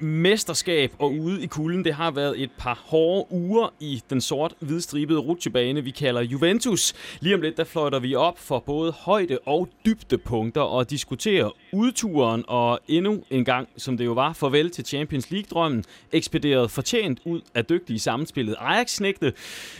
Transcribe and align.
Mesterskab 0.00 0.92
og 0.98 1.12
ude 1.12 1.42
i 1.42 1.46
kulden. 1.46 1.84
Det 1.84 1.94
har 1.94 2.10
været 2.10 2.42
et 2.42 2.50
par 2.58 2.82
hårde 2.84 3.26
uger 3.32 3.72
i 3.80 4.02
den 4.10 4.20
sort-hvidstribede 4.20 5.18
rutsjebane, 5.18 5.84
vi 5.84 5.90
kalder 5.90 6.20
Juventus. 6.20 6.94
Lige 7.20 7.34
om 7.34 7.40
lidt, 7.40 7.56
der 7.56 7.64
fløjter 7.64 7.98
vi 7.98 8.14
op 8.14 8.38
for 8.38 8.58
både 8.58 8.92
højde 8.92 9.38
og 9.46 9.68
dybdepunkter 9.86 10.60
og 10.60 10.90
diskuterer 10.90 11.50
udturen 11.72 12.44
og 12.48 12.80
endnu 12.88 13.22
en 13.30 13.44
gang, 13.44 13.68
som 13.76 13.96
det 13.96 14.04
jo 14.04 14.12
var, 14.12 14.32
farvel 14.32 14.70
til 14.70 14.84
Champions 14.84 15.30
League-drømmen, 15.30 15.84
ekspederet 16.12 16.70
fortjent 16.70 17.20
ud 17.24 17.40
af 17.54 17.64
dygtige 17.64 17.98
sammenspillet 17.98 18.56
Ajax-knægte. 18.58 19.32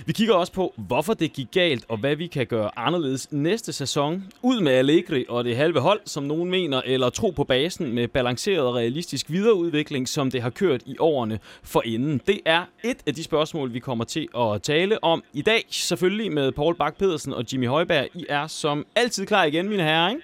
Vi 0.06 0.12
kigger 0.12 0.34
også 0.34 0.52
på, 0.52 0.74
hvorfor 0.76 1.14
det 1.14 1.32
gik 1.32 1.46
galt 1.52 1.84
og 1.88 1.98
hvad 1.98 2.16
vi 2.16 2.26
kan 2.26 2.46
gøre 2.46 2.78
anderledes 2.78 3.32
næste 3.32 3.72
sæson. 3.72 4.24
Ud 4.42 4.60
med 4.60 4.72
Allegri 4.72 5.24
og 5.28 5.44
det 5.44 5.56
halve 5.56 5.80
hold, 5.80 6.00
som 6.04 6.24
nogen 6.24 6.50
mener, 6.50 6.82
eller 6.84 7.10
tro 7.10 7.30
på 7.30 7.44
basen 7.44 7.92
med 7.92 8.08
balanceret 8.08 8.60
og 8.60 8.74
realistisk 8.74 9.30
videreudvikling, 9.30 9.93
som 10.06 10.30
det 10.30 10.42
har 10.42 10.50
kørt 10.50 10.82
i 10.86 10.96
årene 10.98 11.38
for 11.62 11.82
inden. 11.84 12.20
Det 12.26 12.40
er 12.46 12.64
et 12.84 12.96
af 13.06 13.14
de 13.14 13.24
spørgsmål, 13.24 13.74
vi 13.74 13.78
kommer 13.78 14.04
til 14.04 14.28
at 14.38 14.62
tale 14.62 15.04
om 15.04 15.22
i 15.32 15.42
dag. 15.42 15.64
Selvfølgelig 15.70 16.32
med 16.32 16.52
Paul 16.52 16.74
Bak 16.74 16.96
pedersen 16.98 17.32
og 17.32 17.44
Jimmy 17.52 17.68
Højberg. 17.68 18.08
I 18.14 18.26
er 18.28 18.46
som 18.46 18.86
altid 18.96 19.26
klar 19.26 19.44
igen, 19.44 19.68
mine 19.68 19.82
herrer, 19.82 20.08
ikke? 20.08 20.22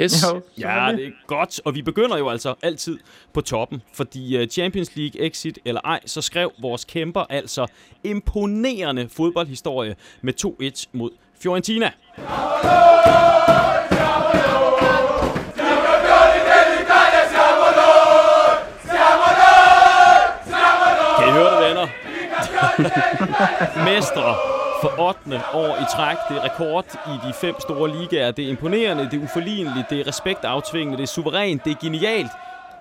Yes. 0.00 0.24
Jo, 0.32 0.40
ja, 0.58 0.92
det 0.96 1.06
er 1.06 1.10
godt. 1.26 1.60
Og 1.64 1.74
vi 1.74 1.82
begynder 1.82 2.18
jo 2.18 2.28
altså 2.28 2.54
altid 2.62 2.98
på 3.32 3.40
toppen, 3.40 3.82
fordi 3.92 4.36
øh, 4.36 4.48
Champions 4.48 4.96
League 4.96 5.26
exit 5.26 5.58
eller 5.64 5.80
ej, 5.84 6.00
så 6.06 6.22
skrev 6.22 6.52
vores 6.58 6.84
kæmper 6.84 7.20
altså 7.20 7.66
imponerende 8.04 9.08
fodboldhistorie 9.08 9.96
med 10.22 10.32
2-1 10.44 10.84
mod 10.92 11.10
Fiorentina. 11.40 11.92
Mestre 23.88 24.34
for 24.80 25.08
8. 25.08 25.42
år 25.54 25.76
i 25.82 25.84
træk. 25.96 26.16
Det 26.28 26.36
er 26.36 26.44
rekord 26.44 26.84
i 26.94 27.28
de 27.28 27.32
fem 27.32 27.54
store 27.60 28.00
ligaer. 28.00 28.30
Det 28.30 28.44
er 28.44 28.48
imponerende, 28.48 29.04
det 29.10 29.14
er 29.14 29.22
uforligneligt, 29.22 29.90
det 29.90 30.00
er 30.00 30.06
respektaftvingende, 30.06 30.96
det 30.96 31.02
er 31.02 31.06
suverænt, 31.06 31.64
det 31.64 31.70
er 31.70 31.80
genialt. 31.80 32.30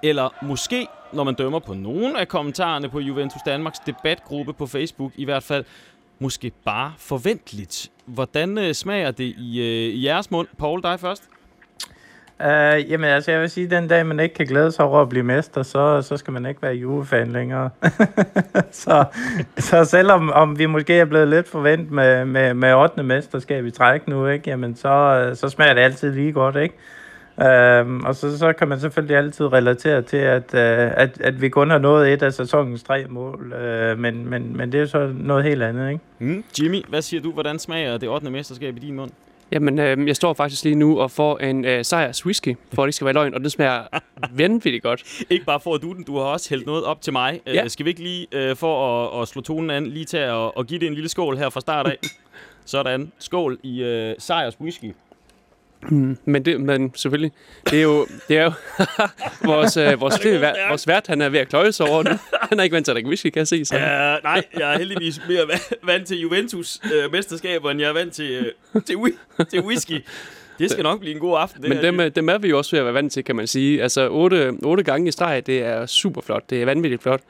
Eller 0.03 0.29
måske, 0.41 0.87
når 1.13 1.23
man 1.23 1.35
dømmer 1.35 1.59
på 1.59 1.73
nogle 1.73 2.19
af 2.19 2.27
kommentarerne 2.27 2.89
på 2.89 2.99
Juventus 2.99 3.41
Danmarks 3.45 3.79
debatgruppe 3.79 4.53
på 4.53 4.67
Facebook 4.67 5.11
i 5.15 5.25
hvert 5.25 5.43
fald, 5.43 5.65
måske 6.19 6.51
bare 6.65 6.93
forventeligt. 6.97 7.91
Hvordan 8.05 8.57
øh, 8.57 8.73
smager 8.73 9.11
det 9.11 9.33
i, 9.37 9.59
øh, 9.59 9.93
i 9.93 10.05
jeres 10.05 10.31
mund? 10.31 10.47
Paul, 10.57 10.83
dig 10.83 10.99
først. 10.99 11.23
Uh, 12.39 12.91
jamen 12.91 13.09
altså, 13.09 13.31
jeg 13.31 13.41
vil 13.41 13.49
sige, 13.49 13.65
at 13.65 13.71
den 13.71 13.87
dag, 13.87 14.05
man 14.05 14.19
ikke 14.19 14.35
kan 14.35 14.45
glæde 14.45 14.71
sig 14.71 14.85
over 14.85 15.01
at 15.01 15.09
blive 15.09 15.23
mester, 15.23 15.63
så, 15.63 16.01
så 16.01 16.17
skal 16.17 16.33
man 16.33 16.45
ikke 16.45 16.61
være 16.61 16.73
Juve-fan 16.73 17.31
længere. 17.31 17.69
så, 18.71 19.05
så 19.57 19.85
selvom 19.85 20.31
om 20.31 20.59
vi 20.59 20.65
måske 20.65 20.93
er 20.93 21.05
blevet 21.05 21.27
lidt 21.27 21.47
forventet 21.47 21.91
med, 21.91 22.25
med, 22.25 22.53
med 22.53 22.73
8. 22.73 23.03
mesterskab 23.03 23.65
i 23.65 23.71
træk 23.71 24.07
nu, 24.07 24.27
ikke, 24.27 24.49
jamen 24.49 24.75
så, 24.75 25.29
så 25.33 25.49
smager 25.49 25.73
det 25.73 25.81
altid 25.81 26.11
lige 26.11 26.31
godt, 26.31 26.55
ikke? 26.55 26.75
Uh, 27.37 28.05
og 28.05 28.15
så, 28.15 28.37
så 28.37 28.53
kan 28.53 28.67
man 28.67 28.79
selvfølgelig 28.79 29.17
altid 29.17 29.53
relatere 29.53 30.01
til, 30.01 30.17
at, 30.17 30.53
uh, 30.53 31.01
at, 31.01 31.21
at 31.21 31.41
vi 31.41 31.49
kun 31.49 31.69
har 31.69 31.77
nået 31.77 32.13
et 32.13 32.23
af 32.23 32.33
sæsonens 32.33 32.83
tre 32.83 33.05
mål, 33.09 33.53
uh, 33.53 33.99
men, 33.99 34.29
men, 34.29 34.57
men 34.57 34.71
det 34.71 34.81
er 34.81 34.85
så 34.85 35.11
noget 35.15 35.43
helt 35.43 35.63
andet, 35.63 35.89
ikke? 35.89 36.01
Mm. 36.19 36.43
Jimmy, 36.61 36.83
hvad 36.87 37.01
siger 37.01 37.21
du? 37.21 37.31
Hvordan 37.31 37.59
smager 37.59 37.97
det 37.97 38.09
8. 38.09 38.29
mesterskab 38.29 38.77
i 38.77 38.79
din 38.79 38.95
mund? 38.95 39.11
Jamen, 39.51 39.79
øh, 39.79 40.07
jeg 40.07 40.15
står 40.15 40.33
faktisk 40.33 40.63
lige 40.63 40.75
nu 40.75 40.99
og 40.99 41.11
får 41.11 41.37
en 41.37 41.65
øh, 41.65 41.85
sejrs 41.85 42.25
whisky, 42.25 42.55
for 42.73 42.83
at 42.83 42.87
det 42.87 42.93
skal 42.93 43.05
være 43.05 43.13
løgn, 43.13 43.33
og 43.33 43.41
det 43.41 43.51
smager 43.51 43.83
vanvittigt 44.37 44.83
godt. 44.83 45.23
Ikke 45.29 45.45
bare 45.45 45.59
får 45.59 45.77
du 45.77 45.93
den, 45.93 46.03
du 46.03 46.17
har 46.17 46.23
også 46.23 46.49
hældt 46.49 46.65
noget 46.65 46.83
op 46.83 47.01
til 47.01 47.13
mig. 47.13 47.41
Ja. 47.47 47.63
Uh, 47.63 47.69
skal 47.69 47.85
vi 47.85 47.89
ikke 47.89 48.03
lige, 48.03 48.49
uh, 48.51 48.57
for 48.57 49.05
at, 49.05 49.21
at 49.21 49.27
slå 49.27 49.41
tonen 49.41 49.69
an, 49.69 49.87
lige 49.87 50.05
tage 50.05 50.31
og, 50.31 50.57
og 50.57 50.65
give 50.65 50.79
det 50.79 50.87
en 50.87 50.93
lille 50.93 51.09
skål 51.09 51.37
her 51.37 51.49
fra 51.49 51.61
start 51.61 51.87
af? 51.87 51.97
Sådan. 52.65 53.11
Skål 53.19 53.59
i 53.63 53.83
uh, 53.83 54.13
sejrs 54.19 54.61
whisky. 54.61 54.93
Mm, 55.81 56.17
men, 56.25 56.45
det, 56.45 56.61
men 56.61 56.91
selvfølgelig, 56.95 57.31
det 57.69 57.79
er 57.79 57.83
jo, 57.83 58.07
det 58.27 58.37
er 58.37 58.43
jo 58.43 58.51
vores, 59.51 59.77
øh, 59.77 60.01
vores, 60.01 60.15
det 60.15 60.41
vært, 60.41 60.55
vores 60.69 60.87
vært, 60.87 61.07
han 61.07 61.21
er 61.21 61.29
ved 61.29 61.39
at 61.39 61.49
kløje 61.49 61.71
sig 61.71 61.89
over 61.89 62.03
det. 62.03 62.19
Han 62.49 62.59
er 62.59 62.63
ikke 62.63 62.73
vant 62.73 62.85
til 62.85 62.91
at 62.91 62.95
drikke 62.95 63.07
whisky, 63.07 63.29
kan 63.29 63.39
jeg 63.39 63.47
se. 63.47 63.65
Så. 63.65 63.75
Uh, 63.75 63.81
nej, 64.23 64.43
jeg 64.59 64.73
er 64.73 64.77
heldigvis 64.77 65.21
mere 65.27 65.47
vant 65.83 66.07
til 66.07 66.19
Juventus 66.19 66.79
uh, 66.83 67.11
mesterskaber, 67.11 67.71
end 67.71 67.79
jeg 67.79 67.89
er 67.89 67.93
vant 67.93 68.13
til, 68.13 68.53
uh, 68.73 68.81
til, 68.83 68.97
til 69.49 69.61
whisky. 69.61 70.03
Det 70.59 70.71
skal 70.71 70.83
nok 70.83 70.99
blive 70.99 71.13
en 71.13 71.19
god 71.19 71.37
aften. 71.39 71.61
Det 71.61 71.69
Men 71.69 71.99
dem, 71.99 72.11
dem 72.11 72.29
er 72.29 72.37
vi 72.37 72.49
jo 72.49 72.57
også 72.57 72.71
ved 72.71 72.79
at 72.79 72.85
være 72.85 72.93
vant 72.93 73.13
til, 73.13 73.23
kan 73.23 73.35
man 73.35 73.47
sige. 73.47 73.83
Altså, 73.83 74.09
otte, 74.09 74.53
otte 74.63 74.83
gange 74.83 75.07
i 75.07 75.11
streg, 75.11 75.47
det 75.47 75.63
er 75.63 75.85
super 75.85 76.21
flot. 76.21 76.49
Det 76.49 76.61
er 76.61 76.65
vanvittigt 76.65 77.03
flot. 77.03 77.21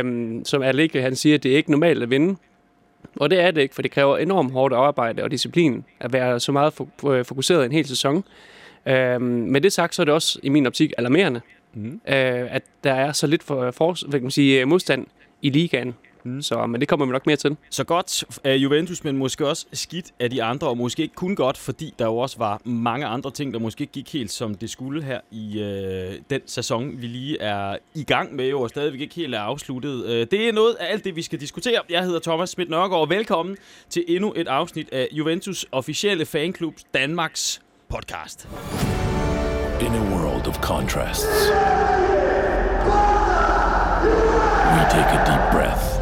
Um, 0.00 0.44
som 0.44 0.62
Allegri, 0.62 1.00
han 1.00 1.16
siger, 1.16 1.38
det 1.38 1.52
er 1.52 1.56
ikke 1.56 1.70
normalt 1.70 2.02
at 2.02 2.10
vinde. 2.10 2.36
Og 3.16 3.30
det 3.30 3.40
er 3.40 3.50
det 3.50 3.60
ikke, 3.60 3.74
for 3.74 3.82
det 3.82 3.90
kræver 3.90 4.18
enormt 4.18 4.52
hårdt 4.52 4.74
arbejde 4.74 5.22
og 5.22 5.30
disciplin 5.30 5.84
at 6.00 6.12
være 6.12 6.40
så 6.40 6.52
meget 6.52 6.72
fokuseret 7.26 7.64
en 7.64 7.72
hel 7.72 7.86
sæson. 7.86 8.24
Øhm, 8.86 9.22
med 9.22 9.60
det 9.60 9.72
sagt, 9.72 9.94
så 9.94 10.02
er 10.02 10.04
det 10.04 10.14
også 10.14 10.40
i 10.42 10.48
min 10.48 10.66
optik 10.66 10.92
alarmerende, 10.98 11.40
mm. 11.74 11.92
øh, 11.92 12.54
at 12.54 12.62
der 12.84 12.92
er 12.92 13.12
så 13.12 13.26
lidt 13.26 13.42
for, 13.42 13.70
for 13.70 14.08
hvad 14.08 14.20
kan 14.20 14.24
man 14.24 14.30
sige, 14.30 14.64
modstand 14.64 15.06
i 15.42 15.50
ligaen. 15.50 15.94
Mm. 16.24 16.42
Så, 16.42 16.66
men 16.66 16.80
det 16.80 16.88
kommer 16.88 17.06
vi 17.06 17.12
nok 17.12 17.26
mere 17.26 17.36
til. 17.36 17.56
Så 17.70 17.84
godt 17.84 18.24
af 18.44 18.56
Juventus, 18.56 19.04
men 19.04 19.16
måske 19.16 19.48
også 19.48 19.66
skidt 19.72 20.06
af 20.20 20.30
de 20.30 20.42
andre, 20.42 20.68
og 20.68 20.76
måske 20.76 21.02
ikke 21.02 21.14
kun 21.14 21.36
godt, 21.36 21.58
fordi 21.58 21.94
der 21.98 22.04
jo 22.04 22.16
også 22.16 22.38
var 22.38 22.60
mange 22.64 23.06
andre 23.06 23.30
ting, 23.30 23.52
der 23.54 23.60
måske 23.60 23.82
ikke 23.82 23.92
gik 23.92 24.12
helt 24.12 24.30
som 24.30 24.54
det 24.54 24.70
skulle 24.70 25.02
her 25.02 25.20
i 25.30 25.60
øh, 25.60 26.12
den 26.30 26.40
sæson, 26.46 27.02
vi 27.02 27.06
lige 27.06 27.40
er 27.40 27.76
i 27.94 28.04
gang 28.04 28.34
med, 28.34 28.52
og 28.52 28.68
stadigvæk 28.68 29.00
ikke 29.00 29.14
helt 29.14 29.34
er 29.34 29.40
afsluttet. 29.40 30.04
Øh, 30.06 30.26
det 30.30 30.48
er 30.48 30.52
noget 30.52 30.74
af 30.74 30.92
alt 30.92 31.04
det, 31.04 31.16
vi 31.16 31.22
skal 31.22 31.40
diskutere. 31.40 31.80
Jeg 31.90 32.04
hedder 32.04 32.20
Thomas 32.20 32.50
Schmidt 32.50 32.70
Nørgaard, 32.70 33.00
og 33.00 33.10
velkommen 33.10 33.56
til 33.90 34.04
endnu 34.08 34.32
et 34.36 34.48
afsnit 34.48 34.88
af 34.92 35.08
Juventus 35.12 35.66
officielle 35.72 36.26
fanklub 36.26 36.74
Danmarks 36.94 37.62
podcast. 37.88 38.48
In 39.80 39.86
a 39.86 40.14
world 40.14 40.46
of 40.46 40.60
contrasts, 40.60 41.24
we 44.74 44.82
take 44.90 45.10
a 45.18 45.24
deep 45.26 45.52
breath 45.52 45.99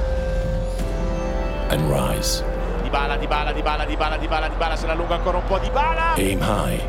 and 1.71 1.91
rise. 1.91 2.43
Dybala, 2.83 3.19
Dybala, 3.19 3.53
Dybala, 3.53 3.85
Dybala, 3.87 4.17
Dybala, 4.19 4.49
Dybala, 4.49 4.77
se 4.77 4.87
la 4.87 4.93
allunga 4.95 5.15
ancora 5.17 5.39
un 5.39 5.45
po' 5.47 5.59
Dybala. 5.59 6.15
Aim 6.17 6.41
high, 6.41 6.81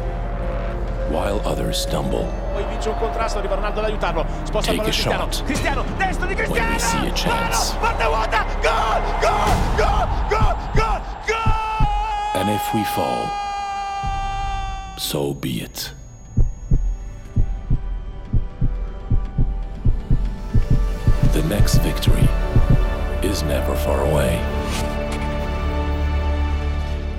while 1.10 1.42
others 1.46 1.78
stumble. 1.82 2.26
Poi 2.54 2.64
vince 2.70 2.90
un 2.90 2.98
contrasto, 2.98 3.40
arriva 3.40 3.56
Ronaldo 3.56 3.80
ad 3.80 3.86
aiutarlo. 3.86 4.26
Sposta 4.44 4.72
Take 4.72 4.82
a 4.82 4.84
Cristiano. 4.84 5.32
shot. 5.32 5.44
Cristiano, 5.46 5.84
destro 5.98 6.28
di 6.28 6.36
Cristiano. 6.36 6.70
When 6.70 6.80
see 6.80 7.08
a 7.08 7.12
chance. 7.14 7.74
Porta 7.80 8.08
vuota, 8.08 8.46
gol, 8.62 9.02
gol, 9.20 9.54
gol, 9.78 10.08
gol, 10.30 10.56
gol, 10.74 11.02
gol. 11.28 11.42
And 12.36 12.50
if 12.50 12.74
we 12.74 12.84
fall, 12.96 13.28
so 14.98 15.34
be 15.34 15.62
it. 15.62 15.92
The 21.34 21.44
next 21.44 21.78
victory 21.80 22.28
is 23.22 23.44
never 23.44 23.76
far 23.76 24.02
away. 24.10 24.40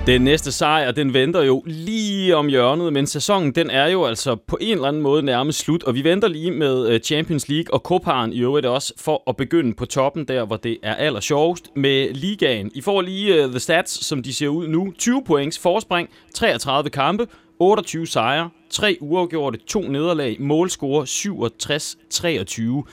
Den 0.07 0.21
næste 0.21 0.51
sejr, 0.51 0.91
den 0.91 1.13
venter 1.13 1.41
jo 1.41 1.63
lige 1.65 2.35
om 2.35 2.47
hjørnet, 2.47 2.93
men 2.93 3.07
sæsonen 3.07 3.51
den 3.51 3.69
er 3.69 3.87
jo 3.87 4.05
altså 4.05 4.35
på 4.35 4.57
en 4.61 4.71
eller 4.71 4.87
anden 4.87 5.01
måde 5.01 5.23
nærmest 5.23 5.59
slut, 5.59 5.83
og 5.83 5.95
vi 5.95 6.03
venter 6.03 6.27
lige 6.27 6.51
med 6.51 6.87
øh, 6.89 6.99
Champions 6.99 7.49
League 7.49 7.73
og 7.73 7.79
Coparen 7.79 8.33
i 8.33 8.41
øvrigt 8.41 8.65
også 8.65 8.93
for 8.97 9.23
at 9.27 9.35
begynde 9.37 9.73
på 9.73 9.85
toppen 9.85 10.27
der, 10.27 10.45
hvor 10.45 10.57
det 10.57 10.77
er 10.83 10.95
aller 10.95 11.19
sjovest 11.19 11.69
med 11.75 12.13
ligaen. 12.13 12.71
I 12.75 12.81
får 12.81 13.01
lige 13.01 13.45
uh, 13.45 13.49
The 13.49 13.59
Stats, 13.59 14.05
som 14.05 14.23
de 14.23 14.33
ser 14.33 14.47
ud 14.47 14.67
nu. 14.67 14.93
20 14.97 15.23
points 15.25 15.59
forspring, 15.59 16.09
33 16.33 16.89
kampe, 16.89 17.27
28 17.59 18.07
sejre, 18.07 18.49
3 18.69 18.97
uafgjorte, 19.01 19.59
2 19.67 19.81
nederlag, 19.81 20.37
målscore 20.39 21.03
67-23. 21.03 22.89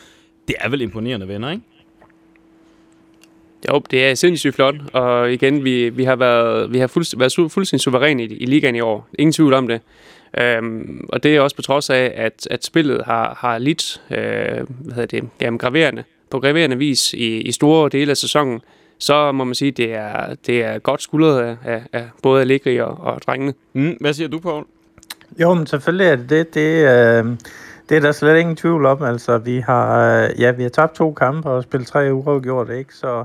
Det 0.48 0.56
er 0.60 0.68
vel 0.68 0.80
imponerende, 0.80 1.28
venner, 1.28 1.50
ikke? 1.50 1.62
Jo, 3.68 3.82
det 3.90 4.06
er 4.10 4.14
sindssygt 4.14 4.54
flot, 4.54 4.74
og 4.92 5.32
igen, 5.32 5.64
vi, 5.64 5.88
vi 5.88 6.04
har 6.04 6.16
været, 6.16 6.72
vi 6.72 6.78
har 6.78 6.86
fuldst, 6.86 7.18
været 7.18 7.38
su- 7.38 7.48
fuldstændig 7.48 7.80
suveræne 7.80 8.22
i, 8.24 8.26
i 8.26 8.46
ligaen 8.46 8.76
i 8.76 8.80
år. 8.80 9.08
Ingen 9.18 9.32
tvivl 9.32 9.54
om 9.54 9.68
det. 9.68 9.80
Øhm, 10.38 11.06
og 11.08 11.22
det 11.22 11.36
er 11.36 11.40
også 11.40 11.56
på 11.56 11.62
trods 11.62 11.90
af, 11.90 12.12
at, 12.16 12.48
at 12.50 12.64
spillet 12.64 13.02
har, 13.04 13.38
har 13.40 13.58
lidt 13.58 14.02
øh, 14.10 14.16
hvad 14.16 14.94
hedder 14.94 15.06
det, 15.06 15.24
jamen, 15.40 15.58
graverende, 15.58 16.04
på 16.30 16.40
graverende 16.40 16.78
vis 16.78 17.12
i, 17.12 17.40
i 17.40 17.52
store 17.52 17.88
dele 17.88 18.10
af 18.10 18.16
sæsonen, 18.16 18.60
så 18.98 19.32
må 19.32 19.44
man 19.44 19.54
sige, 19.54 19.68
at 19.68 19.76
det 19.76 19.94
er, 19.94 20.34
det 20.46 20.64
er 20.64 20.78
godt 20.78 21.02
skuldret 21.02 21.40
af, 21.40 21.56
af, 21.64 21.82
af 21.92 22.08
både 22.22 22.40
Allegri 22.40 22.80
og, 22.80 23.00
og 23.00 23.22
drengene. 23.26 23.54
Mm, 23.72 23.96
hvad 24.00 24.12
siger 24.12 24.28
du, 24.28 24.38
Paul? 24.38 24.64
Jo, 25.40 25.54
men 25.54 25.66
selvfølgelig 25.66 26.06
er 26.06 26.16
det 26.16 26.30
det. 26.30 26.54
det 26.54 27.24
øh, 27.24 27.24
det 27.88 27.96
er 27.96 28.00
der 28.00 28.12
slet 28.12 28.38
ingen 28.38 28.56
tvivl 28.56 28.86
om. 28.86 29.02
Altså, 29.02 29.38
vi 29.38 29.58
har, 29.58 30.16
øh, 30.22 30.40
ja, 30.40 30.50
vi 30.50 30.62
har 30.62 30.70
tabt 30.70 30.94
to 30.94 31.12
kampe 31.12 31.50
og 31.50 31.62
spillet 31.62 31.88
tre 31.88 32.14
uafgjort, 32.14 32.70
ikke? 32.70 32.94
Så, 32.94 33.24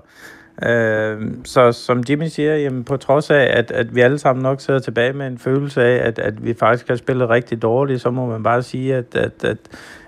øh, 0.66 1.22
så 1.44 1.72
som 1.72 2.04
Jimmy 2.10 2.28
siger, 2.28 2.56
jamen, 2.56 2.84
på 2.84 2.98
trods 2.98 3.30
af, 3.30 3.52
at, 3.58 3.72
at 3.72 3.96
vi 3.96 4.02
alle 4.02 4.20
sammen 4.20 4.44
nok 4.44 4.62
sidder 4.62 4.80
tilbage 4.80 5.14
med 5.14 5.28
en 5.28 5.38
følelse 5.38 5.84
af, 5.84 6.08
at, 6.08 6.20
at 6.20 6.46
vi 6.46 6.54
faktisk 6.54 6.88
har 6.88 6.96
spillet 6.96 7.30
rigtig 7.30 7.62
dårligt, 7.62 8.02
så 8.02 8.12
må 8.12 8.26
man 8.26 8.44
bare 8.44 8.64
sige, 8.64 8.96
at, 8.96 9.16
at, 9.16 9.44
at 9.44 9.58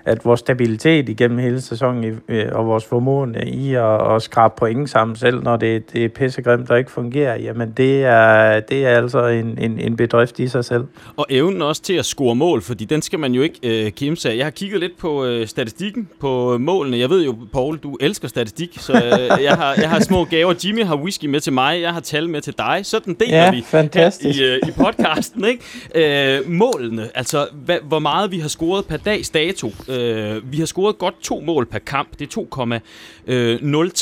at 0.06 0.26
vores 0.26 0.40
stabilitet 0.40 1.10
igennem 1.10 1.38
hele 1.38 1.62
sæsonen 1.62 2.22
øh, 2.28 2.46
og 2.52 2.68
vores 2.68 2.86
formående 2.86 3.46
i 3.48 3.74
at, 3.74 4.16
at 4.16 4.22
skrabe 4.22 4.54
point 4.58 4.90
sammen 4.90 5.16
selv, 5.16 5.44
når 5.44 5.58
det, 5.58 5.94
det 5.94 6.06
er 6.06 6.10
pissegrimt 6.10 6.70
og 6.70 6.80
ikke 6.80 6.92
fungerer, 6.92 7.40
jamen 7.40 7.74
det 7.78 8.04
er, 8.04 8.60
det 8.60 8.86
er 8.86 8.90
altså 8.90 9.28
en, 9.28 9.58
en, 9.62 9.80
en 9.80 9.96
bedrift 9.96 10.40
i 10.40 10.48
sig 10.48 10.66
selv. 10.66 10.84
Og 11.18 11.26
evnen 11.30 11.62
også 11.62 11.82
til 11.82 11.94
at 11.94 12.06
score 12.06 12.36
mål, 12.36 12.62
fordi 12.62 12.86
den 12.86 13.02
skal 13.02 13.20
man 13.20 13.34
jo 13.34 13.42
ikke 13.42 13.86
øh, 13.86 13.92
kimse 13.92 14.32
af. 14.32 14.38
Jeg 14.38 14.46
har 14.46 14.52
kigget 14.52 14.80
lidt 14.80 14.98
på 14.98 15.26
øh, 15.26 15.48
statistikken 15.48 16.10
på 16.20 16.58
målene. 16.58 16.98
Jeg 16.98 17.10
ved 17.10 17.26
jo, 17.26 17.36
Paul, 17.54 17.78
du 17.78 17.98
elsker 18.02 18.28
statistik, 18.28 18.78
så 18.80 18.94
øh, 18.94 19.44
jeg, 19.48 19.56
har, 19.56 19.74
jeg 19.78 19.90
har 19.90 20.00
små 20.00 20.24
gaver. 20.24 20.54
Jimmy 20.66 20.84
har 20.84 20.96
whisky 20.96 21.26
med 21.26 21.40
til 21.40 21.54
mig, 21.54 21.82
jeg 21.82 21.94
har 21.94 22.00
tal 22.00 22.30
med 22.30 22.42
til 22.42 22.54
dig. 22.58 22.80
Sådan 22.84 23.14
deler 23.14 23.38
ja, 23.38 23.52
vi 23.52 23.62
fantastisk. 23.62 24.40
her 24.40 24.48
i, 24.48 24.52
øh, 24.52 24.60
i 24.68 24.72
podcasten. 24.72 25.46
Ikke? 25.46 26.38
Øh, 26.38 26.50
målene, 26.50 27.10
altså 27.16 27.48
hvad, 27.54 27.78
hvor 27.84 28.00
meget 28.00 28.32
vi 28.32 28.40
har 28.40 28.48
scoret 28.48 28.86
per 28.86 28.98
dags 28.98 29.30
dato. 29.30 29.72
Øh, 29.90 29.95
Øh, 29.96 30.52
vi 30.52 30.60
har 30.60 30.66
scoret 30.66 30.98
godt 30.98 31.22
to 31.22 31.40
mål 31.40 31.66
per 31.66 31.80
kamp. 31.80 32.20
Det 32.20 32.38
er 32.38 32.80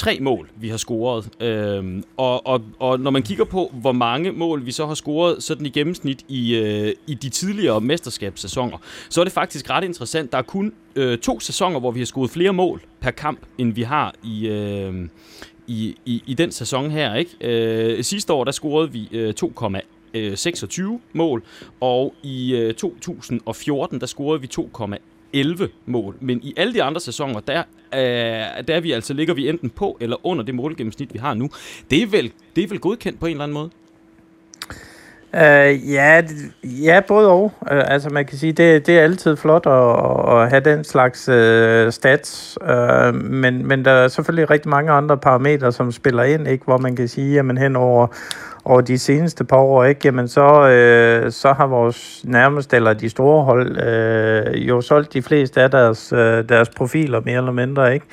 2,03 0.05 0.15
øh, 0.15 0.21
mål, 0.21 0.49
vi 0.55 0.69
har 0.69 0.77
scoret. 0.77 1.29
Øh, 1.41 2.03
og, 2.17 2.47
og, 2.47 2.61
og 2.79 2.99
når 2.99 3.11
man 3.11 3.23
kigger 3.23 3.45
på, 3.45 3.71
hvor 3.73 3.91
mange 3.91 4.31
mål 4.31 4.65
vi 4.65 4.71
så 4.71 4.85
har 4.85 4.93
scoret 4.93 5.43
sådan 5.43 5.65
i 5.65 5.69
gennemsnit 5.69 6.25
i, 6.27 6.55
øh, 6.55 6.93
i 7.07 7.13
de 7.13 7.29
tidligere 7.29 7.81
mesterskabssæsoner, 7.81 8.77
så 9.09 9.21
er 9.21 9.23
det 9.23 9.33
faktisk 9.33 9.69
ret 9.69 9.83
interessant. 9.83 10.31
Der 10.31 10.37
er 10.37 10.41
kun 10.41 10.73
øh, 10.95 11.17
to 11.17 11.39
sæsoner, 11.39 11.79
hvor 11.79 11.91
vi 11.91 11.99
har 11.99 12.05
scoret 12.05 12.29
flere 12.29 12.53
mål 12.53 12.81
per 13.01 13.11
kamp, 13.11 13.39
end 13.57 13.73
vi 13.73 13.81
har 13.81 14.13
i... 14.23 14.47
Øh, 14.47 14.93
i, 15.67 15.95
i, 16.05 16.23
i 16.25 16.33
den 16.33 16.51
sæson 16.51 16.91
her. 16.91 17.15
Ikke? 17.15 17.31
Øh, 17.41 18.03
sidste 18.03 18.33
år 18.33 18.43
der 18.43 18.51
scorede 18.51 18.91
vi 18.91 19.09
øh, 19.11 19.33
2,26 19.43 20.81
øh, 20.81 20.99
mål, 21.13 21.43
og 21.79 22.15
i 22.23 22.55
øh, 22.55 22.73
2014 22.73 23.99
der 23.99 24.05
scorede 24.05 24.41
vi 24.41 24.47
11 25.33 25.69
mål. 25.85 26.15
Men 26.19 26.39
i 26.43 26.53
alle 26.57 26.73
de 26.73 26.83
andre 26.83 27.01
sæsoner, 27.01 27.39
der, 27.39 27.63
øh, 27.93 28.67
der 28.67 28.79
vi 28.79 28.91
altså, 28.91 29.13
ligger 29.13 29.33
vi 29.33 29.49
enten 29.49 29.69
på 29.69 29.97
eller 30.01 30.25
under 30.25 30.43
det 30.43 30.55
målgennemsnit, 30.55 31.13
vi 31.13 31.19
har 31.19 31.33
nu. 31.33 31.49
Det 31.89 32.01
er 32.01 32.07
vel, 32.07 32.31
det 32.55 32.63
er 32.63 32.67
vel 32.67 32.79
godkendt 32.79 33.19
på 33.19 33.25
en 33.25 33.31
eller 33.31 33.43
anden 33.43 33.53
måde? 33.53 33.69
Uh, 35.37 35.91
ja, 35.91 36.21
ja, 36.63 37.01
både 37.07 37.29
og. 37.29 37.43
Uh, 37.61 37.67
altså 37.69 38.09
man 38.09 38.25
kan 38.25 38.37
sige, 38.37 38.53
det, 38.53 38.87
det 38.87 38.99
er 38.99 39.03
altid 39.03 39.35
flot 39.35 39.65
at, 39.65 40.41
at 40.41 40.49
have 40.49 40.75
den 40.75 40.83
slags 40.83 41.29
uh, 41.29 41.91
stats, 41.91 42.57
uh, 42.61 43.15
men, 43.15 43.67
men 43.67 43.85
der 43.85 43.91
er 43.91 44.07
selvfølgelig 44.07 44.49
rigtig 44.49 44.69
mange 44.69 44.91
andre 44.91 45.17
parametre, 45.17 45.71
som 45.71 45.91
spiller 45.91 46.23
ind, 46.23 46.47
ikke, 46.47 46.65
hvor 46.65 46.77
man 46.77 46.95
kan 46.95 47.07
sige, 47.07 47.39
at 47.39 47.59
hen 47.59 47.75
over, 47.75 48.07
over 48.65 48.81
de 48.81 48.97
seneste 48.97 49.43
par 49.43 49.57
år, 49.57 49.83
ikke, 49.83 50.01
jamen 50.05 50.27
så, 50.27 50.69
øh, 50.69 51.31
så 51.31 51.53
har 51.53 51.67
vores 51.67 52.21
nærmeste, 52.25 52.75
eller 52.75 52.93
de 52.93 53.09
store 53.09 53.43
hold, 53.43 53.81
øh, 53.81 54.67
jo 54.67 54.81
solgt 54.81 55.13
de 55.13 55.21
fleste 55.21 55.61
af 55.61 55.71
deres, 55.71 56.13
øh, 56.13 56.49
deres 56.49 56.69
profiler, 56.69 57.21
mere 57.25 57.37
eller 57.37 57.51
mindre, 57.51 57.93
ikke? 57.93 58.05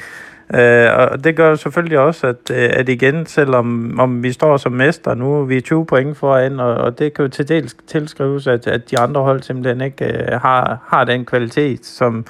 Øh, 0.54 0.88
og 0.96 1.24
det 1.24 1.36
gør 1.36 1.54
selvfølgelig 1.54 1.98
også, 1.98 2.26
at, 2.26 2.50
øh, 2.50 2.70
at 2.72 2.88
igen, 2.88 3.26
selvom 3.26 3.98
om 4.00 4.22
vi 4.22 4.32
står 4.32 4.56
som 4.56 4.72
mester 4.72 5.14
nu, 5.14 5.44
vi 5.44 5.56
er 5.56 5.60
20 5.60 5.86
point 5.86 6.16
foran, 6.16 6.60
og, 6.60 6.74
og 6.74 6.98
det 6.98 7.14
kan 7.14 7.24
jo 7.24 7.28
til 7.28 7.48
dels 7.48 7.76
tilskrives, 7.86 8.46
at, 8.46 8.66
at 8.66 8.90
de 8.90 8.98
andre 8.98 9.20
hold 9.22 9.42
simpelthen 9.42 9.80
ikke 9.80 10.04
øh, 10.04 10.40
har, 10.40 10.78
har 10.86 11.04
den 11.04 11.24
kvalitet, 11.24 11.86
som, 11.86 12.18
øh, 12.18 12.24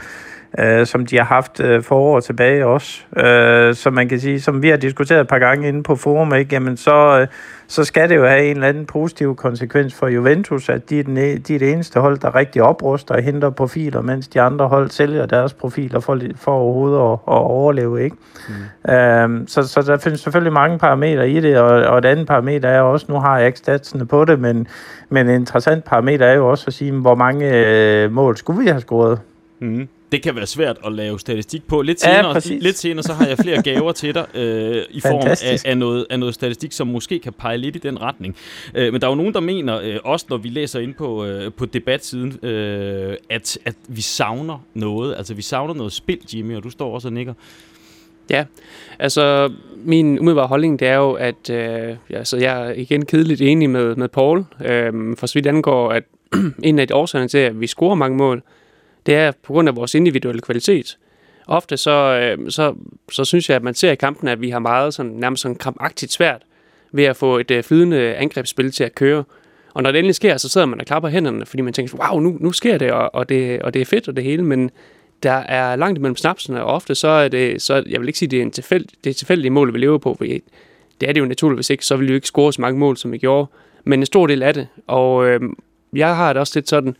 som 0.84 1.06
de 1.06 1.16
har 1.16 1.24
haft 1.24 1.60
øh, 1.60 1.82
for 1.82 1.96
år 1.96 2.20
tilbage 2.20 2.66
også. 2.66 3.02
Øh, 3.16 3.74
så 3.74 3.90
man 3.90 4.08
kan 4.08 4.20
sige, 4.20 4.40
som 4.40 4.62
vi 4.62 4.68
har 4.68 4.76
diskuteret 4.76 5.20
et 5.20 5.28
par 5.28 5.38
gange 5.38 5.68
inde 5.68 5.82
på 5.82 5.96
forum, 5.96 6.34
ikke, 6.34 6.54
jamen 6.54 6.76
så, 6.76 7.20
øh, 7.20 7.26
så 7.66 7.84
skal 7.84 8.08
det 8.08 8.16
jo 8.16 8.26
have 8.26 8.44
en 8.44 8.56
eller 8.56 8.68
anden 8.68 8.86
positiv 8.86 9.36
konsekvens 9.36 9.94
for 9.94 10.08
Juventus, 10.08 10.68
at 10.68 10.90
de 10.90 10.98
er, 10.98 11.02
den, 11.02 11.16
e, 11.16 11.38
de 11.38 11.54
er 11.54 11.58
det 11.58 11.72
eneste 11.72 12.00
hold, 12.00 12.18
der 12.18 12.34
rigtig 12.34 12.62
opruster 12.62 13.14
og 13.14 13.22
henter 13.22 13.50
profiler, 13.50 14.00
mens 14.00 14.28
de 14.28 14.40
andre 14.40 14.68
hold 14.68 14.90
sælger 14.90 15.26
deres 15.26 15.52
profiler 15.52 16.00
for, 16.00 16.20
for 16.36 16.52
overhovedet 16.52 16.98
at, 16.98 17.12
at 17.12 17.18
overleve. 17.26 18.04
Ikke? 18.04 18.16
Mm. 18.86 18.92
Øhm, 18.92 19.48
så, 19.48 19.62
så 19.62 19.82
der 19.82 19.98
findes 19.98 20.20
selvfølgelig 20.20 20.52
mange 20.52 20.78
parametre 20.78 21.30
i 21.30 21.40
det, 21.40 21.58
og, 21.58 21.68
og 21.68 21.98
et 21.98 22.04
andet 22.04 22.26
parameter 22.26 22.68
er 22.68 22.80
også, 22.80 23.06
nu 23.08 23.14
har 23.14 23.38
jeg 23.38 23.46
ikke 23.46 23.58
statsene 23.58 24.06
på 24.06 24.24
det, 24.24 24.40
men, 24.40 24.66
men 25.08 25.28
en 25.28 25.34
interessant 25.34 25.84
parameter 25.84 26.26
er 26.26 26.34
jo 26.34 26.48
også 26.48 26.64
at 26.66 26.74
sige, 26.74 26.92
hvor 26.92 27.14
mange 27.14 27.50
øh, 27.54 28.12
mål 28.12 28.36
skulle 28.36 28.62
vi 28.62 28.68
have 28.68 28.80
scoret? 28.80 29.20
Mm 29.60 29.88
det 30.12 30.22
kan 30.22 30.36
være 30.36 30.46
svært 30.46 30.78
at 30.86 30.92
lave 30.92 31.20
statistik 31.20 31.66
på. 31.66 31.82
Lidt 31.82 32.00
senere, 32.00 32.34
ja, 32.50 32.56
lidt 32.60 32.78
senere 32.78 33.02
så 33.02 33.12
har 33.12 33.26
jeg 33.26 33.38
flere 33.38 33.62
gaver 33.72 33.92
til 33.92 34.14
dig 34.14 34.26
øh, 34.34 34.84
i 34.90 35.00
form 35.00 35.26
af, 35.26 35.70
af, 35.70 35.78
noget, 35.78 36.06
af 36.10 36.18
noget 36.18 36.34
statistik, 36.34 36.72
som 36.72 36.86
måske 36.86 37.18
kan 37.18 37.32
pege 37.32 37.58
lidt 37.58 37.76
i 37.76 37.78
den 37.78 38.00
retning. 38.00 38.36
Øh, 38.74 38.92
men 38.92 39.00
der 39.00 39.06
er 39.06 39.10
jo 39.10 39.16
nogen, 39.16 39.34
der 39.34 39.40
mener, 39.40 39.80
øh, 39.80 39.96
også 40.04 40.26
når 40.30 40.36
vi 40.36 40.48
læser 40.48 40.80
ind 40.80 40.94
på, 40.94 41.24
øh, 41.24 41.52
på 41.52 41.66
debatsiden, 41.66 42.44
øh, 42.44 43.16
at, 43.30 43.58
at 43.64 43.74
vi 43.88 44.00
savner 44.00 44.64
noget. 44.74 45.14
Altså 45.16 45.34
vi 45.34 45.42
savner 45.42 45.74
noget 45.74 45.92
spil, 45.92 46.18
Jimmy, 46.34 46.56
og 46.56 46.62
du 46.62 46.70
står 46.70 46.94
også 46.94 47.08
og 47.08 47.12
nikker. 47.12 47.34
Ja, 48.30 48.44
altså 48.98 49.52
min 49.76 50.18
umiddelbare 50.18 50.46
holdning 50.46 50.80
det 50.80 50.88
er 50.88 50.96
jo, 50.96 51.12
at 51.12 51.50
øh, 51.50 51.96
altså, 52.10 52.36
jeg 52.36 52.66
er 52.66 52.72
igen 52.72 53.06
kedeligt 53.06 53.40
enig 53.40 53.70
med, 53.70 53.96
med 53.96 54.08
Paul. 54.08 54.44
Øh, 54.64 55.16
for 55.16 55.26
så 55.26 55.34
vidt 55.34 55.46
angår, 55.46 55.90
at 55.90 56.02
en 56.62 56.78
af 56.78 56.88
de 56.88 56.94
årsagerne 56.94 57.28
til, 57.28 57.38
at 57.38 57.60
vi 57.60 57.66
scorer 57.66 57.94
mange 57.94 58.16
mål, 58.16 58.42
det 59.10 59.18
er 59.18 59.32
på 59.42 59.52
grund 59.52 59.68
af 59.68 59.76
vores 59.76 59.94
individuelle 59.94 60.40
kvalitet. 60.40 60.98
Ofte 61.46 61.76
så, 61.76 61.90
øh, 61.90 62.50
så, 62.50 62.74
så 63.12 63.24
synes 63.24 63.48
jeg, 63.48 63.56
at 63.56 63.62
man 63.62 63.74
ser 63.74 63.92
i 63.92 63.94
kampen, 63.94 64.28
at 64.28 64.40
vi 64.40 64.50
har 64.50 64.58
meget 64.58 64.94
sådan, 64.94 65.12
nærmest 65.12 65.42
sådan 65.42 65.56
krampagtigt 65.56 66.12
svært 66.12 66.42
ved 66.92 67.04
at 67.04 67.16
få 67.16 67.38
et 67.38 67.50
øh, 67.50 67.62
flydende 67.62 68.14
angrebsspil 68.14 68.72
til 68.72 68.84
at 68.84 68.94
køre. 68.94 69.24
Og 69.74 69.82
når 69.82 69.92
det 69.92 69.98
endelig 69.98 70.14
sker, 70.14 70.36
så 70.36 70.48
sidder 70.48 70.66
man 70.66 70.80
og 70.80 70.86
klapper 70.86 71.08
hænderne, 71.08 71.46
fordi 71.46 71.62
man 71.62 71.72
tænker, 71.72 71.96
wow, 71.96 72.20
nu, 72.20 72.36
nu 72.40 72.52
sker 72.52 72.78
det 72.78 72.92
og, 72.92 73.14
og 73.14 73.28
det, 73.28 73.62
og 73.62 73.74
det 73.74 73.82
er 73.82 73.86
fedt 73.86 74.08
og 74.08 74.16
det 74.16 74.24
hele, 74.24 74.42
men 74.42 74.70
der 75.22 75.32
er 75.32 75.76
langt 75.76 75.98
imellem 75.98 76.16
snapsene, 76.16 76.64
og 76.64 76.74
ofte 76.74 76.94
så 76.94 77.08
er 77.08 77.28
det, 77.28 77.62
så 77.62 77.82
jeg 77.86 78.00
vil 78.00 78.08
ikke 78.08 78.18
sige, 78.18 78.28
det 78.28 78.38
er, 78.38 78.42
en 78.42 78.50
tilfæld, 78.50 78.86
det 79.04 79.10
er 79.10 79.14
tilfældige 79.14 79.50
mål, 79.50 79.72
vi 79.72 79.78
lever 79.78 79.98
på, 79.98 80.14
for 80.14 80.24
det 80.24 80.42
er 81.08 81.12
det 81.12 81.20
jo 81.20 81.26
naturligvis 81.26 81.70
ikke, 81.70 81.86
så 81.86 81.96
vil 81.96 82.06
vi 82.06 82.12
jo 82.12 82.14
ikke 82.14 82.26
score 82.26 82.52
så 82.52 82.60
mange 82.60 82.78
mål, 82.78 82.96
som 82.96 83.12
vi 83.12 83.18
gjorde, 83.18 83.50
men 83.84 84.00
en 84.00 84.06
stor 84.06 84.26
del 84.26 84.42
af 84.42 84.54
det, 84.54 84.68
og 84.86 85.28
øh, 85.28 85.40
jeg 85.92 86.16
har 86.16 86.32
det 86.32 86.40
også 86.40 86.52
lidt 86.56 86.68
sådan, 86.68 86.96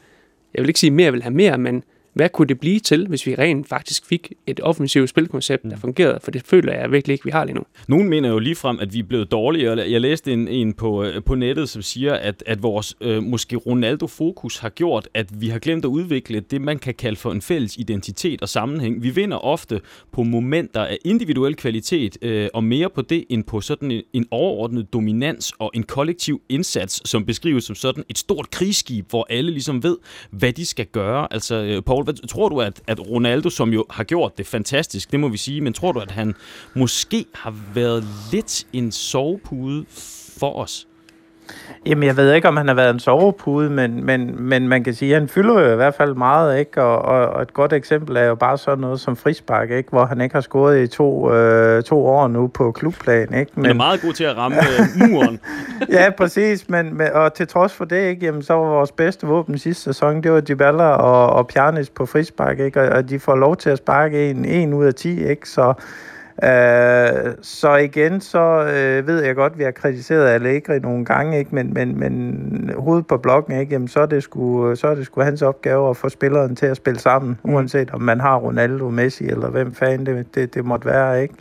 jeg 0.55 0.63
vil 0.63 0.69
ikke 0.69 0.81
sige, 0.81 0.91
mere, 0.91 0.97
mere 1.05 1.13
vil 1.13 1.23
have 1.23 1.35
mere, 1.35 1.59
men 1.59 1.85
hvad 2.13 2.29
kunne 2.29 2.49
det 2.49 2.61
blive 2.61 2.79
til, 2.79 3.07
hvis 3.09 3.27
vi 3.27 3.35
rent 3.35 3.69
faktisk 3.69 4.07
fik 4.07 4.33
et 4.47 4.61
offensivt 4.63 5.09
spilkoncept, 5.09 5.63
der 5.63 5.71
mm. 5.71 5.81
fungerede? 5.81 6.19
For 6.23 6.31
det 6.31 6.43
føler 6.47 6.73
jeg 6.73 6.93
virkelig 6.93 7.13
ikke, 7.13 7.25
vi 7.25 7.31
har 7.31 7.45
lige 7.45 7.55
nu. 7.55 7.63
Nogen 7.89 8.09
mener 8.09 8.29
jo 8.29 8.39
ligefrem, 8.39 8.79
at 8.81 8.95
vi 8.95 8.99
er 8.99 9.03
blevet 9.03 9.31
dårlige. 9.31 9.91
Jeg 9.91 10.01
læste 10.01 10.33
en, 10.33 10.49
en 10.49 10.73
på, 10.73 11.05
øh, 11.05 11.23
på 11.23 11.35
nettet, 11.35 11.69
som 11.69 11.83
siger, 11.83 12.15
at, 12.15 12.43
at 12.47 12.63
vores 12.63 12.97
øh, 13.01 13.23
måske 13.23 13.57
Ronaldo-fokus 13.57 14.59
har 14.59 14.69
gjort, 14.69 15.09
at 15.15 15.41
vi 15.41 15.49
har 15.49 15.59
glemt 15.59 15.85
at 15.85 15.89
udvikle 15.89 16.41
det, 16.41 16.61
man 16.61 16.79
kan 16.79 16.95
kalde 16.95 17.17
for 17.17 17.33
en 17.33 17.43
fælles 17.43 17.77
identitet 17.77 18.43
og 18.43 18.49
sammenhæng. 18.49 19.03
Vi 19.03 19.11
vinder 19.11 19.37
ofte 19.37 19.81
på 20.13 20.23
momenter 20.23 20.81
af 20.81 20.99
individuel 21.05 21.57
kvalitet, 21.57 22.19
øh, 22.23 22.49
og 22.55 22.65
mere 22.65 22.91
på 22.91 23.03
det, 23.03 23.25
end 23.29 23.45
på 23.45 23.61
sådan 23.61 23.91
en, 23.91 24.03
en 24.13 24.27
overordnet 24.31 24.93
dominans 24.93 25.53
og 25.59 25.71
en 25.75 25.83
kollektiv 25.83 26.43
indsats, 26.49 27.11
som 27.11 27.25
beskrives 27.25 27.65
som 27.65 27.77
sådan 27.77 28.05
et 28.09 28.19
stort 28.19 28.51
krigsskib, 28.51 29.11
hvor 29.11 29.27
alle 29.31 29.51
ligesom 29.51 29.83
ved, 29.83 29.97
hvad 30.31 30.53
de 30.53 30.67
skal 30.67 30.87
gøre. 30.87 31.33
Altså, 31.33 31.55
øh, 31.55 31.83
Paul, 31.83 32.00
hvad, 32.03 32.29
tror 32.29 32.49
du, 32.49 32.61
at, 32.61 32.81
at 32.87 33.01
Ronaldo, 33.11 33.51
som 33.51 33.73
jo 33.73 33.85
har 33.91 34.05
gjort 34.05 34.39
det 34.39 34.47
fantastisk, 34.47 35.13
det 35.13 35.21
må 35.21 35.29
vi 35.29 35.37
sige, 35.37 35.61
men 35.61 35.73
tror 35.73 35.93
du, 35.93 36.01
at 36.01 36.11
han 36.11 36.35
måske 36.75 37.27
har 37.35 37.55
været 37.75 38.05
lidt 38.33 38.67
en 38.73 38.93
sovepude 38.93 39.85
for 40.39 40.57
os? 40.57 40.87
Jamen, 41.87 42.05
jeg 42.05 42.17
ved 42.17 42.33
ikke, 42.33 42.49
om 42.49 42.57
han 42.57 42.69
har 42.69 42.75
været 42.75 42.91
en 42.91 43.01
sovepude, 43.01 43.71
men, 43.71 44.05
men, 44.05 44.43
men 44.43 44.69
man 44.69 44.85
kan 44.85 44.95
sige, 44.95 45.15
at 45.15 45.21
han 45.21 45.29
fylder 45.29 45.61
jo 45.61 45.73
i 45.73 45.77
hvert 45.77 45.95
fald 45.95 46.15
meget, 46.15 46.59
ikke? 46.59 46.83
Og, 46.83 47.03
og, 47.03 47.29
og 47.29 47.43
et 47.43 47.55
godt 47.55 47.73
eksempel 47.73 48.17
er 48.17 48.25
jo 48.25 48.35
bare 48.35 48.59
sådan 48.59 48.79
noget 48.79 49.01
som 49.01 49.17
frispark, 49.17 49.71
ikke? 49.71 49.91
Hvor 49.91 50.05
han 50.05 50.21
ikke 50.21 50.35
har 50.35 50.41
scoret 50.41 50.83
i 50.83 50.87
to, 50.87 51.33
øh, 51.33 51.83
to 51.83 52.07
år 52.07 52.29
nu 52.29 52.47
på 52.47 52.73
klubplan, 52.73 53.35
ikke? 53.35 53.53
Men, 53.55 53.65
han 53.65 53.75
er 53.75 53.77
meget 53.77 54.01
god 54.01 54.13
til 54.13 54.25
at 54.25 54.37
ramme 54.37 54.57
øh, 54.59 55.09
muren. 55.09 55.41
ja, 55.99 56.11
præcis, 56.11 56.69
men, 56.69 56.97
men, 56.97 57.13
og 57.13 57.35
til 57.35 57.49
trods 57.49 57.73
for 57.73 57.85
det, 57.85 58.09
ikke? 58.09 58.27
Jamen, 58.27 58.43
så 58.43 58.55
var 58.55 58.69
vores 58.69 58.93
bedste 58.93 59.27
våben 59.27 59.59
sidste 59.59 59.83
sæson, 59.83 60.23
det 60.23 60.33
var 60.33 60.41
Dybala 60.41 60.85
og, 60.85 61.31
og 61.31 61.47
Pjanis 61.47 61.91
på 61.91 62.07
frispark, 62.07 62.59
ikke? 62.59 62.81
Og, 62.81 62.89
og 62.89 63.09
de 63.09 63.19
får 63.19 63.37
lov 63.37 63.57
til 63.57 63.71
at 63.71 63.79
sparke 63.79 64.31
en, 64.31 64.45
en 64.45 64.75
ud 64.75 64.85
af 64.85 64.95
10, 64.95 65.25
ikke? 65.25 65.49
Så 65.49 65.75
Øh, 66.45 67.35
så 67.43 67.77
igen, 67.77 68.21
så 68.21 68.65
øh, 68.75 69.07
ved 69.07 69.25
jeg 69.25 69.35
godt, 69.35 69.53
at 69.53 69.59
vi 69.59 69.65
har 69.65 69.71
kritiseret 69.71 70.29
Allegri 70.29 70.79
nogle 70.79 71.05
gange, 71.05 71.39
ikke? 71.39 71.55
Men, 71.55 71.75
men, 71.75 71.99
men 71.99 72.71
hovedet 72.77 73.07
på 73.07 73.17
blokken, 73.17 73.61
ikke? 73.61 73.73
Jamen, 73.73 73.89
så, 73.89 74.01
er 74.01 74.07
det 74.07 74.23
sgu, 74.23 74.75
så 74.75 74.89
er 74.89 74.95
det 74.95 75.07
sgu 75.07 75.21
hans 75.21 75.43
opgave 75.43 75.91
at 75.91 75.97
få 75.97 76.09
spilleren 76.09 76.57
til 76.57 76.67
at 76.67 76.77
spille 76.77 77.01
sammen, 77.01 77.39
mm. 77.45 77.55
uanset 77.55 77.91
om 77.91 78.03
man 78.03 78.21
har 78.21 78.37
Ronaldo, 78.37 78.91
Messi 78.91 79.25
eller 79.25 79.51
hvem 79.51 79.75
fanden 79.75 80.07
det, 80.07 80.35
det, 80.35 80.55
det 80.55 80.65
måtte 80.65 80.87
være. 80.87 81.23
Ikke? 81.23 81.35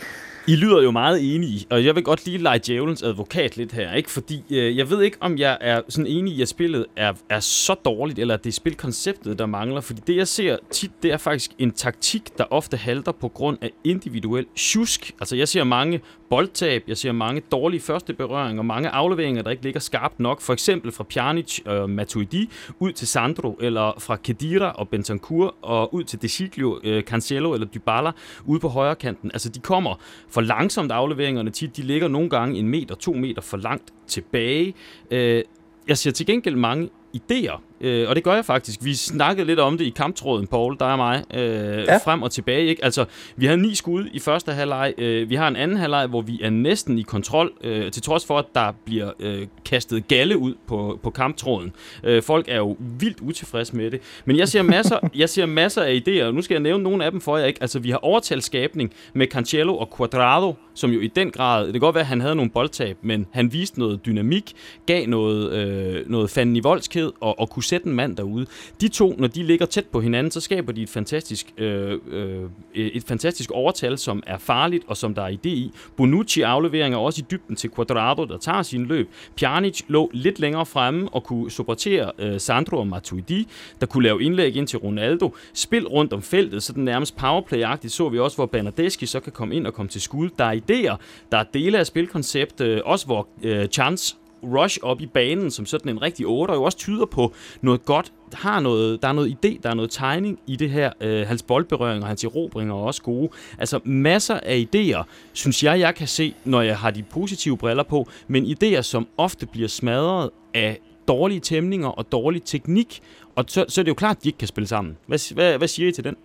I 0.48 0.55
lyder 0.55 0.81
jo 0.81 0.91
meget 0.91 1.36
enige, 1.36 1.65
og 1.69 1.86
jeg 1.86 1.96
vil 1.96 2.03
godt 2.03 2.25
lige 2.25 2.38
lege 2.38 2.60
djævelens 2.67 3.03
advokat 3.03 3.58
lidt 3.58 3.72
her, 3.72 3.93
ikke? 3.93 4.12
Fordi 4.12 4.43
øh, 4.50 4.77
jeg 4.77 4.89
ved 4.89 5.01
ikke, 5.01 5.17
om 5.19 5.38
jeg 5.38 5.58
er 5.62 5.81
sådan 5.89 6.08
enig 6.08 6.34
i, 6.34 6.41
at 6.41 6.48
spillet 6.48 6.86
er, 6.96 7.13
er 7.29 7.39
så 7.39 7.74
dårligt, 7.74 8.19
eller 8.19 8.34
at 8.34 8.43
det 8.43 8.50
er 8.50 8.53
spilkonceptet, 8.53 9.39
der 9.39 9.46
mangler. 9.46 9.81
Fordi 9.81 10.01
det, 10.08 10.15
jeg 10.15 10.27
ser 10.27 10.58
tit, 10.72 10.91
det 11.03 11.12
er 11.12 11.17
faktisk 11.17 11.51
en 11.60 11.72
taktik, 11.72 12.38
der 12.38 12.43
ofte 12.50 12.77
halter 12.77 13.12
på 13.12 13.27
grund 13.27 13.58
af 13.62 13.72
individuel 13.84 14.46
tjusk. 14.55 15.12
Altså, 15.19 15.36
jeg 15.36 15.48
ser 15.48 15.63
mange 15.63 16.01
boldtab, 16.29 16.84
jeg 16.88 16.98
ser 16.98 17.12
mange 17.12 17.41
dårlige 17.51 17.81
første 17.81 18.13
berøringer, 18.13 18.63
mange 18.63 18.89
afleveringer, 18.89 19.41
der 19.41 19.51
ikke 19.51 19.63
ligger 19.63 19.79
skarpt 19.79 20.19
nok. 20.19 20.41
For 20.41 20.53
eksempel 20.53 20.91
fra 20.91 21.03
Pjanic 21.03 21.60
og 21.65 21.89
Matuidi 21.89 22.50
ud 22.79 22.91
til 22.91 23.08
Sandro, 23.08 23.58
eller 23.62 24.00
fra 24.00 24.15
Kedira 24.15 24.72
og 24.72 24.89
Bentancur 24.89 25.55
og 25.62 25.93
ud 25.93 26.03
til 26.03 26.22
Desiglio, 26.22 26.79
øh, 26.84 27.03
Cancelo 27.03 27.53
eller 27.53 27.67
Dybala 27.67 28.12
ude 28.46 28.60
på 28.60 28.67
højre 28.67 28.96
kanten. 28.96 29.31
Altså, 29.34 29.50
de 29.50 29.60
kommer 29.60 29.96
for 30.32 30.42
langsomt 30.42 30.92
afleveringerne 30.92 31.50
tit. 31.50 31.78
De 31.78 31.82
ligger 31.82 32.08
nogle 32.08 32.30
gange 32.30 32.60
en 32.60 32.68
meter, 32.68 32.96
to 32.96 33.14
meter 33.14 33.42
for 33.42 33.58
langt 33.58 33.94
tilbage. 34.08 34.74
Øh, 35.12 35.44
jeg 35.88 35.98
ser 35.98 36.12
til 36.12 36.26
gengæld 36.26 36.56
mange 36.56 36.90
idéer 37.16 37.60
Øh, 37.82 38.10
og 38.10 38.16
det 38.16 38.24
gør 38.24 38.34
jeg 38.34 38.46
faktisk. 38.46 38.80
Vi 38.84 38.94
snakkede 38.94 39.48
lidt 39.48 39.60
om 39.60 39.78
det 39.78 39.86
i 39.86 39.90
kamptråden, 39.90 40.48
Paul, 40.48 40.78
der 40.80 40.86
er 40.86 40.96
mig, 40.96 41.24
øh, 41.34 41.84
ja. 41.84 41.98
frem 41.98 42.22
og 42.22 42.32
tilbage. 42.32 42.66
Ikke? 42.66 42.86
Altså, 42.86 43.06
vi 43.36 43.46
har 43.46 43.56
ni 43.56 43.76
skud 43.76 44.06
i 44.14 44.20
første 44.20 44.52
halvleg. 44.52 44.94
Øh, 44.98 45.30
vi 45.30 45.36
har 45.36 45.48
en 45.48 45.56
anden 45.56 45.78
halvleg, 45.78 46.08
hvor 46.08 46.22
vi 46.22 46.40
er 46.44 46.50
næsten 46.50 47.00
i 47.00 47.02
kontrol, 47.02 47.52
øh, 47.64 47.92
til 47.92 48.04
trods 48.04 48.26
for, 48.26 48.38
at 48.38 48.46
der 48.56 48.72
bliver 48.86 49.12
øh, 49.20 49.48
kastet 49.66 50.08
galle 50.08 50.38
ud 50.38 50.54
på, 50.68 51.00
på 51.04 51.10
kamptråden. 51.10 51.72
Øh, 52.04 52.24
folk 52.24 52.46
er 52.48 52.58
jo 52.58 52.78
vildt 52.80 53.20
utilfredse 53.20 53.76
med 53.76 53.92
det. 53.92 54.02
Men 54.26 54.38
jeg 54.38 54.48
ser 54.48 54.62
masser, 54.62 55.00
jeg 55.16 55.30
ser 55.30 55.46
masser 55.46 55.82
af 55.82 56.02
idéer, 56.08 56.24
og 56.24 56.34
nu 56.34 56.42
skal 56.42 56.56
jeg 56.56 56.62
nævne 56.62 56.84
nogle 56.84 57.06
af 57.06 57.12
dem 57.12 57.22
for 57.22 57.38
jer. 57.38 57.46
Ikke? 57.46 57.62
Altså, 57.62 57.80
vi 57.80 57.90
har 57.90 57.98
overtalsskabning 57.98 58.94
med 59.14 59.28
Cancelo 59.28 59.78
og 59.78 59.90
Quadrado, 59.98 60.56
som 60.74 60.92
jo 60.92 61.00
i 61.00 61.08
den 61.08 61.32
grad, 61.32 61.66
det 61.66 61.74
kan 61.74 61.80
godt 61.80 61.96
være, 61.96 62.02
at 62.02 62.08
han 62.08 62.22
havde 62.22 62.36
nogle 62.36 62.52
boldtab, 62.52 62.98
men 63.02 63.28
han 63.32 63.54
viste 63.54 63.80
noget 63.80 64.06
dynamik, 64.06 64.54
gav 64.86 65.08
noget, 65.08 65.52
øh, 65.52 66.10
noget 66.10 66.30
fanden 66.30 66.56
i 66.56 66.60
voldsked 66.60 67.12
og, 67.22 67.40
og 67.40 67.50
kunne 67.50 67.64
sætte 67.70 67.88
en 67.88 67.94
mand 67.94 68.18
derude. 68.18 68.46
De 68.82 68.88
to, 68.88 69.16
når 69.18 69.28
de 69.28 69.44
ligger 69.44 69.66
tæt 69.66 69.86
på 69.86 70.02
hinanden, 70.02 70.32
så 70.32 70.42
skaber 70.42 70.72
de 70.72 70.84
et 70.84 70.90
fantastisk, 70.90 71.54
øh, 71.58 72.00
øh, 72.08 72.50
et 72.76 73.04
fantastisk 73.04 73.52
overtal, 73.52 73.98
som 73.98 74.24
er 74.28 74.38
farligt 74.38 74.84
og 74.88 74.98
som 74.98 75.16
der 75.16 75.22
er 75.22 75.32
idé 75.32 75.50
i. 75.50 75.72
Bonucci 75.98 76.42
afleveringer 76.42 76.98
også 76.98 77.22
i 77.22 77.26
dybden 77.32 77.56
til 77.56 77.70
Quadrado, 77.76 78.26
der 78.26 78.38
tager 78.38 78.62
sin 78.62 78.86
løb. 78.86 79.10
Pjanic 79.36 79.82
lå 79.88 80.10
lidt 80.14 80.40
længere 80.40 80.66
fremme 80.66 81.10
og 81.10 81.24
kunne 81.24 81.52
supportere 81.52 82.12
øh, 82.20 82.40
Sandro 82.40 82.78
og 82.78 82.88
Matuidi, 82.88 83.48
der 83.82 83.86
kunne 83.86 84.04
lave 84.04 84.24
indlæg 84.24 84.56
ind 84.56 84.68
til 84.68 84.80
Ronaldo. 84.80 85.36
Spil 85.54 85.88
rundt 85.88 86.14
om 86.14 86.22
feltet, 86.22 86.64
så 86.64 86.74
den 86.74 86.86
nærmest 86.86 87.16
powerplay-agtigt 87.18 87.88
så 87.88 88.10
vi 88.10 88.20
også, 88.20 88.38
hvor 88.38 88.46
Bernardeschi 88.46 89.06
så 89.06 89.20
kan 89.20 89.32
komme 89.32 89.56
ind 89.56 89.68
og 89.68 89.74
komme 89.74 89.90
til 89.90 90.02
skud. 90.02 90.30
Der 90.38 90.46
er 90.46 90.56
idéer, 90.56 90.96
der 91.32 91.38
er 91.38 91.44
dele 91.54 91.78
af 91.78 91.86
spilkoncept, 91.86 92.62
øh, 92.62 92.82
også 92.86 93.06
hvor 93.06 93.28
øh, 93.44 93.68
Chance 93.68 94.16
rush 94.43 94.79
op 94.81 95.01
i 95.01 95.05
banen, 95.05 95.51
som 95.51 95.65
sådan 95.65 95.89
en 95.89 96.01
rigtig 96.01 96.27
8, 96.27 96.51
og 96.51 96.55
jo 96.55 96.63
også 96.63 96.77
tyder 96.77 97.05
på 97.05 97.34
noget 97.62 97.86
godt. 97.86 98.12
Der, 98.31 98.38
har 98.38 98.60
noget, 98.60 99.01
der 99.01 99.08
er 99.08 99.13
noget 99.13 99.29
idé, 99.29 99.60
der 99.63 99.69
er 99.69 99.74
noget 99.74 99.91
tegning 99.91 100.39
i 100.48 100.55
det 100.55 100.69
her. 100.69 100.91
Øh, 101.01 101.27
hans 101.27 101.43
boldberøring 101.43 102.03
og 102.03 102.08
hans 102.08 102.24
erobringer 102.24 102.75
er 102.75 102.79
også 102.79 103.01
gode. 103.01 103.29
Altså 103.58 103.79
masser 103.84 104.39
af 104.43 104.67
idéer, 104.75 105.03
synes 105.34 105.63
jeg, 105.63 105.79
jeg 105.79 105.96
kan 105.96 106.08
se, 106.08 106.34
når 106.46 106.62
jeg 106.62 106.77
har 106.77 106.91
de 106.91 107.03
positive 107.03 107.58
briller 107.58 107.84
på, 107.84 108.08
men 108.27 108.46
idéer, 108.46 108.81
som 108.81 109.08
ofte 109.17 109.46
bliver 109.46 109.67
smadret 109.67 110.29
af 110.53 110.79
dårlige 111.08 111.39
tæmninger 111.39 111.88
og 111.88 112.12
dårlig 112.12 112.43
teknik, 112.43 113.01
og 113.36 113.46
så, 113.48 113.65
så 113.67 113.81
er 113.81 113.84
det 113.84 113.89
jo 113.89 113.96
klart, 113.96 114.17
at 114.17 114.24
de 114.24 114.29
ikke 114.29 114.38
kan 114.38 114.48
spille 114.48 114.67
sammen. 114.67 114.98
Hvad, 115.05 115.34
hvad, 115.34 115.58
hvad 115.58 115.67
siger 115.67 115.89
I 115.89 115.91
til 115.91 116.03
den? 116.03 116.15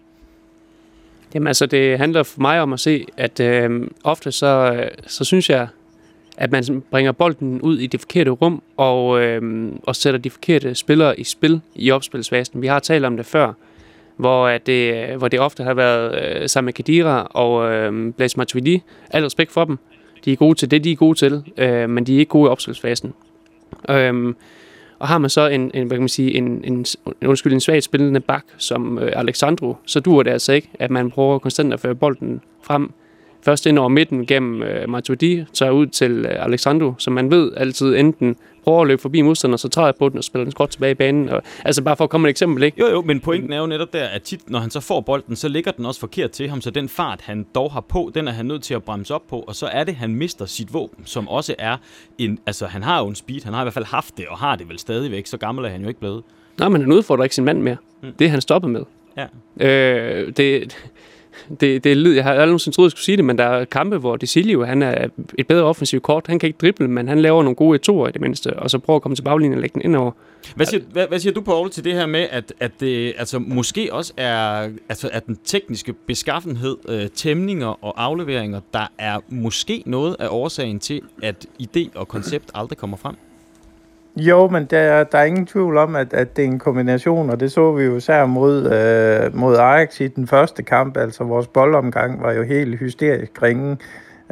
Jamen 1.35 1.47
altså, 1.47 1.66
det 1.66 1.99
handler 1.99 2.23
for 2.23 2.40
mig 2.40 2.61
om 2.61 2.73
at 2.73 2.80
se, 2.80 3.06
at 3.16 3.40
øh, 3.40 3.88
ofte 4.04 4.33
så, 4.33 4.73
øh, 4.75 4.90
så 5.06 5.25
synes 5.25 5.50
jeg, 5.50 5.68
at 6.37 6.53
man 6.53 6.83
bringer 6.91 7.12
bolden 7.12 7.61
ud 7.61 7.79
i 7.79 7.87
det 7.87 8.00
forkerte 8.00 8.31
rum 8.31 8.62
og, 8.76 9.23
øh, 9.23 9.73
og 9.83 9.97
sætter 9.97 10.21
de 10.21 10.31
forkerte 10.31 10.75
spillere 10.75 11.21
i 11.21 11.25
spil 11.25 11.61
i 11.75 11.91
opspilsfasen. 11.91 12.62
Vi 12.62 12.67
har 12.67 12.79
talt 12.79 13.05
om 13.05 13.17
det 13.17 13.26
før, 13.26 13.53
hvor 14.17 14.49
det, 14.49 15.09
hvor 15.17 15.29
det 15.29 15.41
ofte 15.41 15.64
har 15.64 15.75
været 15.75 16.25
øh, 16.25 16.49
sammen 16.49 16.67
med 16.67 16.73
Kadira 16.73 17.26
og 17.31 17.73
øh, 17.73 18.12
Blaise 18.12 18.37
Matuidi. 18.37 18.83
Al 19.11 19.25
respekt 19.25 19.53
for 19.53 19.64
dem. 19.64 19.79
De 20.25 20.33
er 20.33 20.37
gode 20.37 20.55
til 20.55 20.71
det, 20.71 20.85
de 20.85 20.93
er 20.93 20.97
gode 20.97 21.19
til, 21.19 21.43
øh, 21.57 21.91
men 21.91 22.05
de 22.05 22.14
er 22.14 22.19
ikke 22.19 22.31
gode 22.31 22.49
i 22.49 22.50
opspilsfasen. 22.50 23.14
Øh, 23.91 24.35
og 24.99 25.09
har 25.09 25.19
man 25.19 25.31
så 25.31 25.49
en, 25.49 25.71
en, 25.75 25.87
hvad 25.87 25.97
kan 25.97 26.03
man 26.03 26.09
sige, 26.09 26.35
en, 26.35 26.64
en, 26.64 26.87
undskyld, 27.26 27.53
en 27.53 27.61
svagt 27.61 27.85
spillende 27.85 28.21
bak 28.21 28.45
som 28.57 28.99
øh, 28.99 29.12
Alexandro, 29.17 29.76
så 29.87 30.00
dur 30.00 30.23
det 30.23 30.31
altså 30.31 30.53
ikke, 30.53 30.71
at 30.75 30.91
man 30.91 31.11
prøver 31.11 31.38
konstant 31.38 31.73
at 31.73 31.81
føre 31.81 31.95
bolden 31.95 32.41
frem 32.62 32.93
først 33.45 33.67
ind 33.67 33.79
over 33.79 33.89
midten 33.89 34.27
gennem 34.27 34.63
øh, 34.63 34.89
Matuidi, 34.89 35.45
så 35.53 35.71
ud 35.71 35.87
til 35.87 36.13
øh, 36.13 36.45
Alexandro, 36.45 36.95
som 36.99 37.13
man 37.13 37.31
ved 37.31 37.53
altid 37.57 37.97
enten 37.97 38.37
prøver 38.65 38.81
at 38.81 38.87
løbe 38.87 39.03
forbi 39.03 39.21
modstanderen, 39.21 39.59
så 39.59 39.69
træder 39.69 39.93
på 39.99 40.09
den 40.09 40.19
og 40.19 40.25
spiller 40.25 40.45
den 40.45 40.53
godt 40.53 40.71
tilbage 40.71 40.91
i 40.91 40.95
banen. 40.95 41.29
Og, 41.29 41.43
altså 41.65 41.83
bare 41.83 41.97
for 41.97 42.05
at 42.05 42.11
komme 42.11 42.29
et 42.29 42.31
eksempel, 42.31 42.63
ikke? 42.63 42.81
Jo, 42.81 42.87
jo, 42.87 43.03
men 43.03 43.21
pointen 43.21 43.53
er 43.53 43.59
jo 43.59 43.67
netop 43.67 43.93
der, 43.93 44.05
at 44.05 44.23
tit, 44.23 44.51
når 44.51 44.59
han 44.59 44.71
så 44.71 44.81
får 44.81 45.01
bolden, 45.01 45.37
så 45.37 45.49
ligger 45.49 45.71
den 45.71 45.87
også 45.87 46.01
forkert 46.01 46.31
til 46.31 46.49
ham, 46.49 46.61
så 46.61 46.71
den 46.71 46.89
fart, 46.89 47.21
han 47.21 47.47
dog 47.55 47.73
har 47.73 47.81
på, 47.81 48.11
den 48.15 48.29
er 48.29 48.33
han 48.33 48.47
nødt 48.47 48.63
til 48.63 48.75
at 48.75 48.83
bremse 48.83 49.15
op 49.15 49.23
på, 49.29 49.41
og 49.41 49.55
så 49.55 49.67
er 49.67 49.85
det, 49.85 49.95
han 49.95 50.15
mister 50.15 50.47
sit 50.47 50.75
våben, 50.75 51.07
som 51.07 51.29
også 51.29 51.55
er 51.59 51.77
en, 52.19 52.39
altså 52.47 52.67
han 52.67 52.83
har 52.83 53.01
jo 53.01 53.09
en 53.09 53.15
speed, 53.15 53.41
han 53.45 53.53
har 53.53 53.63
i 53.63 53.65
hvert 53.65 53.75
fald 53.75 53.85
haft 53.85 54.17
det, 54.17 54.27
og 54.29 54.39
har 54.39 54.57
det 54.57 54.69
vel 54.69 54.79
stadigvæk, 54.79 55.27
så 55.27 55.37
gammel 55.37 55.65
er 55.65 55.69
han 55.69 55.83
jo 55.83 55.89
ikke 55.89 56.01
blevet. 56.01 56.23
Nej, 56.59 56.69
men 56.69 56.81
han 56.81 56.93
udfordrer 56.93 57.25
ikke 57.25 57.35
sin 57.35 57.45
mand 57.45 57.63
mere. 57.63 57.77
Mm. 58.03 58.13
Det 58.19 58.25
er 58.25 58.29
han 58.29 58.41
stoppet 58.41 58.71
med. 58.71 58.83
Ja. 59.17 59.27
Øh, 59.67 60.33
det, 60.37 60.77
det, 61.61 61.85
det 61.85 61.97
lyd, 61.97 62.14
jeg 62.14 62.25
har 62.25 62.31
aldrig 62.31 62.47
nogensinde 62.47 62.76
troet, 62.76 62.87
jeg 62.87 62.91
skulle 62.91 63.05
sige 63.05 63.17
det, 63.17 63.25
men 63.25 63.38
der 63.38 63.45
er 63.45 63.64
kampe, 63.64 63.99
hvor 63.99 64.17
Desilio, 64.17 64.64
han 64.64 64.83
er 64.83 65.09
et 65.38 65.47
bedre 65.47 65.64
offensivt 65.64 66.03
kort. 66.03 66.26
Han 66.26 66.38
kan 66.38 66.47
ikke 66.47 66.59
drible, 66.61 66.88
men 66.88 67.09
han 67.09 67.23
laver 67.23 67.43
nogle 67.43 67.57
gode 67.57 67.79
toer 67.79 68.09
i 68.09 68.12
det 68.12 68.21
mindste, 68.21 68.57
og 68.57 68.71
så 68.71 68.79
prøver 68.79 68.97
at 68.97 69.03
komme 69.03 69.17
til 69.17 69.23
baglinjen 69.23 69.55
og 69.55 69.61
lægge 69.61 69.75
den 69.75 69.83
indover. 69.83 70.12
Hvad 70.57 70.67
siger, 70.67 70.83
hvad, 70.93 71.07
hvad 71.09 71.19
siger 71.19 71.33
du, 71.33 71.41
Poul, 71.41 71.71
til 71.71 71.85
det 71.85 71.93
her 71.93 72.07
med, 72.07 72.26
at, 72.31 72.53
at 72.61 72.73
det 72.81 73.14
altså, 73.19 73.38
måske 73.38 73.88
også 73.93 74.12
er 74.17 74.71
altså, 74.88 75.09
at 75.12 75.26
den 75.26 75.38
tekniske 75.45 75.93
beskaffenhed, 75.93 76.76
øh, 76.88 77.09
tæmninger 77.09 77.85
og 77.85 78.03
afleveringer, 78.05 78.61
der 78.73 78.87
er 78.99 79.19
måske 79.29 79.83
noget 79.87 80.17
af 80.19 80.29
årsagen 80.31 80.81
til, 80.81 81.00
at 81.23 81.47
idé 81.62 81.88
og 81.95 82.09
koncept 82.09 82.50
aldrig 82.55 82.79
kommer 82.79 82.97
frem? 82.97 83.14
Jo, 84.16 84.49
men 84.49 84.64
der, 84.64 85.04
der 85.04 85.18
er 85.18 85.25
ingen 85.25 85.47
tvivl 85.47 85.76
om, 85.76 85.97
at, 85.97 86.14
at 86.14 86.37
det 86.37 86.44
er 86.44 86.49
en 86.49 86.59
kombination, 86.59 87.30
og 87.30 87.40
det 87.40 87.52
så 87.52 87.73
vi 87.73 87.85
jo 87.85 87.97
især 87.97 88.26
mod, 88.26 88.73
øh, 88.73 89.37
mod 89.37 89.56
Ajax 89.56 90.00
i 90.00 90.09
den 90.09 90.26
første 90.26 90.62
kamp. 90.62 90.97
Altså 90.97 91.25
vores 91.25 91.47
boldomgang 91.47 92.23
var 92.23 92.33
jo 92.33 92.42
helt 92.42 92.78
hysterisk 92.78 93.42
ringe. 93.42 93.71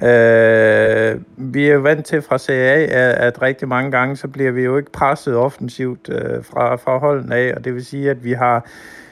Øh, 0.03 1.21
vi 1.37 1.69
er 1.69 1.75
jo 1.75 1.81
vant 1.81 2.07
til 2.07 2.23
fra 2.23 2.39
CA, 2.39 2.83
at, 2.83 3.15
at 3.15 3.43
rigtig 3.43 3.69
mange 3.69 3.91
gange, 3.91 4.17
så 4.17 4.29
bliver 4.29 4.51
vi 4.51 4.63
jo 4.63 4.77
ikke 4.77 4.93
presset 4.93 5.37
offensivt 5.37 6.09
øh, 6.09 6.45
fra, 6.45 6.77
fra 6.77 6.99
holden 6.99 7.33
af, 7.33 7.53
og 7.57 7.65
det 7.65 7.75
vil 7.75 7.85
sige, 7.85 8.11
at 8.11 8.25
vi 8.25 8.33
har 8.33 8.67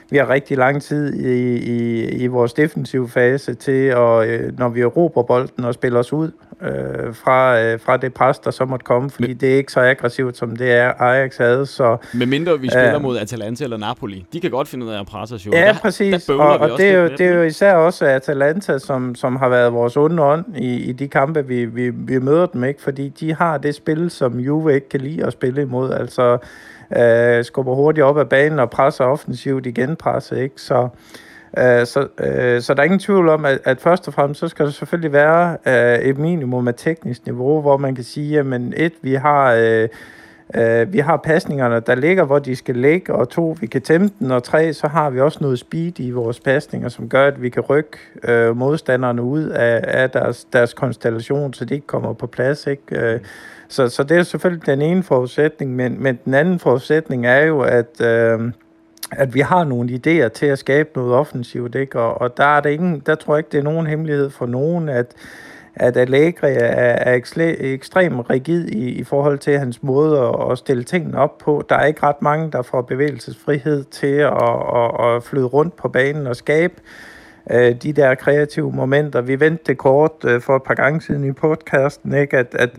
vi 0.09 0.17
har 0.17 0.29
rigtig 0.29 0.57
lang 0.57 0.81
tid 0.81 1.13
i, 1.13 1.57
i, 1.57 2.09
i 2.09 2.27
vores 2.27 2.53
defensive 2.53 3.09
fase 3.09 3.53
til, 3.53 3.85
at, 3.85 4.27
øh, 4.27 4.57
når 4.57 4.69
vi 4.69 4.85
råber 4.85 5.23
bolden 5.23 5.65
og 5.65 5.73
spiller 5.73 5.99
os 5.99 6.13
ud 6.13 6.31
øh, 6.63 7.15
fra, 7.15 7.61
øh, 7.61 7.79
fra 7.79 7.97
det 7.97 8.13
pres, 8.13 8.39
der 8.39 8.51
så 8.51 8.65
måtte 8.65 8.83
komme, 8.83 9.09
fordi 9.09 9.27
Men, 9.27 9.37
det 9.37 9.53
er 9.53 9.57
ikke 9.57 9.71
så 9.71 9.79
aggressivt, 9.79 10.37
som 10.37 10.55
det 10.55 10.71
er 10.71 10.93
Ajax 10.99 11.37
havde. 11.37 11.65
Så, 11.65 11.97
Med 12.13 12.25
mindre 12.25 12.59
vi 12.59 12.69
spiller 12.69 12.95
øh, 12.95 13.01
mod 13.01 13.17
Atalanta 13.17 13.63
eller 13.63 13.77
Napoli. 13.77 14.25
De 14.33 14.41
kan 14.41 14.51
godt 14.51 14.67
finde 14.67 14.85
ud 14.85 14.91
af 14.91 14.99
at 14.99 15.05
presse 15.05 15.35
os 15.35 15.45
jo. 15.45 15.51
Ja, 15.53 15.67
der, 15.67 15.73
præcis. 15.73 16.25
Der 16.25 16.33
og, 16.33 16.57
og 16.57 16.77
det, 16.77 16.89
er 16.89 16.97
jo, 16.97 17.09
det 17.09 17.21
er 17.21 17.33
jo 17.33 17.43
især 17.43 17.73
også 17.73 18.05
Atalanta, 18.05 18.79
som, 18.79 19.15
som 19.15 19.35
har 19.35 19.49
været 19.49 19.73
vores 19.73 19.97
onde 19.97 20.23
ånd 20.23 20.45
i, 20.57 20.75
i 20.75 20.91
de 20.91 21.07
kampe, 21.07 21.47
vi, 21.47 21.65
vi, 21.65 21.89
vi 21.89 22.19
møder 22.19 22.45
dem, 22.45 22.63
ikke? 22.63 22.81
fordi 22.81 23.09
de 23.09 23.35
har 23.35 23.57
det 23.57 23.75
spil, 23.75 24.09
som 24.09 24.39
Juve 24.39 24.75
ikke 24.75 24.89
kan 24.89 25.01
lide 25.01 25.25
at 25.25 25.33
spille 25.33 25.61
imod. 25.61 25.91
Altså 25.91 26.37
øh, 26.97 27.45
skubber 27.45 27.75
hurtigt 27.75 28.03
op 28.03 28.17
ad 28.17 28.25
banen 28.25 28.59
og 28.59 28.69
presser 28.69 29.05
offensivt 29.05 29.65
igen 29.65 29.95
presset, 29.95 30.37
ikke? 30.37 30.61
Så, 30.61 30.89
øh, 31.57 31.85
så, 31.85 32.07
øh, 32.19 32.61
så 32.61 32.73
der 32.73 32.79
er 32.79 32.83
ingen 32.83 32.99
tvivl 32.99 33.29
om, 33.29 33.45
at, 33.45 33.59
at 33.63 33.81
først 33.81 34.07
og 34.07 34.13
fremmest, 34.13 34.39
så 34.39 34.47
skal 34.47 34.65
der 34.65 34.71
selvfølgelig 34.71 35.13
være 35.13 35.57
øh, 35.67 35.99
et 35.99 36.17
minimum 36.17 36.67
af 36.67 36.73
teknisk 36.77 37.25
niveau, 37.25 37.61
hvor 37.61 37.77
man 37.77 37.95
kan 37.95 38.03
sige, 38.03 38.39
at 38.39 38.45
et, 38.75 38.93
vi 39.01 39.13
har... 39.13 39.53
Øh, 39.53 39.89
øh, 40.55 40.93
vi 40.93 40.99
har 40.99 41.17
pasningerne, 41.17 41.79
der 41.79 41.95
ligger, 41.95 42.23
hvor 42.23 42.39
de 42.39 42.55
skal 42.55 42.75
ligge, 42.75 43.13
og 43.13 43.29
to, 43.29 43.55
vi 43.59 43.67
kan 43.67 43.81
tæmme 43.81 44.09
den, 44.19 44.31
og 44.31 44.43
tre, 44.43 44.73
så 44.73 44.87
har 44.87 45.09
vi 45.09 45.19
også 45.19 45.37
noget 45.41 45.59
speed 45.59 45.99
i 45.99 46.11
vores 46.11 46.39
pasninger, 46.39 46.89
som 46.89 47.09
gør, 47.09 47.27
at 47.27 47.41
vi 47.41 47.49
kan 47.49 47.63
rykke 47.63 47.97
øh, 48.23 48.57
modstanderne 48.57 49.21
ud 49.21 49.43
af, 49.43 49.83
af 49.87 50.09
deres, 50.09 50.45
deres 50.53 50.73
konstellation, 50.73 51.53
så 51.53 51.65
de 51.65 51.73
ikke 51.73 51.87
kommer 51.87 52.13
på 52.13 52.27
plads. 52.27 52.67
Ikke? 52.67 53.13
Øh, 53.13 53.19
så, 53.67 53.89
så 53.89 54.03
det 54.03 54.17
er 54.17 54.23
selvfølgelig 54.23 54.65
den 54.65 54.81
ene 54.81 55.03
forudsætning, 55.03 55.75
men, 55.75 56.03
men 56.03 56.19
den 56.25 56.33
anden 56.33 56.59
forudsætning 56.59 57.25
er 57.25 57.45
jo, 57.45 57.61
at, 57.61 58.01
øh, 58.01 58.39
at 59.11 59.33
vi 59.33 59.39
har 59.39 59.63
nogle 59.63 59.89
idéer 59.89 60.27
til 60.27 60.45
at 60.45 60.59
skabe 60.59 60.89
noget 60.95 61.13
offensivt, 61.13 61.75
ikke? 61.75 61.99
Og, 61.99 62.21
og 62.21 62.37
der, 62.37 62.45
er 62.45 62.61
det 62.61 62.69
ingen, 62.69 63.03
der 63.05 63.15
tror 63.15 63.35
jeg 63.35 63.39
ikke, 63.39 63.51
det 63.51 63.57
er 63.57 63.63
nogen 63.63 63.87
hemmelighed 63.87 64.29
for 64.29 64.45
nogen, 64.45 64.89
at, 64.89 65.13
at 65.75 65.97
Allegri 65.97 66.51
er, 66.51 66.57
er 66.57 67.13
ekstremt 67.59 68.29
rigid 68.29 68.67
i, 68.67 68.89
i 68.89 69.03
forhold 69.03 69.39
til 69.39 69.59
hans 69.59 69.83
måde 69.83 70.19
at, 70.19 70.51
at 70.51 70.57
stille 70.57 70.83
tingene 70.83 71.17
op 71.17 71.37
på. 71.37 71.63
Der 71.69 71.75
er 71.75 71.85
ikke 71.85 72.03
ret 72.03 72.21
mange, 72.21 72.51
der 72.51 72.61
får 72.61 72.81
bevægelsesfrihed 72.81 73.83
til 73.83 74.15
at, 74.15 74.33
at, 74.75 75.05
at 75.05 75.23
flyde 75.23 75.45
rundt 75.45 75.75
på 75.75 75.89
banen 75.89 76.27
og 76.27 76.35
skabe 76.35 76.73
øh, 77.51 77.75
de 77.75 77.93
der 77.93 78.15
kreative 78.15 78.71
momenter. 78.71 79.21
Vi 79.21 79.39
vendte 79.39 79.63
det 79.67 79.77
kort 79.77 80.11
øh, 80.25 80.41
for 80.41 80.55
et 80.55 80.63
par 80.63 80.73
gange 80.73 81.01
siden 81.01 81.23
i 81.23 81.31
podcasten, 81.31 82.13
ikke? 82.13 82.37
At, 82.37 82.55
at, 82.59 82.69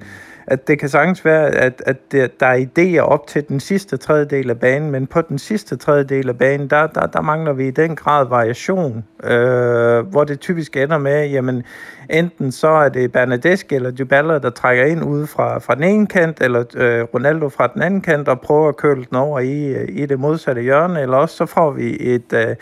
at 0.47 0.69
det 0.69 0.79
kan 0.79 0.89
sagtens 0.89 1.25
være, 1.25 1.49
at, 1.49 1.83
at 1.87 2.13
der 2.13 2.47
er 2.47 2.67
idéer 2.67 3.01
op 3.01 3.27
til 3.27 3.49
den 3.49 3.61
sidste 3.61 3.97
tredjedel 3.97 4.51
af 4.51 4.61
banen, 4.61 4.91
men 4.91 5.07
på 5.07 5.21
den 5.21 5.39
sidste 5.39 5.77
tredjedel 5.77 6.29
af 6.29 6.39
banen, 6.39 6.71
der, 6.71 6.87
der, 6.87 7.07
der 7.07 7.21
mangler 7.21 7.53
vi 7.53 7.69
i 7.69 7.71
den 7.71 7.97
grad 7.97 8.27
variation, 8.29 9.05
øh, 9.25 10.07
hvor 10.07 10.25
det 10.25 10.41
typisk 10.41 10.77
ender 10.77 10.99
med, 10.99 11.29
jamen 11.29 11.63
enten 12.11 12.53
så 12.53 12.69
er 12.69 12.89
det 12.89 13.13
Bernadeschi 13.13 13.77
eller 13.77 13.91
Dybala, 13.91 14.39
der 14.39 14.51
trækker 14.51 14.85
ind 14.85 15.05
ude 15.05 15.27
fra, 15.27 15.59
fra 15.59 15.75
den 15.75 15.85
ene 15.85 16.07
kant, 16.07 16.41
eller 16.41 16.65
øh, 16.77 17.03
Ronaldo 17.03 17.49
fra 17.49 17.67
den 17.75 17.83
anden 17.83 18.01
kant, 18.01 18.29
og 18.29 18.41
prøver 18.41 18.69
at 18.69 18.77
køle 18.77 19.05
den 19.11 19.17
over 19.17 19.41
i, 19.41 19.67
øh, 19.67 19.89
i 19.89 20.07
det 20.07 20.21
modsatte 20.21 20.63
hjørne, 20.63 21.01
eller 21.01 21.17
også 21.17 21.37
så 21.37 21.47
får 21.47 21.71
vi 21.71 21.97
et... 22.01 22.33
Øh, 22.33 22.57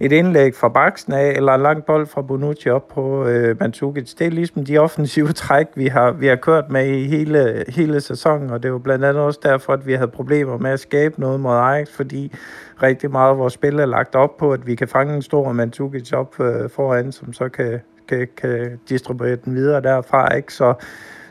et 0.00 0.12
indlæg 0.12 0.54
fra 0.54 0.68
baksen 0.68 1.12
af, 1.12 1.30
eller 1.30 1.54
en 1.54 1.60
lang 1.62 1.84
bold 1.84 2.06
fra 2.06 2.22
Bonucci 2.22 2.68
op 2.68 2.88
på 2.88 3.26
øh, 3.26 3.60
Mandzukic. 3.60 4.14
Det 4.14 4.26
er 4.26 4.30
ligesom 4.30 4.64
de 4.64 4.78
offensive 4.78 5.32
træk, 5.42 5.66
vi 5.74 5.86
har, 5.86 6.10
vi 6.10 6.26
har 6.26 6.36
kørt 6.36 6.70
med 6.70 6.86
i 6.86 7.06
hele, 7.06 7.64
hele 7.68 8.00
sæsonen, 8.00 8.50
og 8.50 8.62
det 8.62 8.72
var 8.72 8.78
blandt 8.78 9.04
andet 9.04 9.22
også 9.22 9.40
derfor, 9.42 9.72
at 9.72 9.86
vi 9.86 9.92
havde 9.92 10.10
problemer 10.10 10.58
med 10.58 10.70
at 10.70 10.80
skabe 10.80 11.20
noget 11.20 11.40
mod 11.40 11.52
Ajax, 11.52 11.88
fordi 11.90 12.32
rigtig 12.82 13.10
meget 13.10 13.30
af 13.30 13.38
vores 13.38 13.52
spil 13.52 13.78
er 13.78 13.86
lagt 13.86 14.14
op 14.14 14.36
på, 14.36 14.52
at 14.52 14.66
vi 14.66 14.74
kan 14.74 14.88
fange 14.88 15.14
en 15.14 15.22
stor 15.22 15.52
Mandzukic 15.52 16.12
op 16.12 16.40
øh, 16.40 16.70
foran, 16.70 17.12
som 17.12 17.32
så 17.32 17.48
kan, 17.48 17.80
kan, 18.08 18.28
kan 18.36 18.80
distribuere 18.88 19.36
den 19.36 19.54
videre 19.54 19.80
derfra. 19.80 20.34
Ikke? 20.34 20.52
Så, 20.52 20.74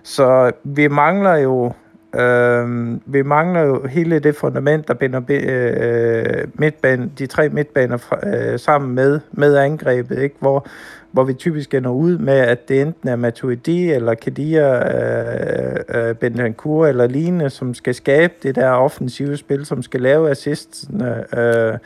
så 0.03 0.51
vi 0.63 0.87
mangler 0.87 1.35
jo 1.35 1.73
Øh, 2.19 2.97
vi 3.05 3.21
mangler 3.21 3.61
jo 3.61 3.87
hele 3.87 4.19
det 4.19 4.35
fundament, 4.35 4.87
der 4.87 4.93
binder 4.93 5.21
øh, 5.29 6.39
øh 6.39 6.47
midtbanen, 6.53 7.11
de 7.19 7.27
tre 7.27 7.49
midtbaner 7.49 7.97
øh, 8.23 8.59
sammen 8.59 8.95
med, 8.95 9.19
med 9.31 9.55
angrebet, 9.55 10.19
ikke? 10.19 10.35
Hvor, 10.39 10.67
hvor 11.11 11.23
vi 11.23 11.33
typisk 11.33 11.73
ender 11.73 11.89
ud 11.89 12.17
med, 12.17 12.37
at 12.37 12.69
det 12.69 12.81
enten 12.81 13.09
er 13.09 13.15
Matuidi 13.15 13.91
eller 13.91 14.13
Kadia, 14.13 14.95
øh, 14.95 16.09
øh, 16.09 16.15
Bentancur 16.15 16.87
eller 16.87 17.07
lignende, 17.07 17.49
som 17.49 17.73
skal 17.73 17.95
skabe 17.95 18.33
det 18.43 18.55
der 18.55 18.69
offensive 18.69 19.37
spil, 19.37 19.65
som 19.65 19.81
skal 19.81 20.01
lave 20.01 20.29
assistene. 20.29 21.23
Øh, 21.37 21.73
øh 21.73 21.77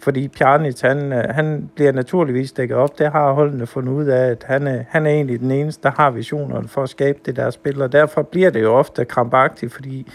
fordi 0.00 0.28
Pjanic, 0.28 0.80
han, 0.80 1.12
øh, 1.12 1.24
han 1.30 1.70
bliver 1.74 1.92
naturligvis 1.92 2.52
dækket 2.52 2.76
op. 2.76 2.98
Det 2.98 3.12
har 3.12 3.32
holdene 3.32 3.66
fundet 3.66 3.92
ud 3.92 4.04
af, 4.04 4.30
at 4.30 4.44
han 4.46 4.66
er, 4.66 4.84
han 4.88 5.06
er 5.06 5.10
egentlig 5.10 5.40
den 5.40 5.50
eneste, 5.50 5.82
der 5.82 5.90
har 5.96 6.10
visionerne 6.10 6.68
for 6.68 6.82
at 6.82 6.88
skabe 6.88 7.18
det 7.26 7.36
der 7.36 7.50
spil, 7.50 7.82
og 7.82 7.92
derfor 7.92 8.22
bliver 8.22 8.50
det 8.50 8.62
jo 8.62 8.74
ofte 8.74 9.04
krampagtigt, 9.04 9.72
fordi 9.72 10.12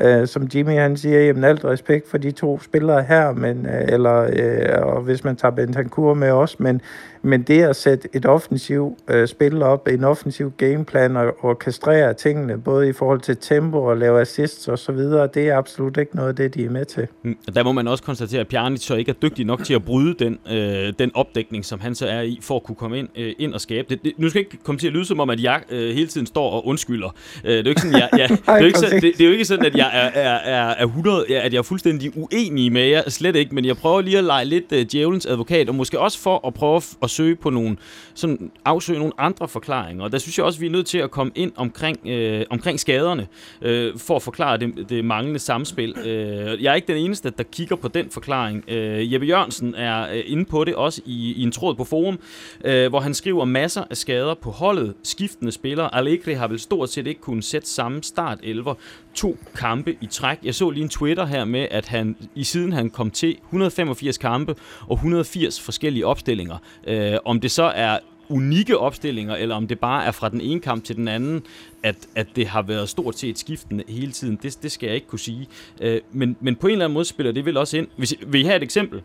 øh, 0.00 0.26
som 0.26 0.48
Jimmy 0.54 0.72
han 0.72 0.96
siger, 0.96 1.20
jamen 1.20 1.44
alt 1.44 1.64
respekt 1.64 2.10
for 2.10 2.18
de 2.18 2.30
to 2.30 2.60
spillere 2.60 3.02
her, 3.02 3.32
men, 3.32 3.66
øh, 3.66 3.84
eller, 3.88 4.28
øh, 4.32 4.86
og 4.86 5.02
hvis 5.02 5.24
man 5.24 5.36
tager 5.36 5.52
Bentancur 5.52 6.14
med 6.14 6.30
os, 6.30 6.60
men, 6.60 6.80
men 7.26 7.42
det 7.42 7.62
at 7.62 7.76
sætte 7.76 8.08
et 8.14 8.26
offensivt 8.26 8.94
øh, 9.08 9.28
spil 9.28 9.62
op, 9.62 9.88
en 9.88 10.04
offensiv 10.04 10.52
gameplan 10.56 11.16
og, 11.16 11.44
og 11.44 11.58
kastrere 11.58 12.14
tingene, 12.14 12.58
både 12.58 12.88
i 12.88 12.92
forhold 12.92 13.20
til 13.20 13.36
tempo 13.36 13.84
og 13.84 13.96
lave 13.96 14.20
assists 14.20 14.68
og 14.68 14.78
så 14.78 14.92
videre, 14.92 15.28
det 15.34 15.48
er 15.48 15.56
absolut 15.56 15.96
ikke 15.96 16.16
noget 16.16 16.28
af 16.28 16.36
det, 16.36 16.54
de 16.54 16.64
er 16.64 16.70
med 16.70 16.84
til. 16.84 17.06
Mm, 17.22 17.36
der 17.54 17.64
må 17.64 17.72
man 17.72 17.88
også 17.88 18.04
konstatere, 18.04 18.40
at 18.40 18.48
Pjanic 18.48 18.82
så 18.82 18.94
ikke 18.94 19.10
er 19.10 19.14
dygtig 19.22 19.44
nok 19.44 19.64
til 19.64 19.74
at 19.74 19.84
bryde 19.84 20.14
den, 20.24 20.38
øh, 20.50 20.92
den 20.98 21.10
opdækning, 21.14 21.64
som 21.64 21.80
han 21.80 21.94
så 21.94 22.06
er 22.06 22.20
i, 22.20 22.38
for 22.42 22.56
at 22.56 22.62
kunne 22.62 22.76
komme 22.76 22.98
ind, 22.98 23.08
øh, 23.16 23.32
ind 23.38 23.54
og 23.54 23.60
skabe 23.60 23.86
det. 23.88 24.04
det. 24.04 24.12
Nu 24.16 24.28
skal 24.28 24.38
ikke 24.38 24.58
komme 24.64 24.78
til 24.78 24.86
at 24.86 24.92
lyde 24.92 25.04
som 25.04 25.20
om, 25.20 25.30
at 25.30 25.42
jeg 25.42 25.60
øh, 25.70 25.94
hele 25.94 26.06
tiden 26.06 26.26
står 26.26 26.50
og 26.50 26.66
undskylder. 26.66 27.14
Øh, 27.44 27.52
det 27.52 27.58
er 27.58 27.62
jo 27.62 27.68
ikke 27.68 27.80
sådan, 27.80 27.98
jeg, 27.98 28.08
jeg, 28.12 28.28
det, 28.28 28.38
er 28.46 28.58
jo 28.58 28.66
ikke 28.66 28.78
sådan, 28.78 29.02
det, 29.02 29.12
det 29.18 29.20
er 29.20 29.26
jo 29.26 29.32
ikke 29.32 29.44
sådan, 29.44 29.66
at 29.66 29.76
jeg 29.76 29.90
er, 29.92 30.20
er, 30.20 30.36
er, 30.36 30.74
er 30.74 30.84
100, 30.84 31.36
at 31.36 31.52
jeg 31.52 31.58
er 31.58 31.62
fuldstændig 31.62 32.12
uenig 32.16 32.72
med 32.72 32.86
jer, 32.88 33.10
slet 33.10 33.36
ikke, 33.36 33.54
men 33.54 33.64
jeg 33.64 33.76
prøver 33.76 34.00
lige 34.00 34.18
at 34.18 34.24
lege 34.24 34.44
lidt 34.44 34.72
øh, 34.72 34.86
djævelens 34.92 35.26
advokat, 35.26 35.68
og 35.68 35.74
måske 35.74 36.00
også 36.00 36.18
for 36.18 36.46
at 36.46 36.54
prøve 36.54 36.82
at 37.02 37.10
søge 37.16 37.36
på 37.36 37.50
nogle, 37.50 37.76
sådan, 38.14 38.50
afsøge 38.64 38.98
nogle 38.98 39.12
andre 39.18 39.48
forklaringer. 39.48 40.04
Og 40.04 40.12
der 40.12 40.18
synes 40.18 40.38
jeg 40.38 40.46
også, 40.46 40.60
vi 40.60 40.66
er 40.66 40.70
nødt 40.70 40.86
til 40.86 40.98
at 40.98 41.10
komme 41.10 41.32
ind 41.34 41.52
omkring, 41.56 41.98
øh, 42.06 42.44
omkring 42.50 42.80
skaderne, 42.80 43.26
øh, 43.62 43.98
for 43.98 44.16
at 44.16 44.22
forklare 44.22 44.56
det, 44.56 44.88
det 44.88 45.04
manglende 45.04 45.38
samspil. 45.38 45.98
Øh, 45.98 46.62
jeg 46.62 46.70
er 46.70 46.74
ikke 46.74 46.92
den 46.92 46.96
eneste, 46.96 47.30
der 47.30 47.42
kigger 47.42 47.76
på 47.76 47.88
den 47.88 48.10
forklaring. 48.10 48.64
Øh, 48.68 49.12
Jeppe 49.12 49.26
Jørgensen 49.26 49.74
er 49.74 50.10
øh, 50.12 50.22
inde 50.26 50.44
på 50.44 50.64
det 50.64 50.74
også 50.74 51.02
i, 51.04 51.32
i 51.32 51.42
en 51.42 51.52
tråd 51.52 51.74
på 51.74 51.84
forum, 51.84 52.18
øh, 52.64 52.88
hvor 52.88 53.00
han 53.00 53.14
skriver 53.14 53.44
masser 53.44 53.84
af 53.90 53.96
skader 53.96 54.34
på 54.34 54.50
holdet. 54.50 54.94
Skiftende 55.02 55.52
spillere. 55.52 55.94
Allegri 55.94 56.32
har 56.32 56.48
vel 56.48 56.58
stort 56.58 56.90
set 56.90 57.06
ikke 57.06 57.20
kunnet 57.20 57.44
sætte 57.44 57.68
samme 57.68 58.02
start 58.02 58.38
11 58.42 58.74
to 59.16 59.38
kampe 59.54 59.96
i 60.00 60.06
træk. 60.06 60.38
Jeg 60.42 60.54
så 60.54 60.70
lige 60.70 60.82
en 60.82 60.88
Twitter 60.88 61.26
her 61.26 61.44
med, 61.44 61.68
at 61.70 61.88
han 61.88 62.16
i 62.34 62.44
siden 62.44 62.72
han 62.72 62.90
kom 62.90 63.10
til 63.10 63.36
185 63.44 64.18
kampe 64.18 64.54
og 64.86 64.94
180 64.94 65.60
forskellige 65.60 66.06
opstillinger. 66.06 66.56
Øh, 66.86 67.16
om 67.24 67.40
det 67.40 67.50
så 67.50 67.62
er 67.62 67.98
unikke 68.28 68.78
opstillinger, 68.78 69.36
eller 69.36 69.54
om 69.54 69.68
det 69.68 69.78
bare 69.78 70.04
er 70.04 70.10
fra 70.10 70.28
den 70.28 70.40
ene 70.40 70.60
kamp 70.60 70.84
til 70.84 70.96
den 70.96 71.08
anden, 71.08 71.42
at, 71.82 71.96
at 72.14 72.26
det 72.36 72.46
har 72.46 72.62
været 72.62 72.88
stort 72.88 73.18
set 73.18 73.38
skiftende 73.38 73.84
hele 73.88 74.12
tiden, 74.12 74.38
det, 74.42 74.58
det 74.62 74.72
skal 74.72 74.86
jeg 74.86 74.94
ikke 74.94 75.06
kunne 75.06 75.18
sige. 75.18 75.48
Øh, 75.80 76.00
men, 76.12 76.36
men 76.40 76.56
på 76.56 76.66
en 76.66 76.72
eller 76.72 76.84
anden 76.84 76.94
måde 76.94 77.04
spiller 77.04 77.32
det 77.32 77.44
vel 77.44 77.56
også 77.56 77.76
ind. 77.76 77.88
Hvis, 77.96 78.14
vil 78.26 78.40
I 78.40 78.44
have 78.44 78.56
et 78.56 78.62
eksempel? 78.62 79.02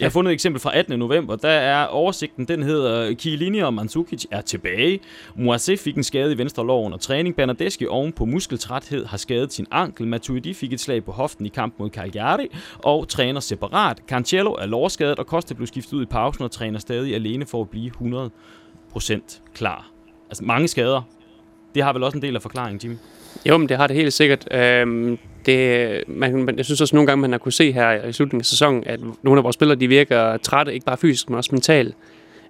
Jeg 0.00 0.06
har 0.06 0.10
fundet 0.10 0.30
et 0.30 0.34
eksempel 0.34 0.60
fra 0.60 0.78
18. 0.78 0.98
november. 0.98 1.36
Der 1.36 1.48
er 1.48 1.86
oversigten, 1.86 2.44
den 2.44 2.62
hedder 2.62 3.08
øh, 3.08 3.16
Chiellini 3.16 3.58
og 3.58 3.74
Mandzukic 3.74 4.24
er 4.30 4.40
tilbage. 4.40 5.00
Moise 5.36 5.76
fik 5.76 5.96
en 5.96 6.02
skade 6.02 6.32
i 6.32 6.38
venstre 6.38 6.66
lår 6.66 6.82
under 6.82 6.98
træning. 6.98 7.36
Bernardeschi 7.36 7.86
oven 7.86 8.12
på 8.12 8.24
muskeltræthed 8.24 9.06
har 9.06 9.16
skadet 9.16 9.52
sin 9.52 9.66
ankel. 9.70 10.06
Matuidi 10.06 10.54
fik 10.54 10.72
et 10.72 10.80
slag 10.80 11.04
på 11.04 11.12
hoften 11.12 11.46
i 11.46 11.48
kamp 11.48 11.74
mod 11.78 11.90
Cagliari 11.90 12.48
og 12.78 13.08
træner 13.08 13.40
separat. 13.40 14.02
Cancelo 14.08 14.52
er 14.52 14.66
lårskadet, 14.66 15.18
og 15.18 15.24
Costa 15.24 15.54
blev 15.54 15.66
skiftet 15.66 15.92
ud 15.92 16.02
i 16.02 16.06
pausen 16.06 16.44
og 16.44 16.50
træner 16.50 16.78
stadig 16.78 17.14
alene 17.14 17.46
for 17.46 17.60
at 17.60 17.70
blive 17.70 17.90
100% 18.94 19.40
klar. 19.54 19.90
Altså 20.28 20.44
mange 20.44 20.68
skader. 20.68 21.02
Det 21.74 21.82
har 21.82 21.92
vel 21.92 22.02
også 22.02 22.18
en 22.18 22.22
del 22.22 22.36
af 22.36 22.42
forklaringen, 22.42 22.80
Jimmy? 22.84 22.96
Jo, 23.46 23.56
men 23.56 23.68
det 23.68 23.76
har 23.76 23.86
det 23.86 23.96
helt 23.96 24.12
sikkert. 24.12 24.48
Øhm, 24.54 25.18
det, 25.46 26.04
man, 26.08 26.54
jeg 26.56 26.64
synes 26.64 26.80
også 26.80 26.96
nogle 26.96 27.06
gange, 27.06 27.20
man 27.20 27.30
har 27.30 27.38
kunne 27.38 27.52
se 27.52 27.72
her 27.72 28.04
i 28.04 28.12
slutningen 28.12 28.40
af 28.40 28.46
sæsonen, 28.46 28.84
at 28.86 29.00
nogle 29.22 29.38
af 29.38 29.44
vores 29.44 29.54
spillere 29.54 29.78
de 29.78 29.88
virker 29.88 30.36
trætte, 30.36 30.74
ikke 30.74 30.86
bare 30.86 30.96
fysisk, 30.96 31.30
men 31.30 31.38
også 31.38 31.50
mentalt. 31.52 31.94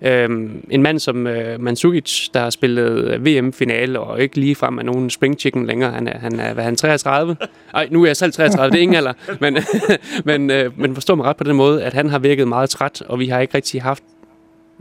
Øhm, 0.02 0.64
en 0.70 0.82
mand 0.82 0.98
som 0.98 1.26
øh, 1.26 1.60
Mandzukic, 1.60 2.28
der 2.34 2.40
har 2.40 2.50
spillet 2.50 3.04
øh, 3.04 3.26
VM-finale 3.26 4.00
og 4.00 4.20
ikke 4.20 4.36
lige 4.36 4.54
frem 4.54 4.78
af 4.78 4.84
nogen 4.84 5.10
spring 5.10 5.40
chicken 5.40 5.66
længere. 5.66 5.90
Han 5.92 6.08
er, 6.08 6.18
han 6.18 6.40
er, 6.40 6.52
hvad 6.54 6.64
er 6.64 6.66
han, 6.66 6.76
33? 6.76 7.36
Nej, 7.72 7.88
nu 7.90 8.02
er 8.02 8.06
jeg 8.06 8.16
selv 8.16 8.32
33, 8.32 8.70
det 8.70 8.78
er 8.78 8.82
ingen 8.82 8.96
alder. 8.96 9.12
Men, 9.40 9.58
men, 10.24 10.50
øh, 10.50 10.80
men 10.80 10.94
forstår 10.94 11.14
mig 11.14 11.26
ret 11.26 11.36
på 11.36 11.44
den 11.44 11.56
måde, 11.56 11.82
at 11.82 11.92
han 11.92 12.10
har 12.10 12.18
virket 12.18 12.48
meget 12.48 12.70
træt, 12.70 13.02
og 13.08 13.18
vi 13.18 13.28
har 13.28 13.40
ikke 13.40 13.54
rigtig 13.54 13.82
haft 13.82 14.02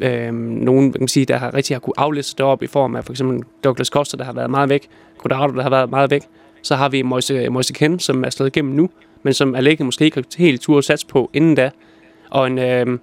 øh, 0.01 0.33
nogen, 0.33 0.91
kan 0.91 1.01
man 1.01 1.07
sige, 1.07 1.25
der 1.25 1.37
har 1.37 1.53
rigtig 1.53 1.75
har 1.75 1.79
kunne 1.79 1.93
aflæse 1.97 2.35
det 2.37 2.45
op 2.45 2.63
i 2.63 2.67
form 2.67 2.95
af 2.95 3.05
for 3.05 3.13
eksempel 3.13 3.43
Douglas 3.63 3.87
Costa, 3.87 4.17
der 4.17 4.23
har 4.23 4.33
været 4.33 4.49
meget 4.49 4.69
væk, 4.69 4.87
Codaro, 5.17 5.47
der 5.47 5.61
har 5.61 5.69
været 5.69 5.89
meget 5.89 6.11
væk. 6.11 6.21
Så 6.61 6.75
har 6.75 6.89
vi 6.89 7.01
Moise, 7.01 7.49
Moise 7.49 7.73
Ken, 7.73 7.99
som 7.99 8.23
er 8.23 8.29
slået 8.29 8.47
igennem 8.55 8.75
nu, 8.75 8.89
men 9.23 9.33
som 9.33 9.55
Allegri 9.55 9.83
måske 9.83 10.05
ikke 10.05 10.23
helt 10.37 10.61
tur 10.61 10.81
sats 10.81 11.05
på 11.05 11.29
inden 11.33 11.55
da. 11.55 11.69
Og 12.29 12.47
en, 12.47 12.59
øh, 12.59 12.99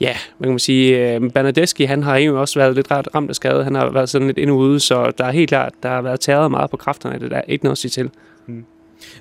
ja, 0.00 0.14
hvad 0.38 0.46
kan 0.46 0.52
man 0.52 0.58
sige, 0.58 1.14
øh, 1.14 1.30
Bernadeschi, 1.30 1.84
han 1.84 2.02
har 2.02 2.16
jo 2.16 2.40
også 2.40 2.58
været 2.58 2.74
lidt 2.74 2.90
ret 2.90 3.14
ramt 3.14 3.30
af 3.30 3.36
skade. 3.36 3.64
Han 3.64 3.74
har 3.74 3.90
været 3.90 4.08
sådan 4.08 4.26
lidt 4.26 4.38
inde 4.38 4.52
ude, 4.52 4.80
så 4.80 5.12
der 5.18 5.24
er 5.24 5.30
helt 5.30 5.48
klart, 5.48 5.72
der 5.82 5.88
har 5.88 6.02
været 6.02 6.20
tæret 6.20 6.50
meget 6.50 6.70
på 6.70 6.76
kræfterne 6.76 7.18
det 7.18 7.30
der. 7.30 7.40
Ikke 7.48 7.64
noget 7.64 7.74
at 7.74 7.78
sige 7.78 7.90
til. 7.90 8.10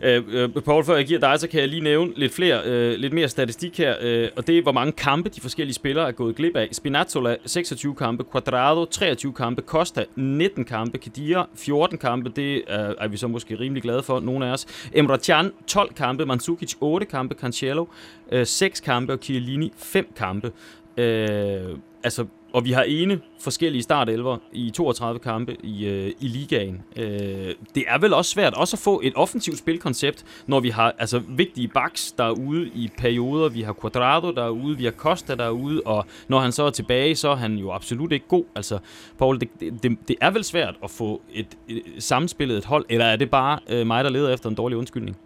Øh, 0.01 0.23
øh, 0.27 0.49
Paul, 0.49 0.83
før 0.83 0.95
jeg 0.95 1.05
giver 1.05 1.19
dig, 1.19 1.39
så 1.39 1.47
kan 1.47 1.59
jeg 1.59 1.67
lige 1.67 1.81
nævne 1.81 2.11
lidt, 2.15 2.33
flere, 2.33 2.61
øh, 2.65 2.95
lidt 2.97 3.13
mere 3.13 3.27
statistik 3.27 3.77
her, 3.77 3.95
øh, 4.01 4.29
og 4.35 4.47
det 4.47 4.57
er, 4.57 4.61
hvor 4.61 4.71
mange 4.71 4.91
kampe 4.91 5.29
de 5.29 5.41
forskellige 5.41 5.75
spillere 5.75 6.07
er 6.07 6.11
gået 6.11 6.35
glip 6.35 6.55
af. 6.55 6.69
Spinazzola 6.71 7.35
26 7.45 7.95
kampe, 7.95 8.23
Quadrado 8.31 8.85
23 8.85 9.33
kampe, 9.33 9.61
Costa 9.61 10.05
19 10.15 10.65
kampe, 10.65 10.97
Kedira 10.97 11.47
14 11.55 11.97
kampe, 11.97 12.31
det 12.35 12.63
er, 12.67 12.93
er 12.99 13.07
vi 13.07 13.17
så 13.17 13.27
måske 13.27 13.59
rimelig 13.59 13.83
glade 13.83 14.03
for, 14.03 14.19
nogle 14.19 14.47
af 14.47 14.51
os. 14.51 14.65
Emre 14.93 15.17
Can 15.17 15.51
12 15.67 15.93
kampe, 15.93 16.25
Mandzukic 16.25 16.73
8 16.81 17.05
kampe, 17.05 17.35
Cancelo 17.35 17.85
øh, 18.31 18.45
6 18.45 18.79
kampe. 18.79 19.13
Og 19.13 19.19
Chiellini 19.21 19.73
5 19.77 20.13
kampe. 20.15 20.51
Øh, 20.97 21.77
altså, 22.03 22.25
og 22.53 22.65
vi 22.65 22.71
har 22.71 22.83
ene 22.83 23.19
forskellige 23.39 23.81
startelver 23.81 24.37
i 24.51 24.69
32 24.69 25.19
kampe 25.19 25.57
i, 25.63 25.85
øh, 25.85 26.11
i 26.19 26.27
ligaen. 26.27 26.81
Øh, 26.95 27.55
det 27.75 27.83
er 27.87 27.97
vel 27.97 28.13
også 28.13 28.31
svært 28.31 28.53
også 28.53 28.75
at 28.75 28.79
få 28.79 29.01
et 29.03 29.13
offensivt 29.15 29.57
spilkoncept, 29.57 30.25
når 30.47 30.59
vi 30.59 30.69
har 30.69 30.95
altså 30.97 31.21
vigtige 31.27 31.67
backs, 31.67 32.11
der 32.11 32.23
er 32.23 32.31
ude 32.31 32.67
i 32.67 32.89
perioder. 32.97 33.49
Vi 33.49 33.61
har 33.61 33.75
Quadrado, 33.81 34.31
der 34.31 34.43
er 34.43 34.49
ude, 34.49 34.77
vi 34.77 34.83
har 34.83 34.91
Costa, 34.91 35.35
der 35.35 35.45
er 35.45 35.49
ude, 35.49 35.81
og 35.85 36.05
når 36.27 36.39
han 36.39 36.51
så 36.51 36.63
er 36.63 36.69
tilbage, 36.69 37.15
så 37.15 37.29
er 37.29 37.35
han 37.35 37.55
jo 37.55 37.71
absolut 37.71 38.11
ikke 38.11 38.27
god. 38.27 38.43
Altså, 38.55 38.79
Paul, 39.17 39.39
det, 39.39 39.49
det, 39.59 39.97
det 40.07 40.15
er 40.21 40.31
vel 40.31 40.43
svært 40.43 40.75
at 40.83 40.91
få 40.91 41.21
et, 41.33 41.57
et 41.67 41.83
sammenspillet 41.99 42.57
et 42.57 42.65
hold, 42.65 42.85
eller 42.89 43.05
er 43.05 43.15
det 43.15 43.29
bare 43.29 43.59
øh, 43.69 43.87
mig, 43.87 44.03
der 44.03 44.09
leder 44.09 44.33
efter 44.33 44.49
en 44.49 44.55
dårlig 44.55 44.77
undskyldning? 44.77 45.17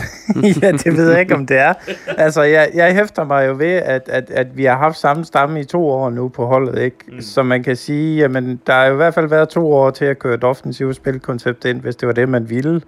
ja, 0.62 0.72
det 0.72 0.96
ved 0.96 1.10
jeg 1.10 1.20
ikke, 1.20 1.34
om 1.34 1.46
det 1.46 1.58
er. 1.58 1.74
Altså, 2.18 2.42
jeg, 2.42 2.70
jeg 2.74 2.94
hæfter 2.94 3.24
mig 3.24 3.48
jo 3.48 3.54
ved, 3.58 3.72
at, 3.72 4.08
at, 4.08 4.30
at 4.30 4.56
vi 4.56 4.64
har 4.64 4.76
haft 4.76 4.98
samme 4.98 5.24
stamme 5.24 5.60
i 5.60 5.64
to 5.64 5.88
år 5.88 6.10
nu 6.10 6.28
på 6.28 6.46
holdet, 6.46 6.82
ikke? 6.82 6.96
Mm. 7.08 7.20
Så 7.20 7.42
man 7.42 7.62
kan 7.62 7.76
sige, 7.76 8.18
jamen, 8.18 8.60
der 8.66 8.72
har 8.72 8.84
jo 8.86 8.92
i 8.92 8.96
hvert 8.96 9.14
fald 9.14 9.28
været 9.28 9.48
to 9.48 9.72
år 9.72 9.90
til 9.90 10.04
at 10.04 10.18
køre 10.18 10.34
et 10.34 10.44
offensivt 10.44 10.96
spilkoncept 10.96 11.64
ind, 11.64 11.80
hvis 11.80 11.96
det 11.96 12.06
var 12.06 12.12
det, 12.14 12.28
man 12.28 12.50
ville. 12.50 12.80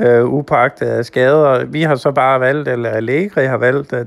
øh, 0.00 0.24
upagtet 0.24 0.86
af 0.86 1.04
skader. 1.04 1.64
Vi 1.64 1.82
har 1.82 1.94
så 1.96 2.10
bare 2.10 2.40
valgt, 2.40 2.68
eller 2.68 2.90
Allegri 2.90 3.46
har 3.46 3.56
valgt, 3.56 3.92
at, 3.92 4.06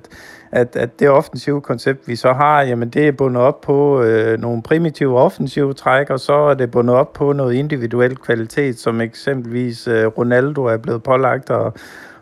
at, 0.51 0.75
at 0.75 0.99
det 0.99 1.09
offensive 1.09 1.61
koncept, 1.61 2.07
vi 2.07 2.15
så 2.15 2.33
har, 2.33 2.61
jamen 2.61 2.89
det 2.89 3.07
er 3.07 3.11
bundet 3.11 3.43
op 3.43 3.61
på 3.61 4.01
øh, 4.03 4.39
nogle 4.39 4.63
primitive 4.63 5.19
offensive 5.19 5.73
træk, 5.73 6.09
og 6.09 6.19
så 6.19 6.33
er 6.33 6.53
det 6.53 6.71
bundet 6.71 6.95
op 6.95 7.13
på 7.13 7.33
noget 7.33 7.53
individuel 7.53 8.15
kvalitet, 8.15 8.79
som 8.79 9.01
eksempelvis 9.01 9.87
øh, 9.87 10.05
Ronaldo 10.07 10.65
er 10.65 10.77
blevet 10.77 11.03
pålagt 11.03 11.49
og 11.49 11.73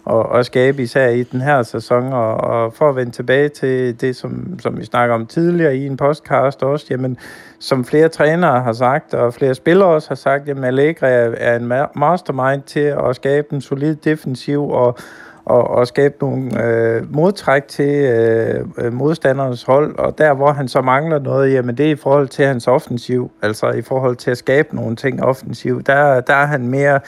og, 0.06 0.26
og 0.26 0.46
skabe 0.46 0.82
især 0.84 1.08
i 1.10 1.24
den 1.24 1.42
her 1.42 1.64
sæson. 1.64 2.14
Og, 2.14 2.36
og 2.36 2.74
for 2.74 2.90
at 2.90 2.96
vende 2.96 3.12
tilbage 3.12 3.50
til 3.50 4.02
det, 4.02 4.16
som, 4.16 4.60
som 4.60 4.78
vi 4.78 4.86
snakker 4.86 5.16
om 5.16 5.26
tidligere 5.26 5.78
i 5.78 5.86
en 5.86 5.98
podcast 5.98 6.64
også, 6.64 6.86
jamen, 6.90 7.18
som 7.60 7.86
flere 7.86 8.10
trænere 8.10 8.62
har 8.62 8.74
sagt, 8.74 9.14
og 9.14 9.34
flere 9.34 9.56
spillere 9.56 9.90
også 9.90 10.10
har 10.10 10.16
sagt, 10.16 10.48
jamen 10.48 10.64
Allegri 10.64 11.08
er, 11.08 11.34
er 11.38 11.56
en 11.56 11.68
mastermind 11.96 12.62
til 12.62 12.96
at 13.10 13.16
skabe 13.16 13.48
en 13.54 13.62
solid 13.62 13.96
defensiv 13.96 14.70
og, 14.70 14.98
og, 15.46 15.68
og 15.68 15.88
skabe 15.88 16.16
nogle 16.22 16.66
øh, 16.66 17.14
modtræk 17.14 17.68
til 17.68 18.04
øh, 18.04 18.66
øh, 18.78 18.94
modstandernes 18.94 19.64
hold, 19.64 19.98
og 19.98 20.18
der 20.18 20.34
hvor 20.34 20.52
han 20.52 20.68
så 20.68 20.82
mangler 20.82 21.20
noget, 21.20 21.54
jamen 21.54 21.78
det 21.78 21.86
er 21.86 21.92
i 21.92 21.96
forhold 21.96 22.28
til 22.28 22.46
hans 22.46 22.68
offensiv, 22.68 23.32
altså 23.42 23.72
i 23.72 23.82
forhold 23.82 24.16
til 24.16 24.32
at 24.32 24.38
skabe 24.38 24.76
nogle 24.76 24.96
ting 24.96 25.24
offensiv, 25.24 25.84
der, 25.84 26.22
der 26.22 26.34
er 26.34 26.46
han 26.46 26.68
mere 26.68 27.00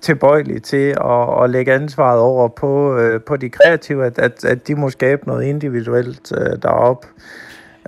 tilbøjelig 0.00 0.62
til 0.62 0.94
at, 1.04 1.44
at 1.44 1.50
lægge 1.50 1.72
ansvaret 1.72 2.20
over 2.20 2.48
på, 2.48 2.96
øh, 2.98 3.20
på 3.22 3.36
de 3.36 3.48
kreative, 3.50 4.06
at, 4.06 4.18
at, 4.18 4.44
at 4.44 4.68
de 4.68 4.74
må 4.74 4.90
skabe 4.90 5.26
noget 5.26 5.44
individuelt 5.44 6.32
øh, 6.32 6.62
derop. 6.62 7.06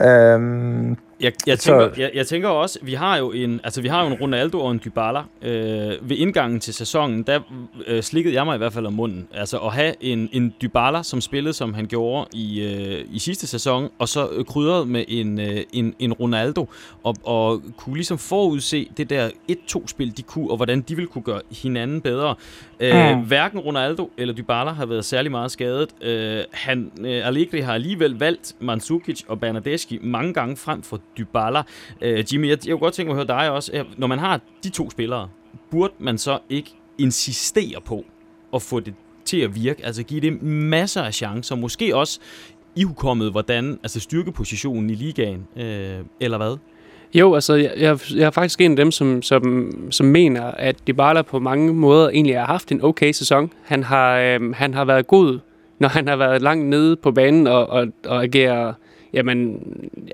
Øhm, 0.02 0.96
jeg, 1.20 1.32
jeg, 1.46 1.58
tænker, 1.58 1.90
jeg, 1.96 2.10
jeg 2.14 2.26
tænker 2.26 2.48
også, 2.48 2.78
vi 2.82 2.94
har 2.94 3.16
jo 3.16 3.32
en, 3.32 3.60
altså 3.64 3.82
vi 3.82 3.88
har 3.88 4.02
jo 4.02 4.06
en 4.06 4.14
Ronaldo 4.14 4.60
og 4.60 4.72
en 4.72 4.80
Dybala. 4.84 5.22
Øh, 5.42 6.10
ved 6.10 6.16
indgangen 6.16 6.60
til 6.60 6.74
sæsonen, 6.74 7.22
der 7.22 7.40
øh, 7.86 8.02
slikkede 8.02 8.34
jeg 8.34 8.44
mig 8.44 8.54
i 8.54 8.58
hvert 8.58 8.72
fald 8.72 8.86
om 8.86 8.92
munden. 8.92 9.28
Altså 9.34 9.58
at 9.58 9.72
have 9.72 9.94
en, 10.00 10.28
en 10.32 10.54
Dybala, 10.62 11.02
som 11.02 11.20
spillede, 11.20 11.52
som 11.52 11.74
han 11.74 11.86
gjorde 11.86 12.26
i, 12.32 12.60
øh, 12.60 13.04
i 13.12 13.18
sidste 13.18 13.46
sæson, 13.46 13.90
og 13.98 14.08
så 14.08 14.28
øh, 14.32 14.44
krydret 14.44 14.88
med 14.88 15.04
en, 15.08 15.40
øh, 15.40 15.62
en, 15.72 15.94
en 15.98 16.12
Ronaldo, 16.12 16.68
og, 17.02 17.16
og 17.24 17.62
kunne 17.76 17.94
ligesom 17.94 18.18
forudse 18.18 18.88
det 18.96 19.10
der 19.10 19.30
1-2-spil, 19.50 20.16
de 20.16 20.22
kunne, 20.22 20.50
og 20.50 20.56
hvordan 20.56 20.80
de 20.80 20.96
ville 20.96 21.08
kunne 21.08 21.22
gøre 21.22 21.40
hinanden 21.62 22.00
bedre. 22.00 22.34
Øh, 22.80 23.16
mm. 23.16 23.22
Hverken 23.22 23.60
Ronaldo 23.60 24.10
eller 24.18 24.34
Dybala 24.34 24.70
har 24.70 24.86
været 24.86 25.04
særlig 25.04 25.30
meget 25.30 25.50
skadet. 25.50 25.88
Øh, 26.02 26.44
han, 26.52 26.92
øh, 27.00 27.26
Allegri 27.26 27.60
har 27.60 27.74
alligevel 27.74 28.18
valgt 28.18 28.54
Mandzukic 28.60 29.22
og 29.28 29.40
Bernadeschi 29.40 29.98
mange 30.02 30.34
gange 30.34 30.56
frem 30.56 30.82
for 30.82 31.00
Dybala. 31.18 31.62
Øh, 32.00 32.24
Jimmy, 32.32 32.48
jeg, 32.48 32.58
jeg 32.66 32.72
kunne 32.72 32.80
godt 32.80 32.94
tænke 32.94 33.12
mig 33.12 33.20
at 33.20 33.26
høre 33.28 33.40
dig 33.40 33.50
også. 33.50 33.70
Øh, 33.74 33.84
når 33.96 34.06
man 34.06 34.18
har 34.18 34.40
de 34.64 34.68
to 34.68 34.90
spillere, 34.90 35.28
burde 35.70 35.94
man 35.98 36.18
så 36.18 36.38
ikke 36.48 36.70
insistere 36.98 37.80
på 37.84 38.04
at 38.54 38.62
få 38.62 38.80
det 38.80 38.94
til 39.24 39.40
at 39.40 39.54
virke? 39.54 39.86
Altså 39.86 40.02
give 40.02 40.20
det 40.20 40.42
masser 40.42 41.02
af 41.02 41.14
chancer, 41.14 41.56
måske 41.56 41.96
også 41.96 42.20
i 42.76 42.86
hvordan 43.30 43.78
altså 43.82 44.00
styrkepositionen 44.00 44.90
i 44.90 44.94
ligaen, 44.94 45.46
øh, 45.56 45.98
eller 46.20 46.36
hvad? 46.36 46.56
Jo, 47.14 47.34
altså 47.34 47.54
jeg, 47.54 47.72
jeg, 47.76 47.98
jeg 48.14 48.26
er 48.26 48.30
faktisk 48.30 48.60
en 48.60 48.70
af 48.70 48.76
dem, 48.76 48.90
som, 48.90 49.22
som, 49.22 49.72
som 49.90 50.06
mener, 50.06 50.42
at 50.42 50.86
Dybala 50.86 51.22
på 51.22 51.38
mange 51.38 51.74
måder 51.74 52.08
egentlig 52.08 52.38
har 52.38 52.46
haft 52.46 52.72
en 52.72 52.84
okay 52.84 53.12
sæson. 53.12 53.52
Han 53.62 53.84
har, 53.84 54.18
øh, 54.18 54.54
han 54.54 54.74
har 54.74 54.84
været 54.84 55.06
god, 55.06 55.38
når 55.78 55.88
han 55.88 56.08
har 56.08 56.16
været 56.16 56.42
langt 56.42 56.66
nede 56.66 56.96
på 56.96 57.10
banen 57.10 57.46
og, 57.46 57.70
og, 57.70 57.86
og 58.06 58.22
agerer 58.22 58.72
jamen, 59.12 59.62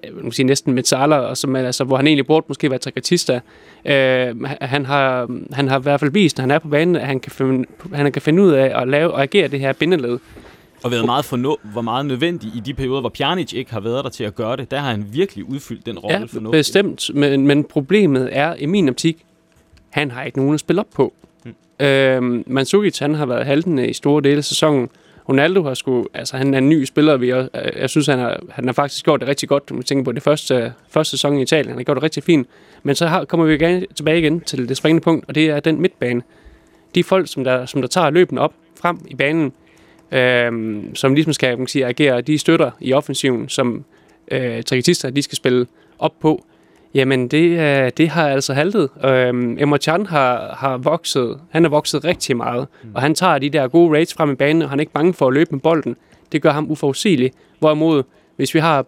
jeg 0.04 0.10
vil 0.22 0.32
sige 0.32 0.46
næsten 0.46 0.74
Metzala, 0.74 1.16
og 1.16 1.36
som, 1.36 1.56
altså, 1.56 1.84
hvor 1.84 1.96
han 1.96 2.06
egentlig 2.06 2.26
burde 2.26 2.46
måske 2.48 2.70
være 2.70 2.78
Tricatista. 2.78 3.40
Øh, 3.84 4.42
han, 4.60 4.86
har, 4.86 5.28
han 5.52 5.68
har 5.68 5.78
i 5.78 5.82
hvert 5.82 6.00
fald 6.00 6.10
vist, 6.10 6.36
når 6.36 6.42
han 6.42 6.50
er 6.50 6.58
på 6.58 6.68
banen, 6.68 6.96
at 6.96 7.06
han 7.06 7.20
kan, 7.20 7.32
finde, 7.32 7.64
han 7.92 8.12
kan 8.12 8.22
finde 8.22 8.42
ud 8.42 8.50
af 8.50 8.82
at 8.82 8.88
lave 8.88 9.10
og 9.10 9.22
agere 9.22 9.48
det 9.48 9.60
her 9.60 9.72
bindeled. 9.72 10.18
Og 10.82 10.90
været 10.90 11.06
meget 11.06 11.24
fornu- 11.24 11.74
var 11.74 11.80
meget 11.80 12.06
nødvendig 12.06 12.50
i 12.56 12.60
de 12.60 12.74
perioder, 12.74 13.00
hvor 13.00 13.08
Pjanic 13.08 13.52
ikke 13.52 13.72
har 13.72 13.80
været 13.80 14.04
der 14.04 14.10
til 14.10 14.24
at 14.24 14.34
gøre 14.34 14.56
det. 14.56 14.70
Der 14.70 14.78
har 14.78 14.90
han 14.90 15.06
virkelig 15.12 15.44
udfyldt 15.44 15.86
den 15.86 15.98
rolle 15.98 16.18
ja, 16.18 16.24
fornuftigt. 16.24 16.50
bestemt. 16.52 17.10
Men, 17.14 17.46
men 17.46 17.64
problemet 17.64 18.28
er, 18.32 18.54
i 18.54 18.66
min 18.66 18.88
optik, 18.88 19.24
han 19.90 20.10
har 20.10 20.22
ikke 20.24 20.38
nogen 20.38 20.54
at 20.54 20.60
spille 20.60 20.80
op 20.80 20.86
på. 20.94 21.12
Hmm. 21.44 21.86
Øh, 21.86 22.42
Mandzukic, 22.46 22.98
han 22.98 23.14
har 23.14 23.26
været 23.26 23.46
haltende 23.46 23.88
i 23.88 23.92
store 23.92 24.22
dele 24.22 24.36
af 24.36 24.44
sæsonen. 24.44 24.88
Ronaldo 25.28 25.62
har 25.62 25.74
sgu, 25.74 26.06
altså 26.14 26.36
han 26.36 26.54
er 26.54 26.58
en 26.58 26.68
ny 26.68 26.84
spiller, 26.84 27.16
vi 27.16 27.32
også, 27.32 27.50
jeg 27.76 27.90
synes, 27.90 28.06
han 28.06 28.18
har, 28.18 28.40
han 28.50 28.66
har 28.66 28.72
faktisk 28.72 29.04
gjort 29.04 29.20
det 29.20 29.28
rigtig 29.28 29.48
godt, 29.48 29.70
når 29.70 29.76
vi 29.76 29.82
tænker 29.82 30.04
på 30.04 30.12
det 30.12 30.22
første, 30.22 30.72
første 30.88 31.10
sæson 31.10 31.38
i 31.38 31.42
Italien. 31.42 31.68
Han 31.68 31.76
har 31.76 31.84
gjort 31.84 31.96
det 31.96 32.02
rigtig 32.02 32.22
fint. 32.22 32.48
Men 32.82 32.94
så 32.94 33.06
har, 33.06 33.24
kommer 33.24 33.46
vi 33.46 33.54
igen, 33.54 33.84
tilbage 33.94 34.18
igen 34.18 34.40
til 34.40 34.68
det 34.68 34.76
springende 34.76 35.04
punkt, 35.04 35.24
og 35.28 35.34
det 35.34 35.50
er 35.50 35.60
den 35.60 35.80
midtbane. 35.80 36.22
De 36.94 37.04
folk, 37.04 37.28
som 37.28 37.44
der, 37.44 37.66
som 37.66 37.80
der 37.80 37.88
tager 37.88 38.10
løbende 38.10 38.42
op 38.42 38.54
frem 38.80 38.98
i 39.06 39.14
banen, 39.14 39.52
øh, 40.12 40.82
som 40.94 41.14
ligesom 41.14 41.32
skal 41.32 41.48
kan 41.48 41.58
man 41.58 41.66
sige, 41.66 41.86
agere 41.86 42.20
de 42.20 42.38
støtter 42.38 42.70
i 42.80 42.92
offensiven, 42.92 43.48
som 43.48 43.84
øh, 44.30 44.62
triketister, 44.62 45.10
de 45.10 45.22
skal 45.22 45.36
spille 45.36 45.66
op 45.98 46.12
på, 46.20 46.44
Jamen, 46.96 47.28
det, 47.28 47.58
øh, 47.58 47.90
det 47.96 48.08
har 48.08 48.28
altså 48.28 48.54
haltet. 48.54 48.88
Øhm, 49.04 49.58
Emma 49.60 49.78
Chan 49.78 50.06
har, 50.06 50.56
har 50.58 50.76
vokset, 50.76 51.40
han 51.50 51.64
har 51.64 51.70
vokset 51.70 52.04
rigtig 52.04 52.36
meget, 52.36 52.66
mm. 52.82 52.90
og 52.94 53.02
han 53.02 53.14
tager 53.14 53.38
de 53.38 53.50
der 53.50 53.68
gode 53.68 53.96
rates 53.96 54.14
frem 54.14 54.30
i 54.30 54.34
banen, 54.34 54.62
og 54.62 54.70
han 54.70 54.78
er 54.78 54.80
ikke 54.80 54.92
bange 54.92 55.14
for 55.14 55.26
at 55.26 55.34
løbe 55.34 55.50
med 55.50 55.60
bolden. 55.60 55.96
Det 56.32 56.42
gør 56.42 56.50
ham 56.50 56.70
uforudsigelig. 56.70 57.32
Hvorimod, 57.58 58.02
hvis 58.36 58.54
vi 58.54 58.58
har 58.58 58.86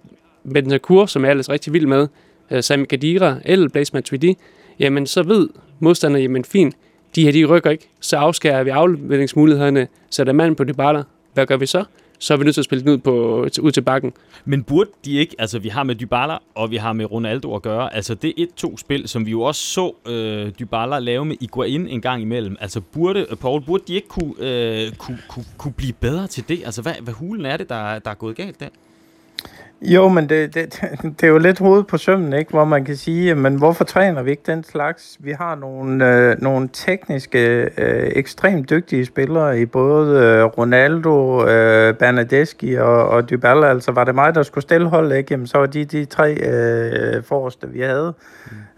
Bentancur, 0.53 1.07
som 1.07 1.25
er 1.25 1.31
ellers 1.31 1.51
rigtig 1.51 1.73
vild 1.73 1.87
med, 1.87 2.09
øh, 2.51 2.63
Sami 2.63 2.85
Kadira 2.85 3.37
eller 3.45 3.69
Blaise 3.69 3.95
Matuidi, 3.95 4.37
jamen 4.79 5.07
så 5.07 5.23
ved 5.23 5.49
modstanderne, 5.79 6.23
jamen 6.23 6.45
fint, 6.45 6.75
de 7.15 7.25
her 7.25 7.33
de 7.33 7.45
rykker 7.45 7.71
ikke, 7.71 7.89
så 8.01 8.17
afskærer 8.17 8.63
vi 8.65 8.71
afleveringsmulighederne, 8.71 9.89
sætter 10.11 10.33
mand 10.33 10.57
på 10.57 10.65
det 10.65 10.77
baller. 10.77 11.03
Hvad 11.35 11.47
gør 11.47 11.57
vi 11.57 11.67
så? 11.67 11.85
Så 12.19 12.35
er 12.35 12.39
vi 12.39 12.45
nødt 12.45 12.55
til 12.55 12.61
at 12.61 12.65
spille 12.65 12.85
den 12.85 12.93
ud, 12.93 12.99
på, 12.99 13.47
ud 13.61 13.73
til 13.73 13.81
bakken. 13.81 14.13
Men 14.45 14.63
burde 14.63 14.91
de 15.05 15.13
ikke, 15.13 15.37
altså 15.39 15.59
vi 15.59 15.69
har 15.69 15.83
med 15.83 15.95
Dybala, 15.95 16.37
og 16.55 16.71
vi 16.71 16.77
har 16.77 16.93
med 16.93 17.13
Ronaldo 17.13 17.55
at 17.55 17.63
gøre, 17.63 17.95
altså 17.95 18.15
det 18.15 18.35
1-2-spil, 18.39 19.09
som 19.09 19.27
vi 19.27 19.31
jo 19.31 19.43
også 19.43 19.61
så 19.61 19.93
øh, 20.07 20.53
Dybala 20.59 20.99
lave 20.99 21.25
med 21.25 21.37
Iguain 21.41 21.89
en 21.89 22.01
gang 22.01 22.23
imellem, 22.23 22.57
altså 22.61 22.81
burde, 22.81 23.27
øh, 23.31 23.37
Paul, 23.37 23.61
burde 23.61 23.85
de 23.89 23.95
ikke 23.95 24.09
kunne, 24.09 24.35
øh, 24.39 24.93
kunne, 24.93 25.19
kunne, 25.29 25.45
kunne 25.59 25.73
blive 25.73 25.93
bedre 25.93 26.27
til 26.27 26.49
det? 26.49 26.63
Altså 26.65 26.83
hvad, 26.83 26.95
hvad 27.01 27.15
hulen 27.15 27.47
er 27.47 27.57
det, 27.57 27.69
der, 27.69 27.99
der 27.99 28.11
er 28.11 28.15
gået 28.15 28.37
galt 28.37 28.61
der? 28.61 28.69
Jo, 29.83 30.09
men 30.09 30.29
det, 30.29 30.55
det, 30.55 30.83
det 31.21 31.23
er 31.23 31.29
jo 31.29 31.39
lidt 31.39 31.59
hoved 31.59 31.85
på 31.85 31.99
sømmen, 31.99 32.33
ikke? 32.33 32.51
hvor 32.51 32.65
man 32.65 32.85
kan 32.85 32.97
sige, 32.97 33.35
men 33.35 33.55
hvorfor 33.55 33.85
træner 33.85 34.23
vi 34.23 34.31
ikke 34.31 34.43
den 34.47 34.65
slags? 34.65 35.17
Vi 35.21 35.33
har 35.33 35.55
nogle, 35.55 36.17
øh, 36.17 36.37
nogle 36.43 36.69
tekniske, 36.73 37.71
øh, 37.79 38.11
ekstremt 38.15 38.71
dygtige 38.71 39.05
spillere 39.05 39.61
i 39.61 39.67
både 39.67 40.21
øh, 40.21 40.45
Ronaldo, 40.45 41.47
øh, 41.47 41.95
Bernadeschi 41.95 42.75
og, 42.75 43.09
og 43.09 43.31
Dybala. 43.31 43.71
Altså 43.71 43.93
var 43.93 44.05
det 44.05 44.15
mig, 44.15 44.35
der 44.35 44.43
skulle 44.43 44.63
stille 44.63 44.89
hold, 44.89 45.13
ikke? 45.13 45.29
Jamen, 45.31 45.47
så 45.47 45.59
var 45.59 45.67
de 45.67 45.85
de 45.85 46.05
tre 46.05 46.35
øh, 46.35 47.25
forreste, 47.25 47.69
vi 47.69 47.81
havde. 47.81 48.15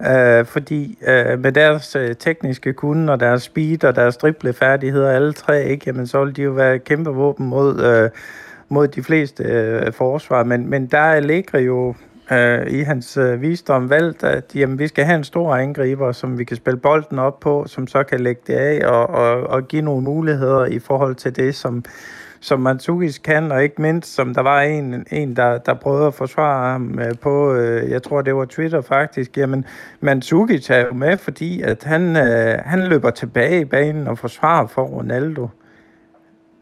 Mm. 0.01 0.07
Øh, 0.07 0.45
fordi 0.45 0.99
øh, 1.09 1.39
med 1.39 1.53
deres 1.53 1.97
øh, 1.97 2.17
tekniske 2.17 2.73
kunde 2.73 3.13
og 3.13 3.21
deres 3.21 3.43
speed 3.43 3.85
og 3.85 3.97
deres 3.97 4.17
driblefærdigheder, 4.17 5.11
alle 5.11 5.33
tre, 5.33 5.65
ikke? 5.65 5.85
Jamen, 5.87 6.07
så 6.07 6.19
ville 6.19 6.35
de 6.35 6.43
jo 6.43 6.51
være 6.51 6.79
kæmpe 6.79 7.11
våben 7.11 7.47
mod... 7.47 7.83
Øh, 7.85 8.11
mod 8.71 8.89
de 8.89 9.03
fleste 9.03 9.45
øh, 9.45 9.93
forsvar, 9.93 10.45
men, 10.45 10.71
men 10.71 10.87
der 10.87 10.99
er 10.99 11.59
jo 11.59 11.95
øh, 12.33 12.67
i 12.67 12.81
hans 12.81 13.17
øh, 13.17 13.43
visdom 13.43 13.91
valgt, 13.91 14.25
at 14.25 14.45
jamen, 14.55 14.79
vi 14.79 14.89
skal 14.89 15.05
have 15.05 15.17
en 15.17 15.25
stor 15.25 15.55
angriber, 15.55 16.13
som 16.13 16.39
vi 16.39 16.45
kan 16.45 16.57
spille 16.57 16.81
bolden 16.81 17.19
op 17.19 17.41
på, 17.41 17.65
som 17.67 17.87
så 17.87 18.03
kan 18.03 18.21
lægge 18.21 18.41
det 18.47 18.55
af 18.55 18.87
og, 18.87 19.11
og, 19.11 19.43
og 19.43 19.69
give 19.69 19.83
nogle 19.83 20.03
muligheder 20.03 20.65
i 20.65 20.79
forhold 20.79 21.15
til 21.15 21.37
det, 21.37 21.55
som, 21.55 21.85
som 22.41 22.61
Mandzukic 22.61 23.19
kan, 23.25 23.53
og 23.53 23.63
ikke 23.63 23.83
mindst, 23.83 24.15
som 24.15 24.35
der 24.35 24.43
var 24.43 24.61
en, 24.61 25.07
en 25.11 25.37
der, 25.37 25.59
der 25.59 25.75
prøvede 25.75 26.07
at 26.07 26.15
forsvare 26.15 26.73
ham 26.73 26.99
øh, 26.99 27.19
på, 27.19 27.55
øh, 27.55 27.91
jeg 27.91 28.03
tror 28.03 28.23
det 28.23 28.35
var 28.35 28.45
Twitter 28.45 28.81
faktisk, 28.81 29.39
jamen 29.39 29.65
Mandzukic 30.01 30.71
er 30.71 30.87
jo 30.87 30.95
med, 30.95 31.17
fordi 31.17 31.63
at 31.63 31.85
han, 31.85 32.17
øh, 32.17 32.59
han 32.65 32.81
løber 32.81 33.11
tilbage 33.11 33.61
i 33.61 33.65
banen 33.65 34.09
og 34.09 34.19
forsvarer 34.19 34.67
for 34.67 34.83
Ronaldo. 34.83 35.49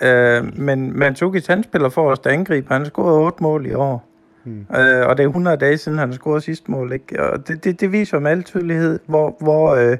Øh, 0.02 0.58
men 0.58 0.98
Mandzukic, 0.98 1.46
han 1.46 1.62
spiller 1.62 1.88
for 1.88 2.10
os, 2.10 2.18
der 2.18 2.30
angriber. 2.30 2.74
Han 2.74 2.82
har 2.82 2.88
scoret 2.88 3.24
8 3.26 3.42
mål 3.42 3.66
i 3.66 3.74
år. 3.74 4.08
Hmm. 4.44 4.66
Øh, 4.76 5.06
og 5.06 5.16
det 5.16 5.22
er 5.22 5.28
100 5.28 5.56
dage 5.56 5.78
siden, 5.78 5.98
han 5.98 6.08
har 6.08 6.14
scoret 6.14 6.42
sidste 6.42 6.70
mål. 6.70 6.92
Ikke? 6.92 7.22
Og 7.22 7.48
det, 7.48 7.64
det, 7.64 7.80
det 7.80 7.92
viser 7.92 8.18
med 8.18 8.30
al 8.30 8.42
tydelighed, 8.42 8.98
hvor, 9.06 9.36
hvor, 9.40 9.74
øh, 9.74 9.96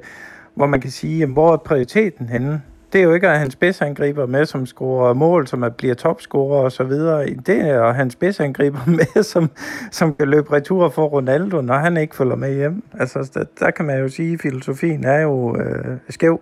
hvor 0.55 0.65
man 0.65 0.81
kan 0.81 0.91
sige, 0.91 1.19
jamen, 1.19 1.33
hvor 1.33 1.53
er 1.53 1.57
prioriteten 1.57 2.29
henne? 2.29 2.61
Det 2.93 2.99
er 2.99 3.03
jo 3.03 3.13
ikke 3.13 3.29
at 3.29 3.39
hans 3.39 3.53
spidsangriber 3.53 4.25
med, 4.25 4.45
som 4.45 4.65
scorer 4.65 5.13
mål, 5.13 5.47
som 5.47 5.63
er, 5.63 5.69
bliver 5.69 5.95
topscorer 5.95 6.63
og 6.63 6.71
så 6.71 6.83
videre. 6.83 7.25
Det 7.25 7.61
er 7.61 7.83
at 7.83 7.95
hans 7.95 8.13
spidsangriber 8.13 8.79
med, 8.97 9.23
som, 9.23 9.49
som 9.91 10.13
kan 10.13 10.27
løbe 10.27 10.53
retur 10.53 10.89
for 10.89 11.05
Ronaldo, 11.05 11.61
når 11.61 11.73
han 11.73 11.97
ikke 11.97 12.15
følger 12.15 12.35
med 12.35 12.55
hjem. 12.55 12.83
Altså, 12.99 13.31
der, 13.33 13.43
der 13.59 13.71
kan 13.71 13.85
man 13.85 13.99
jo 13.99 14.09
sige, 14.09 14.33
at 14.33 14.41
filosofien 14.41 15.03
er 15.03 15.19
jo 15.19 15.57
øh, 15.57 15.97
skæv. 16.09 16.41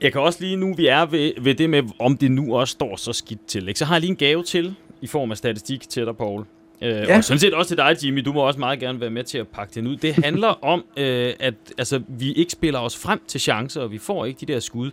Jeg 0.00 0.12
kan 0.12 0.20
også 0.20 0.40
lige 0.40 0.56
nu, 0.56 0.74
vi 0.74 0.86
er 0.86 1.06
ved, 1.06 1.32
ved 1.40 1.54
det 1.54 1.70
med, 1.70 1.82
om 1.98 2.16
det 2.16 2.30
nu 2.30 2.56
også 2.56 2.72
står 2.72 2.96
så 2.96 3.12
skidt 3.12 3.46
til. 3.46 3.68
Ikke? 3.68 3.78
Så 3.78 3.84
har 3.84 3.94
jeg 3.94 4.00
lige 4.00 4.10
en 4.10 4.16
gave 4.16 4.42
til 4.42 4.74
i 5.00 5.06
form 5.06 5.30
af 5.30 5.36
statistik 5.36 5.88
til 5.88 6.06
dig, 6.06 6.16
Paul. 6.16 6.44
Øh, 6.82 6.90
ja. 6.90 7.16
Og 7.16 7.24
sådan 7.24 7.38
set 7.38 7.54
også 7.54 7.68
til 7.68 7.76
dig, 7.76 7.96
Jimmy. 8.04 8.22
Du 8.24 8.32
må 8.32 8.40
også 8.40 8.58
meget 8.60 8.80
gerne 8.80 9.00
være 9.00 9.10
med 9.10 9.24
til 9.24 9.38
at 9.38 9.48
pakke 9.48 9.74
den 9.74 9.86
ud. 9.86 9.96
Det 9.96 10.14
handler 10.14 10.48
om, 10.72 10.84
øh, 10.96 11.32
at 11.40 11.54
altså, 11.78 12.02
vi 12.08 12.32
ikke 12.32 12.52
spiller 12.52 12.78
os 12.78 12.96
frem 12.96 13.20
til 13.26 13.40
chancer, 13.40 13.80
og 13.80 13.92
vi 13.92 13.98
får 13.98 14.24
ikke 14.24 14.46
de 14.46 14.52
der 14.52 14.60
skud. 14.60 14.90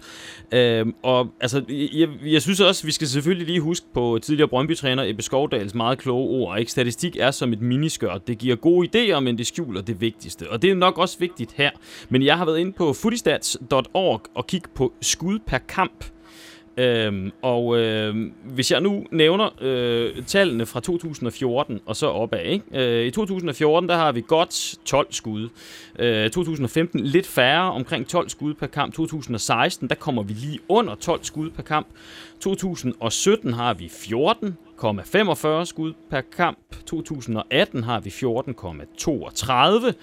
Øh, 0.52 0.86
og 1.04 1.30
altså, 1.42 1.64
jeg, 1.70 2.10
jeg 2.26 2.42
synes 2.42 2.60
også, 2.60 2.86
vi 2.86 2.92
skal 2.92 3.08
selvfølgelig 3.08 3.48
lige 3.48 3.60
huske 3.60 3.86
på 3.94 4.20
tidligere 4.22 4.48
Brøndby-træner 4.48 5.04
Ebbe 5.04 5.22
Skovdals 5.22 5.76
meget 5.76 5.98
kloge 5.98 6.30
ord. 6.30 6.60
Ikke? 6.60 6.72
Statistik 6.72 7.18
er 7.20 7.32
som 7.32 7.54
et 7.54 7.62
miniskørt. 7.62 8.28
Det 8.28 8.38
giver 8.38 8.56
gode 8.56 8.90
idéer, 9.16 9.20
men 9.20 9.38
det 9.38 9.48
skjuler 9.48 9.82
det 9.82 10.02
vigtigste. 10.02 10.50
Og 10.50 10.62
det 10.62 10.72
er 10.72 10.76
nok 10.76 10.98
også 10.98 11.20
vigtigt 11.20 11.52
her. 11.56 11.70
Men 12.10 12.24
jeg 12.24 12.38
har 12.38 12.46
været 12.46 12.60
inde 12.60 12.74
på 12.74 12.94
foodystats.org 12.94 14.22
og 14.36 14.48
kigge 14.48 14.68
på 14.76 14.94
skud 15.02 15.40
per 15.40 15.58
kamp 15.58 16.06
Øhm, 16.78 17.32
og 17.42 17.78
øh, 17.78 18.32
hvis 18.44 18.72
jeg 18.72 18.82
nu 18.82 19.06
nævner 19.12 19.50
øh, 19.62 20.24
tallene 20.26 20.66
fra 20.66 20.80
2014 20.80 21.80
og 21.86 21.96
så 21.96 22.08
opad, 22.08 22.46
ikke? 22.46 22.66
Øh, 22.74 23.06
i 23.06 23.12
2014 23.12 23.90
der 23.90 23.96
har 23.96 24.12
vi 24.12 24.24
godt 24.28 24.76
12 24.86 25.08
skud. 25.10 25.50
Øh, 26.00 26.30
2015 26.30 27.00
lidt 27.00 27.28
færre, 27.28 27.72
omkring 27.72 28.08
12 28.08 28.30
skud 28.30 28.54
per 28.54 28.68
kamp. 28.68 28.94
2016 28.94 29.90
der 29.90 29.96
kommer 29.96 30.24
vi 30.24 30.34
lige 30.34 30.60
under 30.70 30.96
12 30.96 31.24
skud 31.24 31.50
per 31.50 31.64
kamp. 31.64 31.88
2017 32.40 33.54
har 33.54 33.74
vi 33.74 33.86
14,45 33.86 35.66
skud 35.66 35.94
per 36.10 36.22
kamp. 36.38 36.60
2018 36.86 37.84
har 37.84 38.00
vi 38.00 38.10
14,32. 38.10 39.94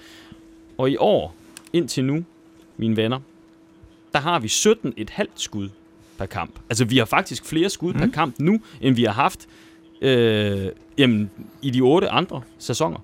Og 0.77 0.89
i 0.89 0.97
år, 0.97 1.35
indtil 1.73 2.05
nu, 2.05 2.23
mine 2.77 2.97
venner, 2.97 3.19
der 4.13 4.19
har 4.19 4.39
vi 4.39 4.47
17,5 4.47 5.25
skud 5.35 5.69
per 6.17 6.25
kamp. 6.25 6.51
Altså, 6.69 6.85
vi 6.85 6.97
har 6.97 7.05
faktisk 7.05 7.45
flere 7.45 7.69
skud 7.69 7.93
mm. 7.93 7.99
per 7.99 8.07
kamp 8.13 8.35
nu, 8.39 8.59
end 8.81 8.95
vi 8.95 9.03
har 9.03 9.13
haft 9.13 9.47
øh, 10.01 10.65
jamen, 10.97 11.31
i 11.61 11.69
de 11.69 11.81
otte 11.81 12.09
andre 12.09 12.41
sæsoner. 12.57 12.97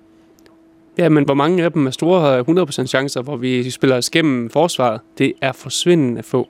Ja, 0.98 1.08
men 1.08 1.24
hvor 1.24 1.34
mange 1.34 1.64
af 1.64 1.72
dem 1.72 1.86
er 1.86 1.90
store 1.90 2.40
100% 2.82 2.86
chancer, 2.86 3.22
hvor 3.22 3.36
vi 3.36 3.70
spiller 3.70 3.96
os 3.96 4.10
gennem 4.10 4.50
forsvaret? 4.50 5.00
Det 5.18 5.32
er 5.40 5.52
forsvindende 5.52 6.22
få. 6.22 6.48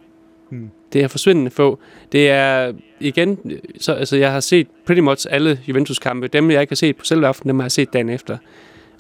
Hmm. 0.48 0.70
Det 0.92 1.03
er 1.03 1.09
forsvindende 1.09 1.51
få. 1.51 1.79
Det 2.12 2.31
er 2.31 2.72
igen, 3.01 3.38
så, 3.81 3.92
altså 3.92 4.16
jeg 4.16 4.33
har 4.33 4.40
set 4.40 4.66
pretty 4.87 5.01
much 5.01 5.27
alle 5.31 5.61
Juventus-kampe. 5.68 6.29
Dem, 6.29 6.51
jeg 6.51 6.61
ikke 6.61 6.70
har 6.70 6.77
set 6.77 6.96
på 6.96 7.05
selve 7.05 7.27
aften, 7.27 7.48
dem 7.48 7.59
har 7.59 7.64
jeg 7.64 7.72
set 7.72 7.92
dagen 7.92 8.09
efter. 8.09 8.38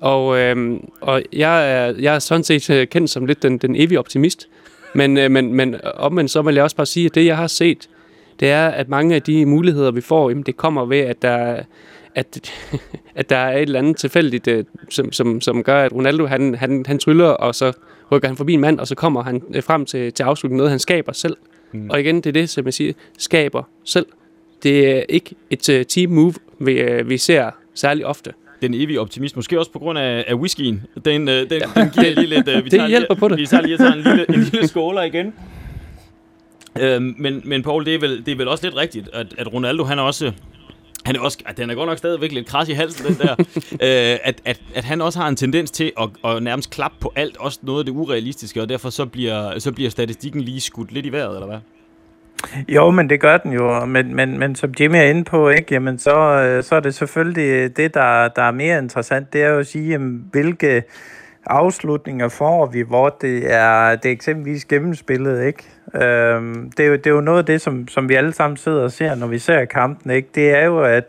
Og, 0.00 0.38
øhm, 0.38 0.88
og 1.00 1.22
jeg, 1.32 1.72
er, 1.72 1.94
jeg 1.98 2.14
er 2.14 2.18
sådan 2.18 2.44
set 2.44 2.70
øh, 2.70 2.86
kendt 2.86 3.10
som 3.10 3.26
lidt 3.26 3.42
den, 3.42 3.58
den 3.58 3.76
evige 3.76 3.98
optimist. 3.98 4.48
Men, 4.94 5.16
øh, 5.16 5.30
men, 5.30 5.54
men 5.54 5.76
omvendt 5.94 6.30
så 6.30 6.42
vil 6.42 6.54
jeg 6.54 6.64
også 6.64 6.76
bare 6.76 6.86
sige, 6.86 7.06
at 7.06 7.14
det, 7.14 7.26
jeg 7.26 7.36
har 7.36 7.46
set, 7.46 7.88
det 8.40 8.50
er, 8.50 8.68
at 8.68 8.88
mange 8.88 9.14
af 9.14 9.22
de 9.22 9.46
muligheder, 9.46 9.90
vi 9.90 10.00
får, 10.00 10.28
jamen, 10.28 10.44
det 10.44 10.56
kommer 10.56 10.84
ved, 10.84 10.98
at 10.98 11.22
der, 11.22 11.62
at, 12.14 12.52
at 13.14 13.30
der 13.30 13.36
er 13.36 13.56
et 13.56 13.62
eller 13.62 13.78
andet 13.78 13.96
tilfældigt, 13.96 14.48
øh, 14.48 14.64
som, 14.90 15.12
som, 15.12 15.40
som 15.40 15.62
gør, 15.62 15.82
at 15.84 15.92
Ronaldo 15.92 16.26
han, 16.26 16.54
han, 16.54 16.84
han 16.86 16.98
tryller, 16.98 17.28
og 17.28 17.54
så 17.54 17.72
rykker 18.12 18.28
han 18.28 18.36
forbi 18.36 18.52
en 18.52 18.60
mand, 18.60 18.80
og 18.80 18.88
så 18.88 18.94
kommer 18.94 19.22
han 19.22 19.42
øh, 19.54 19.62
frem 19.62 19.84
til, 19.84 20.12
til 20.12 20.22
afslutning 20.22 20.56
noget, 20.56 20.70
han 20.70 20.78
skaber 20.78 21.12
selv. 21.12 21.36
Mm. 21.72 21.90
Og 21.90 22.00
igen, 22.00 22.16
det 22.16 22.26
er 22.26 22.32
det, 22.32 22.50
som 22.50 22.64
jeg 22.64 22.74
siger, 22.74 22.92
skaber 23.18 23.62
selv. 23.84 24.06
Det 24.62 24.96
er 24.96 25.02
ikke 25.08 25.34
et 25.50 25.68
uh, 25.68 25.82
team 25.88 26.10
move, 26.10 26.34
vi, 26.58 27.02
vi 27.04 27.18
ser 27.18 27.50
særlig 27.74 28.06
ofte 28.06 28.32
den 28.62 28.74
evige 28.74 29.00
optimist. 29.00 29.36
Måske 29.36 29.58
også 29.58 29.72
på 29.72 29.78
grund 29.78 29.98
af, 29.98 30.24
af 30.28 30.34
whiskyen. 30.34 30.82
Den, 31.04 31.28
øh, 31.28 31.50
den, 31.50 31.62
den 31.74 31.90
giver 31.90 32.14
lige 32.14 32.26
lidt... 32.26 32.48
Øh, 32.48 32.56
vi 32.64 32.68
det 32.68 32.88
hjælper 32.88 33.14
lige, 33.14 33.20
på 33.20 33.28
det. 33.28 33.38
Vi 33.38 33.46
tager 33.46 33.62
lige 33.62 33.78
tager 33.78 33.92
en 33.92 34.02
lille, 34.02 34.26
en 34.28 34.42
lille 34.52 34.68
skåler 34.68 35.02
igen. 35.02 35.34
Øhm, 36.80 37.14
men, 37.18 37.42
men 37.44 37.62
Paul, 37.62 37.84
det 37.84 37.94
er, 37.94 37.98
vel, 37.98 38.26
det 38.26 38.32
er 38.32 38.36
vel 38.36 38.48
også 38.48 38.66
lidt 38.66 38.76
rigtigt, 38.76 39.08
at, 39.12 39.26
at 39.38 39.52
Ronaldo, 39.52 39.84
han 39.84 39.98
er 39.98 40.02
også... 40.02 40.32
Han 41.04 41.16
er 41.16 41.20
også, 41.20 41.38
at 41.46 41.56
den 41.56 41.70
er 41.70 41.74
godt 41.74 41.88
nok 41.88 41.98
stadigvæk 41.98 42.32
lidt 42.32 42.46
kras 42.46 42.68
i 42.68 42.72
halsen, 42.72 43.06
den 43.06 43.14
der. 43.14 43.34
øh, 43.72 44.18
at, 44.24 44.40
at, 44.44 44.60
at 44.74 44.84
han 44.84 45.00
også 45.00 45.18
har 45.18 45.28
en 45.28 45.36
tendens 45.36 45.70
til 45.70 45.92
at, 46.00 46.08
at 46.24 46.42
nærmest 46.42 46.70
klappe 46.70 46.96
på 47.00 47.12
alt, 47.16 47.36
også 47.36 47.58
noget 47.62 47.78
af 47.78 47.84
det 47.84 47.92
urealistiske, 47.92 48.62
og 48.62 48.68
derfor 48.68 48.90
så 48.90 49.06
bliver, 49.06 49.58
så 49.58 49.72
bliver 49.72 49.90
statistikken 49.90 50.40
lige 50.40 50.60
skudt 50.60 50.92
lidt 50.92 51.06
i 51.06 51.12
vejret, 51.12 51.34
eller 51.34 51.46
hvad? 51.46 51.58
Jo, 52.68 52.90
men 52.90 53.10
det 53.10 53.20
gør 53.20 53.36
den 53.36 53.52
jo, 53.52 53.84
men, 53.84 54.14
men, 54.14 54.38
men 54.38 54.54
som 54.54 54.72
Jimmy 54.80 54.96
er 54.96 55.02
inde 55.02 55.24
på, 55.24 55.48
ikke, 55.48 55.74
jamen 55.74 55.98
så, 55.98 56.16
øh, 56.16 56.62
så 56.62 56.74
er 56.74 56.80
det 56.80 56.94
selvfølgelig 56.94 57.76
det, 57.76 57.94
der, 57.94 58.28
der 58.28 58.42
er 58.42 58.50
mere 58.50 58.78
interessant, 58.78 59.32
det 59.32 59.42
er 59.42 59.48
jo 59.48 59.58
at 59.58 59.66
sige, 59.66 59.88
jamen, 59.88 60.24
hvilke 60.32 60.82
afslutninger 61.46 62.28
får 62.28 62.66
vi, 62.66 62.80
hvor 62.80 63.16
det 63.20 63.52
er, 63.52 63.96
det 63.96 64.08
er 64.08 64.12
eksempelvis 64.12 64.64
gennemspillet, 64.64 65.46
ikke? 65.46 65.64
Øhm, 65.94 66.70
det, 66.76 66.84
er 66.84 66.88
jo, 66.88 66.96
det 66.96 67.06
er 67.06 67.10
jo 67.10 67.20
noget 67.20 67.38
af 67.38 67.44
det, 67.44 67.60
som, 67.60 67.88
som 67.88 68.08
vi 68.08 68.14
alle 68.14 68.32
sammen 68.32 68.56
sidder 68.56 68.82
og 68.82 68.92
ser, 68.92 69.14
når 69.14 69.26
vi 69.26 69.38
ser 69.38 69.64
kampen, 69.64 70.10
ikke? 70.10 70.28
Det 70.34 70.50
er 70.50 70.64
jo, 70.64 70.80
at, 70.80 71.04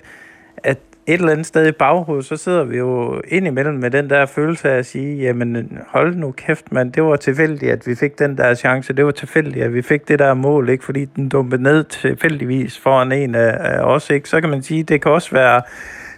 at 0.57 0.77
et 1.07 1.13
eller 1.13 1.31
andet 1.31 1.45
sted 1.45 1.67
i 1.67 1.71
baghovedet, 1.71 2.25
så 2.25 2.37
sidder 2.37 2.63
vi 2.63 2.77
jo 2.77 3.21
indimellem 3.27 3.75
med 3.75 3.91
den 3.91 4.09
der 4.09 4.25
følelse 4.25 4.69
af 4.71 4.77
at 4.77 4.85
sige, 4.85 5.17
jamen 5.17 5.79
hold 5.87 6.15
nu 6.15 6.31
kæft, 6.31 6.71
mand, 6.71 6.93
det 6.93 7.03
var 7.03 7.15
tilfældigt, 7.15 7.71
at 7.71 7.87
vi 7.87 7.95
fik 7.95 8.19
den 8.19 8.37
der 8.37 8.53
chance, 8.53 8.93
det 8.93 9.05
var 9.05 9.11
tilfældigt, 9.11 9.65
at 9.65 9.73
vi 9.73 9.81
fik 9.81 10.07
det 10.07 10.19
der 10.19 10.33
mål, 10.33 10.69
ikke 10.69 10.83
fordi 10.83 11.05
den 11.05 11.29
dumpede 11.29 11.63
ned 11.63 11.83
tilfældigvis 11.83 12.79
foran 12.79 13.11
en 13.11 13.35
af, 13.35 13.79
os, 13.83 14.09
ikke? 14.09 14.29
Så 14.29 14.41
kan 14.41 14.49
man 14.49 14.61
sige, 14.61 14.83
det 14.83 15.01
kan 15.01 15.11
også 15.11 15.31
være, 15.31 15.61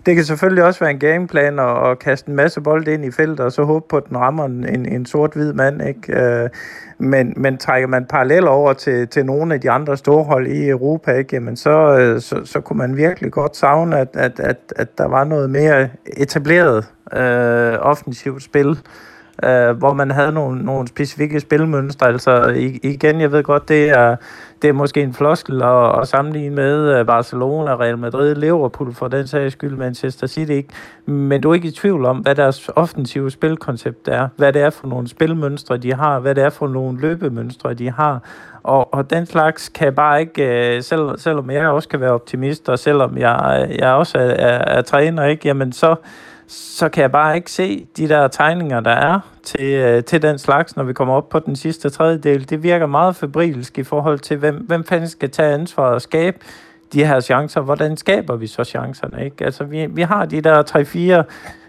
det 0.05 0.15
kan 0.15 0.25
selvfølgelig 0.25 0.63
også 0.63 0.79
være 0.79 0.91
en 0.91 0.99
gameplan 0.99 1.59
at, 1.59 1.89
at 1.89 1.99
kaste 1.99 2.29
en 2.29 2.35
masse 2.35 2.61
bold 2.61 2.87
ind 2.87 3.05
i 3.05 3.11
feltet, 3.11 3.39
og 3.39 3.51
så 3.51 3.63
håbe 3.63 3.85
på, 3.89 3.97
at 3.97 4.03
den 4.09 4.17
rammer 4.17 4.45
en, 4.45 4.85
en 4.85 5.05
sort-hvid 5.05 5.53
mand, 5.53 5.87
ikke? 5.87 6.19
Øh, 6.21 6.49
men, 6.97 7.33
men 7.37 7.57
trækker 7.57 7.87
man 7.87 8.05
parallel 8.05 8.47
over 8.47 8.73
til, 8.73 9.07
til 9.07 9.25
nogle 9.25 9.53
af 9.53 9.61
de 9.61 9.71
andre 9.71 9.97
store 9.97 10.23
hold 10.23 10.47
i 10.47 10.69
Europa, 10.69 11.11
ikke, 11.11 11.35
jamen 11.35 11.55
så, 11.55 11.97
øh, 11.99 12.21
så, 12.21 12.41
så 12.45 12.59
kunne 12.59 12.77
man 12.77 12.97
virkelig 12.97 13.31
godt 13.31 13.57
savne, 13.57 13.99
at, 13.99 14.09
at, 14.13 14.39
at, 14.39 14.57
at 14.75 14.97
der 14.97 15.07
var 15.07 15.23
noget 15.23 15.49
mere 15.49 15.89
etableret 16.17 16.85
øh, 17.13 17.79
offensivt 17.79 18.43
spil 18.43 18.77
øh, 19.43 19.77
hvor 19.77 19.93
man 19.93 20.11
havde 20.11 20.31
nogle, 20.31 20.65
nogle 20.65 20.87
specifikke 20.87 21.39
spilmønstre. 21.39 22.07
Altså 22.07 22.45
igen, 22.83 23.21
jeg 23.21 23.31
ved 23.31 23.43
godt, 23.43 23.69
det 23.69 23.89
er, 23.89 24.15
det 24.65 24.69
er 24.69 24.73
måske 24.73 25.01
en 25.01 25.13
floskel 25.13 25.61
at, 25.61 25.99
at 25.99 26.07
sammenligne 26.07 26.55
med 26.55 26.99
øh, 26.99 27.05
Barcelona, 27.05 27.75
Real 27.75 27.97
Madrid, 27.97 28.35
Liverpool 28.35 28.93
for 28.93 29.07
den 29.07 29.27
sags 29.27 29.53
skyld, 29.53 29.77
Manchester 29.77 30.27
City 30.27 30.51
ikke. 30.51 30.69
Men 31.05 31.41
du 31.41 31.49
er 31.49 31.53
ikke 31.53 31.67
i 31.67 31.71
tvivl 31.71 32.05
om, 32.05 32.17
hvad 32.17 32.35
deres 32.35 32.69
offensive 32.75 33.31
spilkoncept 33.31 34.07
er, 34.07 34.27
hvad 34.37 34.53
det 34.53 34.61
er 34.61 34.69
for 34.69 34.87
nogle 34.87 35.07
spilmønstre, 35.07 35.77
de 35.77 35.93
har, 35.93 36.19
hvad 36.19 36.35
det 36.35 36.43
er 36.43 36.49
for 36.49 36.67
nogle 36.67 36.99
løbemønstre, 36.99 37.73
de 37.73 37.91
har. 37.91 38.23
Og, 38.63 38.93
og 38.93 39.09
den 39.09 39.25
slags 39.25 39.69
kan 39.69 39.93
bare 39.93 40.19
ikke, 40.19 40.75
øh, 40.75 40.83
selv, 40.83 41.17
selvom 41.17 41.51
jeg 41.51 41.67
også 41.67 41.89
kan 41.89 42.01
være 42.01 42.11
optimist, 42.11 42.69
og 42.69 42.79
selvom 42.79 43.17
jeg, 43.17 43.67
jeg 43.79 43.93
også 43.93 44.17
er, 44.17 44.23
er, 44.23 44.77
er 44.77 44.81
træner, 44.81 45.25
ikke, 45.25 45.47
jamen 45.47 45.71
så, 45.71 45.95
så 46.47 46.89
kan 46.89 47.01
jeg 47.01 47.11
bare 47.11 47.35
ikke 47.35 47.51
se 47.51 47.87
de 47.97 48.09
der 48.09 48.27
tegninger, 48.27 48.79
der 48.79 48.91
er 48.91 49.19
til, 49.43 49.65
øh, 49.65 50.03
til 50.03 50.21
den 50.21 50.37
slags, 50.37 50.75
når 50.75 50.83
vi 50.83 50.93
kommer 50.93 51.13
op 51.13 51.29
på 51.29 51.39
den 51.39 51.55
sidste 51.55 51.89
tredjedel. 51.89 52.49
Det 52.49 52.63
virker 52.63 52.85
meget 52.85 53.15
febrilsk 53.15 53.77
i 53.77 53.83
forhold 53.83 54.19
til, 54.19 54.37
hvem, 54.37 54.55
hvem 54.55 54.83
fanden 54.83 55.09
skal 55.09 55.31
tage 55.31 55.53
ansvaret 55.53 55.93
og 55.93 56.01
skabe 56.01 56.37
de 56.93 57.05
her 57.05 57.19
chancer. 57.19 57.61
Hvordan 57.61 57.97
skaber 57.97 58.35
vi 58.35 58.47
så 58.47 58.63
chancerne? 58.63 59.25
Ikke? 59.25 59.45
Altså, 59.45 59.63
vi, 59.63 59.85
vi 59.85 60.01
har 60.01 60.25
de 60.25 60.41
der 60.41 61.23
3-4 61.23 61.23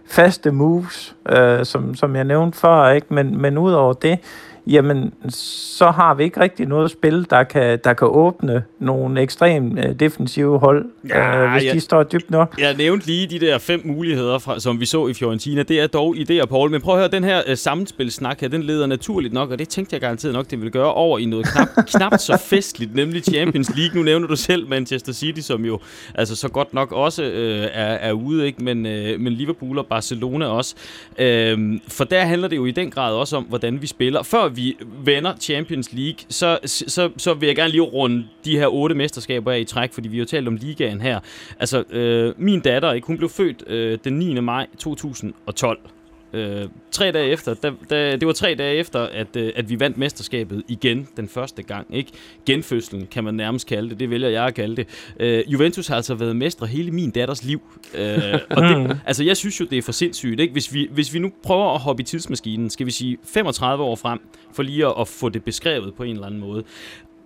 faste 0.09 0.51
moves, 0.51 1.17
øh, 1.29 1.65
som, 1.65 1.95
som 1.95 2.17
jeg 2.17 2.25
nævnte 2.25 2.59
før, 2.59 2.89
ikke? 2.89 3.07
Men, 3.11 3.41
men 3.41 3.59
udover 3.59 3.93
det, 3.93 4.19
jamen 4.67 5.15
så 5.29 5.91
har 5.91 6.15
vi 6.15 6.25
ikke 6.25 6.41
rigtig 6.41 6.67
noget 6.67 6.91
spil, 6.91 7.27
der 7.31 7.43
kan, 7.43 7.79
der 7.85 7.93
kan 7.93 8.09
åbne 8.11 8.65
nogle 8.79 9.21
ekstremt 9.21 9.79
øh, 9.79 10.01
defensive 10.01 10.59
hold, 10.59 10.85
ja, 11.09 11.45
øh, 11.45 11.53
hvis 11.53 11.65
jeg, 11.65 11.75
de 11.75 11.81
står 11.81 12.03
dybt 12.03 12.31
nok. 12.31 12.55
Jeg 12.59 12.75
nævnte 12.77 13.07
lige 13.07 13.27
de 13.27 13.41
der 13.47 13.59
fem 13.59 13.83
muligheder, 13.85 14.39
fra, 14.39 14.61
som 14.61 14.81
vi 14.81 14.87
så 14.87 15.07
i 15.07 15.15
Fiorentina. 15.15 15.63
Det 15.63 15.81
er 15.81 15.87
dog 15.87 16.17
idéer, 16.17 16.45
Paul. 16.45 16.71
Men 16.71 16.81
prøv 16.81 16.95
at 16.95 17.01
høre, 17.01 17.11
den 17.11 17.25
her 17.25 17.43
øh, 17.47 17.57
sammenspilsnak 17.57 18.41
her, 18.41 18.49
den 18.49 18.63
leder 18.63 18.87
naturligt 18.87 19.35
nok, 19.35 19.51
og 19.51 19.59
det 19.59 19.69
tænkte 19.69 19.95
jeg 19.95 20.01
garanteret 20.01 20.35
nok, 20.35 20.51
det 20.51 20.59
ville 20.59 20.71
gøre 20.71 20.95
over 20.95 21.19
i 21.19 21.25
noget 21.25 21.47
knap, 21.47 21.69
knap 21.95 22.13
så 22.19 22.37
festligt, 22.37 22.95
nemlig 22.95 23.25
Champions 23.25 23.77
League. 23.77 23.97
Nu 23.97 24.03
nævner 24.03 24.27
du 24.27 24.37
selv 24.37 24.69
Manchester 24.69 25.13
City, 25.13 25.41
som 25.41 25.65
jo 25.65 25.79
altså 26.15 26.37
så 26.37 26.49
godt 26.49 26.75
nok 26.75 26.93
også 26.93 27.23
øh, 27.23 27.65
er, 27.73 27.85
er 27.85 28.13
ude, 28.13 28.47
ikke? 28.47 28.65
Men, 28.65 28.87
øh, 28.87 29.21
men 29.21 29.33
Liverpool 29.33 29.79
og 29.79 29.87
Barcelona 29.87 30.47
også. 30.47 30.75
Øh, 31.19 31.81
for 31.89 32.05
der 32.05 32.21
handler 32.21 32.49
det 32.49 32.57
jo 32.57 32.67
i 32.67 32.71
den 32.71 32.91
grad 32.91 33.15
også 33.15 33.37
om, 33.37 33.45
hvordan 33.45 33.83
vi 33.83 33.87
spiller. 33.87 34.23
Før 34.23 34.49
vi 34.57 34.77
vender 35.05 35.37
Champions 35.40 35.92
League, 35.92 36.19
så, 36.29 36.59
så, 36.64 37.11
så 37.16 37.35
vil 37.35 37.47
jeg 37.47 37.57
gerne 37.57 37.71
lige 37.71 37.83
runde 37.83 38.25
de 38.45 38.59
her 38.59 38.66
otte 38.66 38.95
mesterskaber 38.95 39.53
af 39.53 39.61
i 39.61 39.64
træk, 39.64 39.92
fordi 39.92 40.09
vi 40.09 40.16
har 40.16 40.21
jo 40.23 40.27
talt 40.27 40.49
om 40.49 40.57
ligaen 40.57 41.01
her. 41.01 41.21
Altså, 41.59 41.85
øh, 41.90 42.35
min 42.37 42.61
datter, 42.61 42.92
ikke, 42.92 43.07
hun 43.07 43.16
blev 43.16 43.29
født 43.29 43.64
øh, 43.66 43.99
den 44.05 44.19
9. 44.19 44.40
maj 44.40 44.66
2012. 44.79 45.79
Øh, 46.33 46.69
tre 46.91 47.12
dage 47.12 47.31
efter, 47.31 47.55
da, 47.55 47.71
da, 47.91 48.17
det 48.17 48.27
var 48.27 48.33
tre 48.33 48.55
dage 48.55 48.77
efter, 48.77 49.01
at, 49.01 49.37
øh, 49.37 49.53
at 49.57 49.71
vi 49.71 49.81
vandt 49.81 49.99
mesterskabet 49.99 50.62
igen 50.69 51.09
den 51.17 51.29
første 51.29 51.62
gang. 51.62 51.87
Ikke? 51.95 52.11
Genfødslen 52.47 53.07
kan 53.07 53.25
man 53.25 53.35
nærmest 53.35 53.67
kalde 53.67 53.91
det, 53.91 54.01
det 54.01 54.11
vælger 54.11 54.29
jeg 54.29 54.45
at 54.45 54.55
kalde 54.55 54.77
det. 54.77 54.87
Øh, 55.21 55.53
Juventus 55.53 55.87
har 55.87 55.97
altså 55.97 56.15
været 56.15 56.37
mestre 56.37 56.67
hele 56.67 56.91
min 56.91 57.11
datters 57.11 57.45
liv. 57.45 57.62
Øh, 57.95 58.35
og 58.51 58.62
det, 58.62 59.01
altså, 59.07 59.25
jeg 59.25 59.37
synes 59.37 59.61
jo, 59.61 59.65
det 59.65 59.79
er 59.79 59.83
for 59.83 59.93
sindssygt. 59.93 60.41
Ikke? 60.41 60.53
Hvis, 60.53 60.75
vi, 60.75 60.89
hvis 60.91 61.15
vi 61.15 61.19
nu 61.19 61.33
prøver 61.43 61.75
at 61.75 61.81
hoppe 61.81 62.03
i 62.03 62.05
tidsmaskinen, 62.05 62.71
skal 62.71 62.87
vi 62.87 62.91
sige 62.91 63.19
35 63.25 63.85
år 63.85 63.97
frem, 63.97 64.21
for 64.53 64.62
lige 64.62 64.87
at, 64.87 64.95
at 65.01 65.09
få 65.09 65.29
det 65.29 65.45
beskrevet 65.45 65.95
på 65.95 66.03
en 66.03 66.15
eller 66.15 66.27
anden 66.27 66.41
måde 66.41 66.65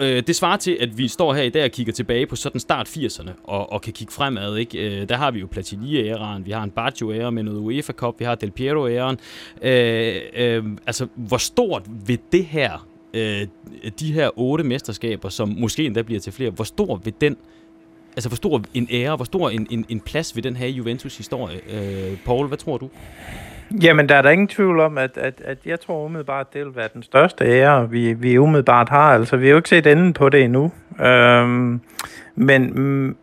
øh, 0.00 0.22
det 0.26 0.36
svarer 0.36 0.56
til, 0.56 0.76
at 0.80 0.98
vi 0.98 1.08
står 1.08 1.34
her 1.34 1.42
i 1.42 1.48
dag 1.48 1.64
og 1.64 1.70
kigger 1.70 1.92
tilbage 1.92 2.26
på 2.26 2.36
sådan 2.36 2.60
start 2.60 2.88
80'erne, 2.88 3.30
og, 3.44 3.72
og 3.72 3.82
kan 3.82 3.92
kigge 3.92 4.12
fremad. 4.12 4.56
Ikke? 4.56 5.00
Øh, 5.00 5.08
der 5.08 5.16
har 5.16 5.30
vi 5.30 5.40
jo 5.40 5.46
Platini-æraen, 5.46 6.46
vi 6.46 6.50
har 6.50 6.62
en 6.62 6.70
Baggio-æra 6.70 7.30
med 7.30 7.42
noget 7.42 7.58
UEFA 7.58 7.92
Cup, 7.92 8.14
vi 8.18 8.24
har 8.24 8.34
Del 8.34 8.50
Piero-æraen. 8.50 9.18
Øh, 9.62 10.20
øh, 10.34 10.64
altså, 10.86 11.06
hvor 11.14 11.36
stort 11.36 11.82
vil 12.06 12.18
det 12.32 12.44
her, 12.44 12.86
øh, 13.14 13.46
de 14.00 14.12
her 14.12 14.30
otte 14.36 14.64
mesterskaber, 14.64 15.28
som 15.28 15.48
måske 15.48 15.84
endda 15.84 16.02
bliver 16.02 16.20
til 16.20 16.32
flere, 16.32 16.50
hvor 16.50 16.64
stor 16.64 16.96
vil 16.96 17.14
den 17.20 17.36
Altså, 18.16 18.28
hvor 18.28 18.36
stor 18.36 18.62
en 18.74 18.88
ære, 18.90 19.16
hvor 19.16 19.24
stor 19.24 19.50
en, 19.50 19.66
en, 19.70 19.86
en 19.88 20.00
plads 20.00 20.36
vil 20.36 20.44
den 20.44 20.56
have 20.56 20.70
i 20.70 20.72
Juventus 20.72 21.16
historie? 21.16 21.60
Øh, 21.70 22.18
Paul, 22.24 22.46
hvad 22.46 22.58
tror 22.58 22.78
du? 22.78 22.90
Jamen, 23.82 24.08
der 24.08 24.14
er 24.14 24.22
der 24.22 24.30
ingen 24.30 24.48
tvivl 24.48 24.80
om, 24.80 24.98
at, 24.98 25.16
at, 25.16 25.42
at 25.44 25.58
jeg 25.66 25.80
tror 25.80 26.04
umiddelbart, 26.04 26.54
det 26.54 26.64
vil 26.64 26.76
være 26.76 26.88
den 26.94 27.02
største 27.02 27.44
ære, 27.44 27.90
vi, 27.90 28.12
vi 28.12 28.38
umiddelbart 28.38 28.88
har. 28.88 29.14
Altså, 29.14 29.36
vi 29.36 29.46
har 29.46 29.50
jo 29.50 29.56
ikke 29.56 29.68
set 29.68 29.86
enden 29.86 30.12
på 30.12 30.28
det 30.28 30.42
endnu. 30.42 30.72
Øhm, 31.00 31.80
men 32.34 32.72
mm, 32.74 33.16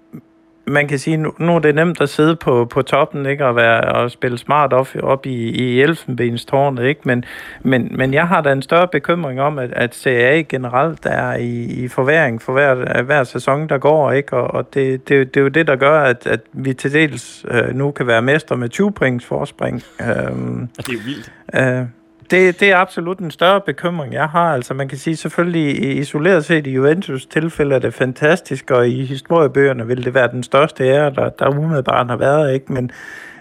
man 0.68 0.88
kan 0.88 1.00
sige, 1.00 1.18
nu, 1.18 1.34
nu 1.40 1.56
er 1.56 1.60
det 1.60 1.76
nemt 1.76 2.02
at 2.02 2.10
sidde 2.10 2.36
på, 2.36 2.66
på 2.66 2.82
toppen 2.82 3.26
ikke, 3.26 3.46
og, 3.46 3.56
være, 3.56 3.82
og 3.82 4.12
spille 4.12 4.38
smart 4.38 4.74
op, 4.74 4.88
op 5.04 5.26
i, 5.26 5.50
i 5.50 5.82
elfenbenstårnet, 5.82 6.84
ikke? 6.84 7.02
Men, 7.04 7.26
men, 7.62 7.92
men 7.92 8.14
jeg 8.14 8.28
har 8.28 8.42
da 8.42 8.52
en 8.52 8.62
større 8.62 8.88
bekymring 8.88 9.42
om, 9.42 9.60
at, 9.60 9.74
at 9.74 9.96
CA 9.96 10.42
generelt 10.50 11.06
er 11.06 11.34
i, 11.34 11.64
i 11.64 11.88
forværing 11.88 12.42
for 12.42 12.54
hver, 12.54 13.02
hver 13.04 13.24
sæson, 13.24 13.70
der 13.70 13.78
går, 13.78 14.12
ikke? 14.12 14.34
og, 14.34 14.54
og 14.54 14.74
det, 14.74 15.10
det, 15.10 15.34
det 15.34 15.40
er 15.40 15.44
jo 15.44 15.48
det, 15.48 15.68
der 15.68 15.76
gør, 15.76 16.02
at, 16.02 16.28
at 16.28 16.40
vi 16.54 16.74
til 16.74 16.94
dels 16.94 17.46
øh, 17.52 17.76
nu 17.76 17.92
kan 17.92 18.08
være 18.08 18.22
mester 18.22 18.56
med 18.56 18.70
20 18.70 18.92
points 18.92 19.26
forspring. 19.26 19.84
Øhm, 20.02 20.70
det 20.78 20.90
er 20.90 20.94
jo 20.94 21.00
vildt. 21.06 21.32
Øh, 21.56 21.86
det, 22.32 22.60
det 22.60 22.72
er 22.72 22.78
absolut 22.78 23.20
en 23.20 23.32
større 23.32 23.62
bekymring, 23.62 24.14
jeg 24.14 24.28
har. 24.30 24.54
Altså 24.54 24.74
man 24.74 24.88
kan 24.88 24.98
sige 24.98 25.16
selvfølgelig 25.16 25.98
isoleret 25.98 26.46
set 26.46 26.68
i 26.68 26.72
Juventus 26.72 27.26
tilfælde 27.26 27.76
er 27.76 27.80
det 27.80 27.94
fantastisk, 27.94 28.72
og 28.72 28.90
i 28.90 29.06
historiebøgerne 29.06 29.88
vil 29.88 30.06
det 30.06 30.14
være 30.14 30.32
den 30.32 30.44
største 30.44 30.84
ære, 30.84 31.10
der, 31.10 31.30
der 31.30 31.50
umiddelbart 31.50 32.08
har 32.08 32.18
været, 32.18 32.54
ikke? 32.54 32.74
Men, 32.74 32.92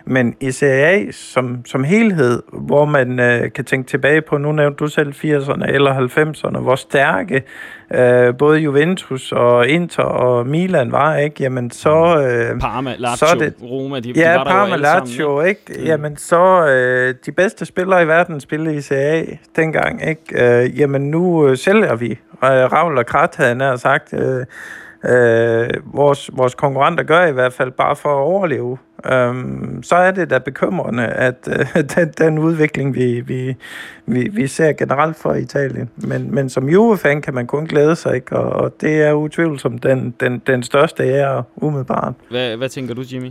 men 0.07 0.35
i 0.41 0.51
Serie 0.51 0.87
A 0.87 1.11
som, 1.13 1.65
som 1.65 1.85
helhed, 1.85 2.43
hvor 2.53 2.85
man 2.85 3.21
øh, 3.21 3.53
kan 3.53 3.65
tænke 3.65 3.89
tilbage 3.89 4.23
på, 4.23 4.39
nu 4.39 4.53
nævnte 4.53 4.77
du 4.77 4.87
selv 4.87 5.13
80'erne 5.13 5.73
eller 5.73 5.95
90'erne, 5.95 6.59
hvor 6.59 6.75
stærke 6.75 7.43
øh, 7.95 8.37
både 8.39 8.59
Juventus 8.59 9.33
og 9.33 9.69
Inter 9.69 10.03
og 10.03 10.47
Milan 10.47 10.93
var, 10.93 11.17
ikke? 11.17 11.43
Jamen 11.43 11.71
så... 11.71 12.21
Øh, 12.21 12.61
Parma, 12.61 12.95
Lazio, 12.99 13.27
så 13.27 13.37
det, 13.39 13.55
Roma, 13.63 14.01
de, 14.01 14.13
ja, 14.17 14.33
de 14.33 14.39
var 14.39 14.45
Parma, 14.45 14.77
Lazio, 14.77 15.27
sammen, 15.27 15.49
ikke? 15.49 15.61
ikke? 15.69 15.81
Mm. 15.81 15.87
Jamen 15.87 16.17
så 16.17 16.67
øh, 16.67 17.15
de 17.27 17.33
bedste 17.33 17.67
spillere 17.67 18.03
i 18.03 18.09
verden 18.09 18.41
spillede 18.41 18.77
i 18.77 18.81
Serie 18.81 19.33
A 19.33 19.37
dengang, 19.57 20.09
ikke? 20.09 20.65
Øh, 20.65 20.79
jamen 20.81 21.11
nu 21.11 21.49
øh, 21.49 21.57
sælger 21.57 21.97
vi. 21.97 22.11
Øh, 22.11 22.19
Ravl 22.43 22.99
og 22.99 23.07
Krat 23.07 23.35
havde 23.37 23.55
nær 23.55 23.77
sagt... 23.77 24.15
Øh, 24.15 24.47
øh, 25.05 25.69
vores, 25.85 26.31
vores 26.33 26.55
konkurrenter 26.55 27.05
gør 27.05 27.27
i 27.27 27.33
hvert 27.33 27.53
fald 27.53 27.71
bare 27.71 27.97
for 27.97 28.09
at 28.09 28.23
overleve, 28.23 28.79
øhm, 29.13 29.83
så 29.83 29.95
er 29.95 30.11
det 30.11 30.31
da 30.31 30.39
bekymrende, 30.39 31.07
at 31.07 31.49
øh, 31.49 31.85
den, 31.97 32.13
den 32.19 32.39
udvikling, 32.39 32.95
vi, 32.95 33.21
vi, 33.21 33.57
vi, 34.07 34.29
vi 34.33 34.47
ser 34.47 34.73
generelt 34.73 35.17
for 35.17 35.35
Italien. 35.35 35.91
Men, 35.97 36.35
men 36.35 36.49
som 36.49 36.69
Juve-fan 36.69 37.23
kan 37.23 37.35
man 37.35 37.47
kun 37.47 37.67
glæde 37.67 37.97
sig, 37.97 38.15
ikke? 38.15 38.37
Og, 38.37 38.53
og 38.65 38.75
det 38.81 39.03
er 39.03 39.13
utvivlsomt 39.13 39.83
den, 39.83 40.15
den, 40.21 40.43
den 40.47 40.63
største 40.63 41.03
ære 41.03 41.43
umiddelbart. 41.57 42.15
Hvad, 42.31 42.57
hvad 42.57 42.69
tænker 42.69 42.95
du, 42.95 43.03
Jimmy? 43.13 43.31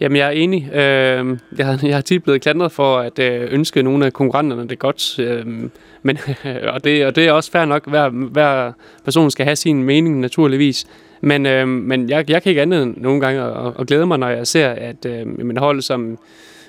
Jamen, 0.00 0.16
jeg 0.16 0.26
er 0.26 0.30
enig. 0.30 0.70
Øh, 0.72 0.78
jeg, 1.58 1.66
har, 1.66 1.80
jeg 1.82 1.94
har 1.94 2.00
tit 2.00 2.22
blevet 2.22 2.42
klandret 2.42 2.72
for 2.72 2.98
at 2.98 3.18
øh, 3.18 3.48
ønske 3.52 3.82
nogle 3.82 4.06
af 4.06 4.12
konkurrenterne 4.12 4.68
det 4.68 4.78
godt. 4.78 5.18
Øh, 5.18 5.46
men, 6.02 6.18
og, 6.74 6.84
det, 6.84 7.06
og 7.06 7.16
det 7.16 7.26
er 7.26 7.32
også 7.32 7.50
fair 7.50 7.64
nok. 7.64 7.88
Hver, 7.88 8.08
hver 8.08 8.72
person 9.04 9.30
skal 9.30 9.44
have 9.44 9.56
sin 9.56 9.82
mening, 9.82 10.20
naturligvis. 10.20 10.86
Men, 11.20 11.46
øh, 11.46 11.68
men 11.68 12.10
jeg, 12.10 12.30
jeg 12.30 12.42
kan 12.42 12.50
ikke 12.50 12.62
andet 12.62 12.82
end 12.82 12.96
nogle 12.96 13.20
gange 13.20 13.42
og, 13.42 13.72
og 13.76 13.86
glæde 13.86 14.06
mig, 14.06 14.18
når 14.18 14.28
jeg 14.28 14.46
ser, 14.46 14.68
at 14.68 15.06
øh, 15.06 15.12
jamen, 15.12 15.56
hold 15.56 15.82
som, 15.82 16.18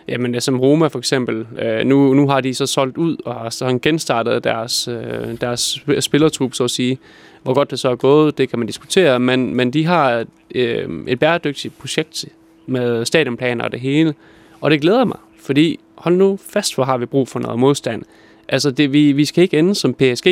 jamen, 0.08 0.42
som 0.42 0.60
Roma 0.60 0.88
for 0.88 1.00
eksempel, 1.00 1.48
øh, 1.62 1.86
nu, 1.86 2.14
nu 2.14 2.28
har 2.28 2.42
de 2.42 2.54
så 2.54 2.66
solgt 2.66 2.98
ud 2.98 3.18
og 3.26 3.36
har 3.36 3.50
så 3.50 3.80
genstartet 3.82 4.44
deres, 4.44 4.88
øh, 4.88 5.42
deres 5.42 5.80
spillertrup, 6.00 6.54
så 6.54 6.64
at 6.64 6.72
sige. 6.72 6.98
Hvor 7.44 7.54
godt 7.54 7.72
det 7.72 7.80
så 7.80 7.90
er 7.90 7.96
gået, 7.96 8.38
det 8.38 8.50
kan 8.50 8.60
man 8.60 8.66
diskutere, 8.66 9.20
men, 9.20 9.56
men 9.56 9.74
de 9.74 9.86
har 9.86 10.26
øh, 10.56 10.90
et 11.08 11.20
bæredygtigt 11.20 11.80
projekt 11.80 12.26
med 12.66 13.06
stadionplaner 13.06 13.64
og 13.64 13.72
det 13.72 13.80
hele, 13.80 14.14
og 14.62 14.72
det 14.72 14.82
glæder 14.82 15.06
mig, 15.06 15.18
fordi 15.40 15.80
hold 15.96 16.16
nu 16.16 16.40
fast, 16.50 16.76
hvor 16.76 16.84
har 16.84 16.98
vi 16.98 17.06
brug 17.06 17.28
for 17.28 17.40
noget 17.40 17.60
modstand. 17.60 18.04
Altså, 18.48 18.72
det, 18.72 18.94
vi, 18.94 19.12
vi 19.12 19.26
skal 19.26 19.42
ikke 19.42 19.60
ende 19.60 19.76
som 19.76 19.94
PSG, 19.94 20.28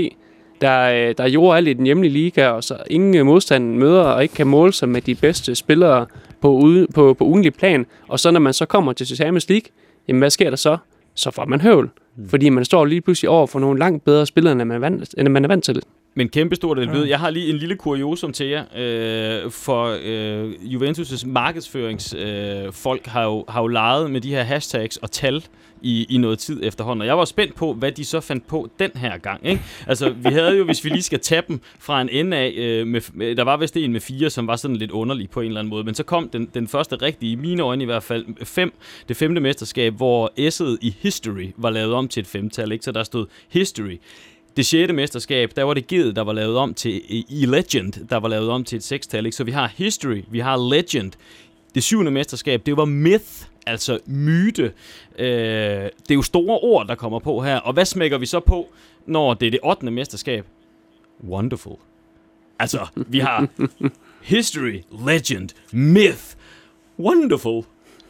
der, 0.61 1.07
øh, 1.09 1.15
der 1.17 1.29
gjorde 1.29 1.57
alt 1.57 1.67
i 1.67 1.73
den 1.73 1.85
hjemlige 1.85 2.13
liga, 2.13 2.47
og 2.47 2.63
så 2.63 2.77
ingen 2.89 3.15
øh, 3.15 3.25
modstand 3.25 3.75
møder 3.75 4.03
og 4.03 4.23
ikke 4.23 4.35
kan 4.35 4.47
måle 4.47 4.73
sig 4.73 4.89
med 4.89 5.01
de 5.01 5.15
bedste 5.15 5.55
spillere 5.55 6.05
på, 6.41 6.51
ude, 6.51 6.87
på, 6.95 7.13
på 7.13 7.25
ugenlig 7.25 7.53
plan. 7.53 7.85
Og 8.07 8.19
så 8.19 8.31
når 8.31 8.39
man 8.39 8.53
så 8.53 8.65
kommer 8.65 8.93
til 8.93 9.07
Champions 9.07 9.49
League, 9.49 9.69
jamen 10.07 10.19
hvad 10.19 10.29
sker 10.29 10.49
der 10.49 10.57
så? 10.57 10.77
Så 11.15 11.31
får 11.31 11.45
man 11.45 11.61
høvl. 11.61 11.89
Mm. 12.15 12.29
Fordi 12.29 12.49
man 12.49 12.65
står 12.65 12.85
lige 12.85 13.01
pludselig 13.01 13.29
over 13.29 13.47
for 13.47 13.59
nogle 13.59 13.79
langt 13.79 14.05
bedre 14.05 14.25
spillere, 14.25 14.51
end 14.51 14.63
man 14.63 14.71
er 14.71 14.79
vant, 14.79 15.15
end 15.17 15.29
man 15.29 15.43
er 15.43 15.47
vant 15.47 15.63
til. 15.63 15.81
Men 16.17 16.29
kæmpe 16.29 16.55
stort 16.55 16.77
det 16.77 16.87
ja. 16.87 17.07
Jeg 17.07 17.19
har 17.19 17.29
lige 17.29 17.49
en 17.49 17.55
lille 17.55 17.75
kuriosum 17.75 18.33
til 18.33 18.47
jer. 18.47 18.63
Øh, 18.77 19.51
for 19.51 19.97
øh, 20.03 20.51
Juventus' 20.51 21.27
markedsføringsfolk 21.27 23.01
øh, 23.07 23.11
har, 23.11 23.23
jo, 23.23 23.45
har 23.47 23.61
jo 23.61 23.67
leget 23.67 24.11
med 24.11 24.21
de 24.21 24.29
her 24.29 24.43
hashtags 24.43 24.97
og 24.97 25.11
tal 25.11 25.43
i, 25.85 26.05
i 26.09 26.17
noget 26.17 26.39
tid 26.39 26.59
efterhånden. 26.63 27.01
Og 27.01 27.07
jeg 27.07 27.17
var 27.17 27.25
spændt 27.25 27.55
på, 27.55 27.73
hvad 27.73 27.91
de 27.91 28.05
så 28.05 28.19
fandt 28.19 28.47
på 28.47 28.69
den 28.79 28.91
her 28.95 29.17
gang. 29.17 29.45
Ikke? 29.45 29.61
Altså, 29.87 30.09
vi 30.09 30.29
havde 30.29 30.57
jo, 30.57 30.63
hvis 30.63 30.83
vi 30.83 30.89
lige 30.89 31.01
skal 31.01 31.19
tage 31.19 31.41
dem 31.47 31.59
fra 31.79 32.01
en 32.01 32.09
ende 32.09 32.37
af, 32.37 32.53
øh, 32.57 32.87
med, 32.87 33.35
der 33.35 33.43
var 33.43 33.57
vist 33.57 33.77
en 33.77 33.91
med 33.91 34.01
fire, 34.01 34.29
som 34.29 34.47
var 34.47 34.55
sådan 34.55 34.77
lidt 34.77 34.91
underlig 34.91 35.29
på 35.29 35.41
en 35.41 35.47
eller 35.47 35.59
anden 35.59 35.69
måde. 35.69 35.83
Men 35.83 35.95
så 35.95 36.03
kom 36.03 36.29
den, 36.29 36.49
den 36.53 36.67
første 36.67 36.95
rigtige, 36.95 37.31
i 37.31 37.35
mine 37.35 37.63
øjne 37.63 37.83
i 37.83 37.85
hvert 37.85 38.03
fald, 38.03 38.25
fem, 38.45 38.73
det 39.07 39.17
femte 39.17 39.41
mesterskab, 39.41 39.93
hvor 39.93 40.31
S'et 40.39 40.77
i 40.81 40.95
History 40.99 41.51
var 41.57 41.69
lavet 41.69 41.93
om 41.93 42.07
til 42.07 42.21
et 42.21 42.27
femtal. 42.27 42.71
Ikke? 42.71 42.85
Så 42.85 42.91
der 42.91 43.03
stod 43.03 43.25
History. 43.49 43.97
Det 44.57 44.65
sjette 44.65 44.93
mesterskab, 44.93 45.51
der 45.55 45.63
var 45.63 45.73
det 45.73 45.87
givet, 45.87 46.15
der 46.15 46.21
var 46.21 46.33
lavet 46.33 46.57
om 46.57 46.73
til 46.73 47.01
i 47.29 47.45
Legend, 47.45 48.07
der 48.09 48.17
var 48.17 48.27
lavet 48.27 48.49
om 48.49 48.63
til 48.63 48.75
et 48.75 48.83
sekstal. 48.83 49.25
Ikke? 49.25 49.37
Så 49.37 49.43
vi 49.43 49.51
har 49.51 49.71
History, 49.77 50.23
vi 50.31 50.39
har 50.39 50.69
Legend. 50.69 51.11
Det 51.75 51.83
syvende 51.83 52.11
mesterskab, 52.11 52.65
det 52.65 52.77
var 52.77 52.85
Myth, 52.85 53.45
altså 53.65 53.99
myte. 54.05 54.73
Øh, 55.19 55.27
det 55.27 56.11
er 56.11 56.15
jo 56.15 56.21
store 56.21 56.59
ord, 56.59 56.87
der 56.87 56.95
kommer 56.95 57.19
på 57.19 57.41
her. 57.41 57.57
Og 57.57 57.73
hvad 57.73 57.85
smækker 57.85 58.17
vi 58.17 58.25
så 58.25 58.39
på, 58.39 58.69
når 59.05 59.33
det 59.33 59.47
er 59.47 59.51
det 59.51 59.59
8. 59.63 59.91
mesterskab? 59.91 60.45
Wonderful. 61.27 61.75
Altså, 62.59 62.87
vi 62.95 63.19
har 63.19 63.47
history, 64.21 64.81
legend, 65.07 65.49
myth, 65.71 66.23
wonderful. 66.99 67.63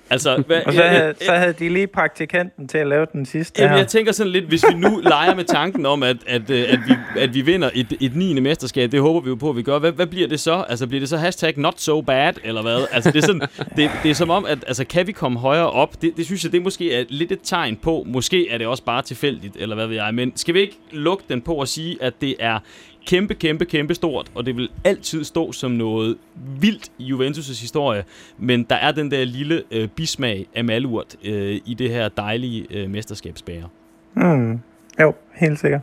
Altså, 0.09 0.43
hvad, 0.47 0.61
og 0.65 0.73
så 0.73 0.83
havde, 0.83 1.13
så 1.21 1.31
havde 1.31 1.53
de 1.53 1.69
lige 1.69 1.87
praktikanten 1.87 2.67
til 2.67 2.77
at 2.77 2.87
lave 2.87 3.07
den 3.13 3.25
sidste 3.25 3.61
Jamen, 3.61 3.71
her. 3.71 3.77
jeg 3.77 3.87
tænker 3.87 4.11
sådan 4.11 4.31
lidt, 4.31 4.45
hvis 4.45 4.65
vi 4.69 4.73
nu 4.73 5.01
leger 5.03 5.35
med 5.35 5.43
tanken 5.43 5.85
om, 5.85 6.03
at, 6.03 6.17
at, 6.27 6.49
øh, 6.49 6.65
at, 6.69 6.79
vi, 6.87 6.93
at 7.19 7.33
vi 7.33 7.41
vinder 7.41 7.69
et, 7.73 7.93
et 7.99 8.15
9. 8.15 8.39
mesterskab, 8.39 8.91
det 8.91 9.01
håber 9.01 9.19
vi 9.19 9.29
jo 9.29 9.35
på, 9.35 9.49
at 9.49 9.55
vi 9.55 9.61
gør. 9.61 9.79
Hvad, 9.79 9.91
hvad 9.91 10.07
bliver 10.07 10.27
det 10.27 10.39
så? 10.39 10.65
Altså, 10.69 10.87
bliver 10.87 10.99
det 10.99 11.09
så 11.09 11.17
hashtag 11.17 11.53
not 11.57 11.81
so 11.81 12.01
bad, 12.01 12.33
eller 12.43 12.61
hvad? 12.61 12.87
Altså, 12.91 13.11
det 13.11 13.23
er, 13.23 13.25
sådan, 13.27 13.41
det, 13.75 13.91
det 14.03 14.11
er 14.11 14.15
som 14.15 14.29
om, 14.29 14.45
at 14.45 14.57
altså, 14.67 14.85
kan 14.85 15.07
vi 15.07 15.11
komme 15.11 15.39
højere 15.39 15.69
op? 15.69 16.01
Det, 16.01 16.17
det 16.17 16.25
synes 16.25 16.43
jeg, 16.43 16.51
det 16.51 16.61
måske 16.61 16.93
er 16.93 17.03
lidt 17.09 17.31
et 17.31 17.39
tegn 17.43 17.75
på. 17.75 18.03
Måske 18.07 18.49
er 18.49 18.57
det 18.57 18.67
også 18.67 18.83
bare 18.83 19.01
tilfældigt, 19.01 19.55
eller 19.59 19.75
hvad 19.75 19.87
ved 19.87 19.95
jeg. 19.95 20.13
Men 20.13 20.31
skal 20.35 20.53
vi 20.53 20.59
ikke 20.59 20.77
lukke 20.91 21.23
den 21.29 21.41
på 21.41 21.61
at 21.61 21.67
sige, 21.67 21.97
at 22.01 22.13
det 22.21 22.35
er 22.39 22.59
kæmpe, 23.05 23.33
kæmpe, 23.33 23.65
kæmpe 23.65 23.95
stort, 23.95 24.31
og 24.35 24.45
det 24.45 24.57
vil 24.57 24.69
altid 24.83 25.23
stå 25.23 25.51
som 25.51 25.71
noget 25.71 26.17
vildt 26.59 26.91
i 26.97 27.13
Juventus' 27.13 27.61
historie, 27.61 28.03
men 28.37 28.63
der 28.63 28.75
er 28.75 28.91
den 28.91 29.11
der 29.11 29.25
lille 29.25 29.63
øh, 29.71 29.87
bismag 29.87 30.47
af 30.55 30.63
malurt 30.63 31.15
øh, 31.23 31.61
i 31.65 31.73
det 31.73 31.89
her 31.89 32.09
dejlige 32.09 32.67
øh, 32.71 32.89
mesterskabsbære. 32.89 33.69
Mm. 34.13 34.59
Jo, 35.01 35.13
helt 35.33 35.59
sikkert. 35.59 35.81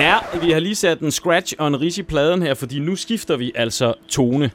Ja, 0.00 0.16
vi 0.42 0.50
har 0.50 0.60
lige 0.60 0.74
sat 0.74 1.00
en 1.00 1.10
scratch 1.10 1.54
og 1.58 1.68
en 1.68 1.80
ris 1.80 1.98
i 1.98 2.02
pladen 2.02 2.42
her, 2.42 2.54
fordi 2.54 2.78
nu 2.78 2.96
skifter 2.96 3.36
vi 3.36 3.52
altså 3.54 3.94
tone. 4.08 4.50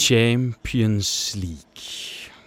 Champions 0.00 1.36
League. 1.36 1.84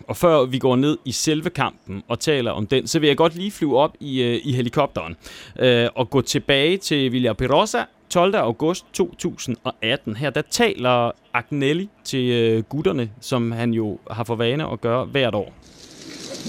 Og 0.08 0.18
før 0.18 0.46
vi 0.46 0.60
går 0.60 0.76
ned 0.76 0.98
i 1.06 1.12
selve 1.12 1.50
kampen 1.50 2.04
og 2.08 2.20
taler 2.20 2.52
om 2.52 2.68
den, 2.68 2.88
så 2.88 3.00
vil 3.00 3.08
jeg 3.08 3.18
godt 3.18 3.36
lige 3.36 3.52
flyve 3.52 3.78
op 3.78 3.96
i, 4.00 4.22
øh, 4.22 4.42
i 4.44 4.54
helikopteren 4.54 5.16
øh, 5.60 5.88
og 5.96 6.10
gå 6.10 6.22
tilbage 6.22 6.78
til 6.78 7.12
Villa 7.12 7.34
Perosa 7.34 7.84
12. 8.10 8.36
august 8.36 8.86
2018. 8.94 10.16
Her 10.16 10.30
der 10.30 10.42
taler 10.52 11.12
Agnelli 11.34 11.90
til 12.04 12.30
øh, 12.30 12.64
gutterne, 12.64 13.10
som 13.22 13.52
han 13.52 13.74
jo 13.74 13.98
har 14.12 14.24
for 14.24 14.36
vane 14.36 14.72
at 14.72 14.82
gøre 14.82 15.06
hvert 15.06 15.36
år. 15.36 15.54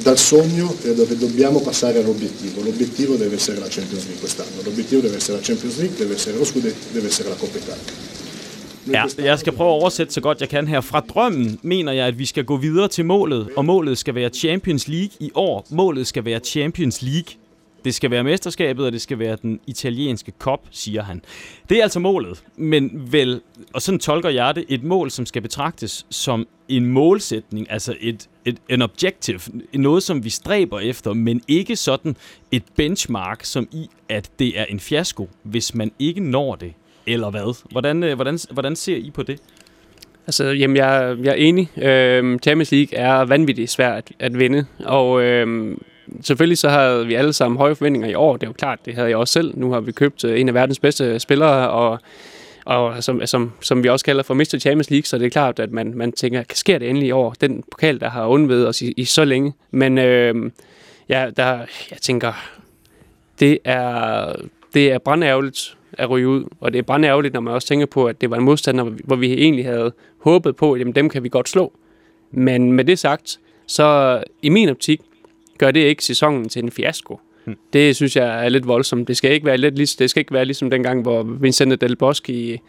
Dal 0.04 0.18
sogno 0.18 0.66
credo 0.82 1.02
che 1.06 1.16
dobbiamo 1.24 1.58
passare 1.60 1.96
all'obiettivo. 2.02 2.56
L'obiettivo 2.66 3.12
deve 3.16 3.34
essere 3.36 3.60
la 3.60 3.68
Champions 3.76 4.04
League 4.08 4.22
quest'anno. 4.24 4.58
L'obiettivo 4.66 5.00
deve 5.06 5.16
essere 5.16 5.36
la 5.38 5.44
Champions 5.48 5.76
League, 5.78 5.96
deve 5.96 6.14
essere 6.14 6.36
lo 6.36 6.44
scudetto, 6.44 6.84
deve 6.96 7.06
essere 7.06 7.28
la 7.28 7.36
Coppa 7.36 7.58
Italia. 7.58 8.23
Ja, 8.92 9.04
jeg 9.18 9.38
skal 9.38 9.52
prøve 9.52 9.70
at 9.70 9.80
oversætte 9.80 10.12
så 10.12 10.20
godt 10.20 10.40
jeg 10.40 10.48
kan 10.48 10.68
her. 10.68 10.80
Fra 10.80 11.00
drømmen 11.00 11.58
mener 11.62 11.92
jeg, 11.92 12.06
at 12.06 12.18
vi 12.18 12.26
skal 12.26 12.44
gå 12.44 12.56
videre 12.56 12.88
til 12.88 13.04
målet, 13.04 13.48
og 13.56 13.64
målet 13.64 13.98
skal 13.98 14.14
være 14.14 14.28
Champions 14.28 14.88
League 14.88 15.10
i 15.20 15.30
år. 15.34 15.66
Målet 15.70 16.06
skal 16.06 16.24
være 16.24 16.38
Champions 16.38 17.02
League. 17.02 17.34
Det 17.84 17.94
skal 17.94 18.10
være 18.10 18.24
mesterskabet, 18.24 18.86
og 18.86 18.92
det 18.92 19.00
skal 19.00 19.18
være 19.18 19.36
den 19.42 19.60
italienske 19.66 20.32
kop, 20.38 20.66
siger 20.70 21.02
han. 21.02 21.22
Det 21.68 21.78
er 21.78 21.82
altså 21.82 22.00
målet, 22.00 22.42
men 22.56 23.12
vel, 23.12 23.40
og 23.72 23.82
sådan 23.82 23.98
tolker 23.98 24.28
jeg 24.28 24.54
det, 24.54 24.64
et 24.68 24.82
mål, 24.82 25.10
som 25.10 25.26
skal 25.26 25.42
betragtes 25.42 26.06
som 26.10 26.46
en 26.68 26.86
målsætning, 26.86 27.70
altså 27.70 27.94
et, 28.00 28.28
et 28.44 28.56
en 28.68 28.82
objective, 28.82 29.40
noget, 29.74 30.02
som 30.02 30.24
vi 30.24 30.30
stræber 30.30 30.80
efter, 30.80 31.12
men 31.12 31.42
ikke 31.48 31.76
sådan 31.76 32.16
et 32.52 32.62
benchmark, 32.76 33.44
som 33.44 33.68
i, 33.72 33.88
at 34.08 34.30
det 34.38 34.58
er 34.58 34.64
en 34.64 34.80
fiasko, 34.80 35.28
hvis 35.42 35.74
man 35.74 35.92
ikke 35.98 36.20
når 36.20 36.54
det, 36.54 36.72
eller 37.06 37.30
hvad? 37.30 37.64
Hvordan, 37.70 38.02
øh, 38.02 38.14
hvordan, 38.14 38.38
hvordan 38.50 38.76
ser 38.76 38.96
I 38.96 39.10
på 39.10 39.22
det? 39.22 39.40
Altså, 40.26 40.44
jamen, 40.44 40.76
jeg, 40.76 41.16
jeg 41.22 41.30
er 41.30 41.34
enig. 41.34 41.70
Øhm, 41.82 42.38
Champions 42.38 42.72
League 42.72 42.98
er 42.98 43.24
vanvittigt 43.24 43.70
svært 43.70 43.96
at, 43.96 44.12
at 44.18 44.38
vinde, 44.38 44.66
og 44.84 45.22
øhm, 45.22 45.82
selvfølgelig 46.22 46.58
så 46.58 46.68
havde 46.68 47.06
vi 47.06 47.14
alle 47.14 47.32
sammen 47.32 47.58
høje 47.58 47.74
forventninger 47.74 48.08
i 48.08 48.14
år. 48.14 48.36
Det 48.36 48.42
er 48.42 48.50
jo 48.50 48.52
klart, 48.52 48.78
det 48.84 48.94
havde 48.94 49.08
jeg 49.08 49.16
også 49.16 49.32
selv. 49.32 49.58
Nu 49.58 49.72
har 49.72 49.80
vi 49.80 49.92
købt 49.92 50.24
øh, 50.24 50.40
en 50.40 50.48
af 50.48 50.54
verdens 50.54 50.78
bedste 50.78 51.20
spillere, 51.20 51.70
og, 51.70 51.98
og 52.64 53.04
som, 53.04 53.26
som, 53.26 53.52
som 53.60 53.82
vi 53.82 53.88
også 53.88 54.04
kalder 54.04 54.22
for 54.22 54.34
Mr. 54.34 54.58
Champions 54.58 54.90
League, 54.90 55.04
så 55.04 55.18
det 55.18 55.26
er 55.26 55.30
klart, 55.30 55.58
at 55.58 55.72
man, 55.72 55.92
man 55.94 56.12
tænker, 56.12 56.42
sker 56.52 56.78
det 56.78 56.88
endelig 56.88 57.08
i 57.08 57.12
år? 57.12 57.34
Den 57.40 57.64
pokal, 57.70 58.00
der 58.00 58.10
har 58.10 58.26
undvedet 58.26 58.68
os 58.68 58.82
i, 58.82 58.94
i 58.96 59.04
så 59.04 59.24
længe. 59.24 59.52
Men 59.70 59.98
øh, 59.98 60.50
ja, 61.08 61.30
der, 61.36 61.58
jeg 61.90 61.98
tænker, 62.00 62.32
det 63.40 63.58
er, 63.64 64.32
det 64.74 64.92
er 64.92 64.98
brandærgerligt 64.98 65.76
at 65.98 66.10
ryge 66.10 66.28
ud, 66.28 66.44
og 66.60 66.72
det 66.72 66.78
er 66.78 66.82
brandærgerligt, 66.82 67.34
når 67.34 67.40
man 67.40 67.54
også 67.54 67.68
tænker 67.68 67.86
på, 67.86 68.06
at 68.06 68.20
det 68.20 68.30
var 68.30 68.36
en 68.36 68.44
modstander, 68.44 68.84
hvor 68.84 69.16
vi 69.16 69.32
egentlig 69.32 69.64
havde 69.64 69.92
håbet 70.18 70.56
på, 70.56 70.72
at 70.72 70.80
jamen, 70.80 70.94
dem 70.94 71.08
kan 71.08 71.24
vi 71.24 71.28
godt 71.28 71.48
slå. 71.48 71.72
Men 72.30 72.72
med 72.72 72.84
det 72.84 72.98
sagt, 72.98 73.40
så 73.66 74.22
i 74.42 74.48
min 74.48 74.68
optik, 74.68 75.00
gør 75.58 75.70
det 75.70 75.80
ikke 75.80 76.04
sæsonen 76.04 76.48
til 76.48 76.64
en 76.64 76.70
fiasko. 76.70 77.20
Hmm. 77.44 77.56
Det 77.72 77.96
synes 77.96 78.16
jeg 78.16 78.44
er 78.44 78.48
lidt 78.48 78.66
voldsomt. 78.66 79.08
Det 79.08 79.16
skal 79.16 79.32
ikke 79.32 79.46
være, 79.46 79.56
lidt, 79.56 79.98
det 79.98 80.10
skal 80.10 80.20
ikke 80.20 80.34
være 80.34 80.44
ligesom 80.44 80.70
dengang, 80.70 81.02
hvor 81.02 81.22
Vincent 81.22 81.80
Del 81.80 81.96
Bosque 81.96 82.34
i, 82.34 82.60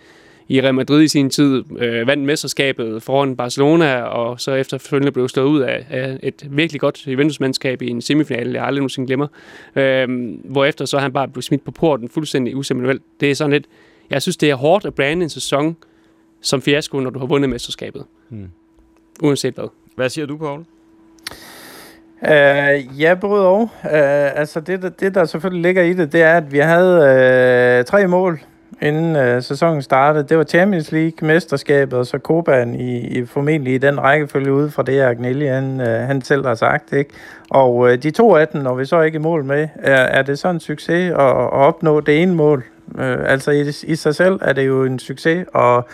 i 0.47 0.61
Real 0.61 0.73
Madrid 0.73 1.03
i 1.03 1.07
sin 1.07 1.29
tid 1.29 1.63
øh, 1.79 2.07
vandt 2.07 2.23
mesterskabet 2.23 3.03
foran 3.03 3.35
Barcelona, 3.35 4.01
og 4.01 4.39
så 4.39 4.51
efterfølgende 4.51 5.11
blev 5.11 5.29
slået 5.29 5.47
ud 5.47 5.59
af, 5.59 5.85
af 5.89 6.19
et 6.23 6.47
virkelig 6.49 6.81
godt 6.81 7.07
Juventus-mandskab 7.07 7.81
i 7.81 7.89
en 7.89 8.01
semifinale, 8.01 8.53
jeg 8.53 8.65
aldrig 8.65 8.79
nogensinde 8.79 9.07
glemmer. 9.07 9.27
Øh, 9.75 10.07
hvorefter 10.43 10.85
så 10.85 10.97
han 10.97 11.13
bare 11.13 11.27
blev 11.27 11.41
smidt 11.41 11.65
på 11.65 11.71
porten 11.71 12.09
fuldstændig 12.09 12.55
useminuelt. 12.55 13.01
Det 13.19 13.31
er 13.31 13.35
sådan 13.35 13.51
lidt, 13.51 13.65
jeg 14.09 14.21
synes, 14.21 14.37
det 14.37 14.49
er 14.49 14.55
hårdt 14.55 14.85
at 14.85 14.93
brande 14.93 15.23
en 15.23 15.29
sæson 15.29 15.75
som 16.41 16.61
fiasko, 16.61 16.99
når 16.99 17.09
du 17.09 17.19
har 17.19 17.25
vundet 17.25 17.49
mesterskabet. 17.49 18.05
Hmm. 18.29 18.49
Uanset 19.21 19.53
hvad. 19.53 19.67
Hvad 19.95 20.09
siger 20.09 20.25
du, 20.25 20.37
Paul? 20.37 20.65
Uh, 22.21 23.01
ja, 23.01 23.15
både 23.21 23.47
og. 23.47 23.61
Uh, 23.61 23.69
altså 24.39 24.59
det, 24.59 24.99
det, 24.99 25.15
der 25.15 25.25
selvfølgelig 25.25 25.61
ligger 25.61 25.83
i 25.83 25.93
det, 25.93 26.11
det 26.11 26.21
er, 26.21 26.37
at 26.37 26.51
vi 26.51 26.57
havde 26.57 26.95
uh, 27.79 27.85
tre 27.85 28.07
mål, 28.07 28.41
inden 28.81 29.15
øh, 29.15 29.41
sæsonen 29.41 29.81
startede. 29.81 30.23
Det 30.23 30.37
var 30.37 30.43
Champions 30.43 30.91
League, 30.91 31.27
mesterskabet 31.27 31.99
og 31.99 32.05
så 32.05 32.17
Copaen 32.17 32.75
i, 32.75 32.97
i 32.97 33.25
formentlig 33.25 33.73
i 33.73 33.77
den 33.77 33.99
rækkefølge 33.99 34.53
ude 34.53 34.71
fra 34.71 34.83
det, 34.83 35.01
Agnelli 35.01 35.45
han, 35.45 35.81
øh, 35.81 36.07
han 36.07 36.21
selv 36.21 36.45
har 36.45 36.55
sagt. 36.55 36.93
Ikke? 36.93 37.09
Og 37.49 37.91
øh, 37.91 38.03
de 38.03 38.11
to 38.11 38.35
af 38.35 38.47
dem, 38.47 38.61
når 38.61 38.75
vi 38.75 38.85
så 38.85 39.01
ikke 39.01 39.15
i 39.15 39.19
mål 39.19 39.43
med, 39.43 39.67
er, 39.75 39.95
er 39.95 40.21
det 40.21 40.39
så 40.39 40.49
en 40.49 40.59
succes 40.59 41.11
at, 41.11 41.19
at 41.19 41.53
opnå 41.53 41.99
det 41.99 42.21
ene 42.21 42.35
mål? 42.35 42.63
Øh, 42.99 43.17
altså 43.25 43.51
i, 43.51 43.91
i 43.91 43.95
sig 43.95 44.15
selv 44.15 44.39
er 44.41 44.53
det 44.53 44.67
jo 44.67 44.83
en 44.83 44.99
succes, 44.99 45.45
og 45.53 45.87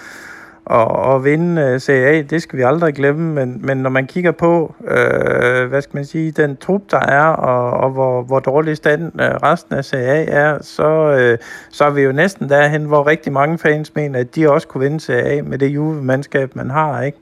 og, 0.66 0.88
og 0.88 1.24
vinde 1.24 1.74
uh, 1.74 1.82
Serie 1.82 2.08
A, 2.08 2.22
det 2.22 2.42
skal 2.42 2.58
vi 2.58 2.64
aldrig 2.64 2.94
glemme, 2.94 3.34
men, 3.34 3.60
men 3.66 3.78
når 3.78 3.90
man 3.90 4.08
kigger 4.08 4.32
på, 4.32 4.76
øh, 4.88 5.70
hvad 5.70 5.82
skal 5.82 5.96
man 5.98 6.06
sige, 6.06 6.32
den 6.32 6.58
trup, 6.58 6.82
der 6.92 7.00
er, 7.00 7.26
og, 7.26 7.72
og 7.72 7.90
hvor, 7.90 8.22
hvor 8.22 8.40
dårlig 8.40 8.78
stand 8.78 9.22
øh, 9.22 9.28
resten 9.28 9.76
af 9.76 9.86
Serie 9.86 10.08
A 10.08 10.26
er, 10.26 10.58
så, 10.62 10.90
øh, 10.90 11.38
så 11.70 11.84
er 11.84 11.90
vi 11.90 12.02
jo 12.02 12.12
næsten 12.12 12.50
derhen, 12.50 12.86
hvor 12.86 13.08
rigtig 13.08 13.34
mange 13.34 13.58
fans 13.58 13.96
mener, 13.96 14.20
at 14.20 14.36
de 14.36 14.52
også 14.52 14.68
kunne 14.68 14.84
vinde 14.84 15.00
Serie 15.00 15.40
A 15.40 15.42
med 15.42 15.58
det 15.58 15.68
Juve-mandskab, 15.68 16.56
man 16.56 16.70
har, 16.70 17.02
ikke? 17.02 17.18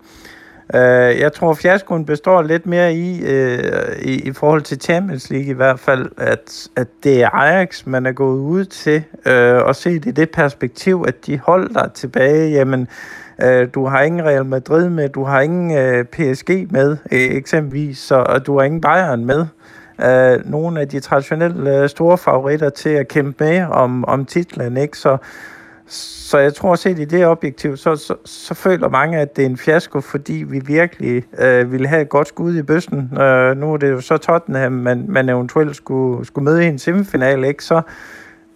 Uh, 0.74 0.80
jeg 1.20 1.34
tror, 1.34 1.54
fiaskoen 1.54 2.06
består 2.06 2.42
lidt 2.42 2.66
mere 2.66 2.94
i, 2.94 3.22
uh, 3.24 4.00
i, 4.02 4.20
i 4.20 4.32
forhold 4.34 4.62
til 4.62 4.82
Champions 4.82 5.30
League 5.30 5.48
i 5.48 5.54
hvert 5.54 5.80
fald, 5.80 6.12
at, 6.18 6.68
at 6.76 6.88
det 7.04 7.24
er 7.24 7.30
Ajax, 7.30 7.86
man 7.86 8.06
er 8.06 8.12
gået 8.12 8.40
ud 8.40 8.66
til, 8.66 9.04
uh, 9.26 9.68
og 9.68 9.76
se 9.76 9.94
det 9.94 10.06
i 10.06 10.12
det 10.12 10.30
perspektiv, 10.30 11.06
at 11.08 11.26
de 11.26 11.40
holder 11.40 11.88
tilbage, 11.88 12.52
jamen, 12.52 12.82
Øh, 12.82 13.19
Øh, 13.44 13.68
du 13.74 13.86
har 13.86 14.02
ingen 14.02 14.26
Real 14.26 14.46
Madrid 14.46 14.90
med, 14.90 15.10
du 15.10 15.24
har 15.24 15.42
ingen 15.42 15.78
øh, 15.78 16.06
PSG 16.06 16.72
med, 16.72 16.98
øh, 17.12 17.20
eksempelvis, 17.20 17.98
så, 17.98 18.16
og 18.16 18.46
du 18.46 18.58
har 18.58 18.66
ingen 18.66 18.82
Bayern 18.82 19.26
med. 19.26 19.46
Uh, 20.04 20.52
nogle 20.52 20.82
af 20.82 20.88
de 20.88 21.00
traditionelle 21.00 21.78
øh, 21.78 21.90
store 21.90 22.18
favoritter 22.18 22.70
til 22.70 22.90
at 22.90 23.08
kæmpe 23.08 23.44
med 23.44 23.62
om, 23.62 24.06
om 24.06 24.26
titlen, 24.26 24.78
ikke? 24.78 24.98
Så, 24.98 25.18
så 25.88 26.38
jeg 26.38 26.54
tror, 26.54 26.76
set 26.76 27.00
i 27.00 27.06
det 27.06 27.26
objektiv, 27.26 27.78
så, 27.78 27.96
så, 27.96 28.16
så 28.26 28.54
føler 28.54 28.90
mange, 28.90 29.18
at 29.18 29.36
det 29.36 29.42
er 29.42 29.46
en 29.50 29.58
fiasko, 29.58 30.02
fordi 30.02 30.46
vi 30.48 30.60
virkelig 30.66 31.24
øh, 31.40 31.72
ville 31.72 31.88
have 31.88 32.02
et 32.02 32.10
godt 32.10 32.28
skud 32.28 32.56
i 32.56 32.62
bøssen. 32.62 33.18
Øh, 33.22 33.58
nu 33.58 33.74
er 33.74 33.78
det 33.78 33.92
jo 33.92 34.02
så 34.02 34.18
Tottenham, 34.18 34.72
man, 34.72 35.06
man 35.08 35.30
eventuelt 35.30 35.76
skulle, 35.76 36.26
skulle 36.26 36.46
møde 36.46 36.66
i 36.66 36.68
en 36.68 36.80
semifinal, 36.80 37.44
ikke? 37.44 37.64
Så, 37.64 37.82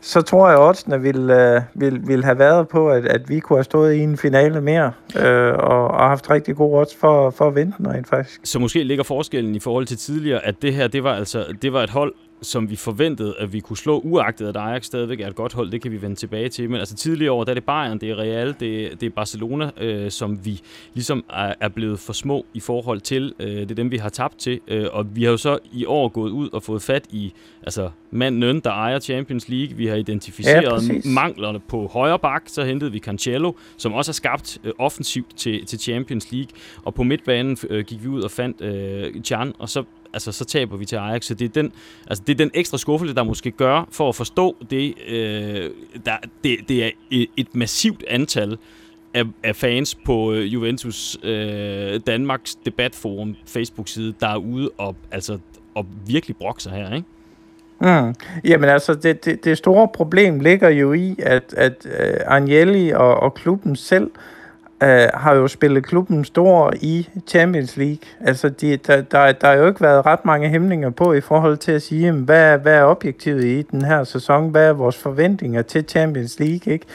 så 0.03 0.21
tror 0.21 0.49
jeg, 0.49 0.57
at 0.57 0.67
oddsene 0.67 1.01
ville, 1.01 1.55
øh, 1.55 1.61
ville, 1.73 1.99
ville 2.03 2.25
have 2.25 2.39
været 2.39 2.67
på, 2.67 2.89
at, 2.89 3.05
at 3.05 3.29
vi 3.29 3.39
kunne 3.39 3.57
have 3.57 3.63
stået 3.63 3.93
i 3.93 3.99
en 3.99 4.17
finale 4.17 4.61
mere, 4.61 4.91
øh, 5.17 5.53
og, 5.53 5.87
og 5.87 6.09
haft 6.09 6.29
rigtig 6.29 6.55
gode 6.55 6.79
odds 6.79 6.95
for, 6.95 7.29
for 7.29 7.47
at 7.47 7.55
vinde 7.55 7.73
den 7.77 7.91
rent 7.91 8.07
faktisk. 8.07 8.41
Så 8.43 8.59
måske 8.59 8.83
ligger 8.83 9.03
forskellen 9.03 9.55
i 9.55 9.59
forhold 9.59 9.85
til 9.85 9.97
tidligere, 9.97 10.45
at 10.45 10.61
det 10.61 10.73
her, 10.73 10.87
det 10.87 11.03
var 11.03 11.13
altså 11.15 11.45
det 11.61 11.73
var 11.73 11.83
et 11.83 11.89
hold, 11.89 12.13
som 12.43 12.69
vi 12.69 12.75
forventede, 12.75 13.35
at 13.39 13.53
vi 13.53 13.59
kunne 13.59 13.77
slå, 13.77 13.99
uagtet 13.99 14.47
at 14.47 14.55
Ajax 14.55 14.85
stadigvæk 14.85 15.19
er 15.19 15.27
et 15.27 15.35
godt 15.35 15.53
hold, 15.53 15.71
det 15.71 15.81
kan 15.81 15.91
vi 15.91 16.01
vende 16.01 16.15
tilbage 16.15 16.49
til. 16.49 16.69
Men 16.69 16.79
altså 16.79 16.95
tidligere 16.95 17.31
år, 17.31 17.43
der 17.43 17.51
er 17.51 17.53
det 17.53 17.63
Bayern, 17.63 17.97
det 17.97 18.09
er 18.09 18.15
Real, 18.15 18.55
det, 18.59 18.85
er, 18.85 18.95
det 18.95 19.05
er 19.05 19.09
Barcelona, 19.09 19.71
øh, 19.77 20.11
som 20.11 20.45
vi 20.45 20.61
ligesom 20.93 21.25
er, 21.29 21.53
er 21.59 21.69
blevet 21.69 21.99
for 21.99 22.13
små 22.13 22.45
i 22.53 22.59
forhold 22.59 23.01
til. 23.01 23.33
Øh, 23.39 23.47
det 23.47 23.71
er 23.71 23.75
dem, 23.75 23.91
vi 23.91 23.97
har 23.97 24.09
tabt 24.09 24.37
til. 24.37 24.59
Øh, 24.67 24.87
og 24.91 25.15
vi 25.15 25.23
har 25.23 25.31
jo 25.31 25.37
så 25.37 25.57
i 25.71 25.85
år 25.85 26.07
gået 26.07 26.31
ud 26.31 26.49
og 26.53 26.63
fået 26.63 26.81
fat 26.81 27.05
i 27.11 27.33
altså 27.63 27.89
manden, 28.11 28.59
der 28.59 28.71
ejer 28.71 28.99
Champions 28.99 29.49
League. 29.49 29.77
Vi 29.77 29.87
har 29.87 29.95
identificeret 29.95 30.89
ja, 30.89 31.09
manglerne 31.09 31.59
på 31.59 31.87
højre 31.87 32.19
bak, 32.19 32.43
så 32.47 32.63
hentede 32.63 32.91
vi 32.91 32.99
Cancelo, 32.99 33.53
som 33.77 33.93
også 33.93 34.09
har 34.09 34.13
skabt 34.13 34.57
øh, 34.63 34.71
offensivt 34.77 35.37
til, 35.37 35.65
til 35.65 35.79
Champions 35.79 36.31
League. 36.31 36.49
Og 36.83 36.93
på 36.93 37.03
midtbanen 37.03 37.57
øh, 37.69 37.85
gik 37.85 38.03
vi 38.03 38.07
ud 38.07 38.21
og 38.21 38.31
fandt 38.31 38.61
øh, 38.61 39.21
Chan, 39.23 39.53
og 39.59 39.69
så 39.69 39.83
altså, 40.13 40.31
så 40.31 40.45
taber 40.45 40.77
vi 40.77 40.85
til 40.85 40.95
Ajax. 40.95 41.25
Så 41.25 41.33
det 41.33 41.45
er 41.45 41.61
den, 41.61 41.71
altså, 42.07 42.23
det 42.27 42.33
er 42.33 42.37
den 42.37 42.51
ekstra 42.53 42.77
skuffelse, 42.77 43.15
der 43.15 43.23
måske 43.23 43.51
gør 43.51 43.87
for 43.91 44.09
at 44.09 44.15
forstå 44.15 44.55
det. 44.69 44.93
Øh, 45.07 45.69
der, 46.05 46.11
det, 46.43 46.57
det 46.67 46.83
er 46.83 46.89
et 47.37 47.55
massivt 47.55 48.03
antal 48.07 48.57
af, 49.13 49.23
af 49.43 49.55
fans 49.55 49.95
på 49.95 50.33
øh, 50.33 50.53
Juventus 50.53 51.17
øh, 51.23 51.99
Danmarks 52.07 52.55
debatforum 52.55 53.35
Facebook-side, 53.47 54.13
der 54.19 54.27
er 54.27 54.37
ude 54.37 54.69
og, 54.77 54.95
altså, 55.11 55.37
og 55.75 55.85
virkelig 56.07 56.37
brokser 56.37 56.71
her, 56.71 56.95
ikke? 56.95 57.07
Mm. 57.81 58.15
Jamen 58.43 58.69
altså, 58.69 58.93
det, 58.93 59.25
det, 59.25 59.45
det 59.45 59.57
store 59.57 59.87
problem 59.87 60.39
ligger 60.39 60.69
jo 60.69 60.93
i, 60.93 61.15
at, 61.19 61.53
at 61.57 61.85
uh, 61.85 62.35
Agnelli 62.35 62.89
og, 62.89 63.15
og 63.15 63.33
klubben 63.33 63.75
selv 63.75 64.11
øh, 64.15 64.32
Øh, 64.83 65.07
har 65.13 65.35
jo 65.35 65.47
spillet 65.47 65.85
klubben 65.85 66.25
stor 66.25 66.73
i 66.81 67.09
Champions 67.27 67.77
League. 67.77 67.97
Altså, 68.21 68.49
de, 68.49 68.77
der, 68.77 69.01
der, 69.01 69.31
der 69.31 69.47
har 69.47 69.53
jo 69.53 69.67
ikke 69.67 69.81
været 69.81 70.05
ret 70.05 70.25
mange 70.25 70.49
hæmninger 70.49 70.89
på 70.89 71.13
i 71.13 71.21
forhold 71.21 71.57
til 71.57 71.71
at 71.71 71.81
sige, 71.81 72.05
jamen, 72.05 72.23
hvad, 72.23 72.57
hvad 72.57 72.73
er 72.73 72.83
objektivet 72.83 73.43
i 73.43 73.61
den 73.61 73.81
her 73.81 74.03
sæson? 74.03 74.49
Hvad 74.49 74.67
er 74.67 74.73
vores 74.73 74.97
forventninger 74.97 75.61
til 75.61 75.85
Champions 75.87 76.39
League? 76.39 76.73
Ikke? 76.73 76.85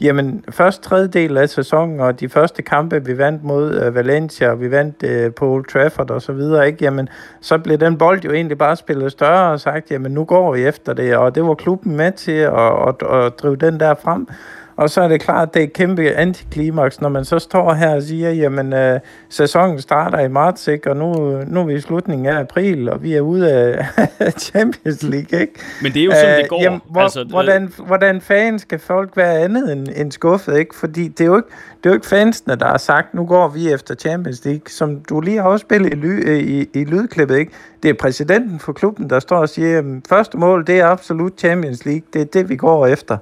Jamen, 0.00 0.44
først 0.50 0.82
tredjedel 0.82 1.36
af 1.36 1.48
sæsonen, 1.48 2.00
og 2.00 2.20
de 2.20 2.28
første 2.28 2.62
kampe, 2.62 3.04
vi 3.04 3.18
vandt 3.18 3.44
mod 3.44 3.86
uh, 3.86 3.94
Valencia, 3.94 4.50
og 4.50 4.60
vi 4.60 4.70
vandt 4.70 5.02
uh, 5.02 5.34
på 5.34 5.48
Old 5.48 5.64
Trafford 5.64 6.10
og 6.10 6.22
så 6.22 6.32
videre, 6.32 6.66
ikke? 6.66 6.84
Jamen, 6.84 7.08
så 7.40 7.58
blev 7.58 7.78
den 7.78 7.98
bold 7.98 8.20
jo 8.24 8.32
egentlig 8.32 8.58
bare 8.58 8.76
spillet 8.76 9.12
større 9.12 9.52
og 9.52 9.60
sagt, 9.60 9.90
jamen, 9.90 10.12
nu 10.12 10.24
går 10.24 10.54
vi 10.54 10.64
efter 10.64 10.92
det, 10.92 11.16
og 11.16 11.34
det 11.34 11.44
var 11.44 11.54
klubben 11.54 11.96
med 11.96 12.12
til 12.12 12.32
at, 12.32 12.52
at, 12.88 13.02
at, 13.10 13.24
at 13.24 13.38
drive 13.38 13.56
den 13.56 13.80
der 13.80 13.94
frem. 13.94 14.28
Og 14.76 14.90
så 14.90 15.00
er 15.00 15.08
det 15.08 15.20
klart, 15.20 15.48
at 15.48 15.54
det 15.54 15.60
er 15.60 15.66
et 15.66 15.72
kæmpe 15.72 16.10
antiklimaks, 16.10 17.00
når 17.00 17.08
man 17.08 17.24
så 17.24 17.38
står 17.38 17.74
her 17.74 17.94
og 17.94 18.02
siger, 18.02 18.30
jamen 18.30 18.72
øh, 18.72 19.00
sæsonen 19.28 19.80
starter 19.80 20.20
i 20.20 20.28
marts, 20.28 20.68
ikke? 20.68 20.90
og 20.90 20.96
nu, 20.96 21.12
nu 21.46 21.60
er 21.60 21.64
vi 21.64 21.74
i 21.74 21.80
slutningen 21.80 22.26
af 22.26 22.40
april, 22.40 22.88
og 22.88 23.02
vi 23.02 23.14
er 23.14 23.20
ude 23.20 23.52
af 23.52 23.86
Champions 24.38 25.02
League. 25.02 25.40
Ikke? 25.40 25.52
Men 25.82 25.92
det 25.92 26.00
er 26.00 26.04
jo 26.04 26.10
sådan, 26.10 26.40
det 26.40 26.48
går. 26.48 26.62
Jamen, 26.62 26.80
hvor, 26.90 27.00
altså, 27.00 27.24
hvordan, 27.24 27.72
hvordan 27.86 28.20
fanden 28.20 28.58
skal 28.58 28.78
folk 28.78 29.16
være 29.16 29.38
andet 29.38 29.72
end, 29.72 29.88
end 29.96 30.12
skuffet? 30.12 30.58
Ikke? 30.58 30.74
Fordi 30.74 31.08
det 31.08 31.20
er, 31.20 31.24
jo 31.24 31.36
ikke, 31.36 31.48
det 31.76 31.86
er 31.86 31.90
jo 31.90 31.94
ikke 31.94 32.06
fansene, 32.06 32.56
der 32.56 32.66
har 32.66 32.78
sagt, 32.78 33.14
nu 33.14 33.26
går 33.26 33.48
vi 33.48 33.72
efter 33.72 33.94
Champions 33.94 34.44
League, 34.44 34.68
som 34.68 35.00
du 35.08 35.20
lige 35.20 35.36
har 35.36 35.44
afspillet 35.44 35.92
i, 35.92 35.96
ly, 35.96 36.40
i, 36.40 36.68
i 36.74 36.84
lydklippet. 36.84 37.36
Ikke? 37.36 37.52
Det 37.82 37.88
er 37.88 37.94
præsidenten 37.94 38.58
for 38.58 38.72
klubben, 38.72 39.10
der 39.10 39.20
står 39.20 39.36
og 39.36 39.48
siger, 39.48 39.78
at 39.78 39.84
første 40.08 40.38
mål, 40.38 40.66
det 40.66 40.80
er 40.80 40.86
absolut 40.86 41.32
Champions 41.38 41.84
League. 41.84 42.02
Det 42.12 42.20
er 42.20 42.24
det, 42.24 42.48
vi 42.48 42.56
går 42.56 42.86
efter. 42.86 43.16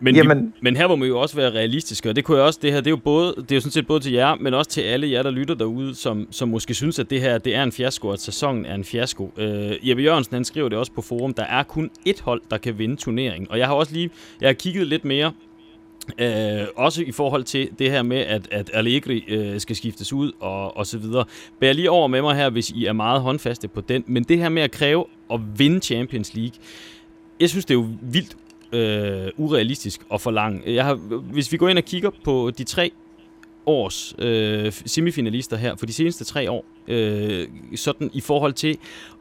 Men, 0.00 0.16
Jamen, 0.16 0.46
vi, 0.46 0.52
men 0.60 0.76
her 0.76 0.88
må 0.88 0.96
man 0.96 1.08
jo 1.08 1.20
også 1.20 1.36
være 1.36 1.50
realistiske, 1.50 2.08
og 2.08 2.16
det 2.16 2.24
kunne 2.24 2.36
jeg 2.36 2.46
også, 2.46 2.58
det 2.62 2.72
her, 2.72 2.80
det 2.80 2.86
er 2.86 2.90
jo 2.90 2.96
både, 2.96 3.34
det 3.36 3.52
er 3.52 3.56
jo 3.56 3.60
sådan 3.60 3.72
set 3.72 3.86
både 3.86 4.00
til 4.00 4.12
jer, 4.12 4.34
men 4.34 4.54
også 4.54 4.70
til 4.70 4.80
alle 4.80 5.10
jer, 5.10 5.22
der 5.22 5.30
lytter 5.30 5.54
derude, 5.54 5.94
som, 5.94 6.28
som 6.30 6.48
måske 6.48 6.74
synes, 6.74 6.98
at 6.98 7.10
det 7.10 7.20
her, 7.20 7.38
det 7.38 7.54
er 7.54 7.62
en 7.62 7.72
fiasko, 7.72 8.10
at 8.10 8.20
sæsonen 8.20 8.66
er 8.66 8.74
en 8.74 8.84
fiasko. 8.84 9.32
Øh, 9.36 9.88
Jeppe 9.88 10.02
Jørgensen, 10.02 10.34
han 10.34 10.44
skriver 10.44 10.68
det 10.68 10.78
også 10.78 10.92
på 10.92 11.02
forum, 11.02 11.34
der 11.34 11.44
er 11.44 11.62
kun 11.62 11.90
ét 12.08 12.22
hold, 12.22 12.42
der 12.50 12.58
kan 12.58 12.78
vinde 12.78 12.96
turneringen, 12.96 13.50
og 13.50 13.58
jeg 13.58 13.66
har 13.66 13.74
også 13.74 13.92
lige, 13.92 14.10
jeg 14.40 14.48
har 14.48 14.54
kigget 14.54 14.86
lidt 14.86 15.04
mere 15.04 15.32
Øh, 16.18 16.66
også 16.76 17.02
i 17.02 17.12
forhold 17.12 17.44
til 17.44 17.68
det 17.78 17.90
her 17.90 18.02
med, 18.02 18.16
at, 18.16 18.48
at 18.50 18.70
Allegri 18.74 19.24
øh, 19.28 19.60
skal 19.60 19.76
skiftes 19.76 20.12
ud 20.12 20.32
og, 20.40 20.76
og 20.76 20.86
så 20.86 20.98
videre. 20.98 21.24
Bær 21.60 21.72
lige 21.72 21.90
over 21.90 22.06
med 22.08 22.22
mig 22.22 22.36
her, 22.36 22.50
hvis 22.50 22.70
I 22.70 22.84
er 22.84 22.92
meget 22.92 23.20
håndfaste 23.20 23.68
på 23.68 23.80
den. 23.80 24.04
Men 24.06 24.24
det 24.24 24.38
her 24.38 24.48
med 24.48 24.62
at 24.62 24.70
kræve 24.70 25.04
at 25.32 25.40
vinde 25.56 25.80
Champions 25.80 26.34
League, 26.34 26.54
jeg 27.40 27.50
synes, 27.50 27.64
det 27.64 27.74
er 27.74 27.78
jo 27.78 27.88
vildt 28.02 28.36
øh, 28.72 29.28
urealistisk 29.36 30.00
og 30.08 30.20
for 30.20 30.30
lang. 30.30 30.62
Jeg 30.66 30.84
har, 30.84 30.94
hvis 31.32 31.52
vi 31.52 31.56
går 31.56 31.68
ind 31.68 31.78
og 31.78 31.84
kigger 31.84 32.10
på 32.24 32.50
de 32.58 32.64
tre 32.64 32.90
års 33.66 34.14
øh, 34.18 34.72
semifinalister 34.86 35.56
her 35.56 35.76
for 35.76 35.86
de 35.86 35.92
seneste 35.92 36.24
tre 36.24 36.50
år, 36.50 36.64
øh, 36.88 37.48
sådan 37.76 38.10
i 38.12 38.20
forhold 38.20 38.52
til 38.52 38.78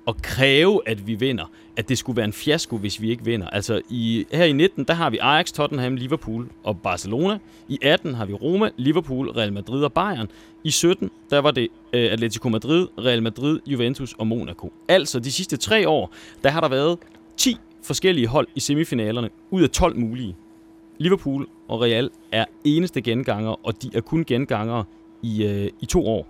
at 0.08 0.22
kræve, 0.22 0.82
at 0.86 1.08
vi 1.08 1.16
vinder, 1.16 1.52
at 1.78 1.90
det 1.90 1.98
skulle 1.98 2.18
være 2.18 2.26
en 2.26 2.34
fiasko, 2.34 2.78
hvis 2.78 3.02
vi 3.02 3.10
ikke 3.10 3.26
vinder. 3.26 3.50
Altså 3.50 3.82
i, 3.90 4.26
her 4.32 4.46
i 4.46 4.52
19, 4.52 4.84
der 4.84 4.94
har 4.94 5.10
vi 5.10 5.18
Ajax, 5.22 5.52
Tottenham, 5.52 5.96
Liverpool 5.96 6.48
og 6.64 6.82
Barcelona. 6.82 7.38
I 7.68 7.80
18 7.82 8.14
har 8.14 8.26
vi 8.26 8.34
Roma, 8.34 8.70
Liverpool, 8.78 9.30
Real 9.30 9.54
Madrid 9.54 9.84
og 9.84 9.94
Bayern. 9.94 10.28
I 10.64 10.72
17, 10.72 11.12
der 11.30 11.40
var 11.40 11.52
det 11.52 11.68
øh, 11.94 12.12
Atletico 12.12 12.50
Madrid, 12.50 12.88
Real 12.98 13.24
Madrid, 13.24 13.60
Juventus 13.66 14.14
og 14.14 14.28
Monaco. 14.28 14.74
Altså 14.88 15.20
de 15.20 15.32
sidste 15.32 15.58
tre 15.58 15.90
år, 15.90 16.14
der 16.44 16.50
har 16.50 16.62
der 16.62 16.70
været 16.70 16.98
10 17.38 17.58
forskellige 17.86 18.28
hold 18.28 18.48
i 18.56 18.60
semifinalerne 18.60 19.30
ud 19.52 19.64
af 19.64 19.70
12 19.70 19.98
mulige. 19.98 20.36
Liverpool 20.98 21.48
og 21.68 21.82
Real 21.82 22.10
er 22.32 22.46
eneste 22.64 23.02
genganger, 23.02 23.66
og 23.66 23.82
de 23.84 23.90
er 23.94 24.02
kun 24.02 24.26
genganger 24.26 24.84
i, 25.22 25.46
øh, 25.46 25.70
i 25.82 25.86
to 25.86 26.08
år. 26.08 26.28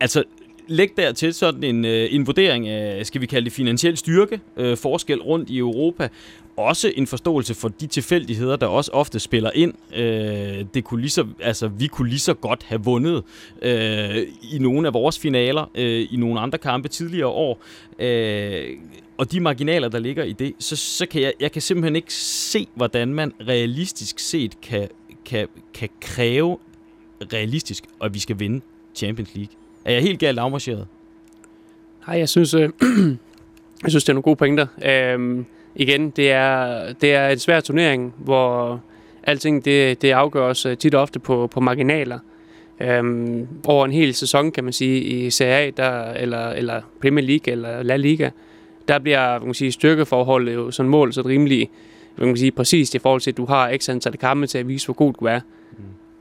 Altså, 0.00 0.24
læg 0.68 0.90
der 0.96 1.12
til 1.12 1.34
sådan 1.34 1.64
en, 1.64 1.84
øh, 1.84 2.08
en 2.10 2.26
vurdering 2.26 2.68
af, 2.68 3.06
skal 3.06 3.20
vi 3.20 3.26
kalde 3.26 3.44
det 3.44 3.52
finansiel 3.52 3.96
styrke, 3.96 4.40
øh, 4.56 4.76
forskel 4.76 5.22
rundt 5.22 5.50
i 5.50 5.58
Europa, 5.58 6.08
også 6.56 6.92
en 6.96 7.06
forståelse 7.06 7.54
for 7.54 7.68
de 7.68 7.86
tilfældigheder, 7.86 8.56
der 8.56 8.66
også 8.66 8.90
ofte 8.92 9.20
spiller 9.20 9.50
ind. 9.54 9.74
Øh, 9.96 10.64
det 10.74 10.84
kunne 10.84 11.00
lige 11.00 11.10
så, 11.10 11.26
altså, 11.40 11.68
vi 11.68 11.86
kunne 11.86 12.08
lige 12.08 12.18
så 12.18 12.34
godt 12.34 12.62
have 12.62 12.84
vundet 12.84 13.22
øh, 13.62 14.16
i 14.52 14.58
nogle 14.58 14.86
af 14.86 14.94
vores 14.94 15.18
finaler, 15.18 15.70
øh, 15.74 16.06
i 16.10 16.16
nogle 16.16 16.40
andre 16.40 16.58
kampe 16.58 16.88
tidligere 16.88 17.28
år. 17.28 17.62
Øh, 17.98 18.76
og 19.18 19.32
de 19.32 19.40
marginaler, 19.40 19.88
der 19.88 19.98
ligger 19.98 20.24
i 20.24 20.32
det, 20.32 20.54
så, 20.58 20.76
så 20.76 21.06
kan 21.06 21.22
jeg, 21.22 21.32
jeg 21.40 21.52
kan 21.52 21.62
simpelthen 21.62 21.96
ikke 21.96 22.14
se, 22.14 22.66
hvordan 22.74 23.14
man 23.14 23.32
realistisk 23.48 24.18
set 24.18 24.60
kan, 24.60 24.88
kan, 25.24 25.48
kan 25.74 25.88
kræve 26.00 26.58
realistisk, 27.32 27.84
at 28.02 28.14
vi 28.14 28.18
skal 28.18 28.38
vinde 28.38 28.60
Champions 28.94 29.34
League. 29.34 29.54
Er 29.88 29.92
jeg 29.92 30.02
helt 30.02 30.18
galt 30.18 30.38
afmarcheret? 30.38 30.86
Nej, 32.06 32.18
jeg 32.18 32.28
synes, 32.28 32.54
øh, 32.54 32.60
jeg 33.82 33.90
synes, 33.90 34.04
det 34.04 34.08
er 34.08 34.12
nogle 34.12 34.22
gode 34.22 34.36
pointer. 34.36 34.66
Øhm, 34.84 35.46
igen, 35.74 36.10
det 36.10 36.30
er, 36.30 36.92
det 36.92 37.14
er 37.14 37.28
en 37.28 37.38
svær 37.38 37.60
turnering, 37.60 38.14
hvor 38.18 38.80
alting 39.22 39.64
det, 39.64 40.02
det 40.02 40.10
afgøres 40.10 40.66
øh, 40.66 40.76
tit 40.76 40.94
og 40.94 41.02
ofte 41.02 41.18
på, 41.18 41.46
på 41.46 41.60
marginaler. 41.60 42.18
Øhm, 42.80 43.48
over 43.66 43.84
en 43.84 43.92
hel 43.92 44.14
sæson, 44.14 44.52
kan 44.52 44.64
man 44.64 44.72
sige, 44.72 45.00
i 45.00 45.30
Serie 45.30 45.66
A, 45.66 45.70
der, 45.76 46.12
eller, 46.12 46.48
eller 46.48 46.80
Premier 47.00 47.24
League, 47.24 47.52
eller 47.52 47.82
La 47.82 47.96
Liga, 47.96 48.30
der 48.88 48.98
bliver 48.98 49.38
man 49.38 49.46
kan 49.46 49.54
sige, 49.54 49.72
styrkeforholdet 49.72 50.54
jo 50.54 50.70
sådan 50.70 50.90
mål 50.90 51.12
så 51.12 51.22
rimelig 51.22 51.70
man 52.16 52.28
kan 52.28 52.36
sige, 52.36 52.50
præcist 52.50 52.94
i 52.94 52.98
forhold 52.98 53.20
til, 53.20 53.30
at 53.30 53.36
du 53.36 53.44
har 53.44 53.76
x 53.76 53.88
antal 53.88 54.16
kampe 54.16 54.46
til 54.46 54.58
at 54.58 54.68
vise, 54.68 54.86
hvor 54.86 54.94
god 54.94 55.12
du 55.12 55.24
er. 55.24 55.40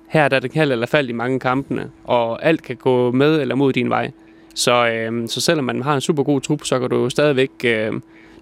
Her 0.08 0.28
der 0.28 0.36
er 0.36 0.40
det 0.40 0.52
kald 0.52 0.72
eller 0.72 0.86
fald 0.86 1.10
i 1.10 1.12
mange 1.12 1.40
kampene, 1.40 1.90
og 2.04 2.46
alt 2.46 2.64
kan 2.64 2.76
gå 2.76 3.12
med 3.12 3.42
eller 3.42 3.56
mod 3.56 3.74
din 3.74 3.90
vej. 3.90 4.12
Så, 4.56 4.88
øh, 4.88 5.28
så 5.28 5.42
selvom 5.42 5.66
man 5.66 5.82
har 5.82 5.96
en 5.96 6.02
super 6.02 6.24
god 6.24 6.42
trup, 6.42 6.64
så 6.64 6.80
kan 6.80 6.90
du 6.90 7.10
stadigvæk, 7.10 7.52
øh, 7.64 7.94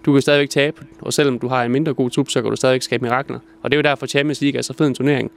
du 0.06 0.12
kan 0.12 0.22
stadigvæk 0.22 0.50
tabe, 0.50 0.86
og 1.00 1.12
selvom 1.12 1.38
du 1.38 1.48
har 1.48 1.64
en 1.64 1.72
mindre 1.72 1.94
god 1.94 2.10
trup, 2.10 2.30
så 2.30 2.42
kan 2.42 2.50
du 2.50 2.56
stadigvæk 2.56 2.82
skabe 2.82 3.04
mirakler. 3.04 3.38
Og 3.62 3.70
det 3.70 3.76
er 3.76 3.78
jo 3.78 3.82
derfor 3.82 4.06
Champions 4.06 4.40
League 4.40 4.58
er 4.58 4.62
så 4.62 4.72
fed 4.72 4.86
en 4.86 4.94
turnering. 4.94 5.30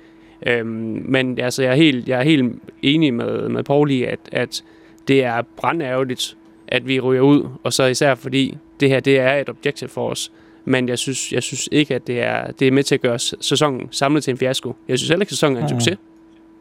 Øh, 0.48 0.66
men 0.66 1.40
altså, 1.40 1.64
jeg 1.64 1.72
er 1.72 1.76
helt, 1.76 2.08
jeg 2.08 2.20
er 2.20 2.24
helt 2.24 2.56
enig 2.82 3.14
med, 3.14 3.50
med 3.50 3.64
Paul 3.64 3.92
i, 3.92 4.04
at, 4.04 4.20
at 4.32 4.64
det 5.08 5.24
er 5.24 5.42
brandærgerligt, 5.42 6.38
at 6.68 6.88
vi 6.88 7.00
ryger 7.00 7.22
ud, 7.22 7.48
og 7.64 7.74
så 7.74 7.86
især 7.86 8.16
fordi 8.16 8.58
det 8.80 8.90
her 8.90 9.00
det 9.00 9.20
er 9.20 9.36
et 9.36 9.50
objektiv 9.50 9.88
for 9.88 10.10
os. 10.10 10.32
Men 10.66 10.90
jeg 10.90 11.00
synes, 11.00 11.34
jeg 11.34 11.44
synes 11.44 11.70
ikke, 11.72 11.96
at 11.96 12.08
det 12.08 12.22
er, 12.22 12.52
det 12.52 12.68
er 12.68 12.72
med 12.72 12.84
til 12.84 12.96
at 12.96 13.02
gøre 13.02 13.20
sæsonen 13.20 13.88
samlet 13.92 14.24
til 14.24 14.32
en 14.32 14.38
fiasko. 14.38 14.76
Jeg 14.88 15.00
synes 15.00 15.10
heller 15.10 15.24
ikke, 15.24 15.28
at 15.28 15.34
sæsonen 15.34 15.58
er 15.58 15.62
en 15.62 15.70
succes. 15.70 15.98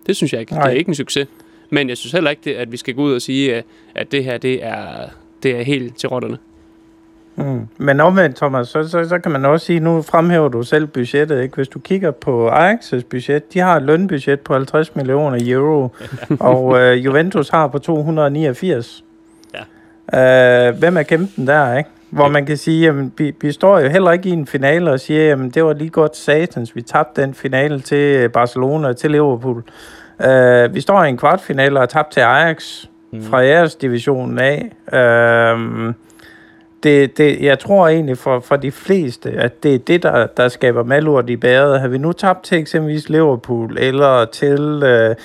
Det 0.09 0.17
synes 0.17 0.33
jeg 0.33 0.41
ikke. 0.41 0.55
Nej. 0.55 0.63
Det 0.63 0.73
er 0.73 0.79
ikke 0.79 0.89
en 0.89 0.95
succes. 0.95 1.29
Men 1.71 1.89
jeg 1.89 1.97
synes 1.97 2.13
heller 2.13 2.31
ikke, 2.31 2.59
at 2.59 2.73
vi 2.73 2.77
skal 2.77 2.95
gå 2.95 3.03
ud 3.03 3.15
og 3.15 3.23
sige, 3.23 3.63
at 3.95 4.13
det 4.13 4.25
her 4.25 4.39
det 4.39 4.65
er, 4.65 5.09
det 5.43 5.57
er 5.57 5.63
helt 5.63 5.97
til 5.97 6.09
rotterne. 6.09 6.39
Mm. 7.37 7.69
Men 7.79 8.01
omvendt, 8.01 8.37
Thomas, 8.37 8.69
så, 8.69 8.89
så, 8.89 9.09
så 9.09 9.19
kan 9.19 9.33
man 9.33 9.45
også 9.45 9.67
sige, 9.67 9.81
nu 9.81 10.03
fremhæver 10.03 10.49
du 10.49 10.63
selv 10.63 10.87
budgettet, 10.87 11.43
ikke? 11.43 11.55
Hvis 11.55 11.69
du 11.69 11.79
kigger 11.79 12.11
på 12.11 12.51
Ajax' 12.51 13.01
budget, 13.11 13.55
de 13.55 13.59
har 13.59 13.77
et 13.77 13.83
lønbudget 13.83 14.41
på 14.41 14.53
50 14.55 14.97
millioner 14.97 15.39
euro, 15.43 15.89
og 16.41 16.79
øh, 16.79 17.05
Juventus 17.05 17.49
har 17.49 17.67
på 17.67 17.79
289. 17.79 19.05
Ja. 20.13 20.69
Øh, 20.69 20.79
hvem 20.79 20.97
er 20.97 21.03
kæmpen 21.03 21.47
der, 21.47 21.79
ikke? 21.79 21.91
Hvor 22.11 22.29
man 22.29 22.47
kan 22.47 22.57
sige, 22.57 22.89
at 22.89 22.95
vi, 23.19 23.35
vi 23.41 23.53
står 23.53 23.79
jo 23.79 23.89
heller 23.89 24.13
ikke 24.13 24.29
i 24.29 24.33
en 24.33 24.47
finale 24.47 24.91
og 24.91 25.01
siger, 25.01 25.33
at 25.33 25.55
det 25.55 25.65
var 25.65 25.73
lige 25.73 25.91
godt 25.91 26.17
satans, 26.17 26.77
vi 26.77 26.83
tabte 26.83 27.23
den 27.23 27.35
finale 27.35 27.81
til 27.81 28.29
Barcelona 28.29 28.89
og 28.89 28.97
til 28.97 29.11
Liverpool. 29.11 29.63
Uh, 30.21 30.75
vi 30.75 30.81
står 30.81 31.05
i 31.05 31.09
en 31.09 31.17
kvartfinale 31.17 31.77
og 31.77 31.81
har 31.81 31.87
tabt 31.87 32.13
til 32.13 32.21
Ajax 32.21 32.85
mm. 33.13 33.23
fra 33.23 33.39
jeres 33.39 33.75
divisionen 33.75 34.39
af. 34.39 34.71
Uh, 34.93 35.95
det, 36.83 37.19
det, 37.19 37.41
jeg 37.41 37.59
tror 37.59 37.89
egentlig 37.89 38.19
for, 38.19 38.41
for 38.41 38.57
de 38.57 38.71
fleste, 38.71 39.31
at 39.31 39.63
det 39.63 39.75
er 39.75 39.79
det, 39.79 40.03
der, 40.03 40.27
der 40.27 40.49
skaber 40.49 40.83
malurt 40.85 41.31
i 41.31 41.37
bæret. 41.37 41.81
Har 41.81 41.89
vi 41.89 41.99
nu 41.99 42.13
tabt 42.13 42.45
til 42.45 42.59
eksempelvis 42.59 43.09
Liverpool 43.09 43.79
eller 43.79 44.25
til... 44.25 44.83
Uh, 44.83 45.17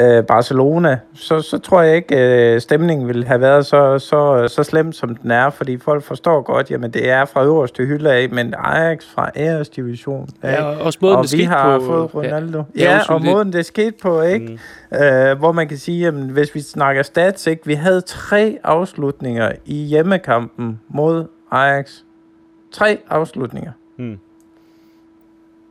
øh, 0.00 0.24
Barcelona, 0.24 0.98
så, 1.14 1.40
så 1.40 1.58
tror 1.58 1.82
jeg 1.82 1.96
ikke, 1.96 2.16
øh, 2.54 2.60
stemningen 2.60 3.08
ville 3.08 3.26
have 3.26 3.40
været 3.40 3.66
så, 3.66 3.98
så, 3.98 4.48
så 4.48 4.62
slem, 4.62 4.92
som 4.92 5.16
den 5.16 5.30
er, 5.30 5.50
fordi 5.50 5.78
folk 5.78 6.02
forstår 6.02 6.42
godt, 6.42 6.70
jamen 6.70 6.90
det 6.90 7.10
er 7.10 7.24
fra 7.24 7.44
øverste 7.44 7.84
hylde 7.84 8.12
af, 8.12 8.28
men 8.30 8.54
Ajax 8.58 9.04
fra 9.14 9.30
æres 9.36 9.68
division. 9.68 10.28
Ja, 10.42 10.64
og 10.64 10.78
også 10.78 10.98
måden, 11.02 11.16
og 11.16 11.24
det 11.24 11.38
vi 11.38 11.42
har 11.42 11.78
på, 11.78 11.84
fået 11.84 12.14
Ronaldo. 12.14 12.62
Ja, 12.78 12.92
ja 12.94 13.14
og 13.14 13.22
måden 13.22 13.52
det 13.52 13.66
skete 13.66 13.94
på, 14.02 14.22
ikke? 14.22 14.58
Mm. 14.92 14.98
Øh, 14.98 15.38
hvor 15.38 15.52
man 15.52 15.68
kan 15.68 15.78
sige, 15.78 16.00
jamen, 16.00 16.28
hvis 16.28 16.54
vi 16.54 16.60
snakker 16.60 17.02
stats, 17.02 17.46
ikke? 17.46 17.66
vi 17.66 17.74
havde 17.74 18.00
tre 18.00 18.58
afslutninger 18.64 19.52
i 19.64 19.74
hjemmekampen 19.74 20.80
mod 20.88 21.24
Ajax. 21.50 21.90
Tre 22.72 22.98
afslutninger. 23.10 23.72
Mm. 23.98 24.18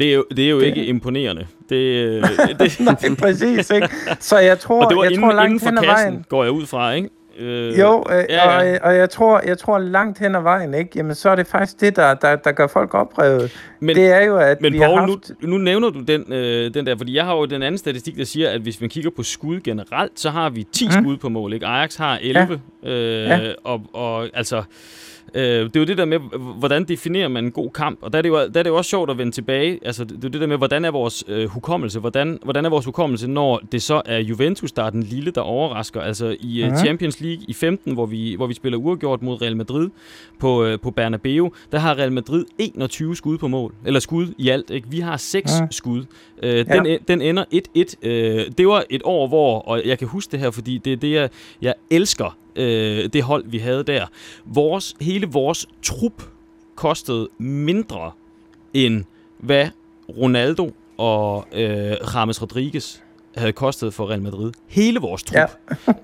Det 0.04 0.12
er 0.12 0.16
jo, 0.16 0.26
det 0.38 0.45
er 0.45 0.49
jo 0.49 0.60
det. 0.60 0.66
ikke 0.66 0.86
imponerende. 0.86 1.47
Det, 1.70 1.76
øh, 1.76 2.24
det, 2.60 2.80
Nej, 2.80 3.16
præcis. 3.20 3.70
Ikke? 3.70 3.89
Så 4.20 4.38
jeg 4.38 4.60
tror, 4.60 4.84
og 4.84 4.89
det 4.89 4.97
var 4.97 5.04
jeg 5.04 5.12
inden, 5.12 5.30
tror 5.30 5.36
langt 5.36 5.49
inden 5.49 5.60
for 5.60 5.70
hen 5.70 5.78
ad 5.78 5.84
kassen, 5.84 6.12
vejen, 6.12 6.26
går 6.30 6.43
jeg 6.43 6.51
ud 6.51 6.66
fra, 6.66 6.91
ikke? 6.91 7.10
Øh, 7.39 7.80
jo, 7.80 8.04
øh, 8.10 8.26
ja, 8.30 8.62
ja. 8.62 8.74
Og, 8.74 8.80
og 8.84 8.95
jeg 8.95 9.10
tror, 9.10 9.41
jeg 9.45 9.58
tror 9.58 9.80
langt 9.80 10.20
hen 10.20 10.36
ad 10.36 10.41
vejen, 10.41 10.74
ikke? 10.74 10.89
Jamen, 10.95 11.16
så 11.16 11.30
er 11.30 11.36
det 11.36 11.47
faktisk 11.47 11.82
det, 11.82 11.95
der, 11.95 12.14
der, 12.14 12.36
der 12.36 12.51
gør 12.51 12.68
folk 12.68 12.93
oprevet. 12.93 13.51
Men, 13.80 13.95
det 13.95 14.06
er 14.06 14.22
jo, 14.22 14.38
at 14.38 14.62
men 14.62 14.74
vi 14.74 14.80
Paul, 14.80 14.99
har 14.99 15.08
haft... 15.08 15.32
nu, 15.41 15.47
nu 15.47 15.58
nævner 15.58 15.89
du 15.89 15.99
den, 16.01 16.34
øh, 16.34 16.74
den 16.74 16.86
der, 16.86 16.97
fordi 16.97 17.16
jeg 17.16 17.26
har 17.26 17.36
jo 17.36 17.45
den 17.45 17.64
anden 17.64 17.78
statistik, 17.78 18.18
der 18.18 18.24
siger, 18.24 18.49
at 18.49 18.62
hvis 18.62 18.82
man 18.82 18.89
kigger 18.89 19.10
på 19.16 19.24
skud 19.24 19.60
generelt, 19.60 20.20
så 20.20 20.30
har 20.30 20.49
vi 20.49 20.64
10 20.64 20.86
mm. 20.86 20.91
skud 20.91 21.18
på 21.18 21.30
mål, 21.30 21.54
ikke? 21.54 21.66
Ajax 21.66 21.95
har 21.95 22.20
11, 22.22 22.62
ja. 22.84 22.89
Øh, 22.89 23.30
ja. 23.30 23.51
Og, 23.64 23.82
og 23.93 24.30
altså... 24.34 24.64
Øh, 25.36 25.43
det 25.43 25.75
er 25.75 25.79
jo 25.79 25.86
det 25.86 25.97
der 25.97 26.05
med, 26.05 26.19
hvordan 26.57 26.84
definerer 26.84 27.27
man 27.27 27.45
en 27.45 27.51
god 27.51 27.69
kamp, 27.69 27.99
og 28.01 28.13
der 28.13 28.17
er 28.17 28.21
det 28.21 28.29
jo, 28.29 28.36
der 28.36 28.59
er 28.59 28.63
det 28.63 28.67
jo 28.67 28.75
også 28.75 28.89
sjovt 28.89 29.09
at 29.09 29.17
vende 29.17 29.31
tilbage. 29.31 29.79
Altså, 29.86 30.03
det 30.03 30.25
er 30.25 30.29
det 30.29 30.41
der 30.41 30.47
med, 30.47 30.57
hvordan 30.57 30.86
er 30.86 30.91
vores 30.91 31.23
øh, 31.27 31.49
hukommelse, 31.49 31.99
hvordan, 31.99 32.39
hvordan 32.43 32.65
er 32.65 32.69
vores 32.69 32.86
hukommelse, 32.86 33.27
når 33.27 33.61
det 33.71 33.81
så 33.81 34.01
er 34.05 34.17
Juventus, 34.19 34.71
der 34.71 34.84
er 34.84 34.89
den 34.89 35.03
lille, 35.03 35.31
der 35.31 35.41
overrasker. 35.41 36.01
Altså 36.01 36.36
i 36.39 36.63
øh, 36.63 36.77
Champions 36.77 37.21
League 37.21 37.45
i 37.47 37.53
15, 37.53 37.93
hvor 37.93 38.05
vi, 38.05 38.36
hvor 38.36 38.47
vi 38.47 38.53
spiller 38.53 38.77
uafgjort 38.77 39.21
mod 39.21 39.41
Real 39.41 39.57
Madrid 39.57 39.89
på, 40.39 40.63
øh, 40.63 40.79
på 40.79 40.91
Bernabeu, 40.91 41.51
der 41.71 41.79
har 41.79 41.97
Real 41.97 42.11
Madrid 42.11 42.45
21 42.57 43.15
skud 43.15 43.38
på 43.38 43.47
mål, 43.47 43.73
eller 43.86 43.99
skud 43.99 44.27
i 44.38 44.49
alt. 44.49 44.69
Ikke? 44.69 44.89
Vi 44.89 44.99
har 44.99 45.17
6 45.17 45.51
ja. 45.51 45.67
skud. 45.71 46.03
Øh, 46.43 46.55
ja. 46.55 46.63
den, 46.63 46.99
den 47.07 47.21
ender 47.21 47.43
1-1. 47.77 48.07
Øh, 48.07 48.45
det 48.57 48.67
var 48.67 48.84
et 48.89 49.01
år, 49.05 49.27
hvor, 49.27 49.59
og 49.59 49.81
jeg 49.86 49.99
kan 49.99 50.07
huske 50.07 50.31
det 50.31 50.39
her, 50.39 50.51
fordi 50.51 50.77
det 50.77 50.93
er 50.93 50.97
det, 50.97 51.11
jeg, 51.11 51.29
jeg 51.61 51.73
elsker 51.89 52.38
øh, 52.56 53.10
det 53.14 53.24
hold, 53.24 53.43
vi 53.47 53.58
havde 53.58 53.84
der. 53.84 54.06
Vores, 54.45 54.95
hele 55.01 55.28
vores 55.28 55.68
trup 55.84 56.24
kostede 56.76 57.30
mindre 57.38 58.12
end 58.74 59.04
hvad 59.39 59.68
Ronaldo 60.18 60.72
og 60.97 61.47
øh, 61.54 61.95
James 62.16 62.41
Rodriguez 62.41 62.97
havde 63.36 63.51
kostet 63.51 63.93
for 63.93 64.10
Real 64.10 64.22
Madrid. 64.22 64.51
Hele 64.68 64.99
vores 64.99 65.24
trup. 65.24 65.49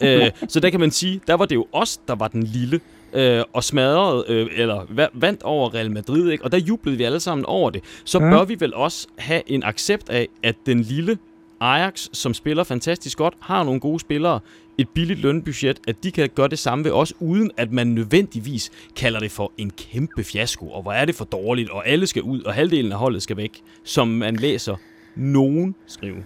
Ja. 0.01 0.25
øh, 0.25 0.31
så 0.47 0.59
der 0.59 0.69
kan 0.69 0.79
man 0.79 0.91
sige, 0.91 1.21
der 1.27 1.33
var 1.33 1.45
det 1.45 1.55
jo 1.55 1.65
os, 1.71 1.97
der 2.07 2.15
var 2.15 2.27
den 2.27 2.43
lille. 2.43 2.79
øh, 3.13 3.43
og 3.53 3.63
smadrede, 3.63 4.25
øh, 4.27 4.47
eller 4.55 4.81
va- 4.83 5.09
vandt 5.13 5.43
over 5.43 5.73
Real 5.73 5.91
Madrid, 5.91 6.29
ikke? 6.31 6.43
og 6.43 6.51
der 6.51 6.57
jublede 6.57 6.97
vi 6.97 7.03
alle 7.03 7.19
sammen 7.19 7.45
over 7.45 7.69
det, 7.69 7.83
så 8.05 8.19
mm. 8.19 8.29
bør 8.29 8.43
vi 8.43 8.55
vel 8.59 8.73
også 8.73 9.07
have 9.17 9.41
en 9.47 9.63
accept 9.63 10.09
af, 10.09 10.27
at 10.43 10.55
den 10.65 10.81
lille 10.81 11.17
Ajax, 11.61 12.07
som 12.13 12.33
spiller 12.33 12.63
fantastisk 12.63 13.17
godt, 13.17 13.33
har 13.41 13.63
nogle 13.63 13.79
gode 13.79 13.99
spillere, 13.99 14.39
et 14.77 14.89
billigt 14.89 15.19
lønbudget, 15.19 15.79
at 15.87 16.03
de 16.03 16.11
kan 16.11 16.29
gøre 16.35 16.47
det 16.47 16.59
samme 16.59 16.83
ved 16.85 16.91
os, 16.91 17.13
uden 17.19 17.51
at 17.57 17.71
man 17.71 17.87
nødvendigvis 17.87 18.71
kalder 18.95 19.19
det 19.19 19.31
for 19.31 19.51
en 19.57 19.69
kæmpe 19.69 20.23
fiasko, 20.23 20.69
og 20.69 20.81
hvor 20.81 20.91
er 20.91 21.05
det 21.05 21.15
for 21.15 21.25
dårligt, 21.25 21.69
og 21.69 21.87
alle 21.87 22.07
skal 22.07 22.21
ud, 22.21 22.41
og 22.41 22.53
halvdelen 22.53 22.91
af 22.91 22.97
holdet 22.97 23.21
skal 23.21 23.37
væk, 23.37 23.61
som 23.83 24.07
man 24.07 24.35
læser 24.35 24.75
nogen 25.15 25.75
skrive. 25.87 26.23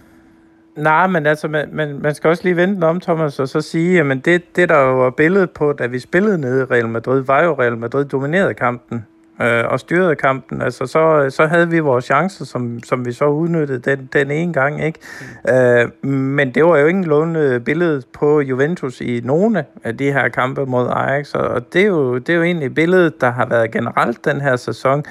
Nej, 0.76 1.06
men 1.06 1.26
altså, 1.26 1.48
man, 1.48 1.68
man, 1.72 1.98
man 2.02 2.14
skal 2.14 2.30
også 2.30 2.42
lige 2.44 2.56
vente 2.56 2.84
om, 2.84 3.00
Thomas, 3.00 3.40
og 3.40 3.48
så 3.48 3.60
sige, 3.60 4.00
at 4.00 4.24
det, 4.24 4.56
det, 4.56 4.68
der 4.68 4.76
var 4.76 5.10
billedet 5.10 5.50
på, 5.50 5.72
da 5.72 5.86
vi 5.86 5.98
spillede 5.98 6.38
nede 6.38 6.60
i 6.60 6.64
Real 6.64 6.88
Madrid, 6.88 7.20
var 7.20 7.44
jo 7.44 7.54
Real 7.58 7.76
Madrid 7.76 8.04
dominerede 8.04 8.54
kampen 8.54 9.04
øh, 9.42 9.64
og 9.68 9.80
styrede 9.80 10.16
kampen. 10.16 10.62
Altså, 10.62 10.86
så, 10.86 11.26
så 11.30 11.46
havde 11.46 11.70
vi 11.70 11.78
vores 11.78 12.04
chancer, 12.04 12.44
som, 12.44 12.82
som 12.82 13.06
vi 13.06 13.12
så 13.12 13.24
udnyttede 13.24 13.78
den, 13.78 14.08
den 14.12 14.30
ene 14.30 14.52
gang, 14.52 14.84
ikke? 14.84 14.98
Mm. 15.44 15.52
Øh, 15.52 16.10
men 16.10 16.54
det 16.54 16.64
var 16.64 16.78
jo 16.78 16.86
ikke 16.86 17.00
nogenlunde 17.00 17.60
billede 17.60 18.02
på 18.12 18.40
Juventus 18.40 19.00
i 19.00 19.20
nogle 19.24 19.64
af 19.84 19.96
de 19.96 20.12
her 20.12 20.28
kampe 20.28 20.66
mod 20.66 20.88
Ajax, 20.90 21.34
og 21.34 21.72
det 21.72 21.82
er 21.82 21.86
jo, 21.86 22.18
det 22.18 22.28
er 22.28 22.36
jo 22.36 22.42
egentlig 22.42 22.74
billedet, 22.74 23.20
der 23.20 23.30
har 23.30 23.46
været 23.46 23.70
generelt 23.70 24.24
den 24.24 24.40
her 24.40 24.56
sæson 24.56 25.04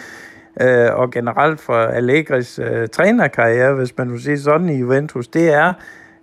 øh, 0.61 0.93
og 0.93 1.11
generelt 1.11 1.61
for 1.61 1.73
Allegris 1.73 2.59
øh, 2.59 2.87
trænerkarriere, 2.87 3.73
hvis 3.73 3.97
man 3.97 4.11
vil 4.11 4.23
sige 4.23 4.39
sådan 4.39 4.69
i 4.69 4.79
Juventus, 4.79 5.27
det 5.27 5.53
er, 5.53 5.73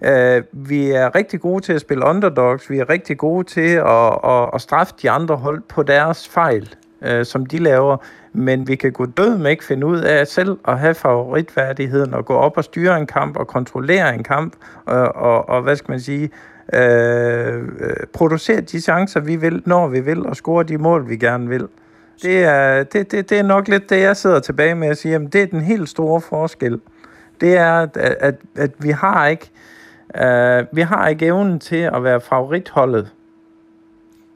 øh, 0.04 0.42
vi 0.52 0.90
er 0.90 1.14
rigtig 1.14 1.40
gode 1.40 1.64
til 1.64 1.72
at 1.72 1.80
spille 1.80 2.04
underdogs, 2.06 2.70
vi 2.70 2.78
er 2.78 2.90
rigtig 2.90 3.18
gode 3.18 3.44
til 3.44 3.70
at, 3.70 4.18
at, 4.24 4.50
at 4.54 4.60
straffe 4.60 4.94
de 5.02 5.10
andre 5.10 5.36
hold 5.36 5.62
på 5.68 5.82
deres 5.82 6.28
fejl, 6.28 6.74
øh, 7.02 7.24
som 7.24 7.46
de 7.46 7.58
laver, 7.58 7.96
men 8.32 8.68
vi 8.68 8.76
kan 8.76 8.92
gå 8.92 9.06
død 9.06 9.38
med 9.38 9.50
ikke 9.50 9.64
finde 9.64 9.86
ud 9.86 9.98
af 9.98 10.26
selv 10.26 10.58
at 10.68 10.78
have 10.78 10.94
favoritværdigheden 10.94 12.14
og 12.14 12.24
gå 12.24 12.34
op 12.34 12.56
og 12.56 12.64
styre 12.64 12.98
en 12.98 13.06
kamp 13.06 13.36
og 13.36 13.46
kontrollere 13.46 14.14
en 14.14 14.22
kamp 14.22 14.56
og, 14.86 15.16
og, 15.16 15.48
og 15.48 15.62
hvad 15.62 15.76
skal 15.76 15.92
man 15.92 16.00
sige, 16.00 16.30
øh, 16.74 17.54
øh, 17.56 17.62
producere 18.12 18.60
de 18.60 18.80
chancer, 18.80 19.20
vi 19.20 19.36
vil, 19.36 19.62
når 19.66 19.88
vi 19.88 20.00
vil, 20.00 20.26
og 20.26 20.36
score 20.36 20.64
de 20.64 20.78
mål, 20.78 21.08
vi 21.08 21.16
gerne 21.16 21.48
vil. 21.48 21.68
Det 22.22 22.44
er, 22.44 22.82
det, 22.82 23.12
det, 23.12 23.30
det 23.30 23.38
er 23.38 23.42
nok 23.42 23.68
lidt 23.68 23.90
det, 23.90 24.00
jeg 24.00 24.16
sidder 24.16 24.40
tilbage 24.40 24.74
med 24.74 24.88
at 24.88 24.98
sige, 24.98 25.14
at 25.14 25.32
det 25.32 25.42
er 25.42 25.46
den 25.46 25.60
helt 25.60 25.88
store 25.88 26.20
forskel. 26.20 26.80
Det 27.40 27.56
er, 27.56 27.72
at, 27.74 27.96
at, 27.96 28.34
at 28.56 28.70
vi 28.78 28.90
har 28.90 29.26
ikke 29.26 29.50
uh, 30.14 30.76
vi 30.76 30.80
har 30.80 31.08
ikke 31.08 31.26
evnen 31.26 31.60
til 31.60 31.76
at 31.76 32.04
være 32.04 32.20
favoritholdet, 32.20 33.12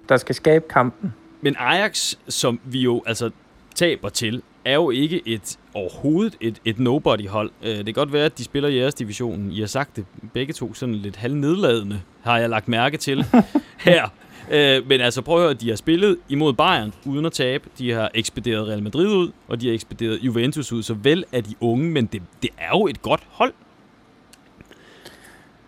der 0.09 0.17
skal 0.17 0.35
skabe 0.35 0.65
kampen. 0.71 1.15
Men 1.45 1.57
Ajax, 1.59 2.15
som 2.29 2.61
vi 2.65 2.81
jo 2.81 3.03
altså 3.07 3.31
taber 3.75 4.09
til, 4.09 4.43
er 4.65 4.75
jo 4.75 4.91
ikke 4.91 5.23
et 5.27 5.59
overhovedet 5.75 6.37
et, 6.41 6.61
et 6.65 6.79
nobody-hold. 6.79 7.51
Uh, 7.61 7.69
det 7.69 7.85
kan 7.85 7.95
godt 7.95 8.13
være, 8.13 8.25
at 8.25 8.39
de 8.39 8.45
spiller 8.45 8.69
i 8.69 8.79
jeres 8.79 8.95
divisionen. 8.95 9.53
I 9.53 9.61
har 9.61 9.67
sagt 9.67 9.97
det 9.97 10.07
begge 10.33 10.53
to 10.53 10.75
sådan 10.75 10.95
lidt 10.95 11.17
halvnedladende, 11.17 12.01
har 12.23 12.39
jeg 12.39 12.51
lagt 12.51 12.69
mærke 12.69 12.97
til 12.97 13.25
her. 13.87 14.09
Øh, 14.51 14.89
men 14.89 15.01
altså 15.01 15.23
prøv 15.23 15.37
at 15.37 15.43
høre, 15.43 15.55
de 15.55 15.69
har 15.69 15.77
spillet 15.77 16.19
imod 16.29 16.53
Bayern 16.53 16.93
uden 17.05 17.27
at 17.27 17.33
tabe. 17.33 17.69
De 17.79 17.91
har 17.91 18.11
ekspederet 18.15 18.69
Real 18.69 18.83
Madrid 18.83 19.07
ud, 19.07 19.33
og 19.49 19.61
de 19.61 19.67
har 19.67 19.75
ekspederet 19.75 20.19
Juventus 20.23 20.73
ud. 20.73 20.83
Så 20.83 20.95
vel 20.95 21.25
er 21.33 21.41
de 21.41 21.55
unge, 21.61 21.91
men 21.91 22.07
det, 22.07 22.23
det 22.43 22.51
er 22.59 22.69
jo 22.79 22.87
et 22.87 23.03
godt 23.03 23.23
hold. 23.31 23.53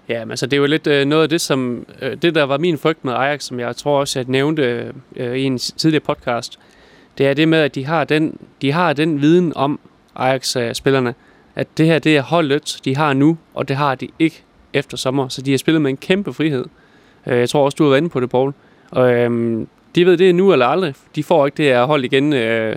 Ja, 0.09 0.25
men 0.25 0.31
altså 0.31 0.47
det 0.47 0.53
er 0.53 0.61
jo 0.61 0.67
lidt 0.67 0.87
øh, 0.87 1.05
noget 1.05 1.23
af 1.23 1.29
det, 1.29 1.41
som 1.41 1.87
øh, 2.03 2.17
det 2.23 2.35
der 2.35 2.43
var 2.45 2.59
min 2.59 2.79
frygt 2.79 3.05
med 3.05 3.13
Ajax, 3.13 3.43
som 3.43 3.61
jeg 3.61 3.77
tror 3.77 4.01
også, 4.01 4.19
jeg 4.19 4.27
nævnte 4.29 4.93
øh, 5.17 5.37
i 5.37 5.43
en 5.43 5.59
tidligere 5.59 6.05
podcast, 6.05 6.59
det 7.19 7.27
er 7.27 7.35
det 7.35 7.49
med, 7.49 7.59
at 7.59 7.75
de 7.75 7.85
har 7.85 8.05
den, 8.05 8.39
de 8.63 8.73
har 8.73 8.93
den 8.93 9.21
viden 9.21 9.53
om 9.57 9.81
Ajax-spillerne, 10.17 11.15
at 11.55 11.67
det 11.79 11.87
her 11.87 11.99
det 11.99 12.17
er 12.17 12.23
holdet, 12.23 12.81
de 12.85 12.97
har 12.97 13.13
nu, 13.13 13.39
og 13.55 13.69
det 13.69 13.77
har 13.77 13.95
de 13.95 14.09
ikke 14.19 14.43
efter 14.73 14.97
sommer. 14.97 15.29
Så 15.29 15.43
de 15.43 15.51
har 15.51 15.59
spillet 15.59 15.83
med 15.83 15.91
en 15.91 15.97
kæmpe 15.97 16.33
frihed. 16.33 16.65
Øh, 17.27 17.39
jeg 17.39 17.49
tror 17.49 17.65
også, 17.65 17.77
du 17.77 17.83
har 17.83 17.91
været 17.91 18.01
inde 18.01 18.11
på 18.11 18.21
det, 18.21 18.31
Paul. 18.31 18.53
Og 18.91 19.13
øhm, 19.13 19.69
de 19.95 20.07
ved 20.07 20.17
det 20.17 20.35
nu 20.35 20.53
eller 20.53 20.67
aldrig. 20.67 20.95
De 21.15 21.23
får 21.23 21.47
ikke 21.47 21.57
det 21.57 21.65
her 21.65 21.85
hold 21.85 22.05
igen 22.05 22.33
øh, 22.33 22.77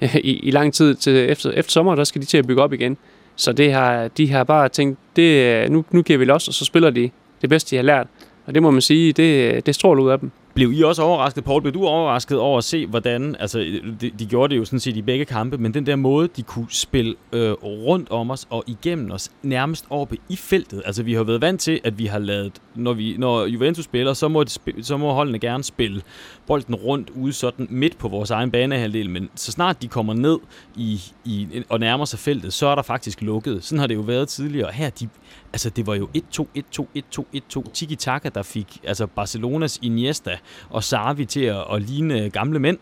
i, 0.14 0.38
i 0.38 0.50
lang 0.50 0.74
tid. 0.74 0.94
Til 0.94 1.30
efter, 1.30 1.50
efter 1.50 1.70
sommer, 1.70 1.94
der 1.94 2.04
skal 2.04 2.20
de 2.20 2.26
til 2.26 2.38
at 2.38 2.46
bygge 2.46 2.62
op 2.62 2.72
igen. 2.72 2.96
Så 3.40 3.52
det 3.52 3.72
har, 3.72 4.08
de 4.08 4.30
har 4.30 4.44
bare 4.44 4.68
tænkt, 4.68 4.98
det, 5.16 5.22
øh, 5.22 5.70
nu, 5.70 5.84
nu 5.90 6.02
giver 6.02 6.18
vi 6.18 6.24
los, 6.24 6.48
og 6.48 6.54
så 6.54 6.64
spiller 6.64 6.90
de 6.90 7.10
det 7.40 7.48
bedste, 7.48 7.70
de 7.70 7.76
har 7.76 7.82
lært. 7.82 8.06
Og 8.46 8.54
det 8.54 8.62
må 8.62 8.70
man 8.70 8.80
sige, 8.80 9.12
det, 9.12 9.54
øh, 9.54 9.62
det 9.66 9.74
stråler 9.74 10.02
ud 10.02 10.10
af 10.10 10.18
dem. 10.18 10.30
Blev 10.60 10.72
I 10.72 10.82
også 10.82 11.02
overrasket, 11.02 11.44
Paul? 11.44 11.62
Blev 11.62 11.74
du 11.74 11.86
overrasket 11.86 12.38
over 12.38 12.58
at 12.58 12.64
se, 12.64 12.86
hvordan... 12.86 13.36
Altså, 13.40 13.58
de, 14.00 14.10
de 14.10 14.26
gjorde 14.26 14.54
det 14.54 14.60
jo 14.60 14.64
sådan 14.64 14.80
set 14.80 14.96
i 14.96 15.02
begge 15.02 15.24
kampe, 15.24 15.58
men 15.58 15.74
den 15.74 15.86
der 15.86 15.96
måde, 15.96 16.28
de 16.36 16.42
kunne 16.42 16.66
spille 16.70 17.14
øh, 17.32 17.52
rundt 17.62 18.10
om 18.10 18.30
os 18.30 18.46
og 18.50 18.64
igennem 18.66 19.10
os, 19.10 19.30
nærmest 19.42 19.84
oppe 19.90 20.16
i 20.28 20.36
feltet. 20.36 20.82
Altså, 20.84 21.02
vi 21.02 21.14
har 21.14 21.22
været 21.22 21.40
vant 21.40 21.60
til, 21.60 21.80
at 21.84 21.98
vi 21.98 22.06
har 22.06 22.18
lavet... 22.18 22.52
Når, 22.74 22.92
vi, 22.92 23.16
når 23.18 23.46
Juventus 23.46 23.84
spiller, 23.84 24.12
så 24.12 24.28
må, 24.28 24.44
spille, 24.46 24.84
så 24.84 24.96
må 24.96 25.12
holdene 25.12 25.38
gerne 25.38 25.64
spille 25.64 26.02
bolden 26.46 26.74
rundt 26.74 27.10
ude 27.10 27.32
sådan 27.32 27.66
midt 27.70 27.98
på 27.98 28.08
vores 28.08 28.30
egen 28.30 28.50
banehalvdel, 28.50 29.10
men 29.10 29.30
så 29.34 29.52
snart 29.52 29.82
de 29.82 29.88
kommer 29.88 30.14
ned 30.14 30.38
i, 30.76 31.00
i, 31.24 31.62
og 31.68 31.80
nærmer 31.80 32.04
sig 32.04 32.18
feltet, 32.18 32.52
så 32.52 32.66
er 32.66 32.74
der 32.74 32.82
faktisk 32.82 33.22
lukket. 33.22 33.64
Sådan 33.64 33.78
har 33.78 33.86
det 33.86 33.94
jo 33.94 34.00
været 34.00 34.28
tidligere. 34.28 34.72
Her, 34.72 34.90
de, 34.90 35.08
altså 35.52 35.70
det 35.70 35.86
var 35.86 35.94
jo 35.94 36.08
1-2, 36.16 36.46
1-2, 36.58 36.84
1-2, 37.18 37.24
1-2. 37.56 37.72
Tiki-taka, 37.72 38.28
der 38.34 38.42
fik 38.42 38.80
altså 38.84 39.06
Barcelonas 39.06 39.78
Iniesta 39.82 40.30
og 40.70 40.84
Sarvi 40.84 41.24
til 41.24 41.44
at, 41.44 41.64
at 41.72 41.82
ligne 41.82 42.30
gamle 42.30 42.58
mænd. 42.58 42.78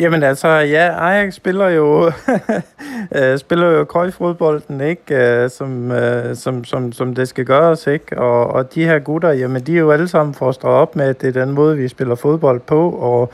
Jamen 0.00 0.22
altså, 0.22 0.48
ja, 0.48 1.08
Ajax 1.08 1.34
spiller 1.34 1.68
jo 1.68 2.12
øh, 3.16 3.38
spiller 3.38 3.66
jo 3.66 3.84
krøjfodbolden, 3.84 4.80
ikke? 4.80 5.14
Øh, 5.16 5.50
som, 5.50 5.92
øh, 5.92 6.36
som, 6.36 6.64
som, 6.64 6.92
som 6.92 7.14
det 7.14 7.28
skal 7.28 7.44
gøres, 7.44 7.86
ikke? 7.86 8.18
Og, 8.18 8.46
og 8.46 8.74
de 8.74 8.84
her 8.84 8.98
gutter, 8.98 9.32
jamen 9.32 9.62
de 9.62 9.74
er 9.74 9.80
jo 9.80 9.90
alle 9.90 10.08
sammen 10.08 10.34
fostret 10.34 10.72
op 10.72 10.96
med, 10.96 11.04
at 11.04 11.20
det 11.20 11.36
er 11.36 11.44
den 11.44 11.54
måde, 11.54 11.76
vi 11.76 11.88
spiller 11.88 12.14
fodbold 12.14 12.60
på, 12.60 12.90
og 12.90 13.32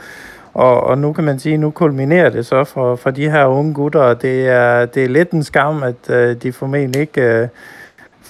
og, 0.53 0.83
og 0.83 0.97
nu 0.97 1.13
kan 1.13 1.23
man 1.23 1.39
sige, 1.39 1.57
nu 1.57 1.71
kulminerer 1.71 2.29
det 2.29 2.45
så 2.45 2.63
for, 2.63 2.95
for 2.95 3.11
de 3.11 3.29
her 3.29 3.45
unge 3.45 3.73
gutter, 3.73 3.99
og 3.99 4.21
det 4.21 4.47
er, 4.47 4.85
det 4.85 5.03
er 5.03 5.07
lidt 5.07 5.31
en 5.31 5.43
skam, 5.43 5.83
at 5.83 5.95
uh, 6.09 6.41
de 6.43 6.53
formentlig 6.53 7.01
ikke 7.01 7.41
uh, 7.43 7.49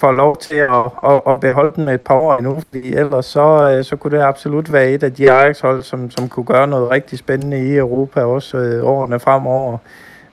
får 0.01 0.11
lov 0.11 0.37
til 0.37 0.55
at, 0.55 0.85
at, 1.11 1.21
at 1.27 1.39
beholde 1.39 1.71
den 1.75 1.87
et 1.87 2.01
par 2.01 2.15
år 2.15 2.37
endnu, 2.37 2.55
fordi 2.55 2.93
ellers 2.95 3.25
så, 3.25 3.71
øh, 3.71 3.83
så 3.83 3.95
kunne 3.95 4.17
det 4.17 4.23
absolut 4.23 4.73
være 4.73 4.89
et 4.89 5.03
af 5.03 5.13
de 5.13 5.31
Ajax-hold, 5.31 5.83
som, 5.83 6.11
som 6.11 6.29
kunne 6.29 6.45
gøre 6.45 6.67
noget 6.67 6.91
rigtig 6.91 7.19
spændende 7.19 7.59
i 7.67 7.77
Europa 7.77 8.21
også 8.23 8.57
øh, 8.57 8.87
årene 8.87 9.19
fremover. 9.19 9.77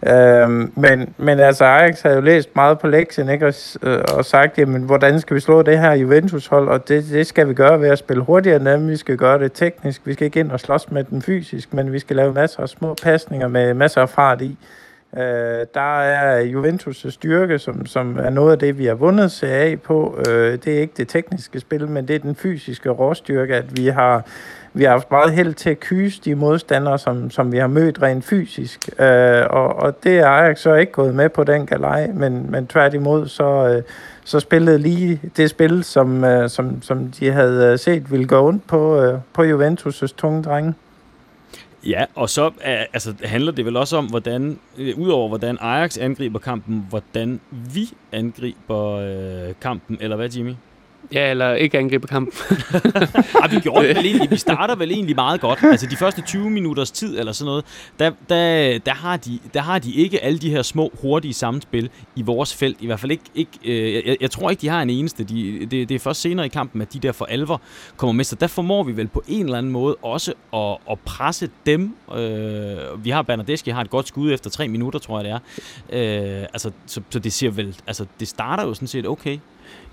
Øhm, 0.07 0.73
men, 0.77 1.15
men 1.17 1.41
altså 1.41 1.65
Ajax 1.65 2.03
har 2.03 2.11
jo 2.11 2.21
læst 2.21 2.49
meget 2.57 2.79
på 2.79 2.87
lektien 2.87 3.29
ikke? 3.29 3.47
Og, 3.47 3.55
øh, 3.83 4.01
og 4.17 4.25
sagt, 4.25 4.59
jamen, 4.59 4.83
hvordan 4.83 5.21
skal 5.21 5.35
vi 5.35 5.41
slå 5.41 5.63
det 5.63 5.79
her 5.79 5.93
Juventus-hold, 5.93 6.69
og 6.69 6.89
det, 6.89 7.05
det 7.13 7.27
skal 7.27 7.49
vi 7.49 7.55
gøre 7.55 7.81
ved 7.81 7.89
at 7.89 7.99
spille 7.99 8.23
hurtigere 8.23 8.75
end 8.75 8.91
vi 8.91 8.97
skal 8.97 9.17
gøre 9.17 9.39
det 9.39 9.53
teknisk, 9.53 10.01
vi 10.05 10.13
skal 10.13 10.25
ikke 10.25 10.41
ind 10.41 10.51
og 10.51 10.61
slås 10.61 10.91
med 10.91 11.05
den 11.05 11.23
fysisk, 11.23 11.75
men 11.75 11.93
vi 11.93 11.99
skal 11.99 12.17
lave 12.17 12.33
masser 12.33 12.63
af 12.63 12.69
små 12.69 12.95
pasninger 13.03 13.49
med 13.49 13.75
masser 13.75 14.03
af 14.03 14.09
fart 14.09 14.43
i. 14.43 14.57
Øh, 15.17 15.67
der 15.75 16.01
er 16.01 16.45
Juventus' 16.45 17.11
styrke, 17.11 17.59
som, 17.59 17.87
som 17.87 18.19
er 18.19 18.31
noget 18.31 18.53
af 18.53 18.59
det, 18.59 18.79
vi 18.79 18.87
har 18.87 18.95
vundet 18.95 19.33
CA 19.33 19.77
på. 19.85 20.19
Øh, 20.29 20.53
det 20.53 20.69
er 20.69 20.81
ikke 20.81 20.95
det 20.97 21.09
tekniske 21.09 21.61
spil, 21.61 21.89
men 21.89 22.09
det 22.09 22.17
er 22.17 22.21
den 22.21 22.35
fysiske 22.35 22.91
råstyrke, 22.91 23.55
at 23.55 23.77
vi 23.77 23.87
har 23.87 24.25
vi 24.73 24.85
har 24.85 24.91
haft 24.91 25.11
meget 25.11 25.33
held 25.33 25.55
til 25.55 25.71
at 25.71 25.81
kyse 25.81 26.21
de 26.25 26.35
modstandere, 26.35 26.99
som, 26.99 27.31
som 27.31 27.53
vi 27.53 27.59
har 27.59 27.67
mødt 27.67 28.03
rent 28.03 28.25
fysisk. 28.25 28.89
Øh, 29.01 29.43
og, 29.51 29.77
og 29.77 30.05
det 30.05 30.19
er 30.19 30.27
Ajax 30.27 30.59
så 30.59 30.75
ikke 30.75 30.93
gået 30.93 31.15
med 31.15 31.29
på 31.29 31.45
den 31.45 31.67
galej, 31.67 32.07
men, 32.15 32.51
men 32.51 32.67
tværtimod 32.67 33.29
så, 33.29 33.69
øh, 33.69 33.83
så 34.25 34.41
spillede 34.41 34.79
lige 34.79 35.21
det 35.37 35.51
spil, 35.51 35.85
som, 35.85 36.25
øh, 36.25 36.49
som, 36.49 36.83
som 36.83 37.09
de 37.21 37.33
havde 37.33 37.73
øh, 37.73 37.79
set 37.79 38.11
ville 38.11 38.27
gå 38.27 38.49
ondt 38.49 38.67
på, 38.67 39.03
øh, 39.03 39.19
på 39.33 39.43
Juventus' 39.43 40.15
tunge 40.17 40.43
drenge. 40.43 40.75
Ja, 41.87 42.05
og 42.15 42.31
så 42.31 42.47
øh, 42.47 42.53
altså, 42.67 43.15
handler 43.25 43.53
det 43.53 43.65
vel 43.65 43.77
også 43.77 43.97
om, 43.97 44.07
hvordan, 44.07 44.59
øh, 44.79 44.99
udover 44.99 45.29
hvordan 45.29 45.59
Ajax 45.61 45.99
angriber 45.99 46.39
kampen, 46.39 46.87
hvordan 46.89 47.41
vi 47.51 47.89
angriber 48.13 48.85
øh, 48.85 49.55
kampen, 49.61 49.99
eller 50.01 50.17
hvad, 50.17 50.29
Jimmy? 50.29 50.55
Ja, 51.13 51.31
eller 51.31 51.55
ikke 51.55 51.79
angribe 51.79 52.07
kampen. 52.07 52.33
ja, 53.43 53.47
vi 53.51 53.61
gjorde 53.61 53.89
det 53.89 53.97
vel 53.97 54.07
egentlig. 54.07 54.31
Vi 54.31 54.37
starter 54.49 54.77
vel 54.77 54.91
egentlig 54.91 55.15
meget 55.17 55.41
godt. 55.41 55.59
Altså 55.63 55.87
de 55.87 55.97
første 55.97 56.23
20 56.23 56.51
minutters 56.51 56.91
tid 56.91 57.19
eller 57.19 57.33
sådan 57.33 57.47
noget, 57.47 57.65
der, 57.99 58.11
der, 58.29 58.79
der, 58.79 58.95
har, 58.95 59.17
de, 59.17 59.39
der 59.55 59.61
har 59.61 59.79
de 59.79 59.93
ikke 59.93 60.25
alle 60.25 60.39
de 60.39 60.51
her 60.51 60.63
små, 60.63 60.93
hurtige 61.03 61.35
samspil 61.35 61.91
i 62.17 62.23
vores 62.23 62.55
felt. 62.55 62.77
I 62.81 62.87
hvert 62.87 63.01
fald 63.01 63.13
ikke... 63.13 63.25
ikke 63.35 63.51
øh, 63.65 64.09
jeg, 64.09 64.17
jeg 64.21 64.31
tror 64.31 64.51
ikke, 64.51 64.61
de 64.61 64.69
har 64.69 64.83
en 64.83 64.91
eneste. 64.91 65.25
De, 65.25 65.67
det, 65.71 65.89
det 65.89 65.95
er 65.95 65.99
først 65.99 66.21
senere 66.21 66.47
i 66.47 66.49
kampen, 66.49 66.83
at 66.83 66.93
de 66.93 66.99
der 66.99 67.13
for 67.13 67.25
alvor 67.25 67.61
kommer 67.97 68.13
med. 68.13 68.25
Så 68.25 68.37
der 68.37 68.47
formår 68.47 68.83
vi 68.83 68.97
vel 68.97 69.09
på 69.09 69.23
en 69.29 69.45
eller 69.45 69.59
anden 69.59 69.73
måde 69.73 69.97
også 70.03 70.33
at, 70.55 70.77
at 70.91 70.99
presse 71.05 71.51
dem. 71.67 71.97
Øh, 72.15 73.05
vi 73.05 73.11
har 73.11 73.23
Bernadeschi 73.23 73.71
har 73.71 73.81
et 73.81 73.91
godt 73.91 74.09
skud 74.09 74.33
efter 74.33 74.51
tre 74.51 74.69
minutter, 74.69 74.99
tror 74.99 75.21
jeg 75.21 75.25
det 75.25 75.33
er. 75.33 76.41
Øh, 76.41 76.43
altså, 76.43 76.71
så, 76.87 77.01
så 77.11 77.19
det 77.19 77.33
siger 77.33 77.51
vel... 77.51 77.77
Altså, 77.87 78.07
det 78.21 78.29
starter 78.29 78.65
jo 78.65 78.75
sådan 78.75 78.89
set 78.89 79.07
okay. 79.07 79.39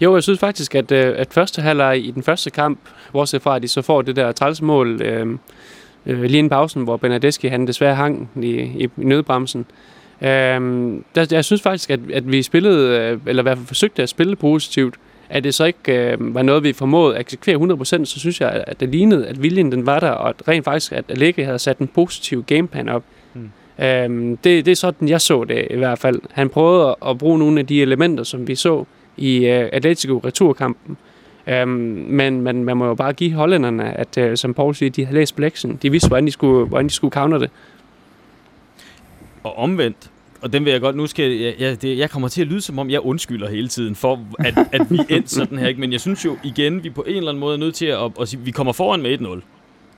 Jo, 0.01 0.13
jeg 0.13 0.23
synes 0.23 0.39
faktisk, 0.39 0.75
at, 0.75 0.91
øh, 0.91 1.13
at 1.17 1.33
første 1.33 1.61
halvleg 1.61 2.05
i 2.05 2.11
den 2.11 2.23
første 2.23 2.49
kamp, 2.49 2.79
bortset 3.11 3.41
fra, 3.41 3.55
at 3.55 3.61
de 3.61 3.67
så 3.67 3.81
får 3.81 4.01
det 4.01 4.15
der 4.15 4.31
trælsmål, 4.31 5.01
øh, 5.01 5.37
øh, 6.05 6.21
lige 6.21 6.37
inden 6.37 6.49
pausen, 6.49 6.83
hvor 6.83 6.97
Bernadeschi 6.97 7.47
han 7.47 7.67
desværre 7.67 7.95
hang 7.95 8.29
i, 8.41 8.49
i, 8.55 8.89
nødbremsen. 8.95 9.65
Øhm, 10.21 11.03
der, 11.15 11.27
jeg 11.31 11.45
synes 11.45 11.61
faktisk, 11.61 11.89
at, 11.89 11.99
at 12.13 12.31
vi 12.31 12.41
spillede, 12.41 12.99
øh, 12.99 13.19
eller 13.25 13.41
i 13.41 13.45
hvert 13.45 13.57
fald 13.57 13.67
forsøgte 13.67 14.03
at 14.03 14.09
spille 14.09 14.35
positivt, 14.35 14.95
at 15.29 15.43
det 15.43 15.53
så 15.53 15.65
ikke 15.65 16.11
øh, 16.11 16.35
var 16.35 16.41
noget, 16.41 16.63
vi 16.63 16.73
formåede 16.73 17.15
at 17.15 17.21
eksekvere 17.21 17.75
100%, 18.01 18.05
så 18.05 18.19
synes 18.19 18.41
jeg, 18.41 18.63
at 18.67 18.79
det 18.79 18.89
lignede, 18.89 19.27
at 19.27 19.43
viljen 19.43 19.71
den 19.71 19.85
var 19.85 19.99
der, 19.99 20.09
og 20.09 20.29
at 20.29 20.47
rent 20.47 20.65
faktisk, 20.65 20.91
at 20.91 21.05
Allegri 21.09 21.43
havde 21.43 21.59
sat 21.59 21.77
en 21.77 21.87
positiv 21.87 22.43
gameplan 22.43 22.89
op. 22.89 23.03
Mm. 23.33 23.51
Øhm, 23.85 24.37
det, 24.37 24.65
det 24.65 24.71
er 24.71 24.75
sådan, 24.75 25.09
jeg 25.09 25.21
så 25.21 25.43
det 25.43 25.67
i 25.69 25.77
hvert 25.77 25.99
fald. 25.99 26.21
Han 26.31 26.49
prøvede 26.49 26.89
at, 26.89 27.09
at 27.09 27.17
bruge 27.17 27.39
nogle 27.39 27.59
af 27.59 27.67
de 27.67 27.81
elementer, 27.81 28.23
som 28.23 28.47
vi 28.47 28.55
så 28.55 28.85
i 29.17 29.45
øh, 29.45 29.69
Atletico 29.73 30.17
returkampen. 30.17 30.97
Øhm, 31.47 31.69
men, 32.09 32.41
men 32.41 32.63
man 32.63 32.77
må 32.77 32.85
jo 32.85 32.95
bare 32.95 33.13
give 33.13 33.33
hollænderne, 33.33 33.97
at 33.97 34.17
øh, 34.17 34.37
som 34.37 34.53
Paul 34.53 34.75
siger, 34.75 34.89
de 34.89 35.05
har 35.05 35.13
læst 35.13 35.39
lektionen. 35.39 35.79
De 35.81 35.91
vidste, 35.91 36.07
hvordan 36.07 36.25
de 36.25 36.31
skulle, 36.31 36.67
hvordan 36.67 36.85
de 36.85 36.93
skulle 36.93 37.11
counter 37.11 37.37
det. 37.37 37.49
Og 39.43 39.57
omvendt, 39.57 40.11
og 40.41 40.53
den 40.53 40.65
vil 40.65 40.71
jeg 40.71 40.81
godt, 40.81 40.95
nu 40.95 41.07
skal 41.07 41.31
jeg, 41.31 41.53
jeg, 41.59 41.81
det, 41.81 41.97
jeg 41.97 42.09
kommer 42.09 42.27
til 42.27 42.41
at 42.41 42.47
lyde 42.47 42.61
som 42.61 42.79
om, 42.79 42.89
jeg 42.89 42.99
undskylder 42.99 43.49
hele 43.49 43.67
tiden 43.67 43.95
for, 43.95 44.19
at, 44.39 44.53
at 44.71 44.91
vi 44.91 44.99
endte 45.09 45.29
sådan 45.29 45.57
her. 45.57 45.67
Ikke? 45.67 45.79
Men 45.79 45.91
jeg 45.91 46.01
synes 46.01 46.25
jo 46.25 46.37
igen, 46.43 46.83
vi 46.83 46.89
på 46.89 47.01
en 47.07 47.15
eller 47.15 47.29
anden 47.29 47.39
måde 47.39 47.53
er 47.53 47.59
nødt 47.59 47.75
til 47.75 47.85
at, 47.85 48.11
at 48.21 48.27
sige, 48.27 48.39
vi 48.41 48.51
kommer 48.51 48.73
foran 48.73 49.01
med 49.01 49.21
1-0 49.21 49.41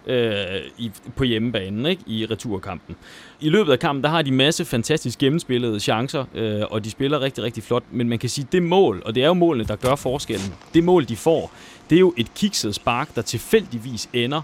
øh, 0.08 0.62
i, 0.78 0.92
på 1.16 1.24
hjemmebanen 1.24 1.86
ikke? 1.86 2.04
i 2.08 2.26
returkampen. 2.26 2.96
I 3.42 3.50
løbet 3.50 3.72
af 3.72 3.80
kampen, 3.80 4.04
der 4.04 4.10
har 4.10 4.22
de 4.22 4.32
masse 4.32 4.66
fantastisk 4.66 5.20
gennemspillede 5.20 5.80
chancer, 5.80 6.26
øh, 6.36 6.62
og 6.70 6.86
de 6.86 6.92
spiller 6.92 7.22
rigtig, 7.22 7.44
rigtig 7.44 7.64
flot. 7.64 7.84
Men 7.92 8.10
man 8.10 8.20
kan 8.20 8.30
sige, 8.30 8.48
det 8.52 8.64
mål, 8.64 9.02
og 9.06 9.16
det 9.16 9.24
er 9.24 9.28
jo 9.28 9.34
målene, 9.34 9.68
der 9.68 9.76
gør 9.76 9.96
forskellen, 9.96 10.54
det 10.74 10.84
mål, 10.84 11.08
de 11.08 11.16
får, 11.16 11.52
det 11.90 11.96
er 11.96 12.00
jo 12.00 12.14
et 12.18 12.34
kikset 12.34 12.76
spark, 12.76 13.16
der 13.16 13.22
tilfældigvis 13.22 14.10
ender 14.14 14.42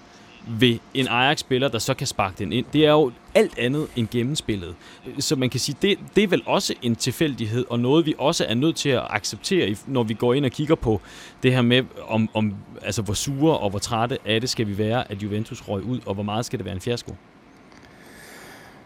ved 0.47 0.77
en 0.93 1.07
Ajax-spiller, 1.07 1.67
der 1.67 1.79
så 1.79 1.93
kan 1.93 2.07
sparke 2.07 2.35
den 2.37 2.53
ind. 2.53 2.65
Det 2.73 2.85
er 2.85 2.91
jo 2.91 3.11
alt 3.35 3.59
andet 3.59 3.87
end 3.95 4.07
gennemspillet. 4.11 4.75
Så 5.19 5.35
man 5.35 5.49
kan 5.49 5.59
sige, 5.59 5.77
det, 5.81 5.99
det 6.15 6.23
er 6.23 6.27
vel 6.27 6.41
også 6.45 6.73
en 6.81 6.95
tilfældighed, 6.95 7.65
og 7.69 7.79
noget 7.79 8.05
vi 8.05 8.15
også 8.17 8.45
er 8.49 8.53
nødt 8.53 8.75
til 8.75 8.89
at 8.89 9.03
acceptere, 9.09 9.75
når 9.87 10.03
vi 10.03 10.13
går 10.13 10.33
ind 10.33 10.45
og 10.45 10.51
kigger 10.51 10.75
på 10.75 11.01
det 11.43 11.53
her 11.53 11.61
med, 11.61 11.83
om, 12.07 12.29
om 12.33 12.53
altså, 12.81 13.01
hvor 13.01 13.13
sure 13.13 13.57
og 13.57 13.69
hvor 13.69 13.79
trætte 13.79 14.17
af 14.25 14.41
det 14.41 14.49
skal 14.49 14.67
vi 14.67 14.77
være, 14.77 15.11
at 15.11 15.23
Juventus 15.23 15.67
røg 15.67 15.83
ud, 15.83 15.99
og 16.05 16.13
hvor 16.13 16.23
meget 16.23 16.45
skal 16.45 16.59
det 16.59 16.65
være 16.65 16.75
en 16.75 16.81
fiasko? 16.81 17.15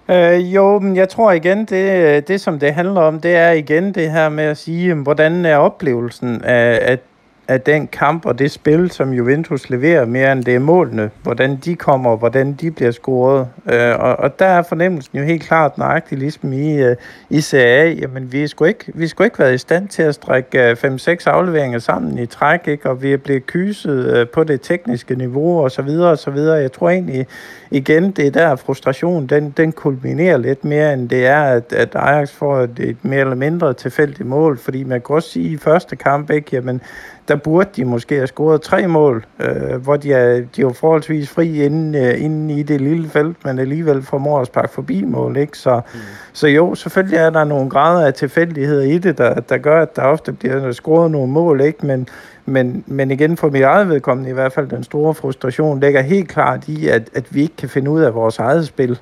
Øh, 0.10 0.55
jo, 0.55 0.80
men 0.80 0.95
jeg 0.95 1.10
tror 1.10 1.32
igen, 1.32 1.66
det, 1.66 1.91
øh, 1.91 2.24
det 2.28 2.41
som 2.41 2.60
det 2.60 2.74
handler 2.74 3.01
om, 3.01 3.22
det 3.22 3.36
er 3.36 3.51
igen 3.51 3.93
det 3.93 4.12
her 4.12 4.30
med 4.30 4.43
at 4.43 4.58
sige, 4.58 4.93
hvordan 4.93 5.45
er 5.45 5.58
oplevelsen 5.58 6.43
af, 6.43 6.80
af 6.82 6.99
af 7.47 7.61
den 7.61 7.87
kamp 7.87 8.25
og 8.25 8.39
det 8.39 8.51
spil, 8.51 8.91
som 8.91 9.13
Juventus 9.13 9.69
leverer 9.69 10.05
mere 10.05 10.31
end 10.31 10.43
det 10.43 10.55
er 10.55 10.59
målene. 10.59 11.09
Hvordan 11.23 11.55
de 11.55 11.75
kommer, 11.75 12.09
og 12.09 12.17
hvordan 12.17 12.53
de 12.53 12.71
bliver 12.71 12.91
scoret. 12.91 13.47
Øh, 13.71 13.99
og, 13.99 14.15
og 14.19 14.39
der 14.39 14.45
er 14.45 14.61
fornemmelsen 14.61 15.19
jo 15.19 15.23
helt 15.23 15.43
klart 15.43 15.77
nøjagtigt, 15.77 16.19
ligesom 16.19 16.53
i, 16.53 16.81
øh, 16.81 16.95
i 17.29 17.41
CA, 17.41 17.89
jamen 17.89 18.31
vi 18.31 18.47
skulle 18.47 18.69
ikke, 18.69 18.91
vi 18.93 19.07
skulle 19.07 19.25
ikke 19.25 19.39
været 19.39 19.53
i 19.53 19.57
stand 19.57 19.87
til 19.87 20.03
at 20.03 20.15
strække 20.15 20.71
5-6 20.71 21.09
øh, 21.09 21.17
afleveringer 21.25 21.79
sammen 21.79 22.17
i 22.17 22.25
træk, 22.25 22.67
ikke? 22.67 22.89
og 22.89 23.03
vi 23.03 23.13
er 23.13 23.17
blevet 23.17 23.45
kyset 23.45 24.17
øh, 24.17 24.27
på 24.27 24.43
det 24.43 24.61
tekniske 24.61 25.15
niveau 25.15 25.63
og 25.63 25.71
så 25.71 25.81
videre 25.81 26.11
og 26.11 26.17
så 26.17 26.31
videre. 26.31 26.55
Jeg 26.55 26.71
tror 26.71 26.89
egentlig, 26.89 27.27
igen, 27.71 28.11
det 28.11 28.27
er 28.27 28.31
der 28.31 28.55
frustration, 28.55 29.27
den, 29.27 29.53
den 29.57 29.71
kulminerer 29.71 30.37
lidt 30.37 30.65
mere, 30.65 30.93
end 30.93 31.09
det 31.09 31.25
er, 31.25 31.43
at, 31.43 31.73
at 31.73 31.95
Ajax 31.95 32.31
får 32.31 32.59
et, 32.59 32.79
et 32.79 32.97
mere 33.01 33.19
eller 33.19 33.35
mindre 33.35 33.73
tilfældigt 33.73 34.29
mål, 34.29 34.57
fordi 34.57 34.83
man 34.83 35.01
kan 35.01 35.15
også 35.15 35.29
sige 35.29 35.49
i 35.49 35.57
første 35.57 35.95
kamp, 35.95 36.31
ikke, 36.31 36.49
jamen, 36.51 36.81
der 37.28 37.36
burde 37.36 37.69
de 37.75 37.86
måske 37.86 38.15
have 38.15 38.28
scoret 38.28 38.61
tre 38.61 38.88
mål, 38.88 39.25
øh, 39.39 39.75
hvor 39.75 39.97
de 39.97 40.13
er, 40.13 40.41
de 40.55 40.61
er 40.61 40.73
forholdsvis 40.73 41.30
fri 41.30 41.63
inden, 41.63 41.95
øh, 41.95 42.23
inden 42.23 42.49
i 42.49 42.63
det 42.63 42.82
lille 42.82 43.09
felt, 43.09 43.45
men 43.45 43.59
alligevel 43.59 44.01
formår 44.01 44.39
at 44.39 44.47
sparke 44.47 44.73
forbi 44.73 45.03
mål. 45.03 45.38
Ikke? 45.38 45.57
Så, 45.57 45.75
mm. 45.93 45.99
så 46.34 46.47
jo, 46.47 46.75
selvfølgelig 46.75 47.17
er 47.17 47.30
der 47.30 47.43
nogle 47.43 47.69
grader 47.69 48.05
af 48.05 48.13
tilfældigheder 48.13 48.84
i 48.84 48.97
det, 48.97 49.17
der, 49.17 49.34
der 49.34 49.57
gør, 49.57 49.82
at 49.82 49.95
der 49.95 50.01
ofte 50.01 50.34
bliver 50.34 50.71
scoret 50.71 51.11
nogle 51.11 51.32
mål, 51.32 51.61
ikke? 51.61 51.86
Men, 51.86 52.07
men, 52.45 52.84
men 52.88 53.11
igen 53.11 53.38
for 53.38 53.49
mit 53.49 53.61
eget 53.61 53.89
vedkommende 53.89 54.30
i 54.30 54.34
hvert 54.34 54.53
fald, 54.53 54.67
den 54.67 54.84
store 54.84 55.13
frustration 55.13 55.80
ligger 55.80 56.01
helt 56.01 56.30
klart 56.30 56.67
i, 56.67 56.88
at, 56.88 57.09
at 57.15 57.36
vi 57.36 57.41
ikke 57.41 57.55
kan 57.55 57.69
finde 57.69 57.91
ud 57.91 58.01
af 58.01 58.15
vores 58.15 58.39
eget 58.39 58.67
spil. 58.67 58.99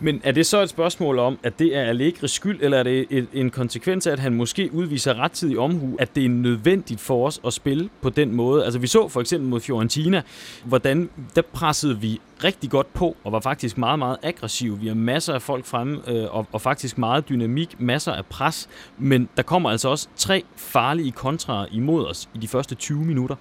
Men 0.00 0.20
er 0.24 0.32
det 0.32 0.46
så 0.46 0.62
et 0.62 0.68
spørgsmål 0.68 1.18
om, 1.18 1.38
at 1.42 1.58
det 1.58 1.76
er 1.76 1.82
Allegris 1.82 2.30
skyld, 2.30 2.58
eller 2.62 2.78
er 2.78 2.82
det 2.82 3.06
et, 3.10 3.28
en 3.32 3.50
konsekvens 3.50 4.06
af, 4.06 4.12
at 4.12 4.18
han 4.18 4.34
måske 4.34 4.70
udviser 4.72 5.14
rettidig 5.14 5.58
omhu, 5.58 5.96
at 5.98 6.16
det 6.16 6.24
er 6.24 6.28
nødvendigt 6.28 7.00
for 7.00 7.26
os 7.26 7.40
at 7.46 7.52
spille 7.52 7.90
på 8.02 8.10
den 8.10 8.34
måde? 8.34 8.64
Altså 8.64 8.78
vi 8.78 8.86
så 8.86 9.08
for 9.08 9.20
eksempel 9.20 9.48
mod 9.48 9.60
Fiorentina, 9.60 10.22
hvordan 10.64 11.10
der 11.36 11.42
pressede 11.42 12.00
vi 12.00 12.20
rigtig 12.44 12.70
godt 12.70 12.94
på, 12.94 13.16
og 13.24 13.32
var 13.32 13.40
faktisk 13.40 13.78
meget, 13.78 13.98
meget 13.98 14.16
aggressiv. 14.22 14.80
Vi 14.80 14.86
har 14.86 14.94
masser 14.94 15.34
af 15.34 15.42
folk 15.42 15.64
fremme, 15.64 16.10
øh, 16.10 16.34
og, 16.34 16.46
og 16.52 16.60
faktisk 16.60 16.98
meget 16.98 17.28
dynamik, 17.28 17.80
masser 17.80 18.12
af 18.12 18.26
pres, 18.26 18.68
men 18.98 19.28
der 19.36 19.42
kommer 19.42 19.70
altså 19.70 19.88
også 19.88 20.08
tre 20.16 20.44
farlige 20.56 21.12
kontra 21.12 21.66
imod 21.72 22.06
os 22.06 22.28
i 22.34 22.38
de 22.38 22.48
første 22.48 22.74
20 22.74 23.04
minutter, 23.04 23.36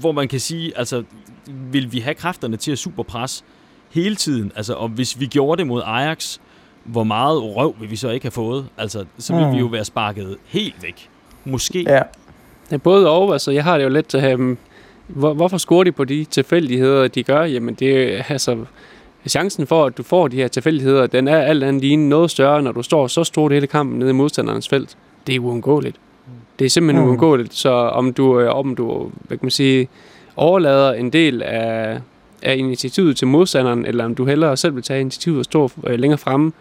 hvor 0.00 0.12
man 0.12 0.28
kan 0.28 0.40
sige, 0.40 0.78
altså 0.78 1.02
vil 1.72 1.92
vi 1.92 1.98
have 1.98 2.14
kræfterne 2.14 2.56
til 2.56 2.72
at 2.72 2.78
superpresse 2.78 3.44
hele 3.90 4.16
tiden. 4.16 4.52
Altså, 4.56 4.74
og 4.74 4.88
hvis 4.88 5.20
vi 5.20 5.26
gjorde 5.26 5.58
det 5.58 5.66
mod 5.66 5.82
Ajax, 5.84 6.38
hvor 6.84 7.04
meget 7.04 7.42
røv 7.42 7.74
vil 7.80 7.90
vi 7.90 7.96
så 7.96 8.10
ikke 8.10 8.24
have 8.24 8.30
fået? 8.30 8.66
Altså, 8.78 9.04
så 9.18 9.34
vil 9.34 9.46
mm. 9.46 9.52
vi 9.52 9.58
jo 9.58 9.66
være 9.66 9.84
sparket 9.84 10.36
helt 10.46 10.82
væk. 10.82 11.08
Måske. 11.44 11.82
Ja. 11.82 12.02
ja 12.70 12.76
både 12.76 13.10
og. 13.10 13.32
Altså, 13.32 13.50
jeg 13.50 13.64
har 13.64 13.78
det 13.78 13.84
jo 13.84 13.88
lidt 13.88 14.06
til 14.06 14.34
um, 14.34 14.58
hvor, 15.06 15.34
hvorfor 15.34 15.58
scorer 15.58 15.84
de 15.84 15.92
på 15.92 16.04
de 16.04 16.24
tilfældigheder, 16.24 17.08
de 17.08 17.22
gør? 17.22 17.44
Jamen, 17.44 17.74
det 17.74 18.18
er 18.18 18.22
altså... 18.28 18.64
Chancen 19.28 19.66
for, 19.66 19.84
at 19.84 19.96
du 19.96 20.02
får 20.02 20.28
de 20.28 20.36
her 20.36 20.48
tilfældigheder, 20.48 21.06
den 21.06 21.28
er 21.28 21.38
alt 21.38 21.64
andet 21.64 21.82
lige 21.82 21.96
noget 21.96 22.30
større, 22.30 22.62
når 22.62 22.72
du 22.72 22.82
står 22.82 23.06
så 23.06 23.24
stort 23.24 23.52
hele 23.52 23.66
kampen 23.66 23.98
nede 23.98 24.10
i 24.10 24.12
modstanderens 24.12 24.68
felt. 24.68 24.96
Det 25.26 25.34
er 25.34 25.40
uundgåeligt. 25.40 25.96
Det 26.58 26.64
er 26.64 26.68
simpelthen 26.68 27.04
mm. 27.04 27.08
uundgåeligt. 27.08 27.54
Så 27.54 27.70
om 27.70 28.12
du, 28.12 28.40
øh, 28.40 28.54
om 28.54 28.76
du 28.76 29.10
hvad 29.20 29.38
kan 29.38 29.44
man 29.46 29.50
sige, 29.50 29.88
overlader 30.36 30.92
en 30.92 31.10
del 31.10 31.42
af, 31.42 32.00
er 32.46 32.52
initiativet 32.52 33.16
til 33.16 33.26
modstanderen, 33.26 33.86
eller 33.86 34.04
om 34.04 34.14
du 34.14 34.24
hellere 34.24 34.56
selv 34.56 34.74
vil 34.74 34.82
tage 34.82 35.00
initiativet 35.00 35.38
og 35.38 35.44
stå 35.44 35.70
øh, 35.86 35.98
længere 35.98 36.18
fremme. 36.18 36.52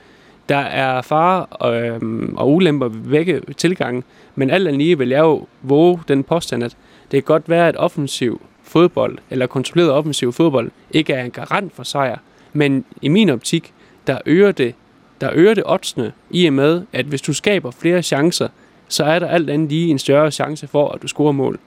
Der 0.50 0.58
er 0.58 1.02
fare 1.02 1.74
øh, 1.76 2.30
og 2.36 2.54
ulemper 2.54 2.88
ved 2.88 3.10
begge 3.10 3.42
tilgange, 3.58 4.04
men 4.36 4.50
alt 4.50 4.68
andet 4.68 4.80
lige 4.80 4.98
vil 4.98 5.10
jeg 5.10 5.20
jo 5.20 5.48
våge 5.62 6.00
den 6.08 6.24
påstand, 6.24 6.64
at 6.64 6.78
det 7.12 7.12
kan 7.12 7.34
godt 7.34 7.50
være, 7.50 7.68
at 7.68 7.78
offensiv 7.78 8.42
fodbold, 8.64 9.18
eller 9.30 9.48
kontrolleret 9.48 9.92
offensiv 9.92 10.34
fodbold, 10.34 10.72
ikke 10.92 11.14
er 11.14 11.24
en 11.24 11.32
garant 11.32 11.76
for 11.76 11.84
sejr, 11.84 12.18
men 12.54 12.86
i 13.02 13.08
min 13.08 13.30
optik, 13.30 13.74
der 14.08 14.18
øger 14.26 14.52
det, 14.52 14.76
der 15.22 15.30
øger 15.34 15.54
det 15.54 15.64
oddsene 15.66 16.12
i 16.30 16.46
og 16.46 16.54
med, 16.54 16.82
at 16.94 17.06
hvis 17.06 17.22
du 17.22 17.34
skaber 17.34 17.72
flere 17.72 18.02
chancer, 18.02 18.48
så 18.88 19.04
er 19.04 19.20
der 19.20 19.28
alt 19.28 19.50
andet 19.50 19.70
lige 19.70 19.90
en 19.90 20.00
større 20.00 20.32
chance 20.32 20.68
for, 20.68 20.90
at 20.90 21.02
du 21.02 21.08
scorer 21.08 21.32
mål 21.32 21.60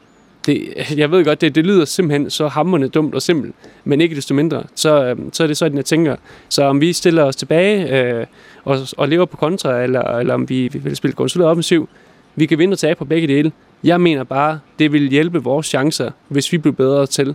det, 0.48 0.74
jeg 0.96 1.10
ved 1.10 1.24
godt, 1.24 1.40
det, 1.40 1.54
det 1.54 1.66
lyder 1.66 1.84
simpelthen 1.84 2.30
så 2.30 2.48
hammerne 2.48 2.88
dumt 2.88 3.14
og 3.14 3.22
simpelt, 3.22 3.54
men 3.84 4.00
ikke 4.00 4.16
desto 4.16 4.34
mindre, 4.34 4.62
så, 4.74 5.04
øhm, 5.04 5.32
så 5.32 5.42
er 5.42 5.46
det 5.46 5.56
sådan, 5.56 5.76
jeg 5.76 5.84
tænker. 5.84 6.16
Så 6.48 6.64
om 6.64 6.80
vi 6.80 6.92
stiller 6.92 7.24
os 7.24 7.36
tilbage 7.36 8.00
øh, 8.00 8.26
og, 8.64 8.78
og 8.96 9.08
lever 9.08 9.24
på 9.24 9.36
kontra, 9.36 9.82
eller, 9.82 10.02
eller 10.02 10.34
om 10.34 10.48
vi, 10.48 10.68
vi 10.68 10.78
vil 10.78 10.96
spille 10.96 11.14
konsolideret 11.14 11.50
offensiv, 11.50 11.88
vi 12.36 12.46
kan 12.46 12.58
vinde 12.58 12.74
og 12.74 12.78
tage 12.78 12.94
på 12.94 13.04
begge 13.04 13.28
dele. 13.28 13.52
Jeg 13.84 14.00
mener 14.00 14.24
bare, 14.24 14.60
det 14.78 14.92
vil 14.92 15.08
hjælpe 15.08 15.42
vores 15.42 15.66
chancer, 15.66 16.10
hvis 16.28 16.52
vi 16.52 16.58
bliver 16.58 16.74
bedre 16.74 17.06
til 17.06 17.34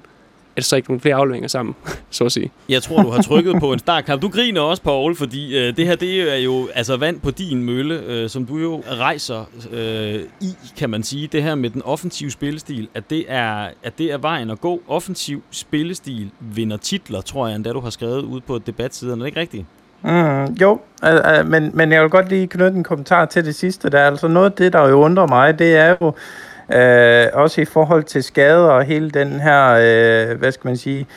at 0.55 0.65
så 0.65 0.75
ikke 0.75 0.89
nogle 0.89 1.01
flere 1.01 1.15
afleveringer 1.15 1.47
sammen, 1.47 1.75
så 2.09 2.25
at 2.25 2.31
sige. 2.31 2.51
Jeg 2.69 2.83
tror, 2.83 3.03
du 3.03 3.09
har 3.09 3.21
trykket 3.29 3.55
på 3.59 3.73
en 3.73 3.79
startkamp. 3.79 4.21
Du 4.21 4.29
griner 4.29 4.61
også, 4.61 4.83
Paul, 4.83 5.15
fordi 5.15 5.57
øh, 5.57 5.77
det 5.77 5.87
her 5.87 5.95
det 5.95 6.33
er 6.33 6.37
jo 6.37 6.69
altså 6.75 6.97
vand 6.97 7.19
på 7.19 7.31
din 7.31 7.63
mølle, 7.63 8.01
øh, 8.05 8.29
som 8.29 8.45
du 8.45 8.57
jo 8.57 8.83
rejser 8.91 9.49
øh, 9.71 10.19
i, 10.41 10.55
kan 10.77 10.89
man 10.89 11.03
sige. 11.03 11.27
Det 11.27 11.43
her 11.43 11.55
med 11.55 11.69
den 11.69 11.81
offensive 11.81 12.31
spillestil, 12.31 12.87
at 12.93 13.09
det 13.09 13.25
er, 13.27 13.67
at 13.83 13.97
det 13.97 14.11
er 14.11 14.17
vejen 14.17 14.49
at 14.49 14.61
gå. 14.61 14.81
Offensiv 14.87 15.43
spillestil 15.51 16.31
vinder 16.39 16.77
titler, 16.77 17.21
tror 17.21 17.47
jeg, 17.47 17.55
endda 17.55 17.71
du 17.71 17.79
har 17.79 17.89
skrevet 17.89 18.21
ud 18.21 18.41
på 18.41 18.57
debatsiden. 18.57 19.13
Er 19.13 19.23
det 19.23 19.25
ikke 19.25 19.39
rigtigt? 19.39 19.65
Mm, 20.03 20.43
jo, 20.61 20.79
øh, 21.05 21.39
øh, 21.39 21.47
men, 21.47 21.71
men 21.73 21.91
jeg 21.91 22.01
vil 22.01 22.09
godt 22.09 22.29
lige 22.29 22.47
knytte 22.47 22.77
en 22.77 22.83
kommentar 22.83 23.25
til 23.25 23.45
det 23.45 23.55
sidste. 23.55 23.89
Der 23.89 23.99
er 23.99 24.07
altså 24.07 24.27
noget 24.27 24.45
af 24.45 24.51
det, 24.51 24.73
der 24.73 24.87
jo 24.89 24.95
undrer 25.03 25.27
mig, 25.27 25.59
det 25.59 25.75
er 25.75 25.95
jo, 26.01 26.13
Øh, 26.71 27.25
også 27.33 27.61
i 27.61 27.65
forhold 27.65 28.03
til 28.03 28.23
skader 28.23 28.67
og 28.67 28.83
hele 28.83 29.09
den 29.09 29.39
her, 29.39 29.69
øh, 29.69 30.37
hvad 30.39 30.51
skal 30.51 30.67
man 30.67 30.77
sige, 30.77 31.07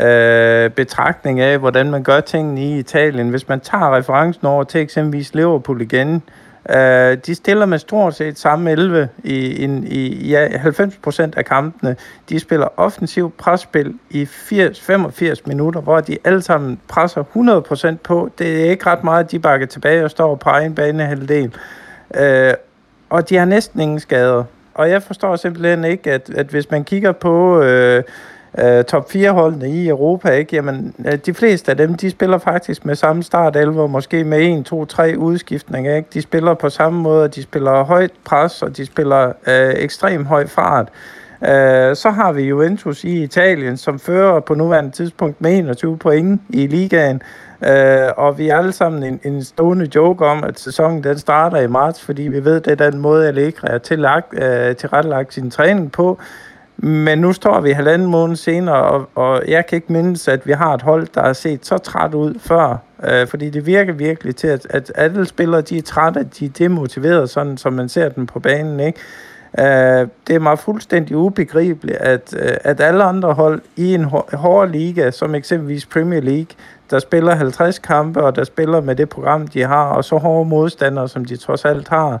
øh, 0.00 0.70
betragtning 0.70 1.40
af, 1.40 1.58
hvordan 1.58 1.90
man 1.90 2.02
gør 2.02 2.20
tingene 2.20 2.60
i 2.64 2.78
Italien. 2.78 3.28
Hvis 3.28 3.48
man 3.48 3.60
tager 3.60 3.96
referencen 3.96 4.46
over 4.46 4.64
til 4.64 4.80
eksempelvis 4.80 5.34
Liverpool 5.34 5.80
igen, 5.80 6.22
øh, 6.70 7.16
de 7.26 7.34
stiller 7.34 7.66
med 7.66 7.78
stort 7.78 8.14
set 8.14 8.38
samme 8.38 8.70
11 8.70 9.08
i, 9.24 9.34
i, 9.34 9.64
i 9.86 10.28
ja, 10.28 10.46
90% 10.46 11.30
af 11.36 11.44
kampene. 11.44 11.96
De 12.28 12.40
spiller 12.40 12.68
offensiv 12.76 13.32
presspil 13.38 13.94
i 14.10 14.24
80-85 14.24 15.42
minutter, 15.46 15.80
hvor 15.80 16.00
de 16.00 16.18
alle 16.24 16.42
sammen 16.42 16.80
presser 16.88 17.24
100% 17.92 17.96
på. 17.96 18.30
Det 18.38 18.66
er 18.66 18.70
ikke 18.70 18.86
ret 18.86 19.04
meget, 19.04 19.30
de 19.30 19.38
bakker 19.38 19.66
tilbage 19.66 20.04
og 20.04 20.10
står 20.10 20.34
på 20.34 20.50
egen 20.50 20.74
bane 20.74 21.04
halvdel. 21.04 21.54
Øh, 22.14 22.54
og 23.10 23.28
de 23.28 23.36
har 23.36 23.44
næsten 23.44 23.80
ingen 23.80 24.00
skader 24.00 24.44
og 24.78 24.90
jeg 24.90 25.02
forstår 25.02 25.36
simpelthen 25.36 25.84
ikke, 25.84 26.12
at, 26.12 26.30
at 26.30 26.46
hvis 26.46 26.70
man 26.70 26.84
kigger 26.84 27.12
på... 27.12 27.62
Øh, 27.62 28.02
øh, 28.58 28.84
top 28.84 29.10
4 29.10 29.30
holdene 29.30 29.70
i 29.70 29.88
Europa, 29.88 30.30
ikke? 30.30 30.56
Jamen, 30.56 30.94
øh, 31.04 31.18
de 31.26 31.34
fleste 31.34 31.70
af 31.70 31.76
dem, 31.76 31.94
de 31.94 32.10
spiller 32.10 32.38
faktisk 32.38 32.84
med 32.84 32.94
samme 32.94 33.22
start 33.22 33.56
11, 33.56 33.88
måske 33.88 34.24
med 34.24 34.58
1, 34.58 34.64
2, 34.64 34.84
3 34.84 35.18
udskiftninger, 35.18 35.96
ikke? 35.96 36.08
De 36.14 36.22
spiller 36.22 36.54
på 36.54 36.68
samme 36.68 37.00
måde, 37.00 37.28
de 37.28 37.42
spiller 37.42 37.84
højt 37.84 38.12
pres, 38.24 38.62
og 38.62 38.76
de 38.76 38.86
spiller 38.86 39.32
øh, 39.46 39.74
ekstrem 39.76 40.26
høj 40.26 40.46
fart. 40.46 40.88
Øh, 41.42 41.96
så 41.96 42.10
har 42.10 42.32
vi 42.32 42.42
Juventus 42.42 43.04
i 43.04 43.22
Italien, 43.22 43.76
som 43.76 43.98
fører 43.98 44.40
på 44.40 44.54
nuværende 44.54 44.90
tidspunkt 44.90 45.40
med 45.40 45.58
21 45.58 45.98
point 45.98 46.40
i 46.48 46.66
ligaen. 46.66 47.22
Øh, 47.66 48.08
og 48.16 48.38
vi 48.38 48.48
er 48.48 48.56
alle 48.56 48.72
sammen 48.72 49.02
en, 49.02 49.20
en 49.24 49.44
stående 49.44 49.88
joke 49.94 50.26
om, 50.26 50.44
at 50.44 50.60
sæsonen 50.60 51.04
den 51.04 51.18
starter 51.18 51.58
i 51.58 51.66
marts, 51.66 52.02
fordi 52.02 52.22
vi 52.22 52.44
ved, 52.44 52.60
det 52.60 52.80
er 52.80 52.90
den 52.90 53.00
måde, 53.00 53.28
Allegri 53.28 53.68
er 53.70 53.78
tillagt, 53.78 54.42
øh, 54.42 54.76
tilrettelagt 54.76 55.34
sin 55.34 55.50
træning 55.50 55.92
på. 55.92 56.18
Men 56.76 57.18
nu 57.18 57.32
står 57.32 57.60
vi 57.60 57.70
halvanden 57.70 58.08
måned 58.08 58.36
senere, 58.36 58.82
og, 58.82 59.08
og 59.14 59.42
jeg 59.48 59.66
kan 59.66 59.76
ikke 59.76 59.92
mindes, 59.92 60.28
at 60.28 60.46
vi 60.46 60.52
har 60.52 60.74
et 60.74 60.82
hold, 60.82 61.06
der 61.14 61.22
har 61.22 61.32
set 61.32 61.66
så 61.66 61.78
træt 61.78 62.14
ud 62.14 62.34
før. 62.40 62.76
Øh, 63.04 63.26
fordi 63.26 63.50
det 63.50 63.66
virker 63.66 63.92
virkelig 63.92 64.36
til, 64.36 64.48
at, 64.48 64.66
at 64.70 64.92
alle 64.94 65.26
spillere 65.26 65.60
de 65.60 65.78
er 65.78 65.82
trætte, 65.82 66.28
de 66.38 66.44
er 66.44 66.50
demotiveret, 66.58 67.30
sådan 67.30 67.56
som 67.56 67.72
man 67.72 67.88
ser 67.88 68.08
dem 68.08 68.26
på 68.26 68.40
banen. 68.40 68.80
Ikke? 68.80 68.98
Øh, 69.58 70.08
det 70.26 70.34
er 70.34 70.38
mig 70.38 70.58
fuldstændig 70.58 71.16
ubegribeligt, 71.16 71.98
at, 71.98 72.34
øh, 72.38 72.56
at 72.64 72.80
alle 72.80 73.04
andre 73.04 73.32
hold 73.32 73.60
i 73.76 73.94
en 73.94 74.04
hård 74.32 74.68
liga, 74.68 75.10
som 75.10 75.34
eksempelvis 75.34 75.86
Premier 75.86 76.20
League, 76.20 76.48
der 76.90 76.98
spiller 76.98 77.34
50 77.34 77.78
kampe, 77.78 78.22
og 78.22 78.36
der 78.36 78.44
spiller 78.44 78.80
med 78.80 78.96
det 78.96 79.08
program, 79.08 79.46
de 79.46 79.62
har, 79.62 79.84
og 79.84 80.04
så 80.04 80.16
hårde 80.16 80.48
modstandere, 80.48 81.08
som 81.08 81.24
de 81.24 81.36
trods 81.36 81.64
alt 81.64 81.88
har, 81.88 82.20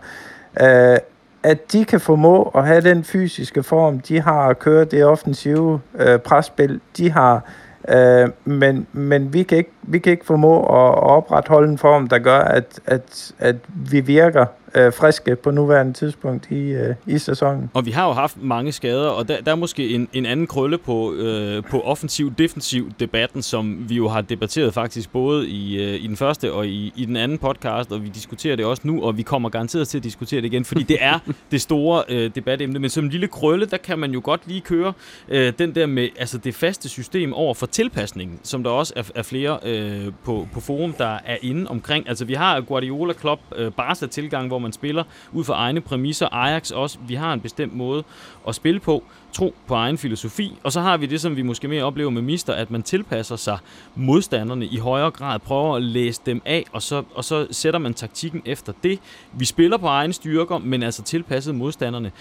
øh, 0.60 0.98
at 1.42 1.72
de 1.72 1.84
kan 1.84 2.00
formå 2.00 2.52
at 2.54 2.66
have 2.66 2.80
den 2.80 3.04
fysiske 3.04 3.62
form, 3.62 4.00
de 4.00 4.20
har 4.20 4.48
at 4.48 4.58
køre 4.58 4.84
det 4.84 5.04
offensive 5.04 5.80
øh, 5.98 6.18
presspil, 6.18 6.80
de 6.96 7.10
har, 7.10 7.42
øh, 7.88 8.28
men, 8.44 8.86
men 8.92 9.32
vi, 9.32 9.42
kan 9.42 9.58
ikke, 9.58 9.72
vi 9.82 9.98
kan 9.98 10.12
ikke 10.12 10.26
formå 10.26 10.60
at, 10.60 10.88
at 10.88 11.02
opretholde 11.02 11.68
en 11.68 11.78
form, 11.78 12.08
der 12.08 12.18
gør, 12.18 12.38
at, 12.38 12.80
at, 12.86 13.32
at 13.38 13.56
vi 13.90 14.00
virker 14.00 14.46
øh, 14.74 14.92
friske 14.92 15.36
på 15.36 15.50
nuværende 15.50 15.92
tidspunkt 15.92 16.50
i, 16.50 16.72
øh, 16.72 16.94
i 17.06 17.18
sæsonen. 17.18 17.70
Og 17.74 17.86
vi 17.86 17.90
har 17.90 18.06
jo 18.06 18.12
haft 18.12 18.42
mange 18.42 18.72
skader, 18.72 19.08
og 19.08 19.28
der, 19.28 19.40
der 19.40 19.50
er 19.52 19.56
måske 19.56 19.88
en, 19.88 20.08
en 20.12 20.26
anden 20.26 20.46
krølle 20.46 20.78
på, 20.78 21.12
øh, 21.12 21.62
på 21.70 21.80
offensiv-defensiv 21.80 22.92
debatten, 23.00 23.42
som 23.42 23.84
vi 23.88 23.94
jo 23.94 24.08
har 24.08 24.20
debatteret 24.20 24.74
faktisk 24.74 25.12
både 25.12 25.48
i, 25.48 25.82
øh, 25.82 26.04
i 26.04 26.06
den 26.06 26.16
første 26.16 26.52
og 26.52 26.66
i, 26.66 26.92
i 26.96 27.04
den 27.04 27.16
anden 27.16 27.38
podcast, 27.38 27.92
og 27.92 28.02
vi 28.02 28.08
diskuterer 28.08 28.56
det 28.56 28.64
også 28.64 28.82
nu, 28.84 29.02
og 29.02 29.16
vi 29.16 29.22
kommer 29.22 29.48
garanteret 29.48 29.88
til 29.88 29.98
at 29.98 30.04
diskutere 30.04 30.40
det 30.40 30.46
igen, 30.46 30.64
fordi 30.64 30.82
det 30.82 30.96
er 31.00 31.18
det 31.50 31.60
store 31.60 32.02
øh, 32.08 32.30
debatemne. 32.34 32.78
Men 32.78 32.90
som 32.90 33.04
en 33.04 33.10
lille 33.10 33.28
krølle, 33.28 33.66
der 33.66 33.76
kan 33.76 33.98
man 33.98 34.10
jo 34.10 34.20
godt 34.24 34.40
lige 34.46 34.60
køre 34.60 34.92
øh, 35.28 35.52
den 35.58 35.74
der 35.74 35.86
med 35.86 36.08
altså 36.18 36.38
det 36.38 36.54
faste 36.54 36.88
system 36.88 37.32
over 37.32 37.54
for 37.54 37.66
tilpasningen, 37.66 38.40
som 38.42 38.62
der 38.62 38.70
også 38.70 38.92
er, 38.96 39.02
er 39.14 39.22
flere 39.22 39.58
øh, 39.64 40.12
på, 40.24 40.48
på 40.52 40.60
forum, 40.60 40.92
der 40.92 41.18
er 41.24 41.36
inde 41.42 41.70
omkring. 41.70 42.08
Altså 42.08 42.24
vi 42.24 42.34
har 42.34 42.60
Guardiola 42.60 43.12
Klopp 43.12 43.40
øh, 43.56 43.72
Barca-tilgang, 43.72 44.48
hvor 44.58 44.66
man 44.66 44.72
spiller 44.72 45.04
ud 45.32 45.44
fra 45.44 45.54
egne 45.54 45.80
præmisser. 45.80 46.28
Ajax 46.34 46.70
også, 46.70 46.98
vi 47.08 47.14
har 47.14 47.32
en 47.32 47.40
bestemt 47.40 47.76
måde 47.76 48.04
at 48.48 48.54
spille 48.54 48.80
på, 48.80 49.04
tro 49.32 49.54
på 49.66 49.74
egen 49.74 49.98
filosofi, 49.98 50.58
og 50.64 50.72
så 50.72 50.80
har 50.80 50.96
vi 50.96 51.06
det, 51.06 51.20
som 51.20 51.36
vi 51.36 51.42
måske 51.42 51.68
mere 51.68 51.84
oplever 51.84 52.10
med 52.10 52.22
Mister, 52.22 52.52
at 52.52 52.70
man 52.70 52.82
tilpasser 52.82 53.36
sig 53.36 53.58
modstanderne 53.94 54.66
i 54.66 54.76
højere 54.76 55.10
grad, 55.10 55.38
prøver 55.38 55.76
at 55.76 55.82
læse 55.82 56.20
dem 56.26 56.42
af, 56.44 56.64
og 56.72 56.82
så, 56.82 57.02
og 57.14 57.24
så 57.24 57.46
sætter 57.50 57.80
man 57.80 57.94
taktikken 57.94 58.42
efter 58.44 58.72
det. 58.82 58.98
Vi 59.32 59.44
spiller 59.44 59.76
på 59.76 59.86
egne 59.86 60.12
styrker, 60.12 60.58
men 60.58 60.82
altså 60.82 61.02
tilpasset 61.02 61.54
modstanderne. 61.54 62.12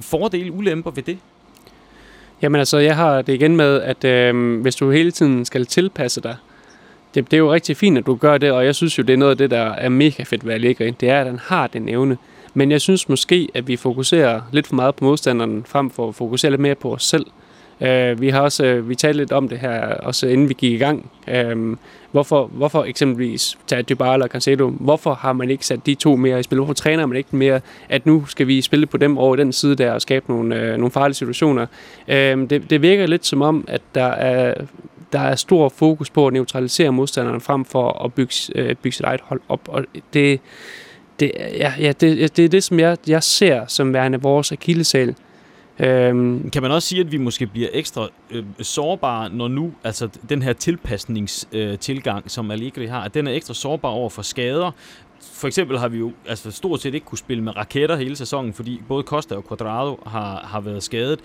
Fordele, 0.00 0.52
ulemper 0.52 0.90
ved 0.90 1.02
det? 1.02 1.18
Jamen 2.42 2.58
altså, 2.58 2.78
jeg 2.78 2.96
har 2.96 3.22
det 3.22 3.34
igen 3.34 3.56
med, 3.56 3.80
at 3.80 4.04
øh, 4.04 4.60
hvis 4.60 4.76
du 4.76 4.90
hele 4.90 5.10
tiden 5.10 5.44
skal 5.44 5.66
tilpasse 5.66 6.20
dig, 6.20 6.36
det, 7.14 7.30
det 7.30 7.32
er 7.32 7.38
jo 7.38 7.52
rigtig 7.52 7.76
fint, 7.76 7.98
at 7.98 8.06
du 8.06 8.14
gør 8.14 8.38
det, 8.38 8.52
og 8.52 8.64
jeg 8.64 8.74
synes 8.74 8.98
jo, 8.98 9.02
det 9.02 9.12
er 9.12 9.16
noget 9.16 9.30
af 9.30 9.38
det, 9.38 9.50
der 9.50 9.72
er 9.72 9.88
mega 9.88 10.22
fedt 10.22 10.46
ved 10.46 10.54
Allegri. 10.54 10.90
Det 10.90 11.10
er, 11.10 11.20
at 11.20 11.26
han 11.26 11.38
har 11.42 11.66
den 11.66 11.88
evne. 11.88 12.16
Men 12.54 12.70
jeg 12.70 12.80
synes 12.80 13.08
måske, 13.08 13.48
at 13.54 13.68
vi 13.68 13.76
fokuserer 13.76 14.40
lidt 14.52 14.66
for 14.66 14.74
meget 14.74 14.94
på 14.94 15.04
modstanderen, 15.04 15.64
frem 15.66 15.90
for 15.90 16.08
at 16.08 16.14
fokusere 16.14 16.50
lidt 16.50 16.60
mere 16.60 16.74
på 16.74 16.94
os 16.94 17.04
selv. 17.04 17.26
Uh, 17.80 18.20
vi 18.20 18.28
har 18.28 18.40
også 18.40 18.76
uh, 18.76 18.88
vi 18.88 18.94
talte 18.94 19.18
lidt 19.18 19.32
om 19.32 19.48
det 19.48 19.58
her, 19.58 19.80
også 19.80 20.26
inden 20.26 20.48
vi 20.48 20.54
gik 20.54 20.72
i 20.72 20.76
gang. 20.76 21.10
Uh, 21.26 21.76
hvorfor, 22.10 22.46
hvorfor 22.46 22.84
eksempelvis 22.84 23.58
tage 23.66 23.82
Dybala 23.82 24.24
og 24.24 24.30
Cancelo, 24.30 24.70
hvorfor 24.70 25.14
har 25.14 25.32
man 25.32 25.50
ikke 25.50 25.66
sat 25.66 25.86
de 25.86 25.94
to 25.94 26.16
mere 26.16 26.40
i 26.40 26.42
spil? 26.42 26.58
Hvorfor 26.58 26.74
træner 26.74 27.06
man 27.06 27.16
ikke 27.16 27.36
mere, 27.36 27.60
at 27.88 28.06
nu 28.06 28.26
skal 28.26 28.46
vi 28.46 28.60
spille 28.60 28.86
på 28.86 28.96
dem 28.96 29.18
over 29.18 29.36
den 29.36 29.52
side 29.52 29.76
der 29.76 29.92
og 29.92 30.02
skabe 30.02 30.24
nogle, 30.28 30.56
uh, 30.56 30.78
nogle 30.78 30.90
farlige 30.90 31.14
situationer? 31.14 31.66
Uh, 32.08 32.14
det, 32.14 32.70
det 32.70 32.82
virker 32.82 33.06
lidt 33.06 33.26
som 33.26 33.42
om, 33.42 33.64
at 33.68 33.82
der 33.94 34.06
er 34.06 34.54
der 35.12 35.20
er 35.20 35.34
stor 35.34 35.68
fokus 35.68 36.10
på 36.10 36.26
at 36.26 36.32
neutralisere 36.32 36.92
modstanderen 36.92 37.40
frem 37.40 37.64
for 37.64 38.04
at 38.04 38.14
bygge, 38.14 38.34
øh, 38.54 38.76
bygge 38.76 38.96
sit 38.96 39.04
eget 39.04 39.20
hold 39.20 39.40
op. 39.48 39.68
Og 39.68 39.84
det, 40.14 40.40
det, 41.20 41.32
ja, 41.36 41.72
ja, 41.78 41.92
det, 41.92 42.36
det 42.36 42.44
er 42.44 42.48
det, 42.48 42.64
som 42.64 42.80
jeg, 42.80 42.96
jeg 43.06 43.22
ser 43.22 43.66
som 43.66 43.94
værende 43.94 44.20
vores 44.20 44.52
akillesal. 44.52 45.14
Øhm. 45.80 46.50
Kan 46.50 46.62
man 46.62 46.70
også 46.70 46.88
sige, 46.88 47.00
at 47.00 47.12
vi 47.12 47.16
måske 47.16 47.46
bliver 47.46 47.68
ekstra 47.72 48.08
øh, 48.30 48.44
sårbare, 48.60 49.30
når 49.30 49.48
nu 49.48 49.72
altså 49.84 50.08
den 50.28 50.42
her 50.42 50.52
tilpasningstilgang, 50.52 52.24
øh, 52.24 52.30
som 52.30 52.50
Allegri 52.50 52.86
har, 52.86 53.00
at 53.00 53.14
den 53.14 53.26
er 53.26 53.32
ekstra 53.32 53.54
sårbar 53.54 53.88
over 53.88 54.10
for 54.10 54.22
skader, 54.22 54.70
for 55.20 55.46
eksempel 55.46 55.78
har 55.78 55.88
vi 55.88 55.98
jo 55.98 56.12
altså 56.26 56.50
stort 56.50 56.80
set 56.80 56.94
ikke 56.94 57.06
kunne 57.06 57.18
spille 57.18 57.42
med 57.44 57.56
raketter 57.56 57.96
hele 57.96 58.16
sæsonen, 58.16 58.52
fordi 58.52 58.82
både 58.88 59.02
Costa 59.02 59.34
og 59.34 59.48
Quadrado 59.48 60.00
har, 60.06 60.46
har 60.46 60.60
været 60.60 60.82
skadet. 60.82 61.20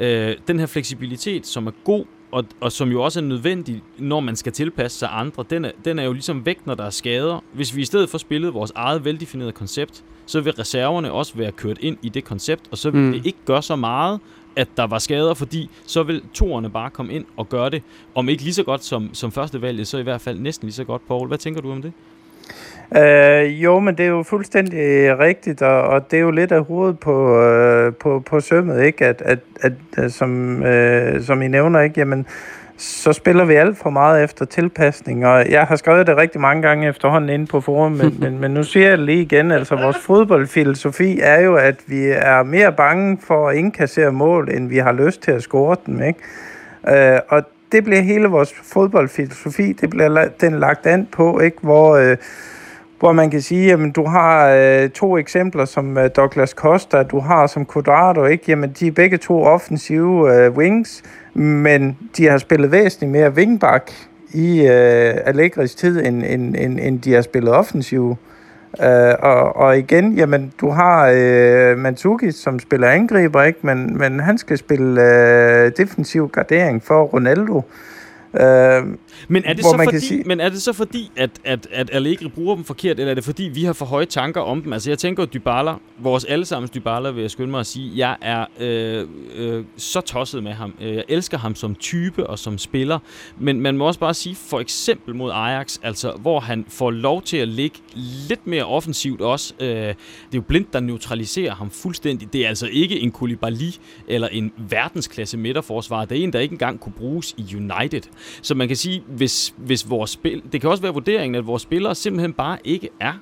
Øh, 0.00 0.36
den 0.48 0.58
her 0.58 0.66
fleksibilitet, 0.66 1.46
som 1.46 1.66
er 1.66 1.72
god, 1.84 2.04
og, 2.36 2.44
og 2.60 2.72
som 2.72 2.90
jo 2.90 3.02
også 3.02 3.20
er 3.20 3.24
nødvendig, 3.24 3.82
når 3.98 4.20
man 4.20 4.36
skal 4.36 4.52
tilpasse 4.52 4.98
sig 4.98 5.08
andre, 5.12 5.44
den 5.50 5.64
er, 5.64 5.70
den 5.84 5.98
er 5.98 6.04
jo 6.04 6.12
ligesom 6.12 6.46
væk, 6.46 6.66
når 6.66 6.74
der 6.74 6.84
er 6.84 6.90
skader. 6.90 7.44
Hvis 7.52 7.76
vi 7.76 7.82
i 7.82 7.84
stedet 7.84 8.08
for 8.08 8.18
spillet 8.18 8.54
vores 8.54 8.72
eget 8.74 9.04
veldefinerede 9.04 9.52
koncept, 9.52 10.04
så 10.26 10.40
vil 10.40 10.52
reserverne 10.52 11.12
også 11.12 11.32
være 11.36 11.52
kørt 11.52 11.78
ind 11.80 11.98
i 12.02 12.08
det 12.08 12.24
koncept, 12.24 12.62
og 12.70 12.78
så 12.78 12.90
vil 12.90 13.00
mm. 13.00 13.12
det 13.12 13.26
ikke 13.26 13.38
gøre 13.44 13.62
så 13.62 13.76
meget, 13.76 14.20
at 14.56 14.68
der 14.76 14.86
var 14.86 14.98
skader, 14.98 15.34
fordi 15.34 15.70
så 15.86 16.02
vil 16.02 16.22
toerne 16.34 16.70
bare 16.70 16.90
komme 16.90 17.12
ind 17.12 17.24
og 17.36 17.48
gøre 17.48 17.70
det, 17.70 17.82
om 18.14 18.28
ikke 18.28 18.42
lige 18.42 18.54
så 18.54 18.62
godt 18.62 18.84
som, 18.84 19.14
som 19.14 19.32
første 19.32 19.62
valget, 19.62 19.88
så 19.88 19.98
i 19.98 20.02
hvert 20.02 20.20
fald 20.20 20.38
næsten 20.38 20.66
lige 20.66 20.74
så 20.74 20.84
godt, 20.84 21.08
Paul. 21.08 21.28
Hvad 21.28 21.38
tænker 21.38 21.60
du 21.60 21.72
om 21.72 21.82
det? 21.82 21.92
Øh, 22.96 23.64
jo, 23.64 23.80
men 23.80 23.98
det 23.98 24.06
er 24.06 24.10
jo 24.10 24.22
fuldstændig 24.22 25.18
rigtigt, 25.18 25.62
og, 25.62 25.82
og 25.82 26.10
det 26.10 26.16
er 26.16 26.20
jo 26.20 26.30
lidt 26.30 26.52
af 26.52 26.64
hovedet 26.64 26.98
på, 26.98 27.40
øh, 27.40 27.94
på, 27.94 28.22
på 28.26 28.40
sømmet, 28.40 28.82
ikke? 28.82 29.06
At, 29.06 29.22
at, 29.24 29.38
at, 29.60 29.72
at 29.96 30.12
som, 30.12 30.62
øh, 30.62 31.22
som 31.22 31.42
I 31.42 31.48
nævner, 31.48 31.80
ikke? 31.80 32.00
Jamen, 32.00 32.26
så 32.78 33.12
spiller 33.12 33.44
vi 33.44 33.54
alt 33.54 33.78
for 33.78 33.90
meget 33.90 34.24
efter 34.24 34.44
tilpasning, 34.44 35.26
og 35.26 35.50
jeg 35.50 35.64
har 35.64 35.76
skrevet 35.76 36.06
det 36.06 36.16
rigtig 36.16 36.40
mange 36.40 36.62
gange 36.62 36.88
efterhånden 36.88 37.30
inde 37.30 37.46
på 37.46 37.60
forum, 37.60 37.92
men, 37.92 38.16
men, 38.22 38.38
men 38.38 38.50
nu 38.50 38.62
siger 38.62 38.88
jeg 38.88 38.98
det 38.98 39.06
lige 39.06 39.22
igen, 39.22 39.50
altså 39.50 39.76
vores 39.76 39.96
fodboldfilosofi 39.96 41.20
er 41.22 41.40
jo, 41.40 41.54
at 41.54 41.76
vi 41.86 42.06
er 42.06 42.42
mere 42.42 42.72
bange 42.72 43.18
for 43.22 43.48
at 43.48 43.56
indkassere 43.56 44.12
mål, 44.12 44.50
end 44.50 44.68
vi 44.68 44.78
har 44.78 44.92
lyst 44.92 45.22
til 45.22 45.30
at 45.30 45.42
score 45.42 45.76
dem, 45.86 46.02
ikke? 46.02 46.20
Øh, 46.88 47.20
og 47.28 47.42
det 47.72 47.84
bliver 47.84 48.00
hele 48.00 48.28
vores 48.28 48.54
fodboldfilosofi, 48.62 49.72
det 49.72 49.90
bliver 49.90 50.28
den 50.40 50.60
lagt 50.60 50.86
an 50.86 51.08
på, 51.12 51.40
ikke? 51.40 51.56
Hvor... 51.60 51.96
Øh, 51.96 52.16
hvor 52.98 53.12
man 53.12 53.30
kan 53.30 53.40
sige, 53.40 53.72
at 53.72 53.96
du 53.96 54.06
har 54.06 54.48
øh, 54.48 54.90
to 54.90 55.18
eksempler 55.18 55.64
som 55.64 55.98
øh, 55.98 56.10
Douglas 56.16 56.50
Costa, 56.50 57.02
du 57.02 57.18
har 57.18 57.46
som 57.46 57.66
Quadrado, 57.72 58.24
ikke? 58.24 58.44
Jamen, 58.48 58.70
de 58.70 58.86
er 58.86 58.90
begge 58.90 59.16
to 59.16 59.44
offensive 59.44 60.34
øh, 60.34 60.52
wings, 60.52 61.02
men 61.34 61.98
de 62.16 62.26
har 62.26 62.38
spillet 62.38 62.72
væsentligt 62.72 63.12
mere 63.12 63.30
wingback 63.30 63.92
i 64.32 64.60
øh, 64.60 65.14
Allegris 65.24 65.74
tid, 65.74 66.06
end, 66.06 66.24
end, 66.26 66.56
end, 66.56 66.80
end 66.80 67.00
de 67.00 67.12
har 67.12 67.22
spillet 67.22 67.54
offensive. 67.54 68.10
Øh, 68.10 68.35
Øh, 68.82 69.14
og, 69.18 69.56
og 69.56 69.78
igen, 69.78 70.12
jamen, 70.12 70.52
du 70.60 70.70
har 70.70 71.12
øh, 71.14 71.78
Mantuki, 71.78 72.32
som 72.32 72.58
spiller 72.58 72.88
angriber, 72.88 73.42
ikke? 73.42 73.58
Men, 73.62 73.98
men 73.98 74.20
han 74.20 74.38
skal 74.38 74.58
spille 74.58 75.02
øh, 75.02 75.72
defensiv 75.76 76.28
gardering 76.28 76.82
for 76.82 77.02
Ronaldo. 77.02 77.58
Øh, 77.58 77.95
men 79.28 79.44
er 79.44 79.52
det, 79.52 79.64
så 79.64 79.80
fordi, 79.84 80.00
sige... 80.00 80.22
men 80.26 80.40
er 80.40 80.48
det 80.48 80.62
så 80.62 80.72
fordi, 80.72 81.10
at, 81.16 81.30
at, 81.44 81.68
at 81.72 81.90
Allegri 81.92 82.28
bruger 82.28 82.54
dem 82.54 82.64
forkert, 82.64 82.98
eller 82.98 83.10
er 83.10 83.14
det 83.14 83.24
fordi, 83.24 83.42
vi 83.42 83.64
har 83.64 83.72
for 83.72 83.86
høje 83.86 84.04
tanker 84.04 84.40
om 84.40 84.62
dem? 84.62 84.72
Altså 84.72 84.90
jeg 84.90 84.98
tænker, 84.98 85.22
at 85.22 85.32
Dybala, 85.32 85.74
vores 85.98 86.24
allesammens 86.24 86.70
Dybala, 86.70 87.10
vil 87.10 87.20
jeg 87.20 87.30
skynde 87.30 87.50
mig 87.50 87.60
at 87.60 87.66
sige, 87.66 87.92
jeg 87.96 88.16
er 88.20 88.46
øh, 88.60 89.06
øh, 89.36 89.64
så 89.76 90.00
tosset 90.00 90.42
med 90.42 90.52
ham. 90.52 90.74
Jeg 90.80 91.04
elsker 91.08 91.38
ham 91.38 91.54
som 91.54 91.74
type 91.74 92.26
og 92.26 92.38
som 92.38 92.58
spiller, 92.58 92.98
men 93.38 93.60
man 93.60 93.76
må 93.76 93.86
også 93.86 94.00
bare 94.00 94.14
sige, 94.14 94.36
for 94.36 94.60
eksempel 94.60 95.14
mod 95.14 95.30
Ajax, 95.34 95.78
altså 95.82 96.10
hvor 96.10 96.40
han 96.40 96.64
får 96.68 96.90
lov 96.90 97.22
til 97.22 97.36
at 97.36 97.48
ligge 97.48 97.78
lidt 98.28 98.46
mere 98.46 98.64
offensivt 98.64 99.20
også. 99.20 99.54
Øh, 99.60 99.68
det 99.68 99.88
er 99.88 99.94
jo 100.34 100.40
Blind, 100.40 100.66
der 100.72 100.80
neutraliserer 100.80 101.54
ham 101.54 101.70
fuldstændig. 101.70 102.32
Det 102.32 102.44
er 102.44 102.48
altså 102.48 102.68
ikke 102.72 103.00
en 103.00 103.10
Koulibaly 103.10 103.70
eller 104.08 104.28
en 104.28 104.52
verdensklasse 104.70 105.36
midterforsvar. 105.36 106.04
Det 106.04 106.18
er 106.18 106.22
en, 106.22 106.32
der 106.32 106.40
ikke 106.40 106.52
engang 106.52 106.80
kunne 106.80 106.92
bruges 106.92 107.34
i 107.36 107.56
United. 107.56 108.02
Så 108.42 108.54
man 108.54 108.68
kan 108.68 108.76
sige, 108.76 109.02
hvis, 109.06 109.54
hvis 109.56 109.90
vores 109.90 110.10
spil... 110.10 110.42
Det 110.52 110.60
kan 110.60 110.70
også 110.70 110.82
være 110.82 110.92
vurderingen, 110.92 111.34
at 111.34 111.46
vores 111.46 111.62
spillere 111.62 111.94
simpelthen 111.94 112.32
bare 112.32 112.58
ikke 112.64 112.88
er 113.00 113.12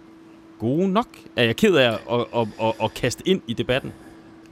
gode 0.58 0.88
nok. 0.88 1.08
Er 1.36 1.44
jeg 1.44 1.56
ked 1.56 1.74
af 1.74 1.92
at, 1.92 1.98
at, 2.12 2.26
at, 2.36 2.48
at, 2.62 2.74
at 2.82 2.94
kaste 2.94 3.28
ind 3.28 3.42
i 3.46 3.52
debatten? 3.52 3.92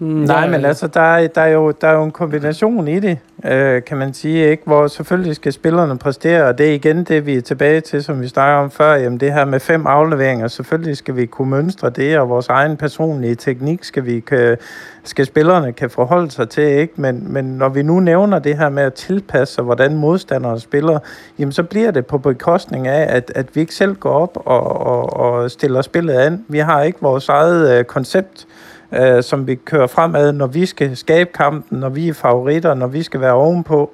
Mm, 0.02 0.08
Nej, 0.08 0.48
men 0.48 0.64
altså, 0.64 0.86
der 0.86 1.00
er, 1.00 1.26
der, 1.26 1.40
er 1.40 1.48
jo, 1.48 1.70
der 1.70 1.88
er 1.88 1.94
jo 1.94 2.04
en 2.04 2.10
kombination 2.10 2.88
i 2.88 3.00
det, 3.00 3.18
øh, 3.44 3.84
kan 3.84 3.96
man 3.96 4.14
sige, 4.14 4.50
ikke? 4.50 4.62
hvor 4.66 4.86
selvfølgelig 4.86 5.36
skal 5.36 5.52
spillerne 5.52 5.98
præstere, 5.98 6.44
og 6.44 6.58
det 6.58 6.68
er 6.70 6.74
igen 6.74 7.04
det, 7.04 7.26
vi 7.26 7.36
er 7.36 7.40
tilbage 7.40 7.80
til, 7.80 8.04
som 8.04 8.20
vi 8.20 8.28
snakker 8.28 8.56
om 8.56 8.70
før, 8.70 8.94
jamen 8.94 9.20
det 9.20 9.32
her 9.32 9.44
med 9.44 9.60
fem 9.60 9.86
afleveringer, 9.86 10.48
selvfølgelig 10.48 10.96
skal 10.96 11.16
vi 11.16 11.26
kunne 11.26 11.50
mønstre 11.50 11.90
det, 11.90 12.18
og 12.18 12.28
vores 12.28 12.48
egen 12.48 12.76
personlige 12.76 13.34
teknik 13.34 13.84
skal 13.84 14.06
vi 14.06 14.20
kan, 14.20 14.56
skal 15.04 15.26
spillerne 15.26 15.72
kan 15.72 15.90
forholde 15.90 16.30
sig 16.30 16.48
til, 16.48 16.64
ikke? 16.64 16.94
Men, 16.96 17.32
men 17.32 17.44
når 17.44 17.68
vi 17.68 17.82
nu 17.82 18.00
nævner 18.00 18.38
det 18.38 18.58
her 18.58 18.68
med 18.68 18.82
at 18.82 18.94
tilpasse 18.94 19.54
sig, 19.54 19.64
hvordan 19.64 19.94
modstandere 19.94 20.60
spiller, 20.60 20.98
jamen 21.38 21.52
så 21.52 21.62
bliver 21.62 21.90
det 21.90 22.06
på 22.06 22.18
bekostning 22.18 22.88
af, 22.88 23.16
at, 23.16 23.32
at 23.34 23.46
vi 23.54 23.60
ikke 23.60 23.74
selv 23.74 23.94
går 23.94 24.12
op 24.12 24.36
og, 24.44 24.86
og, 24.86 25.16
og 25.16 25.50
stiller 25.50 25.82
spillet 25.82 26.14
an. 26.14 26.44
Vi 26.48 26.58
har 26.58 26.82
ikke 26.82 26.98
vores 27.00 27.28
eget 27.28 27.78
øh, 27.78 27.84
koncept, 27.84 28.46
øh, 28.46 28.71
som 29.22 29.46
vi 29.46 29.54
kører 29.54 29.86
fremad, 29.86 30.32
når 30.32 30.46
vi 30.46 30.66
skal 30.66 30.96
skabe 30.96 31.30
kampen, 31.34 31.78
når 31.78 31.88
vi 31.88 32.08
er 32.08 32.14
favoritter, 32.14 32.74
når 32.74 32.86
vi 32.86 33.02
skal 33.02 33.20
være 33.20 33.32
ovenpå, 33.32 33.90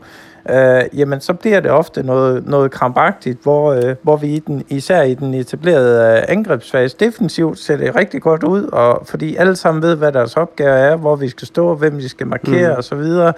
øh, 0.50 0.98
jamen 0.98 1.20
så 1.20 1.32
bliver 1.32 1.60
det 1.60 1.70
ofte 1.70 2.02
noget, 2.02 2.46
noget 2.46 2.70
krampagtigt, 2.70 3.42
hvor, 3.42 3.72
øh, 3.72 3.96
hvor 4.02 4.16
vi 4.16 4.28
i 4.28 4.38
den, 4.38 4.64
især 4.68 5.02
i 5.02 5.14
den 5.14 5.34
etablerede 5.34 6.18
øh, 6.18 6.24
angrebsfase 6.28 6.96
defensivt 7.00 7.58
ser 7.58 7.76
det 7.76 7.96
rigtig 7.96 8.22
godt 8.22 8.42
ud, 8.42 8.62
og 8.62 9.06
fordi 9.06 9.36
alle 9.36 9.56
sammen 9.56 9.82
ved, 9.82 9.96
hvad 9.96 10.12
deres 10.12 10.36
opgave 10.36 10.76
er, 10.76 10.96
hvor 10.96 11.16
vi 11.16 11.28
skal 11.28 11.46
stå, 11.48 11.74
hvem 11.74 11.98
vi 11.98 12.08
skal 12.08 12.26
markere 12.26 12.72
mm. 12.72 12.78
osv. 12.78 13.32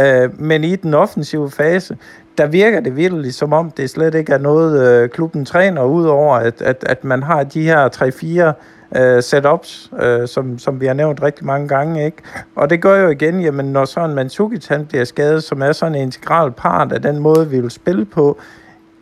Øh, 0.00 0.40
men 0.40 0.64
i 0.64 0.76
den 0.76 0.94
offensive 0.94 1.50
fase, 1.50 1.96
der 2.38 2.46
virker 2.46 2.80
det 2.80 2.96
virkelig 2.96 3.34
som 3.34 3.52
om, 3.52 3.70
det 3.70 3.90
slet 3.90 4.14
ikke 4.14 4.32
er 4.32 4.38
noget, 4.38 4.88
øh, 4.88 5.08
klubben 5.08 5.44
træner, 5.44 5.84
udover 5.84 6.36
at, 6.36 6.62
at, 6.62 6.84
at 6.86 7.04
man 7.04 7.22
har 7.22 7.44
de 7.44 7.62
her 7.62 7.88
3-4 8.54 8.75
øh, 8.96 9.22
setups, 9.22 9.90
øh, 10.02 10.28
som, 10.28 10.58
som 10.58 10.80
vi 10.80 10.86
har 10.86 10.94
nævnt 10.94 11.22
rigtig 11.22 11.46
mange 11.46 11.68
gange. 11.68 12.04
ikke. 12.04 12.16
Og 12.54 12.70
det 12.70 12.82
gør 12.82 13.02
jo 13.02 13.08
igen, 13.08 13.40
jamen, 13.40 13.66
når 13.66 13.84
sådan 13.84 14.14
Mandzukic 14.14 14.66
han 14.66 14.86
bliver 14.86 15.04
skadet, 15.04 15.42
som 15.42 15.62
er 15.62 15.72
sådan 15.72 15.94
en 15.94 16.02
integral 16.02 16.52
part 16.52 16.92
af 16.92 17.02
den 17.02 17.18
måde, 17.18 17.50
vi 17.50 17.60
vil 17.60 17.70
spille 17.70 18.04
på, 18.04 18.38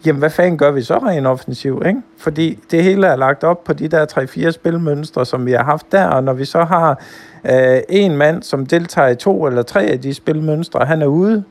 jamen 0.07 0.19
hvad 0.19 0.31
fanden 0.31 0.59
gør 0.59 0.71
vi 0.71 0.83
så 0.83 0.99
rent 0.99 1.27
offensiv, 1.27 1.83
ikke? 1.87 2.03
Fordi 2.19 2.59
det 2.71 2.83
hele 2.83 3.07
er 3.07 3.17
lagt 3.17 3.45
op 3.45 3.65
på 3.65 3.73
de 3.73 3.89
der 3.89 4.07
3-4 4.49 4.51
spilmønstre, 4.51 5.27
som 5.27 5.47
vi 5.47 5.53
har 5.53 5.65
haft 5.65 5.93
der, 5.93 6.07
og 6.07 6.25
når 6.25 6.33
vi 6.33 6.45
så 6.45 6.65
har 6.65 7.03
øh, 7.45 7.81
en 7.89 8.17
mand, 8.17 8.43
som 8.43 8.67
deltager 8.67 9.09
i 9.09 9.17
to 9.17 9.47
eller 9.47 9.63
tre 9.63 9.83
af 9.83 10.01
de 10.01 10.15
spilmønstre, 10.15 10.85
han 10.87 11.03
er 11.03 11.07
ude, 11.07 11.45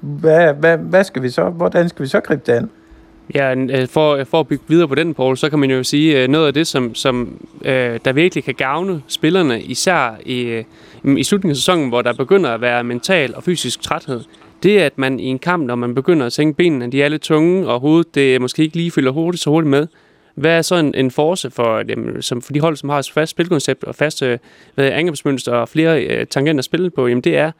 hvad, 0.00 0.54
hvad, 0.54 0.76
hvad 0.78 1.04
skal 1.04 1.22
vi 1.22 1.30
så, 1.30 1.44
hvordan 1.44 1.88
skal 1.88 2.02
vi 2.02 2.08
så 2.08 2.20
gribe 2.20 2.42
det 2.46 2.52
an? 2.52 2.70
Ja, 3.34 3.54
øh, 3.54 3.88
for, 3.88 4.14
øh, 4.14 4.26
for 4.26 4.40
at 4.40 4.48
bygge 4.48 4.64
videre 4.68 4.88
på 4.88 4.94
den, 4.94 5.14
Paul, 5.14 5.36
så 5.36 5.50
kan 5.50 5.58
man 5.58 5.70
jo 5.70 5.82
sige, 5.82 6.22
øh, 6.22 6.28
noget 6.28 6.46
af 6.46 6.54
det, 6.54 6.66
som, 6.66 6.94
som 6.94 7.46
øh, 7.64 8.00
der 8.04 8.12
virkelig 8.12 8.44
kan 8.44 8.54
gavne 8.54 9.02
spillerne, 9.08 9.62
især 9.62 10.16
i, 10.24 10.62
i 11.04 11.22
slutningen 11.22 11.50
af 11.50 11.56
sæsonen, 11.56 11.88
hvor 11.88 12.02
der 12.02 12.12
begynder 12.12 12.50
at 12.50 12.60
være 12.60 12.84
mental 12.84 13.34
og 13.34 13.42
fysisk 13.42 13.82
træthed, 13.82 14.20
det 14.62 14.82
er, 14.82 14.86
at 14.86 14.98
man 14.98 15.20
i 15.20 15.24
en 15.24 15.38
kamp, 15.38 15.66
når 15.66 15.74
man 15.74 15.94
begynder 15.94 16.26
at 16.26 16.32
tænke 16.32 16.56
benene, 16.56 16.92
de 16.92 17.02
er 17.02 17.08
lidt 17.08 17.22
tunge, 17.22 17.68
og 17.68 17.80
hovedet 17.80 18.14
det 18.14 18.40
måske 18.40 18.62
ikke 18.62 18.76
lige 18.76 18.90
følger 18.90 19.10
hurtigt 19.10 19.42
så 19.42 19.50
hurtigt 19.50 19.70
med, 19.70 19.86
hvad 20.34 20.58
er 20.58 20.62
så 20.62 20.74
en, 20.74 20.94
en 20.94 21.10
force 21.10 21.50
for, 21.50 21.82
dem, 21.82 22.22
som 22.22 22.42
for 22.42 22.52
de 22.52 22.60
hold, 22.60 22.76
som 22.76 22.88
har 22.88 22.98
et 22.98 23.10
fast 23.14 23.30
spilkoncept 23.30 23.84
og 23.84 23.94
faste 23.94 24.38
angrebsmønster 24.76 25.52
og 25.52 25.68
flere 25.68 26.04
øh, 26.04 26.26
tangenter 26.26 26.60
at 26.60 26.64
spille 26.64 26.90
på, 26.90 27.06
jamen 27.06 27.22
det 27.22 27.36
er, 27.36 27.50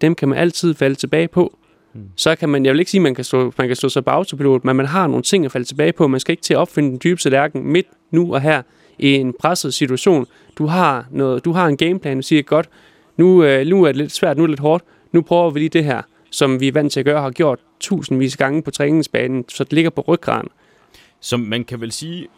dem 0.00 0.14
kan 0.14 0.28
man 0.28 0.38
altid 0.38 0.74
falde 0.74 0.94
tilbage 0.94 1.28
på. 1.28 1.58
Mm. 1.94 2.00
Så 2.16 2.36
kan 2.36 2.48
man, 2.48 2.64
jeg 2.64 2.72
vil 2.72 2.78
ikke 2.78 2.90
sige, 2.90 2.98
at 2.98 3.02
man 3.02 3.14
kan, 3.14 3.24
slå, 3.24 3.52
man 3.58 3.66
kan 3.66 3.76
slå 3.76 3.88
sig 3.88 4.04
på 4.04 4.10
autopilot, 4.10 4.64
men 4.64 4.76
man 4.76 4.86
har 4.86 5.06
nogle 5.06 5.22
ting 5.22 5.44
at 5.44 5.52
falde 5.52 5.66
tilbage 5.66 5.92
på. 5.92 6.08
Man 6.08 6.20
skal 6.20 6.32
ikke 6.32 6.42
til 6.42 6.54
at 6.54 6.58
opfinde 6.58 6.90
den 6.90 7.00
dybeste 7.04 7.30
lærken 7.30 7.72
midt 7.72 7.86
nu 8.10 8.34
og 8.34 8.40
her 8.40 8.62
i 8.98 9.14
en 9.14 9.34
presset 9.40 9.74
situation. 9.74 10.26
Du 10.58 10.66
har, 10.66 11.06
noget, 11.10 11.44
du 11.44 11.52
har 11.52 11.66
en 11.66 11.76
gameplan, 11.76 12.16
du 12.16 12.22
siger, 12.22 12.42
godt, 12.42 12.68
nu, 13.16 13.44
øh, 13.44 13.66
nu 13.66 13.82
er 13.82 13.86
det 13.86 13.96
lidt 13.96 14.12
svært, 14.12 14.36
nu 14.36 14.42
er 14.42 14.46
det 14.46 14.50
lidt 14.50 14.60
hårdt, 14.60 14.84
nu 15.12 15.22
prøver 15.22 15.50
vi 15.50 15.58
lige 15.60 15.68
det 15.68 15.84
her, 15.84 16.02
som 16.30 16.60
vi 16.60 16.68
er 16.68 16.72
vant 16.72 16.92
til 16.92 17.00
at 17.00 17.06
gøre, 17.06 17.20
har 17.20 17.30
gjort 17.30 17.58
tusindvis 17.80 18.34
af 18.34 18.38
gange 18.38 18.62
på 18.62 18.70
træningsbanen, 18.70 19.44
så 19.48 19.64
det 19.64 19.72
ligger 19.72 19.90
på 19.90 20.00
ryggraden. 20.00 20.48
Som 21.20 21.40
man 21.40 21.64
kan 21.64 21.80
vel 21.80 21.92
sige, 21.92 22.28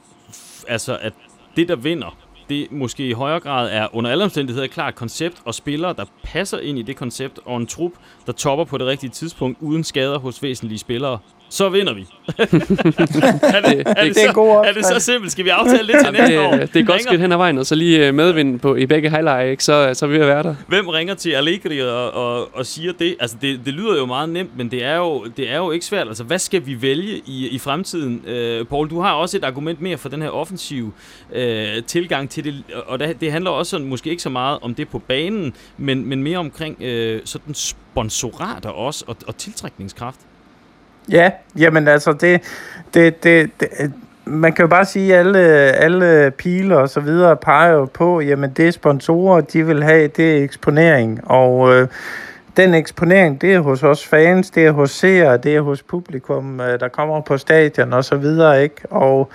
altså 0.68 0.98
at 1.00 1.12
det, 1.56 1.68
der 1.68 1.76
vinder 1.76 2.18
det 2.50 2.72
måske 2.72 3.08
i 3.08 3.12
højere 3.12 3.40
grad 3.40 3.70
er 3.72 3.96
under 3.96 4.10
alle 4.10 4.24
omstændigheder 4.24 4.64
et 4.64 4.70
klart 4.70 4.94
koncept, 4.94 5.42
og 5.44 5.54
spillere, 5.54 5.92
der 5.92 6.04
passer 6.22 6.58
ind 6.58 6.78
i 6.78 6.82
det 6.82 6.96
koncept, 6.96 7.38
og 7.44 7.56
en 7.56 7.66
trup, 7.66 7.92
der 8.26 8.32
topper 8.32 8.64
på 8.64 8.78
det 8.78 8.86
rigtige 8.86 9.10
tidspunkt, 9.10 9.58
uden 9.60 9.84
skader 9.84 10.18
hos 10.18 10.42
væsentlige 10.42 10.78
spillere, 10.78 11.18
så 11.50 11.68
vinder 11.68 11.94
vi. 11.94 12.00
er, 12.38 12.44
det, 12.44 13.82
er, 13.86 13.94
det, 13.94 14.14
det, 14.14 14.16
så, 14.16 14.32
god 14.34 14.64
er 14.66 14.72
det 14.72 14.86
så 14.86 14.98
simpelt? 14.98 15.32
Skal 15.32 15.44
vi 15.44 15.50
aftale 15.50 15.92
det 15.92 15.96
til 16.04 16.12
næste 16.12 16.40
år? 16.40 16.56
Det 16.56 16.76
er 16.76 16.84
godt 16.84 17.02
skridt 17.02 17.20
hen 17.20 17.32
ad 17.32 17.36
vejen, 17.36 17.58
og 17.58 17.66
så 17.66 17.74
lige 17.74 18.06
øh, 18.06 18.14
medvind 18.14 18.60
på, 18.60 18.76
i 18.76 18.86
begge 18.86 19.10
highlights, 19.10 19.64
så, 19.64 19.90
så 19.94 20.06
vil 20.06 20.20
vi 20.20 20.26
være 20.26 20.42
der. 20.42 20.54
Hvem 20.68 20.88
ringer 20.88 21.14
til 21.14 21.30
Allegri 21.30 21.80
og, 21.80 22.10
og, 22.10 22.56
og 22.56 22.66
siger 22.66 22.92
det? 22.92 23.16
Altså, 23.20 23.36
det, 23.42 23.60
det 23.64 23.74
lyder 23.74 23.96
jo 23.96 24.06
meget 24.06 24.28
nemt, 24.28 24.56
men 24.56 24.70
det 24.70 24.84
er 24.84 24.96
jo, 24.96 25.24
det 25.24 25.50
er 25.50 25.56
jo 25.56 25.70
ikke 25.70 25.86
svært. 25.86 26.08
Altså, 26.08 26.24
hvad 26.24 26.38
skal 26.38 26.66
vi 26.66 26.82
vælge 26.82 27.22
i, 27.26 27.48
i 27.48 27.58
fremtiden? 27.58 28.22
Uh, 28.24 28.66
Paul, 28.66 28.90
du 28.90 29.00
har 29.00 29.12
også 29.12 29.36
et 29.36 29.44
argument 29.44 29.80
mere 29.80 29.98
for 29.98 30.08
den 30.08 30.22
her 30.22 30.30
offensiv 30.30 30.94
uh, 31.30 31.38
tilgang 31.86 32.30
til 32.30 32.44
det, 32.44 32.64
og 32.86 32.98
det, 32.98 33.20
det 33.20 33.32
handler 33.32 33.50
også 33.50 33.70
sådan, 33.70 33.86
måske 33.86 34.10
ikke 34.10 34.22
så 34.22 34.30
meget 34.30 34.58
om 34.62 34.74
det 34.74 34.88
på 34.88 34.98
banen, 34.98 35.54
men, 35.78 36.08
men 36.08 36.22
mere 36.22 36.38
omkring 36.38 36.76
uh, 36.80 37.20
sådan 37.24 37.54
sponsorater 37.54 38.70
også, 38.70 39.04
og, 39.08 39.16
og 39.26 39.36
tiltrækningskraft. 39.36 40.20
Ja, 41.08 41.30
jamen 41.58 41.88
altså, 41.88 42.12
det, 42.12 42.42
det, 42.94 43.24
det, 43.24 43.50
det 43.60 43.92
man 44.30 44.52
kan 44.52 44.62
jo 44.62 44.68
bare 44.68 44.84
sige, 44.84 45.14
at 45.14 45.18
alle, 45.18 45.38
alle 45.72 46.30
piler 46.30 46.76
og 46.76 46.88
så 46.88 47.00
videre 47.00 47.36
peger 47.36 47.72
jo 47.72 47.84
på, 47.84 48.20
jamen 48.20 48.50
det 48.50 48.74
sponsorer, 48.74 49.40
de 49.40 49.66
vil 49.66 49.82
have, 49.82 50.08
det 50.08 50.38
er 50.38 50.44
eksponering. 50.44 51.20
Og 51.24 51.74
øh, 51.74 51.88
den 52.56 52.74
eksponering, 52.74 53.40
det 53.40 53.54
er 53.54 53.60
hos 53.60 53.82
os 53.82 54.06
fans, 54.06 54.50
det 54.50 54.66
er 54.66 54.70
hos 54.70 54.90
seere, 54.90 55.36
det 55.36 55.56
er 55.56 55.60
hos 55.60 55.82
publikum, 55.82 56.60
øh, 56.60 56.80
der 56.80 56.88
kommer 56.88 57.20
på 57.20 57.38
stadion 57.38 57.92
og 57.92 58.04
så 58.04 58.16
videre, 58.16 58.62
ikke? 58.62 58.82
Og 58.90 59.30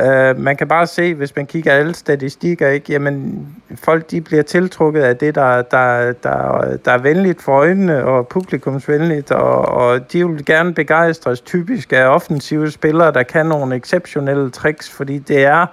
Øh, 0.00 0.38
man 0.38 0.56
kan 0.56 0.68
bare 0.68 0.86
se, 0.86 1.14
hvis 1.14 1.36
man 1.36 1.46
kigger 1.46 1.72
alle 1.72 1.94
statistikker, 1.94 2.68
ikke, 2.68 2.92
jamen, 2.92 3.48
folk 3.74 4.10
de 4.10 4.20
bliver 4.20 4.42
tiltrukket 4.42 5.02
af 5.02 5.16
det, 5.16 5.34
der, 5.34 5.62
der, 5.62 6.12
der, 6.12 6.76
der 6.84 6.92
er 6.92 6.98
venligt 6.98 7.42
for 7.42 7.52
øjnene 7.52 8.04
og 8.04 8.28
publikumsvenligt, 8.28 9.30
og, 9.30 9.68
og 9.68 10.12
de 10.12 10.28
vil 10.28 10.44
gerne 10.44 10.74
begejstres 10.74 11.40
typisk 11.40 11.92
af 11.92 12.06
offensive 12.06 12.70
spillere, 12.70 13.12
der 13.12 13.22
kan 13.22 13.46
nogle 13.46 13.76
exceptionelle 13.76 14.50
tricks, 14.50 14.90
fordi 14.90 15.18
det 15.18 15.44
er 15.44 15.66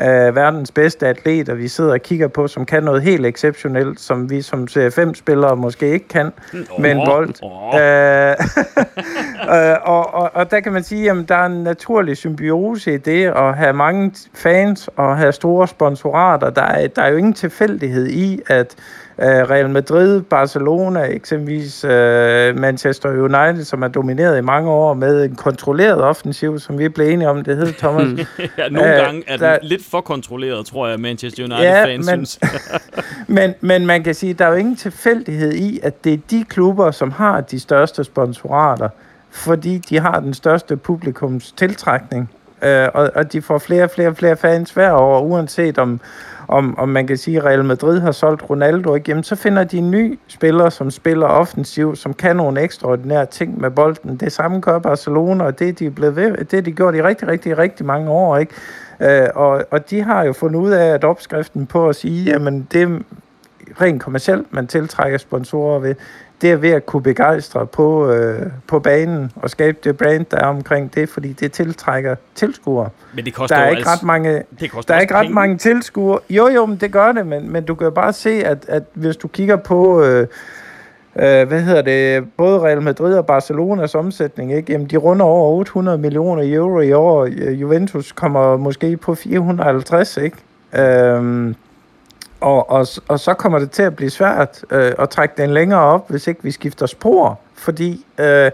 øh, 0.00 0.36
verdens 0.36 0.70
bedste 0.70 1.06
atleter, 1.06 1.54
vi 1.54 1.68
sidder 1.68 1.92
og 1.92 2.00
kigger 2.00 2.28
på, 2.28 2.48
som 2.48 2.66
kan 2.66 2.82
noget 2.82 3.02
helt 3.02 3.26
exceptionelt, 3.26 4.00
som 4.00 4.30
vi 4.30 4.42
som 4.42 4.68
CFM-spillere 4.68 5.56
måske 5.56 5.90
ikke 5.90 6.08
kan 6.08 6.32
oh, 6.54 6.80
med 6.80 6.90
en 6.90 7.00
bold. 7.06 7.34
Oh. 7.42 7.80
Øh, 7.80 8.36
øh, 9.70 9.76
og, 9.82 10.14
og, 10.14 10.30
og 10.34 10.50
der 10.50 10.60
kan 10.60 10.72
man 10.72 10.82
sige, 10.82 11.10
at 11.10 11.28
der 11.28 11.34
er 11.34 11.46
en 11.46 11.62
naturlig 11.62 12.16
symbiose 12.16 12.94
i 12.94 12.96
det 12.96 13.26
at 13.26 13.56
have 13.56 13.72
mange 13.72 14.12
fans 14.34 14.90
og 14.96 15.16
have 15.16 15.32
store 15.32 15.68
sponsorater. 15.68 16.50
Der 16.50 16.62
er, 16.62 16.86
der 16.86 17.02
er 17.02 17.08
jo 17.08 17.16
ingen 17.16 17.32
tilfældighed 17.32 18.08
i, 18.08 18.40
at 18.46 18.76
Real 19.26 19.70
Madrid, 19.70 20.22
Barcelona, 20.22 21.00
eksempelvis 21.00 21.84
uh, 21.84 21.90
Manchester 22.60 23.08
United, 23.08 23.64
som 23.64 23.82
er 23.82 23.88
domineret 23.88 24.38
i 24.38 24.40
mange 24.40 24.70
år 24.70 24.94
med 24.94 25.24
en 25.24 25.36
kontrolleret 25.36 26.02
offensiv, 26.02 26.58
som 26.58 26.78
vi 26.78 26.88
blev 26.88 27.08
enige 27.08 27.28
om, 27.28 27.44
det 27.44 27.56
hed 27.56 27.72
Thomas. 27.72 28.26
ja, 28.58 28.68
nogle 28.68 28.90
uh, 28.90 28.96
gange 28.96 29.22
er 29.26 29.36
den 29.36 29.40
der, 29.40 29.58
lidt 29.62 29.84
for 29.90 30.00
kontrolleret, 30.00 30.66
tror 30.66 30.88
jeg, 30.88 31.00
Manchester 31.00 31.44
United-fans 31.44 32.08
ja, 32.08 32.16
men, 32.16 32.26
synes. 32.26 32.40
men, 33.28 33.54
men 33.60 33.86
man 33.86 34.02
kan 34.02 34.14
sige, 34.14 34.30
at 34.30 34.38
der 34.38 34.44
er 34.44 34.48
jo 34.48 34.56
ingen 34.56 34.76
tilfældighed 34.76 35.52
i, 35.52 35.80
at 35.82 36.04
det 36.04 36.12
er 36.12 36.18
de 36.30 36.44
klubber, 36.48 36.90
som 36.90 37.10
har 37.10 37.40
de 37.40 37.60
største 37.60 38.04
sponsorater, 38.04 38.88
fordi 39.30 39.78
de 39.78 40.00
har 40.00 40.20
den 40.20 40.34
største 40.34 40.76
publikums 40.76 41.52
tiltrækning, 41.52 42.30
uh, 42.62 42.68
og, 42.94 43.10
og 43.14 43.32
de 43.32 43.42
får 43.42 43.58
flere 43.58 43.84
og 43.84 43.90
flere 43.90 44.14
flere 44.14 44.36
fans 44.36 44.70
hver 44.70 44.92
år, 44.92 45.20
uanset 45.20 45.78
om 45.78 46.00
om, 46.52 46.78
om 46.78 46.88
man 46.88 47.06
kan 47.06 47.16
sige, 47.16 47.38
at 47.38 47.44
Real 47.44 47.64
Madrid 47.64 48.00
har 48.00 48.12
solgt 48.12 48.50
Ronaldo 48.50 48.94
igennem, 48.94 49.22
så 49.22 49.36
finder 49.36 49.64
de 49.64 49.78
en 49.78 49.90
ny 49.90 50.18
spiller, 50.28 50.68
som 50.68 50.90
spiller 50.90 51.26
offensiv, 51.26 51.96
som 51.96 52.14
kan 52.14 52.36
nogle 52.36 52.60
ekstraordinære 52.60 53.26
ting 53.26 53.60
med 53.60 53.70
bolden. 53.70 54.16
Det 54.16 54.32
samme 54.32 54.60
gør 54.60 54.78
Barcelona, 54.78 55.44
og 55.44 55.58
det 55.58 55.78
de 55.78 55.86
er 55.86 55.90
blevet 55.90 56.16
ved, 56.16 56.44
det 56.44 56.64
de 56.64 56.72
gjort 56.72 56.94
i 56.94 57.02
rigtig, 57.02 57.28
rigtig, 57.28 57.58
rigtig 57.58 57.86
mange 57.86 58.10
år, 58.10 58.36
ikke? 58.36 58.52
Øh, 59.00 59.28
og, 59.34 59.64
og 59.70 59.90
de 59.90 60.02
har 60.02 60.24
jo 60.24 60.32
fundet 60.32 60.60
ud 60.60 60.70
af, 60.70 60.86
at 60.86 61.04
opskriften 61.04 61.66
på 61.66 61.88
at 61.88 61.96
sige, 61.96 62.24
jamen 62.24 62.68
det 62.72 63.02
rent 63.80 64.02
kommercielt, 64.02 64.52
man 64.52 64.66
tiltrækker 64.66 65.18
sponsorer 65.18 65.78
ved, 65.78 65.94
det 66.42 66.50
er 66.50 66.56
ved 66.56 66.70
at 66.70 66.86
kunne 66.86 67.02
begejstre 67.02 67.66
på, 67.66 68.10
øh, 68.10 68.46
på 68.66 68.78
banen 68.78 69.32
og 69.36 69.50
skabe 69.50 69.78
det 69.84 69.96
brand, 69.96 70.26
der 70.30 70.36
er 70.36 70.46
omkring 70.46 70.94
det, 70.94 71.08
fordi 71.08 71.32
det 71.32 71.52
tiltrækker 71.52 72.14
tilskuere. 72.34 72.88
Men 73.14 73.24
det 73.24 73.34
koster 73.34 73.56
der 73.56 73.62
er 73.62 73.68
ikke 73.68 73.78
altså, 73.78 73.92
ret 73.92 74.02
mange, 74.02 74.42
det 74.60 74.70
der 74.88 74.94
er 74.94 75.00
ikke 75.00 75.14
ret 75.14 75.30
mange 75.30 75.58
tilskuere. 75.58 76.18
Jo, 76.30 76.48
jo, 76.48 76.66
men 76.66 76.76
det 76.76 76.92
gør 76.92 77.12
det, 77.12 77.26
men, 77.26 77.52
men 77.52 77.64
du 77.64 77.74
kan 77.74 77.84
jo 77.84 77.90
bare 77.90 78.12
se, 78.12 78.30
at, 78.30 78.64
at 78.68 78.82
hvis 78.94 79.16
du 79.16 79.28
kigger 79.28 79.56
på... 79.56 80.02
Øh, 80.02 80.26
øh, 81.16 81.48
hvad 81.48 81.60
hedder 81.60 81.82
det, 81.82 82.30
både 82.36 82.60
Real 82.60 82.82
Madrid 82.82 83.14
og 83.14 83.26
Barcelonas 83.26 83.94
omsætning, 83.94 84.52
ikke? 84.52 84.72
Jamen, 84.72 84.86
de 84.86 84.96
runder 84.96 85.26
over 85.26 85.58
800 85.58 85.98
millioner 85.98 86.56
euro 86.56 86.80
i 86.80 86.92
år. 86.92 87.26
Juventus 87.50 88.12
kommer 88.12 88.56
måske 88.56 88.96
på 88.96 89.14
450, 89.14 90.16
ikke? 90.16 90.36
Øhm, 90.74 91.54
og, 92.42 92.70
og, 92.70 92.86
og 93.08 93.20
så 93.20 93.34
kommer 93.34 93.58
det 93.58 93.70
til 93.70 93.82
at 93.82 93.96
blive 93.96 94.10
svært 94.10 94.64
øh, 94.70 94.92
at 94.98 95.10
trække 95.10 95.34
den 95.36 95.50
længere 95.50 95.80
op, 95.80 96.10
hvis 96.10 96.26
ikke 96.26 96.42
vi 96.42 96.50
skifter 96.50 96.86
spor. 96.86 97.40
Fordi 97.54 98.06
øh, 98.18 98.50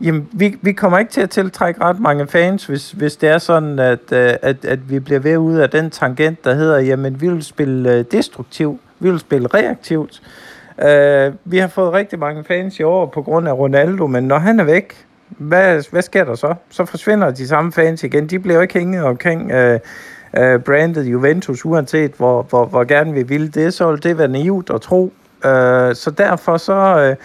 jamen, 0.00 0.28
vi, 0.32 0.58
vi 0.62 0.72
kommer 0.72 0.98
ikke 0.98 1.12
til 1.12 1.20
at 1.20 1.30
tiltrække 1.30 1.80
ret 1.80 2.00
mange 2.00 2.26
fans, 2.26 2.66
hvis, 2.66 2.90
hvis 2.90 3.16
det 3.16 3.28
er 3.28 3.38
sådan, 3.38 3.78
at, 3.78 4.12
øh, 4.12 4.34
at, 4.42 4.64
at 4.64 4.90
vi 4.90 4.98
bliver 4.98 5.20
ved 5.20 5.36
ud 5.36 5.56
af 5.56 5.70
den 5.70 5.90
tangent, 5.90 6.44
der 6.44 6.54
hedder, 6.54 6.78
jamen 6.78 7.20
vi 7.20 7.28
vil 7.28 7.42
spille 7.42 7.92
øh, 7.92 8.04
destruktivt, 8.12 8.80
vi 8.98 9.10
vil 9.10 9.18
spille 9.18 9.48
reaktivt. 9.54 10.22
Øh, 10.82 11.32
vi 11.44 11.58
har 11.58 11.68
fået 11.68 11.92
rigtig 11.92 12.18
mange 12.18 12.44
fans 12.44 12.78
i 12.78 12.82
år 12.82 13.06
på 13.06 13.22
grund 13.22 13.48
af 13.48 13.52
Ronaldo, 13.52 14.06
men 14.06 14.24
når 14.24 14.38
han 14.38 14.60
er 14.60 14.64
væk, 14.64 15.06
hvad, 15.28 15.90
hvad 15.90 16.02
sker 16.02 16.24
der 16.24 16.34
så? 16.34 16.54
Så 16.70 16.84
forsvinder 16.84 17.30
de 17.30 17.48
samme 17.48 17.72
fans 17.72 18.04
igen. 18.04 18.26
De 18.26 18.38
bliver 18.38 18.54
jo 18.54 18.60
ikke 18.60 18.74
hængende 18.74 19.04
omkring 19.04 19.50
øh, 19.52 19.80
øh, 20.36 20.60
brandet 20.60 21.04
Juventus, 21.04 21.64
uanset 21.64 22.12
hvor, 22.16 22.42
hvor, 22.42 22.64
hvor 22.64 22.84
gerne 22.84 23.12
vi 23.12 23.22
ville 23.22 23.48
det, 23.48 23.74
så 23.74 23.86
ville 23.86 24.00
det 24.00 24.18
være 24.18 24.28
naivt 24.28 24.70
at 24.70 24.80
tro. 24.80 25.12
Øh, 25.44 25.94
så 25.94 26.12
derfor 26.18 26.56
så, 26.56 26.74
øh, 26.74 27.16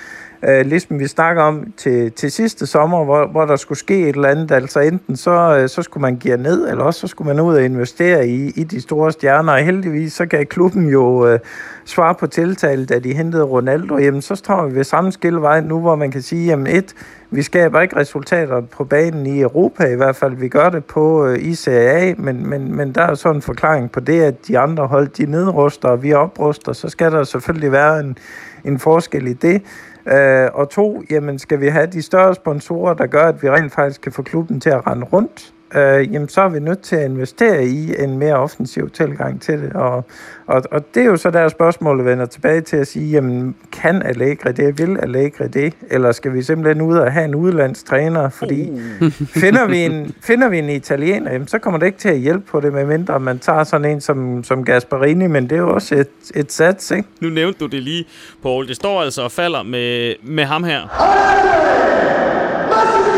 øh, 0.48 0.66
ligesom 0.66 1.00
vi 1.00 1.08
snakker 1.08 1.44
om 1.44 1.74
til, 1.78 2.12
til 2.12 2.32
sidste 2.32 2.66
sommer, 2.68 3.04
hvor, 3.04 3.28
hvor 3.28 3.46
der 3.46 3.56
skulle 3.56 3.78
ske 3.78 4.02
et 4.02 4.16
eller 4.16 4.30
andet, 4.30 4.52
altså 4.52 4.80
enten 4.80 5.16
så, 5.16 5.58
øh, 5.58 5.70
så 5.70 5.82
skulle 5.82 6.02
man 6.02 6.18
give 6.18 6.38
ned, 6.38 6.70
eller 6.70 6.84
også 6.84 7.00
så 7.00 7.08
skulle 7.08 7.28
man 7.28 7.40
ud 7.40 7.56
og 7.56 7.64
investere 7.64 8.28
i, 8.28 8.50
i 8.56 8.64
de 8.64 8.82
store 8.82 9.12
stjerner, 9.12 9.54
og 9.54 9.60
heldigvis 9.60 10.14
så 10.14 10.26
gav 10.26 10.46
klubben 10.46 10.90
jo 10.90 11.28
øh, 11.28 11.40
svar 11.86 12.14
på 12.14 12.28
tiltale, 12.28 12.86
da 12.86 13.00
de 13.00 13.14
hentede 13.14 13.44
Ronaldo, 13.44 13.98
jamen 13.98 14.22
så 14.22 14.36
står 14.36 14.66
vi 14.66 14.76
ved 14.76 14.84
samme 14.84 15.12
skillevej 15.12 15.62
nu, 15.62 15.80
hvor 15.80 15.96
man 15.96 16.12
kan 16.12 16.22
sige, 16.22 16.46
jamen 16.46 16.68
et, 16.68 16.94
vi 17.34 17.42
skaber 17.42 17.82
ikke 17.82 17.96
resultater 17.96 18.62
på 18.62 18.84
banen 18.84 19.28
i 19.28 19.42
Europa 19.42 19.86
i 19.86 19.96
hvert 19.96 20.16
fald. 20.16 20.36
Vi 20.36 20.48
gør 20.48 20.70
det 20.70 20.86
på 20.86 21.26
øh, 21.26 21.40
ICA, 21.40 22.14
men, 22.18 22.50
men, 22.50 22.76
men 22.76 22.92
der 22.92 23.02
er 23.02 23.16
sådan 23.16 23.36
en 23.36 23.42
forklaring 23.42 23.92
på 23.92 24.00
det, 24.00 24.22
at 24.22 24.48
de 24.48 24.60
andre 24.60 24.88
hold, 24.88 25.08
de 25.08 25.26
nedruster, 25.26 25.90
og 25.90 26.04
vi 26.04 26.14
opruster. 26.14 26.74
Så 26.74 26.90
skal 26.90 27.12
der 27.12 27.24
selvfølgelig 27.24 27.72
være 27.72 28.00
en, 28.00 28.18
en 28.64 28.80
forskel 28.80 29.28
i 29.28 29.34
det. 29.34 29.62
Øh, 30.06 30.50
og 30.54 30.70
to, 30.70 31.04
jamen 31.10 31.40
skal 31.40 31.60
vi 31.60 31.68
have 31.68 31.88
de 31.88 32.02
større 32.02 32.36
sponsorer, 32.36 32.94
der 32.94 33.08
gør, 33.08 33.24
at 33.24 33.44
vi 33.44 33.50
rent 33.50 33.72
faktisk 33.72 34.02
kan 34.02 34.12
få 34.12 34.22
klubben 34.22 34.60
til 34.60 34.70
at 34.70 34.88
rende 34.88 35.06
rundt? 35.06 35.54
Øh, 35.76 36.14
jamen 36.14 36.30
så 36.30 36.42
er 36.42 36.50
vi 36.50 36.60
nødt 36.60 36.82
til 36.82 36.96
at 36.96 37.06
investere 37.06 37.66
i 37.66 37.94
en 38.00 38.18
mere 38.18 38.36
offensiv 38.36 38.90
tilgang 38.90 39.42
til 39.42 39.62
det. 39.62 39.74
Og, 39.74 40.06
og, 40.48 40.64
og 40.72 40.96
det 40.96 41.02
er 41.02 41.06
jo 41.06 41.18
så 41.18 41.32
der 41.32 41.48
spørgsmålet 41.48 42.06
vender 42.06 42.26
tilbage 42.26 42.62
til 42.62 42.78
at 42.78 42.88
sige, 42.88 43.12
jamen 43.12 43.56
kan 43.72 44.02
Allegri 44.02 44.52
det, 44.52 44.80
vil 44.80 44.98
Allegri 45.00 45.48
det, 45.48 45.74
eller 45.90 46.12
skal 46.12 46.34
vi 46.34 46.42
simpelthen 46.42 46.82
ud 46.82 46.98
og 46.98 47.12
have 47.12 47.26
en 47.26 47.36
udlandstræner, 47.36 48.30
fordi 48.30 48.72
uh. 48.72 49.12
finder, 49.44 49.68
vi 49.68 49.78
en, 49.78 50.16
finder 50.22 50.50
vi 50.50 50.60
en 50.60 50.70
italiener, 50.70 51.32
jamen, 51.32 51.48
så 51.48 51.60
kommer 51.60 51.80
det 51.80 51.86
ikke 51.86 52.00
til 52.00 52.10
at 52.10 52.20
hjælpe 52.20 52.46
på 52.46 52.60
det, 52.60 52.74
medmindre 52.74 53.20
man 53.20 53.40
tager 53.40 53.64
sådan 53.64 53.92
en 53.92 54.02
som, 54.02 54.44
som 54.44 54.66
Gasparini, 54.66 55.28
men 55.28 55.44
det 55.44 55.52
er 55.52 55.62
jo 55.62 55.74
også 55.74 55.96
et, 55.96 56.08
et 56.36 56.52
sats, 56.52 56.92
ikke? 56.92 57.08
Nu 57.22 57.30
nævnte 57.30 57.60
du 57.60 57.66
det 57.66 57.84
lige, 57.84 58.06
Paul. 58.44 58.68
Det 58.68 58.76
står 58.76 59.02
altså 59.02 59.22
og 59.22 59.32
falder 59.32 59.64
med, 59.64 60.16
med 60.24 60.44
ham 60.44 60.64
her. 60.64 60.82
Hey! 60.82 63.11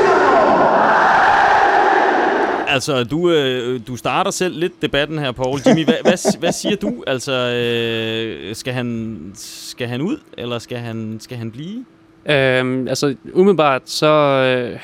Altså, 2.74 3.04
du, 3.04 3.32
øh, 3.32 3.80
du 3.88 3.96
starter 3.96 4.32
selv 4.32 4.60
lidt 4.60 4.82
debatten 4.82 5.20
her, 5.20 5.32
Paul. 5.32 5.60
Jimmy, 5.68 5.86
hvad, 5.86 5.96
hvad, 6.04 6.40
hvad 6.40 6.52
siger 6.52 6.76
du? 6.76 7.04
Altså, 7.08 7.32
øh, 7.32 8.56
skal, 8.56 8.74
han, 8.74 9.32
skal 9.36 9.88
han 9.88 10.02
ud, 10.02 10.18
eller 10.38 10.60
skal 10.60 10.78
han, 10.78 11.18
skal 11.20 11.38
han 11.38 11.52
blive? 11.52 11.86
Øhm, 12.26 12.88
altså, 12.88 13.16
umiddelbart, 13.34 13.82
så... 13.86 14.08
Øh, 14.08 14.80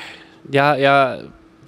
jeg, 0.52 0.76
jeg, 0.80 1.18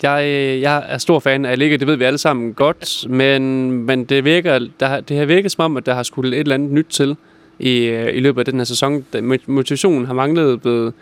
jeg, 0.02 0.24
jeg 0.62 0.84
er 0.88 0.98
stor 0.98 1.18
fan 1.18 1.44
af 1.44 1.58
Ligge, 1.58 1.78
det 1.78 1.86
ved 1.86 1.96
vi 1.96 2.04
alle 2.04 2.18
sammen 2.18 2.54
godt, 2.54 3.08
men, 3.08 3.72
men 3.72 4.04
det, 4.04 4.24
virker, 4.24 4.58
der, 4.80 5.00
det 5.00 5.18
har 5.18 5.24
virket 5.24 5.52
som 5.52 5.64
om, 5.64 5.76
at 5.76 5.86
der 5.86 5.94
har 5.94 6.02
skulle 6.02 6.36
et 6.36 6.40
eller 6.40 6.54
andet 6.54 6.70
nyt 6.70 6.86
til 6.90 7.16
i, 7.58 7.78
øh, 7.78 8.16
i 8.16 8.20
løbet 8.20 8.40
af 8.40 8.44
den 8.44 8.56
her 8.56 8.64
sæson. 8.64 9.04
Motivationen 9.46 10.06
har 10.06 10.14
manglet 10.14 10.62
blevet, 10.62 10.92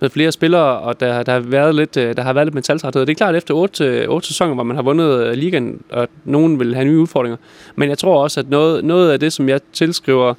med 0.00 0.10
flere 0.10 0.32
spillere, 0.32 0.78
og 0.78 1.00
der, 1.00 1.22
der, 1.22 1.32
har 1.32 1.40
været 1.40 1.74
lidt, 1.74 1.96
øh, 1.96 2.16
der 2.16 2.22
har 2.22 2.32
været 2.32 2.46
lidt 2.46 2.54
mentaltræthed. 2.54 3.06
Det 3.06 3.12
er 3.12 3.14
klart, 3.14 3.34
efter 3.34 3.54
otte, 3.54 4.06
otte 4.08 4.28
sæsoner, 4.28 4.54
hvor 4.54 4.64
man 4.64 4.76
har 4.76 4.82
vundet 4.82 5.26
øh, 5.26 5.32
ligaen, 5.32 5.82
og 5.90 6.08
nogen 6.24 6.60
vil 6.60 6.74
have 6.74 6.84
nye 6.84 6.98
udfordringer. 6.98 7.36
Men 7.76 7.88
jeg 7.88 7.98
tror 7.98 8.22
også, 8.22 8.40
at 8.40 8.50
noget, 8.50 8.84
noget 8.84 9.12
af 9.12 9.20
det, 9.20 9.32
som 9.32 9.48
jeg 9.48 9.60
tilskriver 9.72 10.34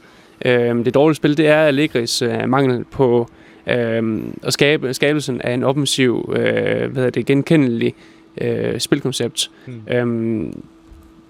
øh, 0.46 0.86
det 0.86 0.94
dårlige 0.94 1.16
spil, 1.16 1.38
det 1.38 1.48
er 1.48 1.58
Allegris 1.58 2.22
øh, 2.22 2.50
mangel 2.50 2.86
på 2.92 3.30
øh, 3.68 4.22
at 4.44 4.54
skabe 4.54 4.94
skabelsen 4.94 5.42
af 5.42 5.54
en 5.54 5.64
offensiv, 5.64 6.34
øh, 6.36 6.92
hvad 6.92 7.12
det, 7.12 7.26
genkendelig 7.26 7.94
øh, 8.42 8.80
spilkoncept. 8.80 9.52
Mm. 9.68 9.94
Øhm, 9.94 10.64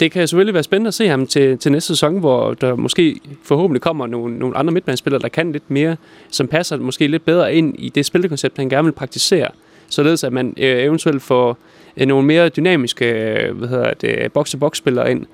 det 0.01 0.11
kan 0.11 0.27
selvfølgelig 0.27 0.53
være 0.53 0.63
spændende 0.63 0.87
at 0.87 0.93
se 0.93 1.07
ham 1.07 1.27
til, 1.27 1.57
til 1.57 1.71
næste 1.71 1.87
sæson, 1.87 2.19
hvor 2.19 2.53
der 2.53 2.75
måske 2.75 3.19
forhåbentlig 3.43 3.81
kommer 3.81 4.07
nogle, 4.07 4.39
nogle 4.39 4.57
andre 4.57 4.73
midtbanespillere, 4.73 5.21
der 5.21 5.27
kan 5.27 5.51
lidt 5.51 5.71
mere, 5.71 5.95
som 6.29 6.47
passer 6.47 6.77
måske 6.77 7.07
lidt 7.07 7.25
bedre 7.25 7.55
ind 7.55 7.75
i 7.79 7.89
det 7.89 8.05
spilkoncept, 8.05 8.57
han 8.57 8.69
gerne 8.69 8.85
vil 8.85 8.91
praktisere. 8.91 9.47
Således 9.89 10.23
at 10.23 10.33
man 10.33 10.53
øh, 10.57 10.83
eventuelt 10.83 11.21
får 11.21 11.57
øh, 11.97 12.07
nogle 12.07 12.27
mere 12.27 12.49
dynamiske 12.49 13.05
øh, 13.05 13.57
hvad 13.57 13.67
hedder 13.67 13.93
det, 13.93 14.31
box-to-box-spillere 14.31 15.11
ind. 15.11 15.25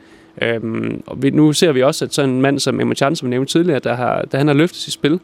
Øhm, 0.42 1.04
og 1.06 1.24
vi, 1.24 1.30
nu 1.30 1.54
ser 1.54 1.72
vi 1.72 1.84
også, 1.84 2.06
at 2.06 2.14
sådan 2.14 2.30
en 2.30 2.42
mand 2.42 2.60
som 2.60 2.82
Emma 2.82 2.96
Chan, 2.96 3.16
som 3.16 3.26
vi 3.26 3.30
nævnte 3.30 3.52
tidligere, 3.52 3.80
der, 3.80 3.96
har, 3.96 4.22
der 4.22 4.38
han 4.38 4.48
har 4.48 4.54
løftet 4.54 4.80
sit 4.80 4.94
spil, 4.94 5.20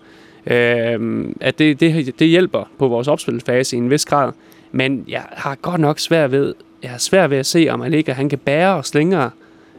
øh, 0.47 1.25
at 1.41 1.59
det, 1.59 1.79
det, 1.79 2.19
det 2.19 2.27
hjælper 2.27 2.69
på 2.79 2.87
vores 2.87 3.07
opspilfase 3.07 3.75
i 3.75 3.79
en 3.79 3.89
vis 3.89 4.05
grad. 4.05 4.31
Men 4.71 5.05
jeg 5.07 5.23
har 5.31 5.55
godt 5.55 5.81
nok 5.81 5.99
svært 5.99 6.31
ved 6.31 6.53
jeg 6.84 6.91
har 6.91 6.97
svært 6.97 7.29
ved 7.29 7.38
at 7.38 7.45
se, 7.45 7.67
om 7.69 7.81
Allega 7.81 8.11
han 8.11 8.29
kan 8.29 8.39
bære 8.39 8.75
os 8.75 8.93
længere, 8.93 9.29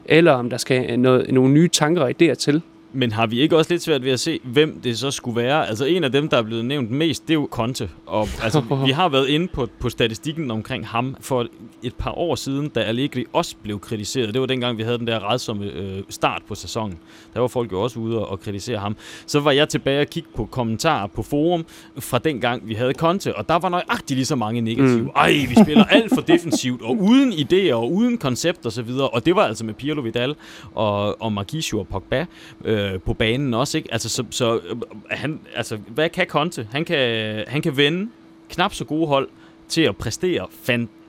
eller 0.04 0.32
om 0.32 0.50
der 0.50 0.56
skal 0.56 1.00
noget, 1.00 1.32
nogle 1.32 1.52
nye 1.52 1.68
tanker 1.68 2.02
og 2.02 2.10
idéer 2.10 2.34
til. 2.34 2.62
Men 2.94 3.12
har 3.12 3.26
vi 3.26 3.40
ikke 3.40 3.56
også 3.56 3.72
lidt 3.72 3.82
svært 3.82 4.04
ved 4.04 4.12
at 4.12 4.20
se, 4.20 4.40
hvem 4.42 4.80
det 4.80 4.98
så 4.98 5.10
skulle 5.10 5.42
være? 5.42 5.68
Altså 5.68 5.84
en 5.84 6.04
af 6.04 6.12
dem, 6.12 6.28
der 6.28 6.36
er 6.36 6.42
blevet 6.42 6.64
nævnt 6.64 6.90
mest, 6.90 7.22
det 7.22 7.30
er 7.30 7.34
jo 7.34 7.48
Conte. 7.50 7.90
Og 8.06 8.28
altså, 8.42 8.60
vi 8.86 8.90
har 8.90 9.08
været 9.08 9.28
inde 9.28 9.48
på, 9.48 9.68
på 9.78 9.88
statistikken 9.88 10.50
omkring 10.50 10.86
ham 10.86 11.16
for 11.20 11.46
et 11.82 11.94
par 11.94 12.18
år 12.18 12.34
siden, 12.34 12.68
da 12.68 12.80
Allegri 12.80 13.24
også 13.32 13.56
blev 13.62 13.80
kritiseret. 13.80 14.34
Det 14.34 14.40
var 14.40 14.46
dengang, 14.46 14.78
vi 14.78 14.82
havde 14.82 14.98
den 14.98 15.06
der 15.06 15.30
redsomme 15.32 15.64
øh, 15.64 16.02
start 16.08 16.42
på 16.48 16.54
sæsonen. 16.54 16.98
Der 17.34 17.40
var 17.40 17.48
folk 17.48 17.72
jo 17.72 17.80
også 17.80 17.98
ude 17.98 18.26
og 18.26 18.40
kritisere 18.40 18.78
ham. 18.78 18.96
Så 19.26 19.40
var 19.40 19.50
jeg 19.50 19.68
tilbage 19.68 20.00
og 20.00 20.06
kigge 20.06 20.28
på 20.36 20.44
kommentarer 20.44 21.06
på 21.06 21.22
forum 21.22 21.66
fra 21.98 22.18
dengang, 22.18 22.68
vi 22.68 22.74
havde 22.74 22.92
Conte, 22.92 23.36
og 23.36 23.48
der 23.48 23.58
var 23.58 23.68
nøjagtigt 23.68 24.16
lige 24.16 24.26
så 24.26 24.36
mange 24.36 24.60
negative. 24.60 25.02
Mm. 25.02 25.10
Ej, 25.16 25.32
vi 25.48 25.54
spiller 25.64 25.84
alt 25.84 26.14
for 26.14 26.20
defensivt, 26.20 26.82
og 26.82 26.96
uden 27.00 27.32
idéer, 27.32 27.72
og 27.72 27.92
uden 27.92 28.18
koncept 28.18 28.66
og 28.66 28.72
så 28.72 28.82
videre. 28.82 29.08
Og 29.08 29.26
det 29.26 29.36
var 29.36 29.42
altså 29.42 29.64
med 29.64 29.74
Pirlo 29.74 30.02
Vidal 30.02 30.34
og, 30.74 31.22
og 31.22 31.32
Marquisio 31.32 31.78
og 31.80 31.86
Pogba. 31.88 32.26
Øh, 32.64 32.83
øh, 32.84 33.00
på 33.00 33.14
banen 33.14 33.54
også, 33.54 33.78
ikke? 33.78 33.92
Altså, 33.92 34.08
så, 34.08 34.24
så 34.30 34.56
øh, 34.56 34.76
han, 35.10 35.40
altså, 35.54 35.76
hvad 35.76 36.08
kan 36.08 36.26
Conte? 36.26 36.68
Han 36.72 36.84
kan, 36.84 37.44
han 37.48 37.62
kan 37.62 37.76
vende 37.76 38.10
knap 38.48 38.74
så 38.74 38.84
gode 38.84 39.06
hold 39.06 39.28
til 39.68 39.82
at 39.82 39.96
præstere 39.96 40.46
fantastisk. 40.62 41.03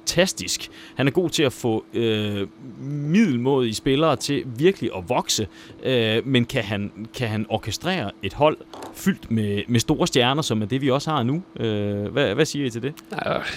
Han 0.95 1.07
er 1.07 1.11
god 1.11 1.29
til 1.29 1.43
at 1.43 1.53
få 1.53 1.85
øh, 1.93 2.47
middelmådige 2.81 3.73
spillere 3.75 4.15
til 4.15 4.43
virkelig 4.45 4.89
at 4.97 5.03
vokse, 5.07 5.47
øh, 5.83 6.27
men 6.27 6.45
kan 6.45 6.63
han, 6.63 6.91
kan 7.17 7.27
han 7.27 7.45
orkestrere 7.49 8.11
et 8.23 8.33
hold 8.33 8.57
fyldt 8.93 9.31
med, 9.31 9.61
med 9.67 9.79
store 9.79 10.07
stjerner, 10.07 10.41
som 10.41 10.61
er 10.61 10.65
det, 10.65 10.81
vi 10.81 10.89
også 10.89 11.09
har 11.09 11.23
nu? 11.23 11.43
Øh, 11.59 12.05
hvad, 12.05 12.35
hvad 12.35 12.45
siger 12.45 12.65
I 12.65 12.69
til 12.69 12.83
det? 12.83 12.93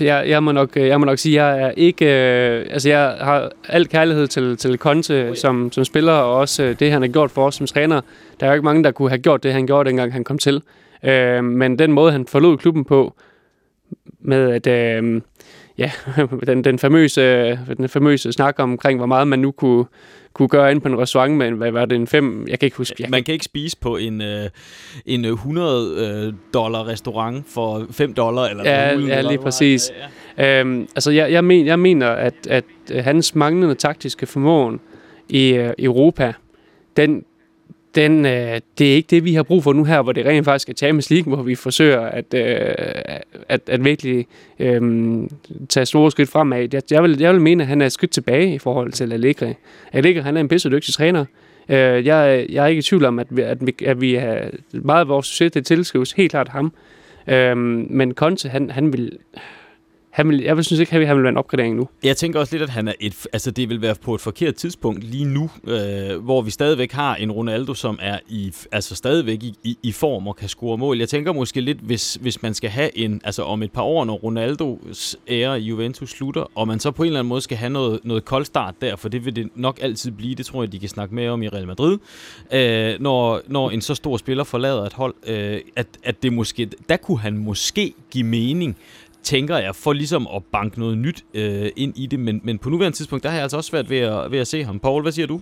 Jeg, 0.01 0.28
jeg, 0.28 0.42
må, 0.42 0.53
nok, 0.53 0.76
jeg 0.76 1.01
må 1.01 1.07
nok 1.07 1.18
sige, 1.18 1.42
at 1.42 1.46
jeg 1.46 1.62
er 1.62 1.70
ikke... 1.70 2.05
Øh, 2.05 2.66
altså, 2.70 2.88
jeg 2.88 3.16
har 3.20 3.51
al 3.68 3.88
kærlighed 3.88 4.26
til, 4.26 4.57
til 4.57 4.78
Conte 4.78 5.22
oh, 5.22 5.28
ja. 5.28 5.34
som, 5.34 5.72
som 5.72 5.84
spiller, 5.84 6.12
og 6.12 6.34
også 6.34 6.62
øh, 6.62 6.78
det, 6.78 6.92
han 6.92 7.03
har 7.03 7.09
gjort 7.09 7.30
for 7.30 7.46
os 7.46 7.55
som 7.55 7.66
træner. 7.66 8.01
Der 8.40 8.46
er 8.46 8.51
jo 8.51 8.55
ikke 8.55 8.64
mange, 8.64 8.84
der 8.84 8.90
kunne 8.90 9.09
have 9.09 9.18
gjort 9.18 9.42
det, 9.42 9.53
han 9.53 9.66
gjorde, 9.66 9.88
dengang 9.88 10.12
han 10.12 10.24
kom 10.24 10.38
til. 10.38 10.62
Øh, 11.05 11.44
men 11.44 11.78
den 11.78 11.92
måde, 11.92 12.12
han 12.12 12.26
forlod 12.26 12.59
klubben 12.59 12.84
på, 12.84 13.14
med 14.20 14.51
at... 14.51 14.66
Øh, 14.66 15.20
ja, 15.79 15.91
den, 16.47 16.64
den, 16.64 16.79
famøse, 16.79 17.51
den 17.79 17.89
famøse 17.89 18.33
snak 18.33 18.55
omkring, 18.59 18.99
hvor 18.99 19.07
meget 19.07 19.29
man 19.29 19.39
nu 19.39 19.51
kunne, 19.51 19.85
kunne 20.33 20.49
gøre 20.49 20.70
ind 20.70 20.81
på 20.81 20.89
en 20.89 20.99
restaurant 20.99 21.35
med, 21.35 21.51
hvad 21.51 21.70
var 21.70 21.85
det, 21.85 21.97
en 21.97 22.07
fem, 22.07 22.47
jeg 22.49 22.59
kan 22.59 22.66
ikke 22.66 22.76
huske. 22.76 22.95
Jeg 23.01 23.11
man 23.11 23.24
kan 23.24 23.33
ikke 23.33 23.45
spise 23.45 23.76
på 23.81 23.97
en, 23.97 24.22
øh, 24.22 24.49
en 25.07 25.24
100 25.24 26.26
øh, 26.26 26.33
dollar 26.55 26.87
restaurant 26.87 27.45
for 27.49 27.87
5 27.91 28.14
dollar, 28.14 28.45
eller 28.45 28.64
Ja, 28.64 28.89
ja 28.89 28.99
ja 28.99 29.20
lige 29.20 29.39
præcis. 29.39 29.91
Ja, 30.37 30.45
ja. 30.45 30.61
Øhm, 30.61 30.89
altså, 30.95 31.11
jeg, 31.11 31.33
jeg, 31.33 31.45
men, 31.45 31.66
jeg 31.66 31.79
mener, 31.79 32.09
at, 32.09 32.35
at 32.51 32.64
hans 32.91 33.35
manglende 33.35 33.74
taktiske 33.74 34.26
formåen 34.26 34.81
i 35.29 35.53
øh, 35.53 35.72
Europa, 35.79 36.33
den, 36.97 37.24
den, 37.94 38.27
øh, 38.27 38.60
det 38.78 38.90
er 38.90 38.94
ikke 38.94 39.06
det, 39.10 39.24
vi 39.24 39.35
har 39.35 39.43
brug 39.43 39.65
for 39.65 39.73
nu 39.73 39.85
her, 39.85 40.02
hvor 40.02 40.12
det 40.12 40.27
rent 40.27 40.44
faktisk 40.44 40.69
er 40.69 40.73
Champions 40.73 41.10
League, 41.10 41.35
hvor 41.35 41.43
vi 41.43 41.55
forsøger 41.55 42.01
at, 42.01 42.35
øh, 42.35 42.74
at, 43.48 43.60
at 43.66 43.85
virkelig 43.85 44.27
øh, 44.59 44.81
tage 45.69 45.86
store 45.86 46.10
skridt 46.10 46.28
fremad. 46.28 46.69
Jeg, 46.73 46.82
jeg, 46.90 47.02
vil, 47.02 47.19
jeg 47.20 47.32
vil 47.32 47.40
mene, 47.40 47.62
at 47.62 47.69
han 47.69 47.82
er 47.82 47.89
skridt 47.89 48.10
tilbage 48.10 48.55
i 48.55 48.59
forhold 48.59 48.93
til 48.93 49.12
Allegri. 49.12 49.55
Allegri, 49.93 50.20
han 50.20 50.36
er 50.36 50.40
en 50.40 50.48
pisse 50.48 50.70
dygtig 50.70 50.94
træner. 50.94 51.24
Øh, 51.69 52.06
jeg, 52.06 52.47
jeg 52.48 52.65
er 52.65 52.66
ikke 52.66 52.78
i 52.78 52.82
tvivl 52.82 53.05
om, 53.05 53.19
at 53.19 53.27
vi, 53.31 53.43
at 53.43 53.66
vi, 53.66 53.74
at 53.85 54.01
vi 54.01 54.15
har 54.15 54.51
meget 54.73 55.01
af 55.01 55.09
vores 55.09 55.27
succes, 55.27 55.52
det 55.52 55.66
tilskrives 55.66 56.12
helt 56.12 56.31
klart 56.31 56.48
ham. 56.48 56.73
Øh, 57.27 57.56
men 57.56 58.15
Conte, 58.15 58.48
han, 58.48 58.70
han 58.70 58.93
vil 58.93 59.19
han 60.10 60.28
vil, 60.28 60.40
jeg 60.40 60.56
vil 60.56 60.64
synes 60.64 60.80
ikke, 60.80 60.97
at 60.97 61.06
han 61.06 61.16
vil 61.16 61.22
være 61.22 61.30
en 61.30 61.36
opgradering 61.36 61.76
nu. 61.76 61.89
Jeg 62.02 62.16
tænker 62.16 62.40
også 62.40 62.55
lidt, 62.55 62.62
at 62.62 62.70
han 62.70 62.89
er 62.89 62.93
et, 63.01 63.26
altså 63.32 63.51
det 63.51 63.68
vil 63.68 63.82
være 63.82 63.94
på 63.94 64.14
et 64.14 64.20
forkert 64.20 64.55
tidspunkt 64.55 65.05
lige 65.05 65.24
nu, 65.24 65.51
øh, 65.64 66.24
hvor 66.24 66.43
vi 66.43 66.51
stadigvæk 66.51 66.93
har 66.93 67.16
en 67.16 67.32
Ronaldo, 67.32 67.74
som 67.74 67.98
er 68.02 68.18
i, 68.28 68.52
altså 68.72 68.94
stadigvæk 68.94 69.43
i, 69.43 69.55
i, 69.64 69.78
i 69.82 69.93
form 69.93 70.28
og 70.28 70.36
kan 70.36 70.48
score 70.48 70.78
mål. 70.78 70.98
Jeg 70.98 71.09
tænker 71.09 71.32
måske 71.32 71.60
lidt, 71.60 71.78
hvis, 71.78 72.14
hvis 72.20 72.43
man 72.43 72.55
skal 72.55 72.70
have 72.70 72.98
en, 72.98 73.20
altså 73.24 73.43
om 73.43 73.62
et 73.62 73.72
par 73.72 73.82
år, 73.82 74.05
når 74.05 74.14
Ronaldos 74.14 75.16
ære 75.28 75.60
i 75.60 75.64
Juventus 75.64 76.10
slutter, 76.10 76.51
og 76.55 76.68
man 76.68 76.80
så 76.80 76.90
på 76.90 77.02
en 77.02 77.06
eller 77.06 77.20
anden 77.20 77.28
måde 77.28 77.40
skal 77.40 77.56
have 77.56 77.70
noget, 77.70 78.01
noget 78.05 78.24
koldstart 78.24 78.74
der, 78.80 78.97
for 78.97 79.09
det 79.09 79.24
vil 79.24 79.36
det 79.36 79.48
nok 79.55 79.78
altid 79.82 80.10
blive, 80.10 80.35
det 80.35 80.47
tror 80.47 80.62
jeg, 80.62 80.72
de 80.72 80.78
kan 80.78 80.89
snakke 80.89 81.14
mere 81.14 81.30
om 81.30 81.43
i 81.43 81.48
Real 81.48 81.66
Madrid, 81.66 81.98
øh, 82.52 82.94
når, 83.01 83.40
når 83.47 83.70
en 83.70 83.80
så 83.80 83.94
stor 83.94 84.16
spiller 84.16 84.44
forlader 84.44 84.82
et 84.82 84.93
hold, 84.93 85.14
øh, 85.26 85.60
at, 85.76 85.86
at 86.02 86.22
det 86.22 86.32
måske, 86.32 86.70
der 86.89 86.97
kunne 86.97 87.18
han 87.18 87.39
måske 87.39 87.94
give 88.10 88.24
mening, 88.24 88.76
tænker 89.23 89.57
jeg, 89.57 89.74
for 89.74 89.93
ligesom 89.93 90.28
at 90.36 90.43
banke 90.53 90.78
noget 90.78 90.99
nyt 90.99 91.24
øh, 91.35 91.70
ind 91.77 91.93
i 91.97 92.07
det. 92.07 92.20
Men, 92.20 92.40
men 92.45 92.59
på 92.59 92.70
nuværende 92.70 92.97
tidspunkt, 92.97 93.23
der 93.23 93.28
har 93.28 93.36
jeg 93.36 93.43
altså 93.43 93.57
også 93.57 93.70
svært 93.70 93.90
ved 93.90 93.99
at, 93.99 94.31
ved 94.31 94.39
at 94.39 94.47
se 94.47 94.65
ham. 94.65 94.78
Paul, 94.78 95.03
hvad 95.03 95.12
siger 95.12 95.27
du? 95.27 95.40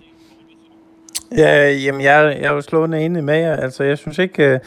Ja, 1.37 1.71
jamen, 1.71 2.01
jeg, 2.01 2.37
jeg 2.41 2.49
er 2.49 2.53
jo 2.53 2.61
slående 2.61 3.01
enig 3.01 3.23
med 3.23 3.37
jer. 3.37 3.55
Altså, 3.55 3.83
jeg 3.83 3.97
synes 3.97 4.17
ikke... 4.17 4.43
Øh, 4.43 4.59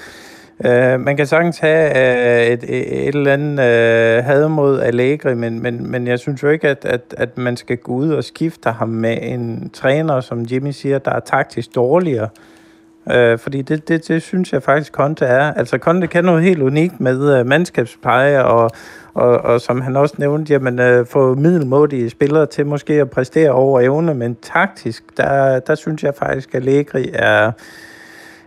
øh 0.65 1.01
man 1.01 1.17
kan 1.17 1.27
sagtens 1.27 1.59
have 1.59 1.99
øh, 1.99 2.47
et, 2.47 2.63
et, 2.63 3.09
et 3.09 3.15
eller 3.15 3.33
andet 3.33 3.65
øh, 3.65 4.25
had 4.25 4.49
mod 4.49 4.81
Allegri, 4.81 5.35
men, 5.35 5.63
men, 5.63 5.91
men 5.91 6.07
jeg 6.07 6.19
synes 6.19 6.43
jo 6.43 6.49
ikke, 6.49 6.69
at, 6.69 6.85
at, 6.85 7.15
at 7.17 7.39
man 7.39 7.57
skal 7.57 7.77
gå 7.77 7.93
ud 7.93 8.11
og 8.11 8.25
skifte 8.25 8.71
ham 8.71 8.89
med 8.89 9.19
en 9.23 9.71
træner, 9.71 10.21
som 10.21 10.43
Jimmy 10.43 10.71
siger, 10.71 10.99
der 10.99 11.11
er 11.11 11.21
taktisk 11.21 11.75
dårligere. 11.75 12.29
Øh, 13.13 13.39
fordi 13.39 13.63
det, 13.63 13.89
det, 13.89 14.09
det 14.09 14.23
synes 14.23 14.53
jeg 14.53 14.63
faktisk, 14.63 14.93
Conte 14.93 15.25
er. 15.25 15.55
Altså, 15.55 15.79
Conte 15.79 16.07
kan 16.07 16.25
noget 16.25 16.43
helt 16.43 16.63
unikt 16.63 17.01
med 17.01 17.39
øh, 17.39 17.47
mandskabspleje 17.47 18.45
og 18.45 18.71
og, 19.15 19.41
og 19.41 19.61
som 19.61 19.81
han 19.81 19.97
også 19.97 20.15
nævnte, 20.19 20.53
jamen, 20.53 20.79
øh, 20.79 21.07
få 21.07 21.35
middelmådige 21.35 22.11
spillere 22.11 22.47
til 22.47 22.67
måske 22.67 22.93
at 22.93 23.11
præstere 23.11 23.51
over 23.51 23.81
evne, 23.81 24.15
men 24.15 24.37
taktisk, 24.43 25.05
der, 25.17 25.61
der 25.61 25.75
synes 25.75 26.03
jeg 26.03 26.15
faktisk, 26.15 26.55
at 26.55 26.61
Allegri 26.61 27.11
er, 27.13 27.53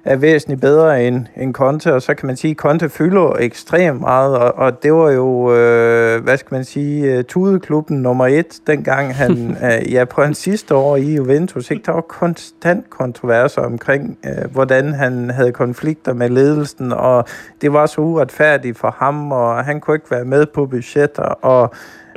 er 0.06 0.16
væsentligt 0.16 0.62
bedre 0.62 1.08
end, 1.08 1.26
end 1.38 1.54
Conte, 1.54 1.94
og 1.94 2.02
så 2.02 2.14
kan 2.14 2.28
man 2.28 2.38
sige, 2.38 2.52
at 2.52 2.58
Conte 2.58 2.90
fylder 2.90 3.36
ekstremt 3.40 4.02
meget, 4.02 4.38
og, 4.38 4.56
og 4.56 4.84
det 4.84 4.94
var 4.94 5.12
jo, 5.12 5.54
øh, 5.54 6.24
hvad 6.24 6.38
skal 6.38 6.56
man 6.56 6.64
sige, 6.64 7.18
uh, 7.18 7.24
tudeklubben 7.26 8.02
nummer 8.02 8.28
et, 8.28 8.60
dengang 8.68 9.16
han, 9.16 9.32
øh, 9.66 9.94
ja, 9.94 10.06
på 10.06 10.24
hans 10.24 10.38
sidste 10.38 10.76
år 10.76 10.96
i 10.96 11.16
Juventus, 11.16 11.72
ikke? 11.72 11.84
der 11.86 11.92
var 11.92 12.02
konstant 12.02 12.90
kontroverser 12.90 13.62
omkring, 13.62 14.18
øh, 14.26 14.52
hvordan 14.52 14.94
han 14.94 15.30
havde 15.30 15.52
konflikter 15.52 16.14
med 16.14 16.30
ledelsen, 16.30 16.92
og 16.92 17.26
det 17.62 17.74
var 17.74 17.86
så 17.86 18.02
uretfærdigt 18.02 18.78
for 18.78 18.96
ham, 18.98 19.32
og 19.32 19.66
han 19.66 19.80
kunne 19.80 19.96
ikke 19.96 20.12
være 20.12 20.26
med 20.26 20.46
på 20.46 20.66
budgetter, 20.66 21.24
og 21.24 21.74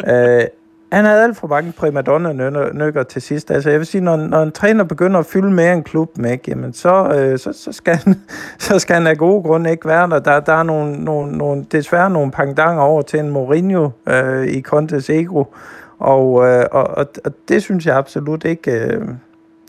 øh, 0.08 0.44
han 0.92 1.04
havde 1.04 1.22
alt 1.22 1.36
for 1.36 1.46
mange 1.46 1.72
primadonna-nykker 1.72 3.02
til 3.02 3.22
sidst. 3.22 3.50
Altså, 3.50 3.70
jeg 3.70 3.78
vil 3.78 3.86
sige, 3.86 4.00
når, 4.00 4.16
når 4.16 4.42
en 4.42 4.52
træner 4.52 4.84
begynder 4.84 5.20
at 5.20 5.26
fylde 5.26 5.50
mere 5.50 5.72
en 5.72 5.82
klub 5.82 6.18
med, 6.18 6.38
jamen, 6.48 6.72
så, 6.72 7.08
øh, 7.14 7.38
så, 7.38 7.52
så, 7.52 7.72
skal 7.72 7.96
han, 7.96 8.14
så 8.58 8.78
skal 8.78 8.94
han 8.94 9.06
af 9.06 9.16
gode 9.16 9.42
grunde 9.42 9.70
ikke 9.70 9.88
være 9.88 10.10
der. 10.10 10.18
Der, 10.18 10.40
der 10.40 10.52
er 10.52 10.62
nogle, 10.62 11.04
nogle, 11.04 11.38
nogle, 11.38 11.66
desværre 11.72 12.10
nogle 12.10 12.30
pangdanger 12.30 12.82
over 12.82 13.02
til 13.02 13.20
en 13.20 13.30
Mourinho 13.30 13.90
øh, 14.06 14.46
i 14.46 14.62
Contes 14.62 15.10
ego, 15.10 15.44
og, 15.98 16.46
øh, 16.46 16.64
og, 16.72 16.86
og, 16.86 17.06
og 17.24 17.32
det 17.48 17.62
synes 17.62 17.86
jeg 17.86 17.96
absolut 17.96 18.44
ikke... 18.44 18.70
Øh, 18.70 19.08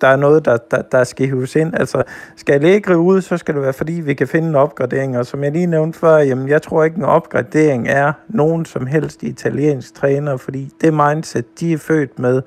der 0.02 0.08
er 0.08 0.16
noget, 0.16 0.46
der, 0.46 0.58
der, 0.58 0.82
der 0.82 1.04
skal 1.04 1.28
hives 1.28 1.56
ind. 1.56 1.74
Altså, 1.80 2.04
skal 2.36 2.62
lægge 2.62 2.98
ud, 2.98 3.22
så 3.22 3.38
skal 3.38 3.56
det 3.56 3.62
være, 3.62 3.74
fordi 3.74 3.94
vi 3.94 4.14
kan 4.14 4.28
finde 4.28 4.48
en 4.48 4.56
opgradering. 4.56 5.18
Og 5.18 5.26
som 5.26 5.44
jeg 5.44 5.52
lige 5.52 5.66
nævnte 5.66 6.00
før, 6.00 6.18
jamen, 6.18 6.50
jeg 6.50 6.62
tror 6.62 6.84
ikke, 6.84 6.98
en 6.98 7.04
opgradering 7.04 7.88
er 7.88 8.14
nogen 8.28 8.66
som 8.66 8.88
helst 8.88 9.24
italiensk 9.24 9.94
træner, 9.94 10.38
fordi 10.38 10.72
det 10.82 10.94
mindset, 10.94 11.60
de 11.60 11.74
er 11.74 11.78
født 11.78 12.20
med, 12.20 12.42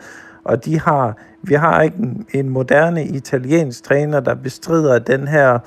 og 0.44 0.64
de 0.64 0.81
har, 0.81 1.16
vi 1.43 1.55
har 1.55 1.82
ikke 1.82 1.97
en, 1.98 2.27
en 2.32 2.48
moderne 2.48 3.05
italiensk 3.05 3.85
træner, 3.85 4.20
der 4.20 4.35
bestrider 4.35 4.98
den 4.98 5.28
her 5.28 5.59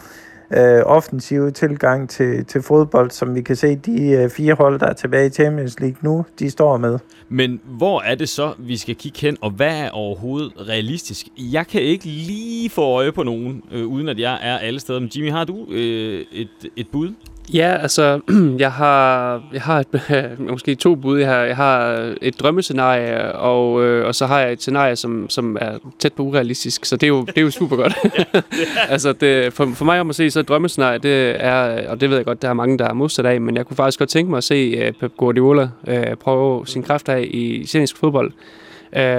øh, 0.54 0.82
offensive 0.86 1.52
tilgang 1.52 2.10
til, 2.10 2.46
til 2.46 2.62
fodbold, 2.62 3.12
som 3.12 3.36
vi 3.36 3.42
kan 3.42 3.56
se, 3.56 3.76
de 3.76 4.10
øh, 4.10 4.30
fire 4.30 4.54
hold, 4.54 4.80
der 4.80 4.86
er 4.88 4.94
tilbage 4.94 5.28
i 5.28 5.30
Champions 5.30 5.80
League 5.80 5.98
nu, 6.02 6.26
de 6.40 6.50
står 6.50 6.78
med. 6.78 7.00
Men 7.30 7.62
hvor 7.66 8.02
er 8.02 8.16
det 8.16 8.30
så, 8.30 8.54
vi 8.60 8.78
skal 8.78 8.96
kigge 8.96 9.20
hen, 9.22 9.38
og 9.42 9.52
hvad 9.52 9.80
er 9.80 9.90
overhovedet 9.90 10.54
realistisk? 10.70 11.28
Jeg 11.38 11.68
kan 11.68 11.82
ikke 11.82 12.06
lige 12.06 12.70
få 12.70 12.82
øje 12.82 13.12
på 13.12 13.24
nogen, 13.24 13.64
øh, 13.72 13.88
uden 13.88 14.10
at 14.10 14.20
jeg 14.20 14.40
er 14.42 14.58
alle 14.58 14.80
steder. 14.80 15.00
Men 15.00 15.10
Jimmy, 15.16 15.32
har 15.32 15.44
du 15.44 15.66
øh, 15.72 16.26
et, 16.32 16.50
et 16.76 16.88
bud? 16.92 17.14
Ja, 17.54 17.78
altså, 17.82 18.20
jeg 18.60 18.72
har, 18.72 19.42
jeg 19.54 19.62
har 19.62 19.80
et, 19.80 20.40
måske 20.50 20.76
to 20.76 20.96
bud. 20.96 21.20
Jeg 21.20 21.28
har, 21.28 21.38
jeg 21.38 21.56
har 21.56 22.14
et 22.22 22.40
drømmescenarie, 22.40 23.36
og, 23.36 23.84
øh, 23.84 24.08
og 24.08 24.16
så 24.16 24.26
har 24.26 24.40
jeg 24.40 24.52
et 24.52 24.62
scenarie, 24.62 24.96
som, 24.96 25.30
som 25.30 25.58
er 25.62 25.78
tæt 26.00 26.14
på 26.14 26.24
urealistisk, 26.24 26.86
så 26.86 26.96
det 26.96 27.04
er 27.04 27.08
jo, 27.08 27.22
det 27.22 27.38
er 27.38 27.42
jo 27.42 27.52
super 27.52 27.76
godt. 27.76 27.98
altså, 28.90 29.14
det, 29.14 29.54
for, 29.54 29.70
for 29.74 29.86
mig 29.86 30.00
om 30.00 30.10
at 30.10 30.16
se, 30.16 30.32
så 30.32 30.40
et 30.40 30.48
drømmescenarie, 30.48 30.98
det 30.98 31.36
er, 31.46 31.90
og 31.90 32.02
det 32.02 32.10
ved 32.10 32.18
jeg 32.18 32.26
godt, 32.26 32.42
der 32.42 32.50
er 32.50 32.54
mange, 32.54 32.78
der 32.78 32.90
er 32.90 32.94
modsat 32.94 33.26
af, 33.26 33.42
men 33.42 33.56
jeg 33.56 33.66
kunne 33.66 33.78
faktisk 33.78 34.00
godt 34.00 34.10
tænke 34.10 34.30
mig 34.30 34.38
at 34.38 34.44
se 34.44 34.88
uh, 34.88 34.94
Pep 35.00 35.12
Guardiola 35.18 35.70
uh, 35.88 36.18
prøve 36.20 36.68
sin 36.68 36.84
kraft 36.84 37.10
af 37.10 37.22
i 37.22 37.56
italiensk 37.56 37.98
fodbold. 37.98 38.32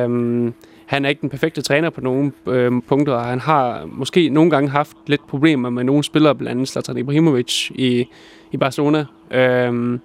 Um, 0.04 0.54
han 0.86 1.04
er 1.04 1.08
ikke 1.08 1.20
den 1.20 1.30
perfekte 1.30 1.62
træner 1.62 1.90
på 1.90 2.00
nogle 2.00 2.32
øh, 2.46 2.72
punkter, 2.88 3.12
og 3.12 3.24
han 3.24 3.40
har 3.40 3.86
måske 3.92 4.28
nogle 4.28 4.50
gange 4.50 4.70
haft 4.70 4.96
lidt 5.06 5.26
problemer 5.26 5.70
med 5.70 5.84
nogle 5.84 6.04
spillere, 6.04 6.34
blandt 6.34 6.50
andet 6.50 6.68
Zlatan 6.68 6.98
Ibrahimovic 6.98 7.70
i, 7.70 8.08
i 8.52 8.56
Barcelona. 8.56 9.04
Øh, 9.30 9.98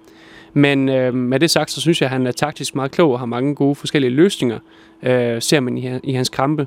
men 0.52 0.88
øh, 0.88 1.14
med 1.14 1.40
det 1.40 1.50
sagt, 1.50 1.70
så 1.70 1.80
synes 1.80 2.00
jeg, 2.00 2.06
at 2.06 2.12
han 2.12 2.26
er 2.26 2.32
taktisk 2.32 2.74
meget 2.74 2.90
klog 2.90 3.12
og 3.12 3.18
har 3.18 3.26
mange 3.26 3.54
gode 3.54 3.74
forskellige 3.74 4.10
løsninger, 4.10 4.58
øh, 5.02 5.42
ser 5.42 5.60
man 5.60 5.78
i, 5.78 5.98
i 6.02 6.12
hans 6.12 6.28
kampe. 6.28 6.66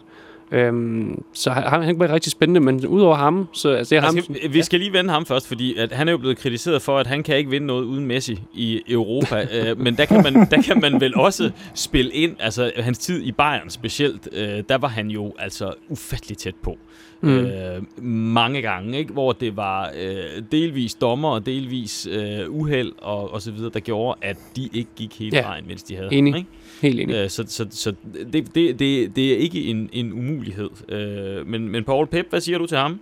Øhm, 0.52 1.24
så 1.34 1.50
han, 1.52 1.84
han 1.84 1.98
bliver 1.98 2.14
rigtig 2.14 2.32
spændende, 2.32 2.60
men 2.60 2.88
udover 2.88 3.16
ham, 3.16 3.48
så 3.54 3.70
altså, 3.70 3.96
det 3.96 4.02
er 4.02 4.08
altså, 4.08 4.34
ham... 4.42 4.54
Vi 4.54 4.62
skal 4.62 4.80
lige 4.80 4.94
vende 4.94 5.10
ham 5.10 5.26
først, 5.26 5.48
fordi 5.48 5.78
at 5.78 5.92
han 5.92 6.08
er 6.08 6.12
jo 6.12 6.18
blevet 6.18 6.38
kritiseret 6.38 6.82
for, 6.82 6.98
at 6.98 7.08
han 7.08 7.24
kan 7.24 7.38
ikke 7.38 7.50
vinde 7.50 7.68
noget 7.68 7.84
uden 7.84 8.06
Messi 8.06 8.40
i 8.54 8.82
Europa. 8.88 9.48
øh, 9.58 9.80
men 9.80 9.98
der 9.98 10.06
kan, 10.06 10.24
man, 10.24 10.34
der 10.34 10.62
kan 10.62 10.82
man 10.82 11.02
vel 11.02 11.18
også 11.18 11.52
spille 11.76 12.12
ind, 12.12 12.36
altså 12.40 12.72
hans 12.78 12.98
tid 12.98 13.24
i 13.24 13.32
Bayern 13.32 13.70
specielt, 13.70 14.30
øh, 14.32 14.64
der 14.70 14.78
var 14.78 14.88
han 14.88 15.08
jo 15.08 15.34
altså 15.40 15.74
ufattelig 15.90 16.38
tæt 16.38 16.56
på. 16.64 16.78
Mm. 17.22 17.30
Øh, 17.30 18.04
mange 18.06 18.62
gange, 18.62 18.98
ikke? 18.98 19.14
hvor 19.14 19.32
det 19.32 19.58
var 19.58 19.92
øh, 20.02 20.44
delvis 20.52 20.96
dommer 20.96 21.30
og 21.30 21.46
delvis 21.46 22.08
øh, 22.12 22.50
uheld 22.50 22.92
og, 23.02 23.34
og 23.34 23.42
så 23.42 23.52
videre, 23.52 23.72
der 23.74 23.80
gjorde, 23.80 24.20
at 24.22 24.38
de 24.56 24.70
ikke 24.74 24.90
gik 24.96 25.20
hele 25.20 25.38
ja. 25.38 25.44
vejen, 25.44 25.68
mens 25.68 25.84
de 25.84 25.96
havde 25.96 26.14
Enig. 26.14 26.34
ham. 26.34 26.38
Ikke? 26.38 26.50
Helt 26.84 27.00
enig. 27.00 27.16
Øh, 27.16 27.30
så 27.30 27.44
så, 27.48 27.66
så 27.72 27.94
det, 28.34 28.56
det, 28.56 28.80
det, 28.80 29.16
det 29.16 29.34
er 29.34 29.38
ikke 29.38 29.64
en, 29.64 29.90
en 29.94 30.14
umulighed. 30.14 30.70
Øh, 30.90 31.48
men, 31.48 31.70
men 31.70 31.84
Paul 31.84 32.08
Pep, 32.08 32.26
hvad 32.30 32.42
siger 32.42 32.58
du 32.58 32.66
til 32.66 32.78
ham? 32.78 33.00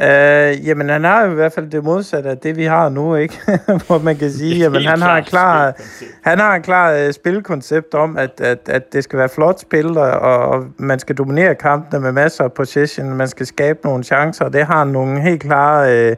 Øh, 0.00 0.66
jamen, 0.66 0.88
han 0.88 1.04
har 1.04 1.24
jo 1.24 1.32
i 1.32 1.34
hvert 1.34 1.52
fald 1.52 1.70
det 1.70 1.84
modsatte 1.84 2.30
af 2.30 2.38
det, 2.38 2.56
vi 2.56 2.64
har 2.64 2.88
nu, 2.88 3.14
ikke? 3.14 3.34
Hvor 3.86 3.98
man 3.98 4.16
kan 4.16 4.30
sige, 4.30 4.56
jamen, 4.56 4.84
han 4.84 5.02
har, 5.02 5.20
klar, 5.20 5.74
han 6.22 6.38
har 6.38 6.54
en 6.54 6.62
klar 6.62 7.06
uh, 7.06 7.12
spilkoncept 7.12 7.94
om, 7.94 8.16
at, 8.16 8.40
at, 8.40 8.58
at 8.68 8.92
det 8.92 9.04
skal 9.04 9.18
være 9.18 9.28
flot 9.28 9.60
spil, 9.60 9.98
og, 9.98 10.10
og 10.20 10.64
man 10.76 10.98
skal 10.98 11.16
dominere 11.16 11.54
kampene 11.54 12.00
med 12.00 12.12
masser 12.12 12.44
af 12.44 12.52
possession, 12.52 13.14
man 13.14 13.28
skal 13.28 13.46
skabe 13.46 13.78
nogle 13.84 14.04
chancer, 14.04 14.44
og 14.44 14.52
det 14.52 14.66
har 14.66 14.84
nogle 14.84 15.20
helt 15.20 15.42
klare... 15.42 16.10
Uh, 16.10 16.16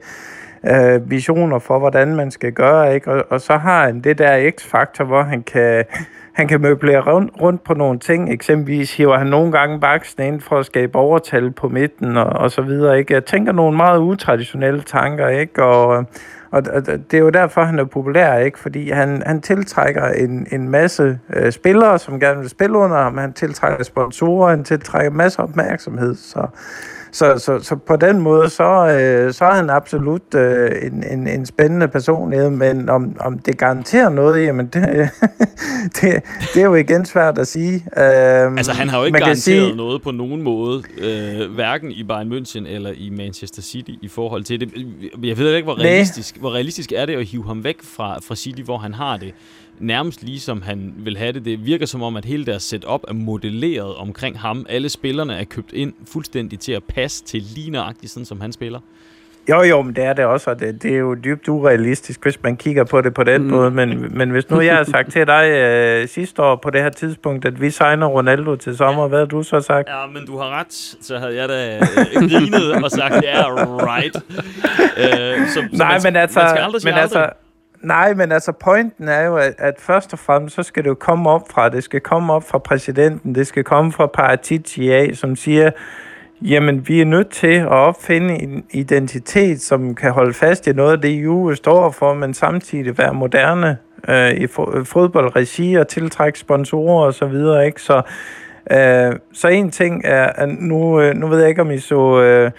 uh, 0.71 1.11
visioner 1.11 1.59
for, 1.59 1.79
hvordan 1.79 2.17
man 2.17 2.31
skal 2.31 2.53
gøre, 2.53 2.95
ikke? 2.95 3.13
Og, 3.13 3.25
og 3.31 3.41
så 3.41 3.57
har 3.57 3.87
han 3.87 4.01
det 4.01 4.19
der 4.19 4.51
x-faktor, 4.51 5.05
hvor 5.05 5.23
han 5.23 5.43
kan, 5.43 5.85
han 6.39 6.49
kan 6.49 6.61
møblere 6.61 7.01
rundt, 7.01 7.33
rundt 7.41 7.65
på 7.65 7.75
nogle 7.75 7.99
ting. 7.99 8.33
Eksempelvis 8.33 8.97
hiver 8.97 9.19
han 9.19 9.27
nogle 9.27 9.53
gange 9.53 9.81
baksen 9.81 10.23
ind 10.23 10.41
for 10.41 10.59
at 10.59 10.67
skabe 10.67 10.97
overtal 10.99 11.51
på 11.51 11.69
midten 11.69 12.17
og, 12.17 12.27
og 12.27 12.51
så 12.51 12.63
videre. 12.63 12.99
Ikke? 12.99 13.15
Jeg 13.15 13.25
tænker 13.25 13.53
nogle 13.53 13.77
meget 13.77 13.99
utraditionelle 13.99 14.83
tanker, 14.83 15.29
ikke? 15.29 15.65
Og, 15.65 15.89
og, 16.51 16.63
og 16.73 16.87
det 16.87 17.15
er 17.15 17.19
jo 17.19 17.31
derfor, 17.31 17.63
han 17.63 17.79
er 17.79 17.85
populær, 17.85 18.39
ikke? 18.39 18.59
Fordi 18.59 18.91
han, 18.91 19.23
han 19.27 19.41
tiltrækker 19.41 20.07
en, 20.07 20.47
en 20.53 20.69
masse 20.69 21.19
øh, 21.35 21.53
spillere, 21.53 21.99
som 21.99 22.21
gerne 22.21 22.41
vil 22.41 22.49
spille 22.49 22.79
under 22.79 22.97
ham. 22.97 23.19
Han 23.19 23.33
tiltrækker 23.33 23.85
sponsorer, 23.85 24.51
han 24.51 24.65
tiltrækker 24.65 25.11
masser 25.11 25.41
af 25.41 25.45
opmærksomhed. 25.45 26.15
Så, 26.15 26.47
så, 27.13 27.39
så, 27.39 27.59
så 27.63 27.77
på 27.77 27.97
den 27.97 28.21
måde, 28.21 28.51
så, 28.51 28.65
øh, 28.65 29.33
så 29.33 29.45
er 29.45 29.55
han 29.55 29.71
absolut 29.71 30.35
øh, 30.35 30.71
en, 30.83 31.05
en, 31.13 31.29
en 31.29 31.47
spændende 31.47 31.89
personlighed, 31.89 32.51
men 32.51 32.89
om, 32.89 33.17
om 33.21 33.39
det 33.39 33.59
garanterer 33.59 34.09
noget, 34.09 34.47
jamen 34.47 34.67
det, 34.67 34.83
det, 36.01 36.23
det 36.55 36.61
er 36.61 36.65
jo 36.65 36.75
igen 36.75 37.05
svært 37.05 37.39
at 37.39 37.47
sige. 37.47 37.75
Øh, 37.75 38.53
altså 38.57 38.73
han 38.73 38.89
har 38.89 38.99
jo 38.99 39.05
ikke 39.05 39.19
garanteret 39.19 39.43
sige, 39.43 39.77
noget 39.77 40.03
på 40.03 40.11
nogen 40.11 40.43
måde, 40.43 40.83
øh, 40.99 41.55
hverken 41.55 41.91
i 41.91 42.05
Bayern 42.05 42.33
München 42.33 42.69
eller 42.69 42.93
i 42.97 43.11
Manchester 43.11 43.63
City 43.63 43.93
i 44.03 44.09
forhold 44.09 44.45
til 44.45 44.61
det. 44.61 44.73
Jeg 45.23 45.39
ved 45.39 45.55
ikke, 45.55 45.65
hvor 45.65 45.79
realistisk, 45.79 46.37
hvor 46.37 46.55
realistisk 46.55 46.93
er 46.93 47.07
det 47.07 47.17
at 47.17 47.25
hive 47.25 47.45
ham 47.45 47.65
væk 47.65 47.77
fra, 47.83 48.19
fra 48.23 48.35
City, 48.35 48.63
hvor 48.63 48.79
han 48.79 48.95
har 48.95 49.17
det 49.17 49.35
nærmest 49.81 50.23
ligesom 50.23 50.63
han 50.63 50.95
vil 50.97 51.17
have 51.17 51.33
det. 51.33 51.45
Det 51.45 51.67
virker 51.67 51.87
som 51.87 52.03
om, 52.03 52.17
at 52.17 52.25
hele 52.25 52.47
deres 52.47 52.63
setup 52.63 53.01
er 53.09 53.13
modelleret 53.13 53.95
omkring 53.95 54.39
ham. 54.39 54.67
Alle 54.69 54.89
spillerne 54.89 55.35
er 55.35 55.45
købt 55.45 55.73
ind 55.73 55.93
fuldstændig 56.07 56.61
til 56.61 56.73
at 56.73 56.85
passe 56.85 57.25
til 57.25 57.43
lige 57.43 57.71
nøjagtigt, 57.71 58.13
sådan 58.13 58.25
som 58.25 58.41
han 58.41 58.53
spiller. 58.53 58.81
Jo, 59.49 59.63
jo, 59.63 59.83
men 59.83 59.97
det 59.97 60.05
er 60.05 60.13
det 60.13 60.25
også, 60.25 60.51
og 60.51 60.61
det, 60.61 60.83
det 60.83 60.95
er 60.95 60.99
jo 60.99 61.15
dybt 61.15 61.49
urealistisk, 61.49 62.23
hvis 62.23 62.43
man 62.43 62.57
kigger 62.57 62.85
på 62.85 63.01
det 63.01 63.15
på 63.15 63.25
den 63.25 63.43
mm. 63.43 63.49
måde. 63.49 63.71
Men, 63.71 64.19
men 64.19 64.31
hvis 64.31 64.51
nu 64.51 64.61
jeg 64.61 64.77
har 64.77 64.85
sagt 64.85 65.13
til 65.13 65.27
dig 65.27 65.51
øh, 65.51 66.09
sidste 66.09 66.43
år 66.43 66.57
på 66.57 66.71
det 66.71 66.83
her 66.83 66.91
tidspunkt, 66.91 67.45
at 67.45 67.61
vi 67.61 67.71
signer 67.71 68.07
Ronaldo 68.07 68.57
til 68.57 68.77
sommer, 68.77 69.03
ja. 69.03 69.09
hvad 69.09 69.19
har 69.19 69.27
du 69.27 69.43
så 69.43 69.61
sagt? 69.61 69.89
Ja, 69.89 70.07
men 70.07 70.27
du 70.27 70.39
har 70.39 70.61
ret, 70.61 70.73
så 71.01 71.19
havde 71.19 71.37
jeg 71.37 71.49
da 71.49 71.77
øh, 71.77 71.83
grinet 72.31 72.85
og 72.85 72.91
sagt, 72.91 73.15
ja, 73.25 73.51
yeah, 73.51 73.77
right. 73.97 74.17
Øh, 74.99 75.49
så, 75.49 75.61
Nej, 75.73 75.99
så 75.99 76.05
man, 76.05 76.13
men 76.13 76.17
altså... 76.17 76.41
Man 76.41 76.49
skal 76.49 76.63
aldrig 76.63 76.81
men 76.85 76.95
altså, 76.95 77.19
aldrig. 77.19 77.48
Nej, 77.83 78.15
men 78.15 78.33
altså 78.33 78.53
pointen 78.53 79.09
er 79.09 79.27
jo, 79.27 79.37
at, 79.37 79.55
at 79.59 79.75
først 79.79 80.13
og 80.13 80.19
fremmest, 80.19 80.55
så 80.55 80.63
skal 80.63 80.83
det 80.85 80.89
jo 80.89 80.95
komme 80.95 81.31
op 81.31 81.43
fra, 81.51 81.69
det 81.69 81.85
skal 81.85 82.01
komme 82.01 82.33
op 82.33 82.49
fra 82.49 82.59
præsidenten, 82.59 83.35
det 83.35 83.47
skal 83.47 83.65
komme 83.65 83.93
fra 83.93 84.07
Paratici 84.07 85.15
som 85.15 85.37
siger, 85.37 85.71
Jamen, 86.43 86.89
vi 86.89 87.01
er 87.01 87.05
nødt 87.05 87.31
til 87.31 87.55
at 87.55 87.69
opfinde 87.69 88.35
en 88.35 88.65
identitet, 88.71 89.61
som 89.61 89.95
kan 89.95 90.13
holde 90.13 90.35
fast 90.35 90.67
i 90.67 90.73
noget 90.73 90.93
af 90.93 91.01
det, 91.01 91.21
EU 91.21 91.55
står 91.55 91.91
for, 91.91 92.15
men 92.15 92.35
samtidig 92.35 92.99
være 92.99 93.15
moderne 93.15 93.79
øh, 94.09 94.31
i 94.31 94.43
øh, 94.43 94.87
fodboldregi 94.87 95.75
og 95.75 95.89
tiltrække 95.89 96.39
sponsorer 96.39 97.07
og 97.07 97.15
så 97.15 97.27
videre, 97.27 97.67
ikke? 97.67 97.83
Så, 97.83 98.03
øh, 98.71 99.17
så 99.33 99.49
en 99.49 99.71
ting 99.71 100.03
er, 100.05 100.27
at 100.27 100.49
nu, 100.49 101.01
øh, 101.01 101.15
nu 101.15 101.27
ved 101.27 101.41
jeg 101.41 101.49
ikke, 101.49 101.61
om 101.61 101.71
I 101.71 101.79
så 101.79 102.23
øh, 102.23 102.51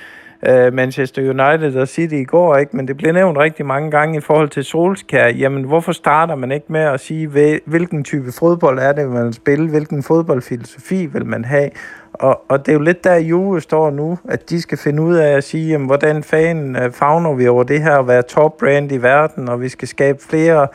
øh, 0.48 0.74
Manchester 0.74 1.22
United 1.22 1.76
og 1.76 1.88
City 1.88 2.14
i 2.14 2.24
går, 2.24 2.58
ikke? 2.58 2.76
men 2.76 2.88
det 2.88 2.98
bliver 2.98 3.14
nævnt 3.14 3.38
rigtig 3.38 3.66
mange 3.66 3.92
gange 3.92 4.18
i 4.18 4.22
forhold 4.22 4.50
til 4.50 4.64
Solskjaer. 4.64 5.30
Jamen, 5.30 5.64
hvorfor 5.64 5.92
starter 5.92 6.36
man 6.36 6.52
ikke 6.52 6.66
med 6.70 6.82
at 6.82 7.00
sige, 7.00 7.28
hvilken 7.66 8.04
type 8.04 8.32
fodbold 8.32 8.80
er 8.80 8.92
det, 8.92 9.10
man 9.10 9.26
vil 9.26 9.34
spille, 9.34 9.70
hvilken 9.70 10.04
fodboldfilosofi 10.04 11.06
vil 11.06 11.26
man 11.26 11.46
have? 11.46 11.70
Og, 12.14 12.42
og 12.50 12.66
det 12.66 12.72
er 12.72 12.74
jo 12.74 12.82
lidt 12.82 13.04
der, 13.04 13.16
Juve 13.16 13.62
står 13.62 13.90
nu, 13.90 14.18
at 14.30 14.50
de 14.50 14.62
skal 14.62 14.78
finde 14.78 15.02
ud 15.04 15.16
af 15.16 15.38
at 15.38 15.44
sige, 15.44 15.70
jamen, 15.70 15.88
hvordan 15.88 16.24
fanden 16.24 16.76
øh, 16.76 16.92
fagner 16.92 17.34
vi 17.34 17.48
over 17.48 17.64
det 17.64 17.82
her 17.82 17.96
at 17.96 18.08
være 18.08 18.22
top 18.22 18.58
brand 18.58 18.92
i 18.92 18.98
verden, 18.98 19.50
og 19.50 19.62
vi 19.62 19.70
skal 19.70 19.88
skabe 19.88 20.20
flere 20.30 20.68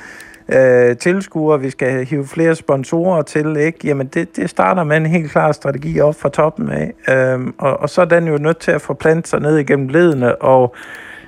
øh, 0.48 0.96
tilskuere, 0.96 1.60
vi 1.60 1.70
skal 1.70 2.06
hive 2.06 2.26
flere 2.26 2.54
sponsorer 2.54 3.22
til, 3.22 3.56
ikke? 3.56 3.78
Jamen 3.84 4.06
det, 4.06 4.36
det 4.36 4.50
starter 4.50 4.84
med 4.84 4.96
en 4.96 5.06
helt 5.06 5.30
klar 5.30 5.52
strategi 5.52 6.00
op 6.00 6.14
fra 6.14 6.28
toppen 6.28 6.70
af, 6.70 6.92
øhm, 7.08 7.54
og, 7.58 7.80
og 7.80 7.90
så 7.90 8.00
er 8.00 8.04
den 8.04 8.28
jo 8.28 8.38
nødt 8.38 8.58
til 8.58 8.70
at 8.70 8.80
forplante 8.80 9.28
sig 9.30 9.40
ned 9.40 9.58
igennem 9.58 9.88
ledene, 9.88 10.42
og 10.42 10.74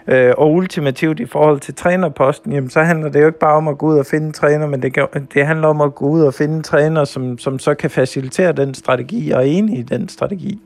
øh, 0.09 0.32
og 0.38 0.52
ultimativt 0.52 1.20
i 1.20 1.26
forhold 1.26 1.60
til 1.60 1.74
trænerposten, 1.74 2.52
jamen 2.52 2.70
så 2.70 2.82
handler 2.82 3.09
det 3.09 3.20
jo 3.20 3.26
ikke 3.26 3.38
bare 3.38 3.56
om 3.56 3.68
at 3.68 3.78
gå 3.78 3.86
ud 3.86 3.98
og 3.98 4.06
finde 4.06 4.26
en 4.26 4.32
træner, 4.32 4.66
men 4.66 4.82
det, 4.82 4.97
det 5.34 5.47
handler 5.47 5.68
om 5.68 5.80
at 5.80 5.94
gå 5.94 6.06
ud 6.06 6.20
og 6.20 6.34
finde 6.34 6.55
en 6.55 6.62
træner, 6.62 7.05
som, 7.05 7.38
som 7.38 7.59
så 7.59 7.74
kan 7.74 7.90
facilitere 7.90 8.52
den 8.52 8.74
strategi 8.74 9.30
og 9.30 9.40
er 9.40 9.47
enig 9.47 9.78
i 9.78 9.82
den 9.82 10.09
strategi. 10.09 10.60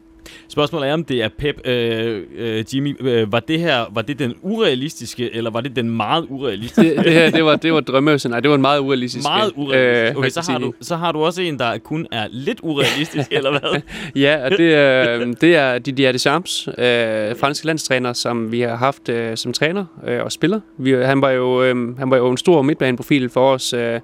Spørgsmålet 0.48 0.88
er, 0.88 0.94
om 0.94 1.04
det 1.04 1.22
er 1.22 1.28
Pep. 1.38 1.66
Øh, 1.66 2.22
øh, 2.36 2.64
Jimmy, 2.74 2.96
øh, 3.00 3.32
var 3.32 3.40
det 3.40 3.60
her 3.60 3.86
var 3.94 4.02
det 4.02 4.18
den 4.18 4.34
urealistiske, 4.42 5.34
eller 5.34 5.50
var 5.50 5.60
det 5.60 5.76
den 5.76 5.90
meget 5.90 6.26
urealistiske? 6.28 6.96
det, 6.96 7.04
det 7.04 7.12
her, 7.12 7.30
det 7.30 7.44
var, 7.44 7.56
det 7.56 7.72
var 7.72 7.80
drømmeøvelsen. 7.80 8.30
Nej, 8.30 8.40
det 8.40 8.50
var 8.50 8.54
en 8.54 8.62
meget 8.62 8.80
urealistisk. 8.80 9.24
Meget 9.24 9.52
urealistisk. 9.56 10.10
Øh, 10.10 10.18
okay, 10.18 10.28
så 10.28 10.52
har, 10.52 10.58
du, 10.58 10.74
så 10.80 10.96
har 10.96 11.12
du 11.12 11.24
også 11.24 11.42
en, 11.42 11.58
der 11.58 11.78
kun 11.78 12.06
er 12.12 12.26
lidt 12.30 12.58
urealistisk, 12.62 13.32
eller 13.36 13.50
hvad? 13.50 13.80
ja, 14.22 14.44
og 14.44 14.50
det, 14.50 14.60
øh, 14.60 15.34
det 15.40 15.56
er 15.56 15.78
Didier 15.78 16.12
Deschamps, 16.12 16.68
øh, 16.68 17.36
franske 17.36 17.66
landstræner, 17.66 18.12
som 18.12 18.52
vi 18.52 18.60
har 18.60 18.76
haft 18.76 19.08
øh, 19.08 19.36
som 19.36 19.52
træner 19.52 19.84
øh, 20.06 20.24
og 20.24 20.32
spiller. 20.32 20.60
Vi, 20.78 20.92
han, 20.92 21.22
var 21.22 21.30
jo, 21.30 21.62
øh, 21.62 21.98
han 21.98 22.10
var 22.10 22.16
jo 22.16 22.30
en 22.30 22.36
stor 22.36 22.62
midtbaneprofil 22.62 23.30
for 23.30 23.52
os. 23.52 23.72
Øh, 23.72 24.00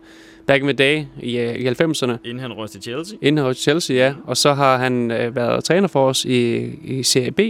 back 0.47 0.61
in 0.63 0.67
the 0.67 0.73
day 0.73 1.05
i, 1.23 1.39
øh, 1.39 1.55
i 1.55 1.69
90'erne. 1.69 2.13
Inden 2.25 2.39
han 2.39 2.53
røg 2.53 2.71
til 2.71 2.83
Chelsea? 2.83 3.19
Inden 3.23 3.37
han 3.39 3.47
røg 3.47 3.57
til 3.57 3.63
Chelsea, 3.63 3.97
ja. 3.97 4.15
Og 4.25 4.37
så 4.37 4.55
har 4.55 4.77
han 4.77 5.11
øh, 5.11 5.37
været 5.37 5.65
træner 5.65 5.89
for 5.89 6.09
os 6.09 6.25
i, 6.25 6.57
i 6.85 7.03
Serie 7.03 7.31
B, 7.31 7.41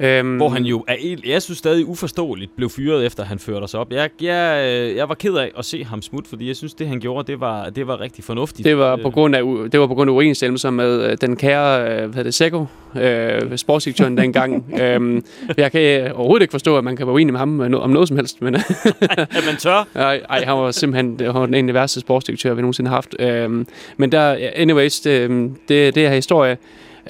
Øhm, 0.00 0.36
Hvor 0.36 0.48
han 0.48 0.62
jo, 0.64 0.84
er, 0.88 0.94
jeg 1.26 1.42
synes 1.42 1.58
stadig 1.58 1.86
uforståeligt, 1.86 2.56
blev 2.56 2.70
fyret 2.70 3.06
efter 3.06 3.24
han 3.24 3.38
førte 3.38 3.64
os 3.64 3.74
op. 3.74 3.92
Jeg, 3.92 4.10
jeg, 4.22 4.64
øh, 4.66 4.96
jeg 4.96 5.08
var 5.08 5.14
ked 5.14 5.34
af 5.34 5.50
at 5.58 5.64
se 5.64 5.84
ham 5.84 6.02
smut, 6.02 6.26
fordi 6.26 6.48
jeg 6.48 6.56
synes, 6.56 6.74
det 6.74 6.88
han 6.88 7.00
gjorde, 7.00 7.32
det 7.32 7.40
var, 7.40 7.70
det 7.70 7.86
var 7.86 8.00
rigtig 8.00 8.24
fornuftigt. 8.24 8.64
Det 8.64 8.78
var 8.78 8.96
på 9.02 9.10
grund 9.10 9.36
af, 9.36 9.42
det 9.72 9.80
var 9.80 9.86
på 9.86 9.94
grund 9.94 10.10
af 10.10 10.14
uenstemmelser 10.14 10.70
med 10.70 11.10
øh, 11.10 11.16
den 11.20 11.36
kære, 11.36 11.80
øh, 11.82 11.96
hvad 11.96 12.06
hedder 12.08 12.22
det, 12.22 12.34
Seko, 12.34 12.66
øh, 13.00 13.56
sportsdirektøren 13.58 14.16
dengang. 14.22 14.74
øhm, 14.80 15.24
jeg 15.56 15.72
kan 15.72 16.12
overhovedet 16.12 16.42
ikke 16.42 16.52
forstå, 16.52 16.78
at 16.78 16.84
man 16.84 16.96
kan 16.96 17.06
være 17.06 17.14
uenig 17.14 17.32
med 17.32 17.38
ham 17.38 17.60
om 17.74 17.90
noget 17.90 18.08
som 18.08 18.16
helst. 18.16 18.42
Men, 18.42 18.54
at 19.10 19.44
man 19.46 19.56
tør? 19.58 19.88
Ej, 19.94 20.20
ej, 20.28 20.44
han 20.44 20.54
var 20.54 20.70
simpelthen 20.70 21.20
han 21.20 21.34
var 21.34 21.46
den 21.46 21.54
ene 21.54 21.74
værste 21.74 22.00
sportsdirektør, 22.00 22.54
vi 22.54 22.60
nogensinde 22.60 22.88
har 22.90 22.96
haft. 22.96 23.16
Øhm, 23.18 23.66
men 23.96 24.12
der, 24.12 24.36
anyways, 24.56 25.00
det, 25.00 25.30
det, 25.68 25.94
det 25.94 26.06
er 26.06 26.14
historie. 26.14 26.56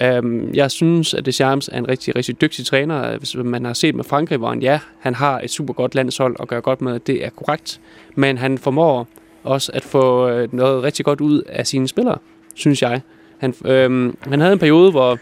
Um, 0.04 0.54
jeg 0.54 0.70
synes, 0.70 1.14
at 1.14 1.26
Deschamps 1.26 1.68
er 1.72 1.78
en 1.78 1.88
rigtig, 1.88 2.16
rigtig 2.16 2.40
dygtig 2.40 2.66
træner. 2.66 3.18
Hvis 3.18 3.36
man 3.36 3.64
har 3.64 3.72
set 3.72 3.94
med 3.94 4.04
Frankrig, 4.04 4.38
hvor 4.38 4.48
han, 4.48 4.62
ja, 4.62 4.80
han 4.98 5.14
har 5.14 5.40
et 5.40 5.50
super 5.50 5.74
godt 5.74 5.94
landshold 5.94 6.36
og 6.38 6.48
gør 6.48 6.60
godt 6.60 6.80
med, 6.80 7.00
det 7.00 7.24
er 7.24 7.30
korrekt. 7.30 7.80
Men 8.14 8.38
han 8.38 8.58
formår 8.58 9.08
også 9.44 9.72
at 9.74 9.84
få 9.84 10.28
øh, 10.28 10.54
noget 10.54 10.82
rigtig 10.82 11.04
godt 11.04 11.20
ud 11.20 11.42
af 11.42 11.66
sine 11.66 11.88
spillere, 11.88 12.18
synes 12.54 12.82
jeg. 12.82 13.00
Han, 13.38 13.54
øhm, 13.64 14.16
han 14.20 14.40
havde 14.40 14.52
en 14.52 14.58
periode, 14.58 14.90
hvor 14.90 15.18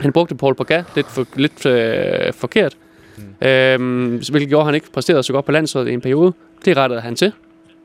han 0.00 0.12
brugte 0.12 0.34
Paul 0.34 0.54
Pogba 0.54 0.84
lidt, 0.96 1.06
for, 1.06 1.26
lidt 1.36 1.66
øh, 1.66 2.32
forkert. 2.32 2.76
Mm. 3.16 3.48
Øhm, 3.48 4.22
hvilket 4.30 4.48
gjorde, 4.48 4.62
at 4.62 4.66
han 4.66 4.74
ikke 4.74 4.92
præsterede 4.92 5.22
så 5.22 5.32
godt 5.32 5.44
på 5.44 5.52
landsholdet 5.52 5.90
i 5.90 5.94
en 5.94 6.00
periode. 6.00 6.32
Det 6.64 6.76
rettede 6.76 7.00
han 7.00 7.16
til. 7.16 7.32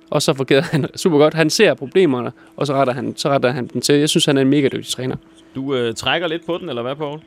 Og 0.09 0.21
så 0.21 0.33
fungerede 0.33 0.63
han 0.63 0.87
super 0.95 1.17
godt. 1.17 1.33
Han 1.33 1.49
ser 1.49 1.73
problemerne, 1.73 2.31
og 2.55 2.67
så 2.67 2.73
retter 2.73 2.93
han, 2.93 3.13
så 3.15 3.29
retter 3.29 3.51
han 3.51 3.67
den 3.67 3.81
til. 3.81 3.95
Jeg 3.95 4.09
synes, 4.09 4.25
han 4.25 4.37
er 4.37 4.41
en 4.41 4.49
mega 4.49 4.67
dygtig 4.67 4.91
træner. 4.91 5.15
Du 5.55 5.75
øh, 5.75 5.93
trækker 5.93 6.27
lidt 6.27 6.45
på 6.45 6.57
den, 6.61 6.69
eller 6.69 6.81
hvad, 6.81 6.95
Paul? 6.95 7.19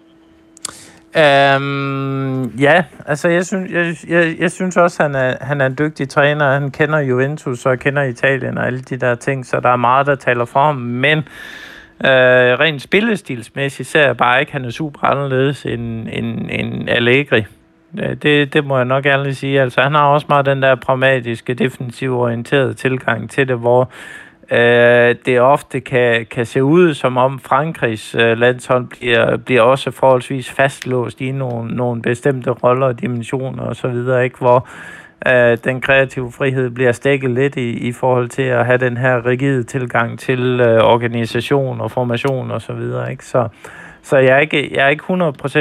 Um, 1.17 1.23
øhm, 1.23 2.47
ja, 2.59 2.85
altså 3.07 3.29
jeg 3.29 3.47
synes, 3.47 3.73
jeg, 3.73 3.95
jeg, 4.09 4.37
jeg 4.39 4.51
synes 4.51 4.77
også, 4.77 5.03
han 5.03 5.15
er, 5.15 5.37
han 5.41 5.61
er 5.61 5.67
en 5.67 5.77
dygtig 5.79 6.09
træner. 6.09 6.53
Han 6.53 6.71
kender 6.71 6.99
Juventus 6.99 7.67
og 7.67 7.79
kender 7.79 8.03
Italien 8.03 8.59
og 8.59 8.67
alle 8.67 8.81
de 8.81 8.97
der 8.97 9.15
ting, 9.15 9.47
så 9.47 9.61
der 9.61 9.69
er 9.69 9.77
meget, 9.77 10.07
der 10.07 10.15
taler 10.15 10.45
for 10.45 10.65
ham. 10.65 10.77
Men 10.77 11.19
øh, 11.19 11.25
rent 12.61 12.83
spillestilsmæssigt 12.83 13.89
ser 13.89 14.07
jeg 14.07 14.17
bare 14.17 14.41
ikke, 14.41 14.51
at 14.51 14.53
han 14.53 14.65
er 14.65 14.71
super 14.71 15.05
anderledes 15.05 15.67
end, 15.67 16.09
end, 16.13 16.49
end 16.51 16.91
Allegri. 16.91 17.45
Det, 18.23 18.53
det 18.53 18.65
må 18.65 18.77
jeg 18.77 18.85
nok 18.85 19.07
ærligt 19.07 19.37
sige. 19.37 19.61
Altså, 19.61 19.81
han 19.81 19.95
har 19.95 20.07
også 20.07 20.27
meget 20.29 20.47
den 20.47 20.63
der 20.63 20.75
pragmatiske, 20.75 21.55
defensiv 21.55 22.19
orienterede 22.19 22.75
tilgang 22.75 23.31
til 23.31 23.49
det, 23.49 23.59
hvor 23.59 23.91
øh, 24.51 25.15
det 25.27 25.41
ofte 25.41 25.81
kan, 25.81 26.27
kan 26.31 26.47
se 26.47 26.65
ud 26.65 26.95
som 26.95 27.17
om 27.17 27.39
Frankrigs 27.39 28.15
øh, 28.15 28.39
landshold 28.39 28.87
bliver, 28.87 29.37
bliver 29.37 29.63
også 29.63 29.91
forholdsvis 29.91 30.51
fastlåst 30.51 31.21
i 31.21 31.31
nogle, 31.31 31.77
nogle 31.77 32.03
bestemte 32.03 32.51
roller 32.51 32.87
og 32.87 33.01
dimensioner 33.01 33.63
osv., 33.63 34.23
ikke? 34.25 34.39
hvor 34.39 34.69
øh, 35.27 35.59
den 35.65 35.81
kreative 35.81 36.33
frihed 36.33 36.71
bliver 36.71 36.93
stækket 36.93 37.31
lidt 37.31 37.57
i, 37.57 37.71
i 37.71 37.93
forhold 37.93 38.29
til 38.29 38.43
at 38.43 38.67
have 38.67 38.79
den 38.79 38.97
her 38.97 39.27
rigide 39.27 39.63
tilgang 39.63 40.19
til 40.19 40.61
øh, 40.61 40.85
organisation 40.85 41.81
og 41.81 41.91
formation 41.91 42.51
osv. 42.51 42.81
Så, 42.91 43.07
ikke? 43.11 43.25
så 43.25 43.49
så 44.03 44.17
jeg 44.17 44.37
er 44.37 44.39
ikke, 44.39 44.71
jeg 44.75 44.85
er 44.85 44.89
ikke 44.89 45.05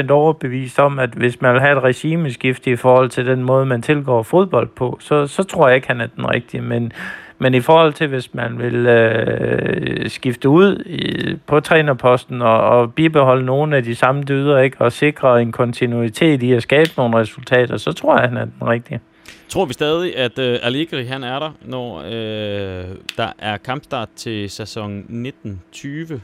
100% 0.06 0.10
overbevist 0.10 0.78
om, 0.78 0.98
at 0.98 1.10
hvis 1.10 1.40
man 1.40 1.52
vil 1.52 1.60
have 1.60 1.76
et 1.78 1.82
regimeskift 1.82 2.66
i 2.66 2.76
forhold 2.76 3.10
til 3.10 3.26
den 3.26 3.42
måde, 3.42 3.66
man 3.66 3.82
tilgår 3.82 4.22
fodbold 4.22 4.68
på, 4.68 4.98
så, 5.00 5.26
så 5.26 5.42
tror 5.42 5.68
jeg 5.68 5.76
ikke, 5.76 5.88
han 5.88 6.00
er 6.00 6.06
den 6.06 6.30
rigtige. 6.30 6.60
Men, 6.60 6.92
men 7.38 7.54
i 7.54 7.60
forhold 7.60 7.92
til, 7.92 8.06
hvis 8.06 8.34
man 8.34 8.58
vil 8.58 8.86
øh, 8.86 10.10
skifte 10.10 10.48
ud 10.48 10.82
i, 10.86 11.34
på 11.46 11.60
trænerposten 11.60 12.42
og, 12.42 12.60
og 12.60 12.94
bibeholde 12.94 13.44
nogle 13.44 13.76
af 13.76 13.84
de 13.84 13.94
samme 13.94 14.22
dyder, 14.22 14.58
ikke, 14.58 14.76
og 14.80 14.92
sikre 14.92 15.42
en 15.42 15.52
kontinuitet 15.52 16.42
i 16.42 16.52
at 16.52 16.62
skabe 16.62 16.90
nogle 16.96 17.16
resultater, 17.16 17.76
så 17.76 17.92
tror 17.92 18.14
jeg, 18.14 18.22
at 18.22 18.28
han 18.28 18.38
er 18.38 18.44
den 18.44 18.68
rigtige. 18.68 19.00
Tror 19.48 19.64
vi 19.64 19.72
stadig, 19.72 20.16
at 20.16 20.38
øh, 20.38 20.58
Allegri 20.62 21.04
han 21.04 21.24
er 21.24 21.38
der, 21.38 21.50
når 21.62 22.02
øh, 22.06 22.84
der 23.16 23.32
er 23.38 23.56
kampstart 23.56 24.08
til 24.16 24.50
sæson 24.50 24.98
1920? 24.98 26.20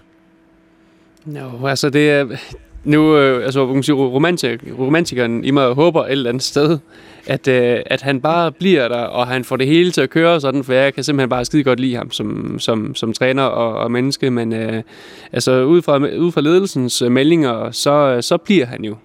No, 1.25 1.67
altså 1.67 1.91
det 1.91 2.11
er... 2.11 2.27
Nu, 2.85 3.17
øh, 3.17 3.45
altså, 3.45 3.67
man 3.67 3.83
sige, 3.83 3.95
romantik, 3.95 4.61
romantikeren 4.79 5.45
i 5.45 5.51
mig 5.51 5.75
håber 5.75 6.05
et 6.05 6.13
eller 6.13 6.29
andet 6.29 6.43
sted, 6.43 6.79
at, 7.27 7.49
øh, 7.49 7.79
at 7.87 8.03
han 8.03 8.21
bare 8.21 8.53
bliver 8.53 8.89
der, 8.89 9.01
og 9.01 9.27
han 9.27 9.45
får 9.45 9.57
det 9.57 9.67
hele 9.67 9.91
til 9.91 10.01
at 10.01 10.11
køre 10.11 10.41
sådan, 10.41 10.65
for 10.65 10.73
jeg 10.73 10.95
kan 10.95 11.05
simpelthen 11.05 11.29
bare 11.29 11.45
skide 11.45 11.65
godt 11.65 11.81
lide 11.81 11.97
ham 11.97 12.11
som, 12.11 12.59
som, 12.59 12.95
som 12.95 13.13
træner 13.13 13.43
og, 13.43 13.79
og 13.79 13.91
menneske, 13.91 14.31
men 14.31 14.53
øh, 14.53 14.83
altså, 15.33 15.63
ud 15.63 15.83
fra, 15.83 15.97
ud 15.97 16.33
fra 16.33 16.41
ledelsens 16.41 17.03
øh, 17.03 17.13
meldinger, 17.13 17.71
så, 17.71 17.91
øh, 17.91 18.23
så 18.23 18.37
bliver 18.37 18.67
han 18.67 18.85
jo. 18.85 18.97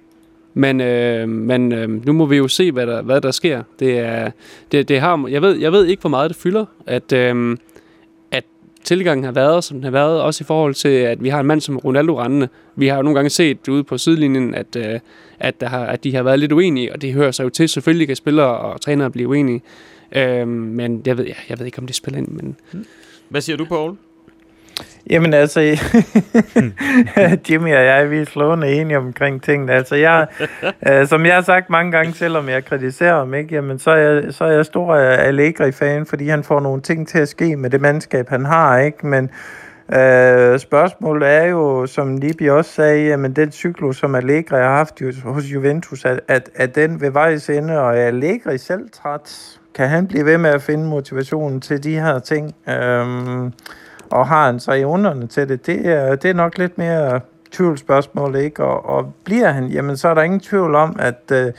Men, 0.53 0.81
øh, 0.81 1.29
men 1.29 1.71
øh, 1.71 2.05
nu 2.05 2.13
må 2.13 2.25
vi 2.25 2.37
jo 2.37 2.47
se, 2.47 2.71
hvad 2.71 2.87
der, 2.87 3.01
hvad 3.01 3.21
der 3.21 3.31
sker. 3.31 3.63
Det 3.79 3.99
er, 3.99 4.31
det, 4.71 4.89
det 4.89 4.99
har, 4.99 5.27
jeg, 5.29 5.41
ved, 5.41 5.55
jeg 5.57 5.71
ved 5.71 5.85
ikke, 5.85 6.01
hvor 6.01 6.09
meget 6.09 6.29
det 6.29 6.37
fylder, 6.37 6.65
at, 6.85 7.13
øh, 7.13 7.57
tilgangen 8.83 9.23
har 9.23 9.31
været, 9.31 9.63
som 9.63 9.77
den 9.77 9.83
har 9.83 9.91
været, 9.91 10.21
også 10.21 10.43
i 10.43 10.45
forhold 10.45 10.73
til, 10.73 10.89
at 10.89 11.23
vi 11.23 11.29
har 11.29 11.39
en 11.39 11.45
mand 11.45 11.61
som 11.61 11.77
Ronaldo 11.77 12.19
rendende. 12.19 12.47
Vi 12.75 12.87
har 12.87 12.95
jo 12.95 13.01
nogle 13.01 13.15
gange 13.15 13.29
set 13.29 13.67
ude 13.67 13.83
på 13.83 13.97
sidelinjen, 13.97 14.55
at, 14.55 14.75
øh, 14.75 14.99
at, 15.39 15.61
der 15.61 15.67
har, 15.67 15.85
at 15.85 16.03
de 16.03 16.15
har 16.15 16.23
været 16.23 16.39
lidt 16.39 16.51
uenige, 16.51 16.93
og 16.93 17.01
det 17.01 17.13
hører 17.13 17.31
sig 17.31 17.43
jo 17.43 17.49
til. 17.49 17.69
Selvfølgelig 17.69 18.07
kan 18.07 18.15
spillere 18.15 18.57
og 18.57 18.81
trænere 18.81 19.11
blive 19.11 19.27
uenige, 19.27 19.61
øh, 20.11 20.47
men 20.47 21.01
jeg 21.05 21.17
ved, 21.17 21.25
jeg, 21.25 21.35
jeg 21.49 21.59
ved 21.59 21.65
ikke, 21.65 21.79
om 21.79 21.87
det 21.87 21.95
spiller 21.95 22.17
ind. 22.17 22.27
Men... 22.27 22.55
Hvad 23.29 23.41
siger 23.41 23.57
du, 23.57 23.65
Paul? 23.65 23.95
Jamen 25.09 25.33
altså, 25.33 25.59
Jimmy 27.49 27.75
og 27.75 27.85
jeg, 27.85 28.11
vi 28.11 28.17
er 28.17 28.25
slående 28.25 28.71
enige 28.73 28.97
omkring 28.97 29.43
tingene. 29.43 29.73
Altså, 29.73 29.95
jeg, 29.95 30.27
øh, 30.87 31.07
som 31.07 31.25
jeg 31.25 31.35
har 31.35 31.41
sagt 31.41 31.69
mange 31.69 31.91
gange, 31.91 32.13
selvom 32.13 32.49
jeg 32.49 32.65
kritiserer 32.65 33.17
ham, 33.17 33.33
ikke, 33.33 33.55
jamen, 33.55 33.79
så, 33.79 33.91
er 33.91 33.97
jeg, 33.97 34.33
så 34.33 34.43
er 34.43 34.51
jeg 34.51 34.65
stor 34.65 34.95
Allegri-fan, 34.95 36.05
fordi 36.05 36.27
han 36.27 36.43
får 36.43 36.59
nogle 36.59 36.81
ting 36.81 37.07
til 37.07 37.19
at 37.19 37.29
ske 37.29 37.55
med 37.55 37.69
det 37.69 37.81
mandskab, 37.81 38.29
han 38.29 38.45
har. 38.45 38.77
Ikke? 38.77 39.07
Men 39.07 39.29
øh, 39.93 40.59
spørgsmålet 40.59 41.29
er 41.29 41.43
jo, 41.43 41.85
som 41.85 42.17
Libi 42.17 42.49
også 42.49 42.71
sagde, 42.71 43.07
jamen, 43.07 43.33
den 43.33 43.51
cyklus, 43.51 43.97
som 43.97 44.15
Allegri 44.15 44.57
har 44.57 44.75
haft 44.75 45.01
hos 45.23 45.43
Juventus, 45.43 46.05
at, 46.05 46.21
at, 46.27 46.49
at 46.55 46.75
den 46.75 47.01
ved 47.01 47.11
vejs 47.11 47.49
ende, 47.49 47.79
og 47.79 47.97
er 47.97 48.05
Allegri 48.05 48.57
selv 48.57 48.89
træt? 48.89 49.59
Kan 49.75 49.89
han 49.89 50.07
blive 50.07 50.25
ved 50.25 50.37
med 50.37 50.49
at 50.49 50.61
finde 50.61 50.85
motivationen 50.85 51.61
til 51.61 51.83
de 51.83 51.99
her 51.99 52.19
ting? 52.19 52.55
Øh, 52.69 53.51
og 54.11 54.27
har 54.27 54.45
han 54.45 54.59
så 54.59 54.71
evnerne 54.71 55.27
til 55.27 55.49
det, 55.49 55.65
det 55.65 55.87
er, 55.87 56.15
det 56.15 56.29
er 56.29 56.33
nok 56.33 56.57
lidt 56.57 56.77
mere 56.77 57.19
tvivlsspørgsmål, 57.51 58.35
ikke? 58.35 58.63
Og, 58.63 58.85
og 58.85 59.13
bliver 59.23 59.51
han, 59.51 59.67
jamen 59.67 59.97
så 59.97 60.07
er 60.07 60.13
der 60.13 60.21
ingen 60.21 60.39
tvivl 60.39 60.75
om, 60.75 60.95
at 60.99 61.31
øh, 61.31 61.53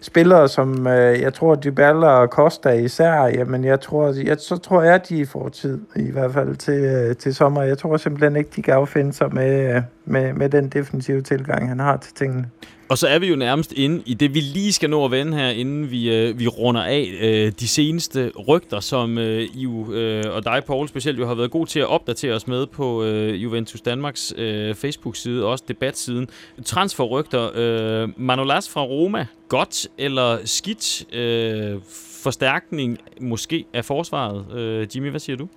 spillere 0.00 0.48
som, 0.48 0.86
øh, 0.86 1.20
jeg 1.20 1.34
tror, 1.34 1.54
Dybala 1.54 2.06
og 2.06 2.28
Costa 2.28 2.70
især, 2.70 3.22
jamen 3.22 3.64
jeg 3.64 3.80
tror, 3.80 4.24
jeg, 4.26 4.36
så 4.38 4.56
tror 4.56 4.82
jeg, 4.82 5.08
de 5.08 5.26
får 5.26 5.48
tid, 5.48 5.80
i 5.96 6.10
hvert 6.10 6.32
fald 6.32 6.56
til, 6.56 6.84
øh, 6.84 7.16
til 7.16 7.34
sommer. 7.34 7.62
Jeg 7.62 7.78
tror 7.78 7.96
simpelthen 7.96 8.36
ikke, 8.36 8.50
de 8.56 8.62
kan 8.62 8.74
affinde 8.74 9.12
sig 9.12 9.34
med, 9.34 9.74
øh, 9.74 9.82
med, 10.04 10.32
med 10.32 10.48
den 10.48 10.68
defensive 10.68 11.20
tilgang, 11.20 11.68
han 11.68 11.80
har 11.80 11.96
til 11.96 12.14
tingene. 12.14 12.46
Og 12.88 12.98
så 12.98 13.08
er 13.08 13.18
vi 13.18 13.26
jo 13.26 13.36
nærmest 13.36 13.72
inde 13.72 14.02
i 14.06 14.14
det, 14.14 14.34
vi 14.34 14.40
lige 14.40 14.72
skal 14.72 14.90
nå 14.90 15.04
at 15.04 15.10
vende 15.10 15.36
her, 15.36 15.48
inden 15.48 15.90
vi, 15.90 16.14
øh, 16.14 16.38
vi 16.38 16.46
runder 16.46 16.82
af 16.82 17.10
øh, 17.20 17.52
de 17.60 17.68
seneste 17.68 18.32
rygter, 18.48 18.80
som 18.80 19.18
øh, 19.18 19.42
I 19.42 19.60
jo, 19.62 19.92
øh, 19.92 20.24
og 20.30 20.44
dig, 20.44 20.62
Paul, 20.66 20.88
specielt 20.88 21.18
jo 21.18 21.26
har 21.26 21.34
været 21.34 21.50
god 21.50 21.66
til 21.66 21.80
at 21.80 21.86
opdatere 21.86 22.34
os 22.34 22.46
med 22.46 22.66
på 22.66 23.04
øh, 23.04 23.42
Juventus 23.42 23.80
Danmarks 23.80 24.34
øh, 24.36 24.74
Facebook-side, 24.74 25.44
og 25.44 25.50
også 25.50 25.64
debatsiden. 25.68 26.28
Transferrygter. 26.64 27.50
Øh, 27.54 28.08
Manolas 28.16 28.68
fra 28.68 28.82
Roma, 28.82 29.26
godt 29.48 29.86
eller 29.98 30.38
skidt 30.44 31.14
øh, 31.14 31.80
forstærkning 32.22 32.98
måske 33.20 33.64
af 33.72 33.84
forsvaret? 33.84 34.58
Øh, 34.58 34.88
Jimmy, 34.94 35.10
hvad 35.10 35.20
siger 35.20 35.36
du? 35.36 35.48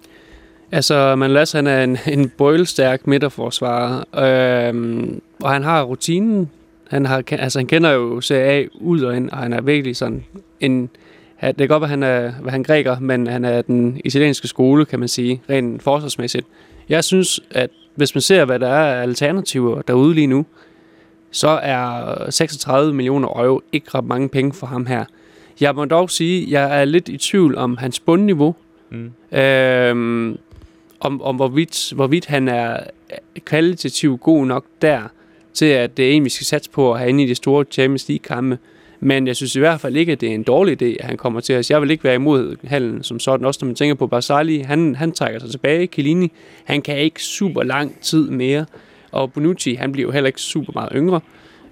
Altså, 0.72 1.16
Manolas 1.16 1.52
han 1.52 1.68
er 1.68 1.84
en, 1.84 1.98
en 2.08 2.30
bøjlestærk 2.30 3.08
midterforsvarer, 3.08 4.00
øh, 4.70 5.08
og 5.44 5.52
han 5.52 5.64
har 5.64 5.84
rutinen 5.84 6.50
han, 6.90 7.06
har, 7.06 7.24
altså, 7.32 7.60
han 7.60 7.68
kender 7.68 7.92
jo 7.92 8.22
CA 8.22 8.66
ud 8.74 9.02
og 9.02 9.18
ind, 9.18 9.30
og 9.30 9.38
han 9.38 9.54
er 9.54 9.62
virkelig 9.62 9.96
sådan 9.96 10.26
en... 10.60 10.90
Det 11.42 11.58
kan 11.58 11.68
godt 11.68 11.82
være, 11.82 11.90
han 11.90 12.04
er, 12.04 12.32
hvad 12.32 12.52
han 12.52 12.64
græker, 12.64 13.00
men 13.00 13.28
han 13.28 13.46
er 13.46 13.62
den 13.62 14.02
italienske 14.06 14.48
skole, 14.48 14.86
kan 14.86 15.00
man 15.00 15.08
sige, 15.08 15.42
rent 15.50 15.84
forsvarsmæssigt. 15.84 16.48
Jeg 16.90 17.04
synes, 17.04 17.40
at 17.52 17.70
hvis 17.96 18.16
man 18.16 18.22
ser, 18.22 18.46
hvad 18.46 18.60
der 18.60 18.68
er 18.68 18.96
af 18.96 19.02
alternativer 19.02 19.82
derude 19.82 20.14
lige 20.14 20.28
nu, 20.28 20.46
så 21.32 21.48
er 21.48 22.30
36 22.30 22.94
millioner 22.94 23.28
euro 23.28 23.62
ikke 23.72 23.88
ret 23.96 24.06
mange 24.06 24.30
penge 24.30 24.54
for 24.54 24.68
ham 24.68 24.86
her. 24.86 25.06
Jeg 25.62 25.76
må 25.76 25.86
dog 25.86 26.10
sige, 26.10 26.44
at 26.44 26.52
jeg 26.52 26.82
er 26.82 26.86
lidt 26.86 27.10
i 27.10 27.18
tvivl 27.18 27.58
om 27.58 27.78
hans 27.78 28.00
bundniveau. 28.00 28.56
Mm. 28.90 29.38
Øhm, 29.38 30.38
om, 31.00 31.22
om 31.22 31.36
hvorvidt, 31.36 31.94
hvorvidt 31.96 32.26
han 32.26 32.48
er 32.48 32.78
kvalitativt 33.46 34.22
god 34.22 34.46
nok 34.46 34.66
der, 34.82 35.02
til, 35.60 35.66
at 35.66 35.98
det 35.98 36.08
er 36.08 36.12
en, 36.12 36.24
vi 36.24 36.30
skal 36.30 36.46
satse 36.46 36.70
på 36.70 36.94
at 36.94 37.00
have 37.00 37.10
inde 37.10 37.24
i 37.24 37.28
de 37.28 37.36
store 37.36 37.66
Champions 37.72 38.10
League-kampe. 38.10 38.58
Men 39.00 39.28
jeg 39.28 39.36
synes 39.36 39.56
i 39.56 39.60
hvert 39.60 39.82
fald 39.82 39.96
ikke, 39.96 40.12
at 40.12 40.22
det 40.22 40.30
er 40.30 40.34
en 40.34 40.44
dårlig 40.44 40.82
idé, 40.82 40.96
at 41.00 41.06
han 41.06 41.18
kommer 41.18 41.40
til 41.40 41.58
os. 41.58 41.72
Jeg 41.72 41.82
vil 41.82 41.92
ikke 41.92 42.04
være 42.04 42.16
imod 42.16 42.56
hallen 42.64 43.04
som 43.04 43.20
sådan, 43.20 43.46
også 43.46 43.60
når 43.62 43.66
man 43.66 43.76
tænker 43.76 43.96
på 43.96 44.08
Barzali. 44.08 44.60
Han, 44.60 44.96
han 44.96 45.12
trækker 45.12 45.40
sig 45.40 45.50
tilbage. 45.52 45.88
Chiellini, 45.88 46.32
han 46.64 46.82
kan 46.82 46.98
ikke 46.98 47.24
super 47.24 47.64
lang 47.64 48.02
tid 48.02 48.30
mere. 48.30 48.66
Og 49.12 49.34
Bonucci, 49.34 49.74
han 49.74 49.92
bliver 49.92 50.08
jo 50.08 50.12
heller 50.12 50.28
ikke 50.28 50.42
super 50.42 50.74
meget 50.76 50.92
yngre. 50.96 51.22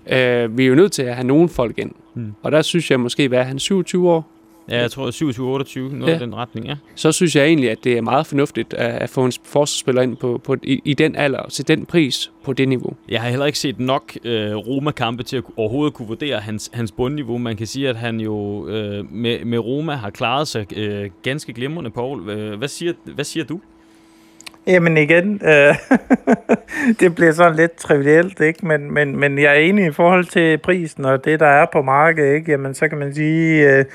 Uh, 0.06 0.58
vi 0.58 0.64
er 0.64 0.68
jo 0.68 0.76
nødt 0.76 0.92
til 0.92 1.04
at 1.04 1.16
have 1.16 1.28
nogle 1.28 1.50
folk 1.50 1.78
ind. 1.78 1.92
Hmm. 2.14 2.34
Og 2.42 2.52
der 2.52 2.62
synes 2.62 2.92
jeg 2.92 3.00
måske, 3.00 3.28
hvad 3.28 3.40
er 3.40 3.44
han 3.44 3.60
27 3.60 4.10
år? 4.10 4.37
Ja, 4.70 4.82
jeg 4.82 4.92
tror 4.92 5.12
27-28, 5.92 5.96
noget 5.96 6.12
ja. 6.12 6.18
i 6.18 6.20
den 6.20 6.36
retning, 6.36 6.68
ja. 6.68 6.76
Så 6.96 7.12
synes 7.12 7.36
jeg 7.36 7.46
egentlig, 7.46 7.72
at 7.72 7.78
det 7.84 7.98
er 7.98 8.02
meget 8.02 8.28
fornuftigt 8.28 8.74
at 8.74 9.10
få 9.10 9.26
en 9.26 9.32
forsvarsspiller 9.44 10.02
ind 10.02 10.18
på, 10.18 10.42
på, 10.44 10.56
i, 10.64 10.82
i 10.86 10.94
den 10.94 11.16
alder, 11.16 11.48
til 11.50 11.68
den 11.68 11.86
pris, 11.86 12.32
på 12.44 12.54
det 12.54 12.68
niveau. 12.68 12.94
Jeg 13.10 13.22
har 13.22 13.30
heller 13.30 13.46
ikke 13.46 13.60
set 13.60 13.80
nok 13.80 14.18
øh, 14.24 14.56
Roma-kampe 14.56 15.24
til 15.24 15.38
at 15.38 15.44
overhovedet 15.58 15.94
kunne 15.94 16.08
vurdere 16.08 16.40
hans, 16.40 16.70
hans 16.74 16.92
bundniveau. 16.92 17.38
Man 17.38 17.58
kan 17.58 17.68
sige, 17.68 17.90
at 17.90 17.96
han 17.96 18.20
jo 18.20 18.68
øh, 18.68 19.14
med, 19.14 19.46
med 19.46 19.60
Roma 19.60 19.94
har 19.94 20.10
klaret 20.10 20.48
sig 20.48 20.78
øh, 20.78 21.10
ganske 21.24 21.54
glimrende, 21.54 21.90
Paul. 21.90 22.30
Øh, 22.30 22.58
hvad, 22.58 22.68
siger, 22.68 22.94
hvad 23.06 23.26
siger 23.26 23.46
du? 23.46 23.60
Jamen 24.68 24.98
igen, 24.98 25.42
øh, 25.46 25.76
det 27.00 27.16
bliver 27.16 27.32
sådan 27.32 27.56
lidt 27.56 27.76
trivielt, 27.76 28.40
ikke? 28.40 28.66
Men, 28.68 28.92
men, 28.92 29.18
men 29.20 29.40
jeg 29.40 29.52
er 29.52 29.60
enig 29.60 29.86
i 29.86 29.92
forhold 29.92 30.26
til 30.26 30.58
prisen 30.58 31.06
og 31.06 31.26
det, 31.26 31.40
der 31.40 31.48
er 31.48 31.66
på 31.74 31.82
markedet, 31.82 32.36
ikke? 32.36 32.52
Jamen 32.52 32.74
så 32.74 32.88
kan 32.88 32.98
man 32.98 33.16
sige... 33.16 33.78
Øh, 33.78 33.86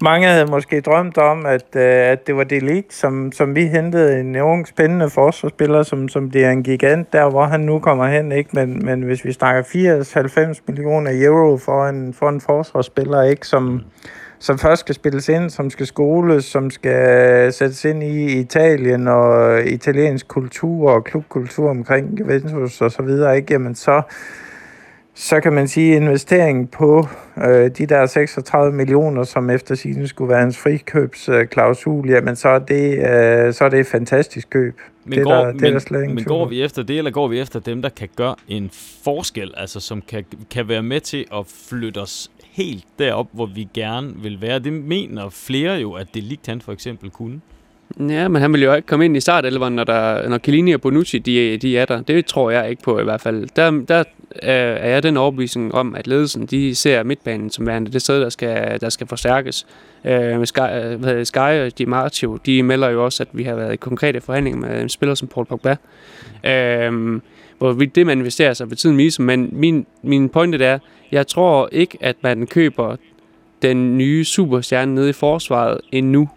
mange 0.00 0.26
havde 0.26 0.46
måske 0.46 0.80
drømt 0.80 1.18
om, 1.18 1.46
at, 1.46 1.76
øh, 1.76 1.82
at 1.82 2.26
det 2.26 2.36
var 2.36 2.44
det 2.44 2.62
league, 2.62 2.90
som, 2.90 3.32
som 3.32 3.54
vi 3.54 3.66
hentede 3.66 4.20
en 4.20 4.36
ung, 4.36 4.68
spændende 4.68 5.10
forsvarsspiller, 5.10 5.82
som, 5.82 6.08
som 6.08 6.28
bliver 6.28 6.50
en 6.50 6.62
gigant, 6.62 7.12
der 7.12 7.30
hvor 7.30 7.44
han 7.44 7.60
nu 7.60 7.78
kommer 7.78 8.06
hen. 8.06 8.32
ikke. 8.32 8.50
Men, 8.52 8.84
men 8.84 9.02
hvis 9.02 9.24
vi 9.24 9.32
snakker 9.32 9.62
80-90 10.56 10.60
millioner 10.66 11.10
euro 11.26 11.56
for 11.56 11.86
en, 11.86 12.14
for 12.14 12.28
en 12.28 12.40
forsvarsspiller, 12.40 13.22
ikke, 13.22 13.46
som, 13.46 13.80
som 14.38 14.58
først 14.58 14.80
skal 14.80 14.94
spilles 14.94 15.28
ind, 15.28 15.50
som 15.50 15.70
skal 15.70 15.86
skoles, 15.86 16.44
som 16.44 16.70
skal 16.70 17.52
sættes 17.52 17.84
ind 17.84 18.02
i 18.02 18.40
Italien 18.40 19.08
og 19.08 19.60
italiensk 19.66 20.28
kultur 20.28 20.90
og 20.90 21.04
klubkultur 21.04 21.70
omkring 21.70 22.20
Juventus 22.20 22.80
og 22.80 22.90
så 22.90 23.02
videre, 23.02 23.36
ikke? 23.36 23.52
Jamen 23.52 23.74
så, 23.74 24.02
så 25.20 25.40
kan 25.40 25.52
man 25.52 25.68
sige, 25.68 25.96
at 25.96 26.02
investeringen 26.02 26.66
på 26.66 27.08
øh, 27.36 27.70
de 27.78 27.86
der 27.86 28.06
36 28.06 28.76
millioner, 28.76 29.24
som 29.24 29.50
efter 29.50 29.74
siden 29.74 30.08
skulle 30.08 30.28
være 30.28 30.40
hans 30.40 30.58
frikøbsklausul, 30.58 32.08
jamen 32.08 32.36
så 32.36 32.48
er 32.48 32.58
det, 32.58 32.98
øh, 32.98 33.52
så 33.54 33.64
er 33.64 33.68
det 33.68 33.80
et 33.80 33.86
fantastisk 33.86 34.50
køb. 34.50 34.80
Men, 35.04 35.18
det 35.18 35.24
går, 35.24 35.32
der, 35.32 35.46
men, 35.46 35.60
det 35.60 35.74
er 35.74 35.78
der 35.78 36.08
men 36.08 36.24
går 36.24 36.48
vi 36.48 36.62
efter 36.62 36.82
det, 36.82 36.98
eller 36.98 37.10
går 37.10 37.28
vi 37.28 37.40
efter 37.40 37.60
dem, 37.60 37.82
der 37.82 37.88
kan 37.88 38.08
gøre 38.16 38.34
en 38.48 38.70
forskel, 39.04 39.54
altså 39.56 39.80
som 39.80 40.02
kan, 40.08 40.24
kan 40.50 40.68
være 40.68 40.82
med 40.82 41.00
til 41.00 41.24
at 41.34 41.46
flytte 41.68 41.98
os 41.98 42.30
helt 42.50 42.84
derop, 42.98 43.26
hvor 43.32 43.46
vi 43.46 43.68
gerne 43.74 44.14
vil 44.22 44.40
være? 44.40 44.58
Det 44.58 44.72
mener 44.72 45.28
flere 45.28 45.74
jo, 45.74 45.92
at 45.92 46.06
det 46.14 46.22
ligt 46.22 46.46
han 46.46 46.60
for 46.60 46.72
eksempel 46.72 47.10
kunne. 47.10 47.40
Ja, 48.00 48.28
men 48.28 48.42
han 48.42 48.52
vil 48.52 48.62
jo 48.62 48.74
ikke 48.74 48.86
komme 48.86 49.04
ind 49.04 49.16
i 49.16 49.20
startelveren, 49.20 49.74
når, 49.74 49.84
der, 49.84 50.28
når 50.28 50.38
Chiellini 50.38 50.72
og 50.72 50.80
Bonucci 50.80 51.18
de, 51.18 51.56
de 51.56 51.78
er 51.78 51.84
der. 51.84 52.02
Det 52.02 52.26
tror 52.26 52.50
jeg 52.50 52.70
ikke 52.70 52.82
på 52.82 53.00
i 53.00 53.04
hvert 53.04 53.20
fald. 53.20 53.48
Der, 53.56 53.70
der 53.70 53.98
øh, 53.98 54.04
er 54.42 54.88
jeg 54.88 55.02
den 55.02 55.16
overbevisning 55.16 55.74
om, 55.74 55.94
at 55.94 56.06
ledelsen 56.06 56.46
de 56.46 56.74
ser 56.74 57.02
midtbanen 57.02 57.50
som 57.50 57.66
værende 57.66 57.92
det 57.92 58.02
sted, 58.02 58.20
der 58.20 58.28
skal, 58.28 58.80
der 58.80 58.88
skal 58.88 59.06
forstærkes. 59.06 59.66
Øh, 60.04 60.46
Sky, 60.46 60.60
øh, 61.04 61.26
Sky 61.26 61.38
og 61.38 61.78
Di 61.78 61.84
Martio, 61.84 62.38
de 62.46 62.62
melder 62.62 62.88
jo 62.88 63.04
også, 63.04 63.22
at 63.22 63.28
vi 63.32 63.42
har 63.42 63.54
været 63.54 63.72
i 63.72 63.76
konkrete 63.76 64.20
forhandlinger 64.20 64.60
med 64.60 64.82
en 64.82 64.88
spiller 64.88 65.14
som 65.14 65.28
Paul 65.28 65.46
Pogba. 65.46 65.76
Øh, 66.44 67.20
hvor 67.58 67.72
det 67.72 68.06
man 68.06 68.18
investerer 68.18 68.52
sig 68.52 68.70
ved 68.70 68.76
tiden 68.76 68.98
viser, 68.98 69.22
men 69.22 69.48
min, 69.52 69.86
min 70.02 70.28
pointe 70.28 70.64
er, 70.64 70.78
jeg 71.12 71.26
tror 71.26 71.68
ikke, 71.72 71.98
at 72.00 72.16
man 72.22 72.46
køber 72.46 72.96
den 73.62 73.98
nye 73.98 74.24
superstjerne 74.24 74.94
nede 74.94 75.10
i 75.10 75.12
forsvaret 75.12 75.80
endnu. 75.92 76.28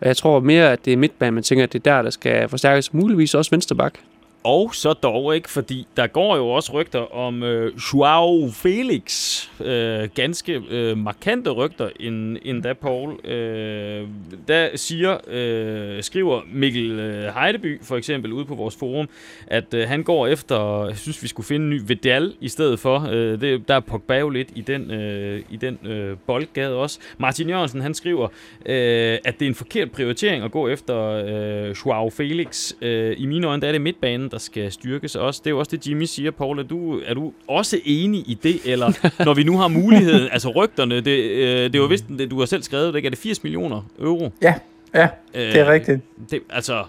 Jeg 0.00 0.16
tror 0.16 0.40
mere, 0.40 0.72
at 0.72 0.84
det 0.84 0.92
er 0.92 0.96
midtbanen, 0.96 1.34
man 1.34 1.42
tænker, 1.42 1.64
at 1.64 1.72
det 1.72 1.86
er 1.86 1.94
der, 1.94 2.02
der 2.02 2.10
skal 2.10 2.48
forstærkes. 2.48 2.94
Muligvis 2.94 3.34
også 3.34 3.50
venstreback. 3.50 4.00
Og 4.48 4.74
så 4.74 4.92
dog 4.92 5.34
ikke, 5.34 5.50
fordi 5.50 5.86
der 5.96 6.06
går 6.06 6.36
jo 6.36 6.48
også 6.48 6.72
rygter 6.72 7.14
om 7.14 7.42
øh, 7.42 7.72
Joao 7.76 8.50
Felix. 8.50 9.38
Øh, 9.60 10.08
ganske 10.14 10.62
øh, 10.70 10.98
markante 10.98 11.50
rygter, 11.50 11.88
end, 12.00 12.36
end 12.42 12.62
da 12.62 12.72
Paul. 12.72 13.26
Øh, 13.30 14.06
der 14.48 14.68
siger, 14.74 15.18
øh, 15.26 16.02
skriver 16.02 16.40
Mikkel 16.52 16.90
øh, 16.90 17.34
Heideby 17.34 17.82
for 17.82 17.96
eksempel 17.96 18.32
ude 18.32 18.44
på 18.44 18.54
vores 18.54 18.76
forum, 18.76 19.08
at 19.46 19.74
øh, 19.74 19.88
han 19.88 20.02
går 20.02 20.26
efter, 20.26 20.86
jeg 20.86 20.96
synes 20.96 21.22
vi 21.22 21.28
skulle 21.28 21.46
finde 21.46 21.64
en 21.64 21.70
ny 21.70 21.80
Vidal 21.86 22.34
i 22.40 22.48
stedet 22.48 22.78
for. 22.78 23.08
Øh, 23.10 23.40
det, 23.40 23.68
der 23.68 23.74
er 23.74 23.80
Pogba 23.80 24.18
jo 24.18 24.28
lidt 24.28 24.48
i 24.54 24.60
den, 24.60 24.90
øh, 24.90 25.42
i 25.50 25.56
den 25.56 25.78
øh, 25.86 26.16
boldgade 26.26 26.74
også. 26.74 26.98
Martin 27.18 27.48
Jørgensen 27.48 27.80
han 27.80 27.94
skriver, 27.94 28.28
øh, 28.66 29.18
at 29.24 29.38
det 29.38 29.42
er 29.42 29.48
en 29.48 29.54
forkert 29.54 29.90
prioritering 29.90 30.44
at 30.44 30.50
gå 30.50 30.68
efter 30.68 30.98
øh, 30.98 31.76
Joao 31.86 32.10
Felix. 32.10 32.72
Øh, 32.82 33.14
I 33.18 33.26
mine 33.26 33.46
øjne 33.46 33.62
der 33.62 33.68
er 33.68 33.72
det 33.72 33.80
midtbanen, 33.80 34.28
der 34.30 34.37
skal 34.38 34.72
styrkes 34.72 35.16
også. 35.16 35.40
Det 35.44 35.46
er 35.46 35.50
jo 35.50 35.58
også 35.58 35.76
det, 35.76 35.88
Jimmy 35.88 36.04
siger, 36.04 36.30
Paul. 36.30 36.58
Er 36.58 36.62
du, 36.62 37.00
er 37.06 37.14
du 37.14 37.32
også 37.48 37.80
enig 37.84 38.20
i 38.20 38.38
det, 38.42 38.60
eller 38.64 38.92
når 39.24 39.34
vi 39.34 39.42
nu 39.42 39.58
har 39.58 39.68
muligheden, 39.68 40.28
altså 40.32 40.48
rygterne, 40.48 40.94
det, 41.00 41.30
øh, 41.30 41.64
det 41.64 41.74
er 41.74 41.78
jo 41.78 41.84
vist, 41.84 42.04
det, 42.08 42.30
du 42.30 42.38
har 42.38 42.46
selv 42.46 42.62
skrevet, 42.62 42.94
det, 42.94 42.96
ikke? 42.96 43.06
er 43.06 43.10
det 43.10 43.18
80 43.18 43.42
millioner 43.42 43.82
euro? 43.98 44.30
Ja, 44.42 44.54
ja, 44.94 45.08
det 45.34 45.56
er 45.56 45.66
øh, 45.66 45.72
rigtigt. 45.72 46.00
Det, 46.30 46.40
altså, 46.50 46.84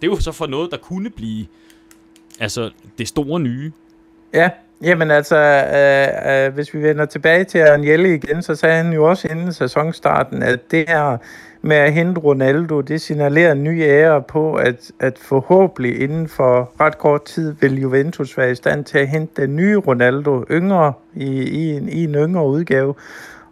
det 0.00 0.06
er 0.06 0.10
jo 0.10 0.20
så 0.20 0.32
for 0.32 0.46
noget, 0.46 0.70
der 0.70 0.76
kunne 0.76 1.10
blive 1.10 1.46
altså 2.40 2.70
det 2.98 3.08
store 3.08 3.40
nye. 3.40 3.72
Ja, 4.34 4.50
Jamen 4.82 5.10
altså, 5.10 5.36
øh, 5.36 6.46
øh, 6.46 6.54
hvis 6.54 6.74
vi 6.74 6.82
vender 6.82 7.04
tilbage 7.04 7.44
til 7.44 7.58
Agnelli 7.58 8.14
igen, 8.14 8.42
så 8.42 8.54
sagde 8.54 8.76
han 8.76 8.92
jo 8.92 9.10
også 9.10 9.28
inden 9.28 9.52
sæsonstarten, 9.52 10.42
at 10.42 10.70
det 10.70 10.84
her 10.88 11.16
med 11.64 11.76
at 11.76 11.92
hente 11.92 12.20
Ronaldo, 12.20 12.80
det 12.80 13.00
signalerer 13.00 13.52
en 13.52 13.64
ny 13.64 13.82
ære 13.82 14.22
på, 14.22 14.54
at, 14.54 14.92
at 15.00 15.18
forhåbentlig 15.18 16.02
inden 16.02 16.28
for 16.28 16.72
ret 16.80 16.98
kort 16.98 17.24
tid 17.24 17.54
vil 17.60 17.80
Juventus 17.80 18.38
være 18.38 18.50
i 18.50 18.54
stand 18.54 18.84
til 18.84 18.98
at 18.98 19.08
hente 19.08 19.42
den 19.42 19.56
nye 19.56 19.76
Ronaldo 19.76 20.44
yngre 20.50 20.92
i, 21.14 21.42
i, 21.42 21.72
en, 21.76 21.88
i 21.88 22.04
en 22.04 22.14
yngre 22.14 22.46
udgave. 22.46 22.94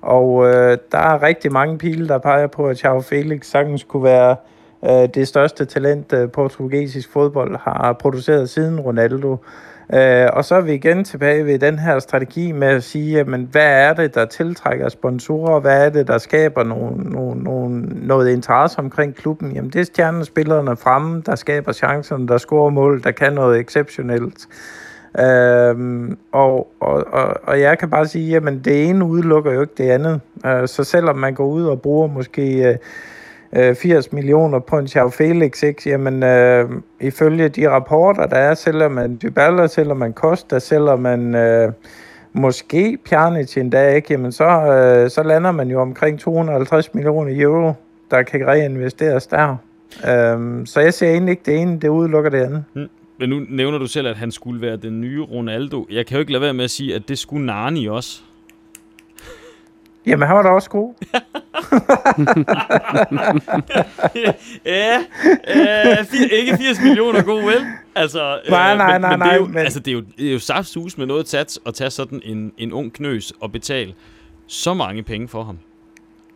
Og 0.03 0.47
øh, 0.47 0.79
der 0.93 0.99
er 0.99 1.23
rigtig 1.23 1.53
mange 1.53 1.79
pile, 1.79 2.09
der 2.09 2.19
peger 2.19 2.47
på, 2.47 2.69
at 2.69 2.85
Joao 2.85 3.01
Felix 3.01 3.47
sagtens 3.47 3.85
kunne 3.85 4.05
være 4.05 4.37
øh, 4.85 5.09
det 5.15 5.29
største 5.29 5.65
talent, 5.65 6.13
øh, 6.13 6.31
portugisisk 6.31 7.13
fodbold 7.13 7.57
har 7.57 7.93
produceret 7.93 8.51
siden 8.51 8.81
Ronaldo. 8.81 9.37
Øh, 9.95 10.29
og 10.33 10.45
så 10.45 10.55
er 10.55 10.61
vi 10.61 10.73
igen 10.73 11.05
tilbage 11.05 11.47
ved 11.47 11.59
den 11.59 11.79
her 11.79 11.99
strategi 11.99 12.53
med 12.53 12.69
at 12.69 12.83
sige, 12.83 13.13
jamen, 13.13 13.49
hvad 13.51 13.89
er 13.89 13.93
det, 13.93 14.15
der 14.15 14.25
tiltrækker 14.25 14.89
sponsorer? 14.89 15.61
Hvad 15.61 15.87
er 15.87 15.91
det, 15.91 16.07
der 16.07 16.19
skaber 16.19 16.65
nogle, 16.65 16.97
nogle, 17.11 17.43
nogle, 17.43 17.81
noget 18.07 18.31
interesse 18.31 18.79
omkring 18.79 19.15
klubben? 19.15 19.53
Jamen, 19.53 19.71
det 19.71 19.81
er 19.81 19.85
stjernespillerne 19.85 20.77
fremme, 20.77 21.23
der 21.27 21.35
skaber 21.35 21.73
chancerne, 21.73 22.29
der 22.29 22.39
scorer 22.39 22.71
mål, 22.71 23.03
der 23.03 23.11
kan 23.11 23.33
noget 23.33 23.61
exceptionelt. 23.61 24.49
Øhm, 25.21 26.19
og, 26.33 26.73
og, 26.81 27.07
og, 27.13 27.37
og 27.43 27.61
jeg 27.61 27.79
kan 27.79 27.91
bare 27.91 28.07
sige, 28.07 28.37
at 28.37 28.43
det 28.65 28.89
ene 28.89 29.05
udelukker 29.05 29.53
jo 29.53 29.61
ikke 29.61 29.75
det 29.79 29.91
andet. 29.91 30.21
Øh, 30.47 30.69
så 30.69 30.85
selvom 30.85 31.17
man 31.17 31.35
går 31.35 31.47
ud 31.47 31.65
og 31.65 31.83
bruger 31.83 32.07
måske 32.07 32.69
øh, 32.69 32.77
Øh, 33.57 33.75
80 33.75 34.13
millioner 34.13 34.59
på 34.59 34.79
en 34.79 34.89
Xiao 34.89 35.11
Felix, 35.11 35.63
ikke? 35.63 35.91
Jamen, 35.91 36.23
øh, 36.23 36.71
ifølge 37.01 37.49
de 37.49 37.71
rapporter, 37.71 38.27
der 38.27 38.37
er, 38.37 38.55
sælger 38.55 38.89
man 38.89 39.19
Dybala, 39.23 39.67
sælger 39.67 39.95
man 39.95 40.13
Costa, 40.13 40.59
sælger 40.59 40.97
man 40.97 41.35
øh, 41.35 41.73
måske 42.33 42.99
Pjanic 43.05 43.57
endda, 43.57 43.89
ikke? 43.89 44.09
Jamen, 44.11 44.33
så, 44.33 44.45
øh, 44.45 45.11
så 45.11 45.23
lander 45.23 45.53
man 45.53 45.71
jo 45.71 45.81
omkring 45.81 46.21
250 46.21 46.95
millioner 46.95 47.43
euro, 47.43 47.73
der 48.11 48.23
kan 48.23 48.47
reinvesteres 48.47 49.27
der. 49.27 49.57
Øh, 50.09 50.67
så 50.67 50.81
jeg 50.81 50.95
ser 50.95 51.11
egentlig 51.11 51.31
ikke 51.31 51.43
det 51.47 51.59
ene, 51.59 51.79
det 51.81 51.89
udelukker 51.89 52.31
det 52.31 52.39
andet. 52.39 52.65
Hmm. 52.75 52.89
Men 53.19 53.29
nu 53.29 53.41
nævner 53.49 53.79
du 53.79 53.87
selv, 53.87 54.07
at 54.07 54.17
han 54.17 54.31
skulle 54.31 54.61
være 54.61 54.77
den 54.77 55.01
nye 55.01 55.23
Ronaldo. 55.23 55.87
Jeg 55.91 56.07
kan 56.07 56.17
jo 56.17 56.21
ikke 56.21 56.33
lade 56.33 56.43
være 56.43 56.55
med 56.55 56.65
at 56.65 56.71
sige, 56.71 56.95
at 56.95 57.09
det 57.09 57.19
skulle 57.19 57.47
Nani 57.47 57.87
også. 57.87 58.23
Jamen, 60.07 60.29
han 60.29 60.37
var 60.37 60.43
da 60.43 60.49
også 60.49 60.71
god. 60.71 60.95
ja, 64.67 64.99
øh, 65.55 66.07
fir, 66.07 66.27
ikke 66.33 66.57
80 66.57 66.81
millioner 66.83 67.23
god, 67.23 67.43
vel? 67.43 67.67
Altså, 67.95 68.41
øh, 68.45 68.51
nej, 68.51 68.77
nej, 68.77 68.99
nej, 68.99 69.11
men, 69.11 69.19
nej. 69.19 69.29
Det 69.29 69.35
er 69.35 69.41
jo, 69.41 69.47
men... 69.47 69.59
altså, 69.59 69.81
det 69.81 69.89
er 69.89 69.93
jo, 69.93 70.03
det 70.19 70.29
er 70.29 70.33
jo 70.33 70.39
saftsus 70.39 70.99
med 70.99 71.07
noget 71.07 71.27
tats 71.27 71.59
at 71.67 71.75
tage 71.75 71.91
sådan 71.91 72.21
en, 72.25 72.53
en 72.59 72.73
ung 72.73 72.93
knøs 72.93 73.33
og 73.41 73.53
betale 73.53 73.95
så 74.47 74.75
mange 74.75 75.03
penge 75.03 75.29
for 75.29 75.43
ham. 75.43 75.59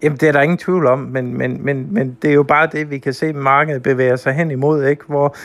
Jamen, 0.02 0.18
det 0.18 0.28
er 0.28 0.32
der 0.32 0.40
ingen 0.40 0.58
tvivl 0.58 0.86
om, 0.86 0.98
men, 0.98 1.38
men, 1.38 1.64
men, 1.64 1.86
men 1.90 2.16
det 2.22 2.30
er 2.30 2.34
jo 2.34 2.42
bare 2.42 2.68
det, 2.72 2.90
vi 2.90 2.98
kan 2.98 3.12
se, 3.12 3.32
markedet 3.32 3.82
bevæger 3.82 4.16
sig 4.16 4.32
hen 4.32 4.50
imod, 4.50 4.84
ikke? 4.84 5.04
Hvor, 5.06 5.36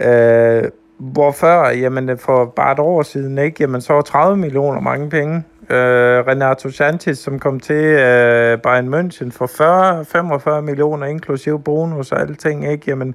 øh, 0.00 0.62
hvor 0.98 1.32
før, 1.32 1.68
jamen 1.68 2.18
for 2.18 2.44
bare 2.44 2.72
et 2.72 2.78
år 2.78 3.02
siden, 3.02 3.38
ikke? 3.38 3.56
Jamen, 3.60 3.80
så 3.80 3.92
var 3.92 4.02
30 4.02 4.36
millioner 4.36 4.80
mange 4.80 5.10
penge 5.10 5.42
øh, 5.70 6.26
Renato 6.26 6.70
Sanchez, 6.70 7.18
som 7.18 7.38
kom 7.38 7.60
til 7.60 7.84
øh, 7.84 8.58
Bayern 8.58 8.94
München 8.94 9.30
for 9.30 9.46
40, 9.46 10.04
45 10.04 10.62
millioner, 10.62 11.06
inklusive 11.06 11.60
bonus 11.60 12.12
og 12.12 12.20
alting, 12.20 12.72
ikke? 12.72 12.84
Jamen, 12.86 13.14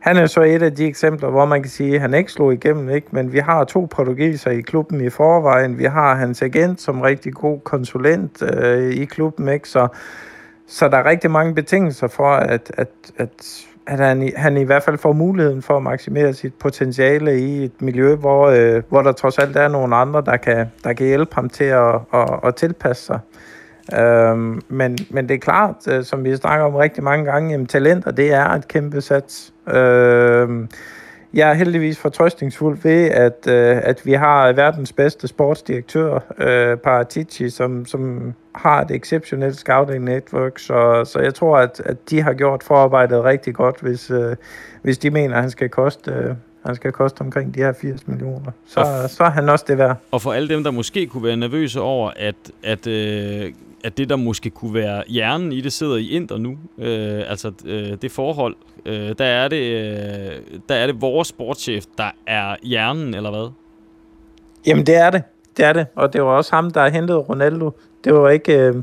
han 0.00 0.16
er 0.16 0.26
så 0.26 0.40
et 0.40 0.62
af 0.62 0.74
de 0.74 0.86
eksempler, 0.86 1.30
hvor 1.30 1.44
man 1.44 1.62
kan 1.62 1.70
sige, 1.70 1.94
at 1.94 2.00
han 2.00 2.14
ikke 2.14 2.32
slog 2.32 2.52
igennem, 2.52 2.88
ikke? 2.90 3.06
men 3.10 3.32
vi 3.32 3.38
har 3.38 3.64
to 3.64 3.88
portugiser 3.90 4.50
i 4.50 4.60
klubben 4.60 5.00
i 5.00 5.10
forvejen. 5.10 5.78
Vi 5.78 5.84
har 5.84 6.14
hans 6.14 6.42
agent 6.42 6.80
som 6.80 7.00
rigtig 7.00 7.32
god 7.32 7.60
konsulent 7.60 8.42
øh, 8.42 8.92
i 8.92 9.04
klubben, 9.04 9.48
ikke? 9.48 9.68
Så, 9.68 9.88
så 10.66 10.88
der 10.88 10.96
er 10.96 11.04
rigtig 11.04 11.30
mange 11.30 11.54
betingelser 11.54 12.08
for, 12.08 12.28
at, 12.28 12.72
at, 12.76 12.88
at 13.16 13.66
at 13.86 13.98
han, 13.98 14.32
han 14.36 14.56
i 14.56 14.62
hvert 14.62 14.82
fald 14.82 14.98
får 14.98 15.12
muligheden 15.12 15.62
for 15.62 15.76
at 15.76 15.82
maksimere 15.82 16.32
sit 16.32 16.54
potentiale 16.54 17.40
i 17.40 17.64
et 17.64 17.82
miljø, 17.82 18.14
hvor, 18.14 18.46
øh, 18.46 18.82
hvor 18.88 19.02
der 19.02 19.12
trods 19.12 19.38
alt 19.38 19.56
er 19.56 19.68
nogle 19.68 19.96
andre, 19.96 20.22
der 20.26 20.36
kan, 20.36 20.66
der 20.84 20.92
kan 20.92 21.06
hjælpe 21.06 21.34
ham 21.34 21.48
til 21.48 21.64
at, 21.64 21.94
at, 22.14 22.40
at 22.44 22.54
tilpasse 22.54 23.04
sig. 23.06 23.18
Øhm, 23.98 24.60
men, 24.68 24.98
men 25.10 25.28
det 25.28 25.34
er 25.34 25.38
klart, 25.38 25.76
øh, 25.88 26.04
som 26.04 26.24
vi 26.24 26.36
snakker 26.36 26.66
om 26.66 26.74
rigtig 26.74 27.04
mange 27.04 27.24
gange, 27.24 27.50
jamen, 27.50 27.66
talenter, 27.66 28.10
det 28.10 28.32
er 28.32 28.48
et 28.48 28.68
kæmpe 28.68 29.00
sats. 29.00 29.52
Øhm, 29.68 30.68
jeg 31.34 31.50
er 31.50 31.54
heldigvis 31.54 31.98
fortrøstningsfuld 31.98 32.78
ved, 32.82 33.10
at, 33.10 33.46
øh, 33.48 33.80
at 33.82 34.06
vi 34.06 34.12
har 34.12 34.52
verdens 34.52 34.92
bedste 34.92 35.28
sportsdirektør, 35.28 36.18
øh, 36.38 36.76
Paratici, 36.76 37.50
som, 37.50 37.86
som 37.86 38.34
har 38.54 38.80
et 38.80 38.90
exceptionelt 38.90 39.56
scouting 39.56 40.04
network, 40.04 40.58
så, 40.58 41.04
så 41.04 41.18
jeg 41.18 41.34
tror, 41.34 41.58
at, 41.58 41.82
at 41.84 42.10
de 42.10 42.22
har 42.22 42.32
gjort 42.32 42.62
forarbejdet 42.62 43.24
rigtig 43.24 43.54
godt, 43.54 43.80
hvis, 43.80 44.10
øh, 44.10 44.36
hvis 44.82 44.98
de 44.98 45.10
mener, 45.10 45.34
at 45.34 45.40
han 45.42 45.50
skal 45.50 45.68
koste... 45.68 46.10
Øh, 46.10 46.34
han 46.66 46.74
skal 46.74 46.92
koste 46.92 47.20
omkring 47.20 47.54
de 47.54 47.60
her 47.60 47.72
80 47.72 48.08
millioner. 48.08 48.50
Så, 48.66 49.08
så 49.08 49.24
er 49.24 49.30
han 49.30 49.48
også 49.48 49.64
det 49.68 49.78
værd. 49.78 49.96
Og 50.10 50.22
for 50.22 50.32
alle 50.32 50.48
dem, 50.48 50.64
der 50.64 50.70
måske 50.70 51.06
kunne 51.06 51.24
være 51.24 51.36
nervøse 51.36 51.80
over, 51.80 52.10
at, 52.16 52.34
at, 52.62 52.86
øh, 52.86 53.52
at 53.84 53.98
det, 53.98 54.08
der 54.08 54.16
måske 54.16 54.50
kunne 54.50 54.74
være 54.74 55.02
hjernen 55.08 55.52
i 55.52 55.60
det, 55.60 55.72
sidder 55.72 55.96
i 55.96 56.08
Inter 56.08 56.38
nu, 56.38 56.58
øh, 56.78 57.22
altså 57.30 57.52
øh, 57.64 57.96
det 58.02 58.12
forhold, 58.12 58.56
øh, 58.86 59.14
der, 59.18 59.24
er 59.24 59.48
det, 59.48 59.56
øh, 59.56 60.60
der 60.68 60.74
er 60.74 60.86
det 60.86 61.00
vores 61.00 61.28
sportschef, 61.28 61.84
der 61.98 62.10
er 62.26 62.56
hjernen, 62.62 63.14
eller 63.14 63.30
hvad? 63.30 63.50
Jamen, 64.66 64.86
det 64.86 64.96
er 64.96 65.10
det. 65.10 65.22
Det 65.56 65.64
er 65.64 65.72
det. 65.72 65.86
Og 65.94 66.12
det 66.12 66.22
var 66.22 66.28
også 66.28 66.54
ham, 66.54 66.70
der 66.70 66.88
hentede 66.88 67.18
Ronaldo. 67.18 67.70
Det 68.04 68.14
var 68.14 68.28
ikke... 68.28 68.58
Øh, 68.58 68.74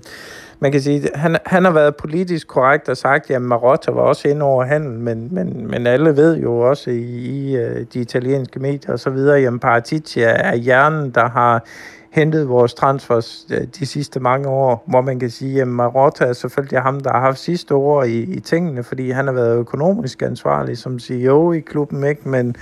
man 0.60 0.72
kan 0.72 0.82
sige, 0.82 1.10
han, 1.16 1.38
han 1.46 1.66
har 1.66 1.72
været 1.72 1.96
politisk 1.96 2.48
korrekt 2.48 2.90
og 2.90 2.98
sagt, 2.98 3.32
at 3.32 3.42
Marotta 3.42 3.92
var 3.92 4.02
også 4.02 4.28
inde 4.28 4.42
over 4.42 4.64
handel, 4.64 5.00
men, 5.00 5.28
men, 5.32 5.68
men 5.68 5.88
alle 5.88 6.18
ved 6.18 6.38
jo 6.38 6.60
også 6.60 6.90
i, 6.90 7.04
i 7.04 7.58
øh, 7.58 7.86
de 7.94 8.00
italienske 8.00 8.60
medier 8.60 8.92
og 8.92 9.00
så 9.00 9.10
videre, 9.10 9.40
jamen 9.40 9.60
Paratici 9.60 10.22
er 10.22 10.56
hjernen, 10.56 11.10
der 11.12 11.30
har 11.30 11.66
hentet 12.10 12.50
vores 12.50 12.74
transfers 12.74 13.46
øh, 13.52 13.68
de 13.80 13.86
sidste 13.86 14.20
mange 14.20 14.50
år, 14.50 14.84
hvor 14.88 15.02
man 15.02 15.20
kan 15.20 15.30
sige, 15.30 15.62
at 15.62 15.68
Marotta 15.68 16.26
er 16.26 16.34
selvfølgelig 16.34 16.80
ham, 16.80 17.00
der 17.00 17.12
har 17.12 17.20
haft 17.20 17.40
sidste 17.40 17.76
år 17.76 18.04
i, 18.04 18.20
i 18.20 18.40
tingene, 18.40 18.84
fordi 18.84 19.12
han 19.12 19.28
har 19.28 19.34
været 19.34 19.58
økonomisk 19.58 20.22
ansvarlig 20.22 20.78
som 20.78 21.00
CEO 21.00 21.52
i 21.52 21.60
klubben, 21.60 22.04
ikke? 22.04 22.30
men 22.30 22.56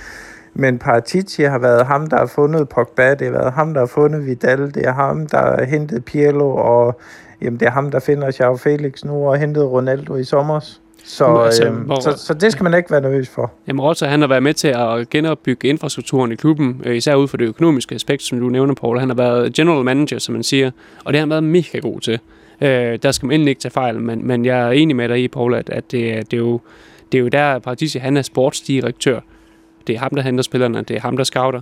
men 0.58 0.78
Paratici 0.78 1.42
har 1.42 1.58
været 1.58 1.86
ham, 1.86 2.06
der 2.06 2.16
har 2.16 2.26
fundet 2.26 2.68
Pogba, 2.68 3.10
det 3.14 3.26
har 3.26 3.30
været 3.30 3.52
ham, 3.52 3.74
der 3.74 3.80
har 3.80 3.86
fundet 3.86 4.26
Vidal, 4.26 4.74
det 4.74 4.86
er 4.86 4.92
ham, 4.92 5.26
der 5.26 5.38
har 5.38 5.64
hentet 5.64 6.04
Pirlo, 6.04 6.56
og 6.56 7.00
jamen, 7.42 7.60
det 7.60 7.66
er 7.66 7.70
ham, 7.70 7.90
der 7.90 8.00
finder 8.00 8.36
Joao 8.40 8.56
Felix 8.56 9.04
nu 9.04 9.28
og 9.28 9.36
hentet 9.38 9.64
Ronaldo 9.64 10.16
i 10.16 10.24
sommer. 10.24 10.60
Så, 11.04 11.36
altså, 11.36 11.66
øhm, 11.66 11.76
hvor, 11.76 12.00
så, 12.00 12.12
så 12.16 12.34
det 12.34 12.52
skal 12.52 12.64
man 12.64 12.74
ikke 12.74 12.90
være 12.90 13.00
nervøs 13.00 13.28
for. 13.28 13.52
Jamen 13.68 13.80
Rotter, 13.80 14.06
han 14.06 14.20
har 14.20 14.28
været 14.28 14.42
med 14.42 14.54
til 14.54 14.68
at 14.68 15.10
genopbygge 15.10 15.68
infrastrukturen 15.68 16.32
i 16.32 16.34
klubben, 16.34 16.82
øh, 16.84 16.96
især 16.96 17.14
ud 17.14 17.28
for 17.28 17.36
det 17.36 17.44
økonomiske 17.44 17.94
aspekt, 17.94 18.22
som 18.22 18.40
du 18.40 18.48
nævner, 18.48 18.74
Paul. 18.74 18.98
Han 18.98 19.08
har 19.08 19.16
været 19.16 19.52
general 19.52 19.84
manager, 19.84 20.18
som 20.18 20.32
man 20.32 20.42
siger, 20.42 20.70
og 21.04 21.12
det 21.12 21.18
har 21.18 21.22
han 21.22 21.30
været 21.30 21.44
mega 21.44 21.78
god 21.78 22.00
til. 22.00 22.18
Øh, 22.60 22.98
der 23.02 23.12
skal 23.12 23.26
man 23.26 23.34
endelig 23.34 23.50
ikke 23.50 23.60
tage 23.60 23.72
fejl, 23.72 24.00
men, 24.00 24.26
men 24.26 24.44
jeg 24.44 24.58
er 24.58 24.70
enig 24.70 24.96
med 24.96 25.08
dig 25.08 25.22
i, 25.22 25.28
Paul, 25.28 25.54
at, 25.54 25.70
at 25.70 25.92
det, 25.92 26.30
det, 26.30 26.36
er 26.36 26.40
jo, 26.40 26.60
det 27.12 27.18
er 27.18 27.22
jo 27.22 27.28
der, 27.28 27.58
Paradisi, 27.58 27.98
han 27.98 28.16
er 28.16 28.22
sportsdirektør. 28.22 29.20
Det 29.86 29.94
er 29.94 29.98
ham, 29.98 30.10
der 30.14 30.22
henter 30.22 30.42
spillerne, 30.42 30.82
det 30.82 30.96
er 30.96 31.00
ham, 31.00 31.16
der 31.16 31.24
scouter. 31.24 31.60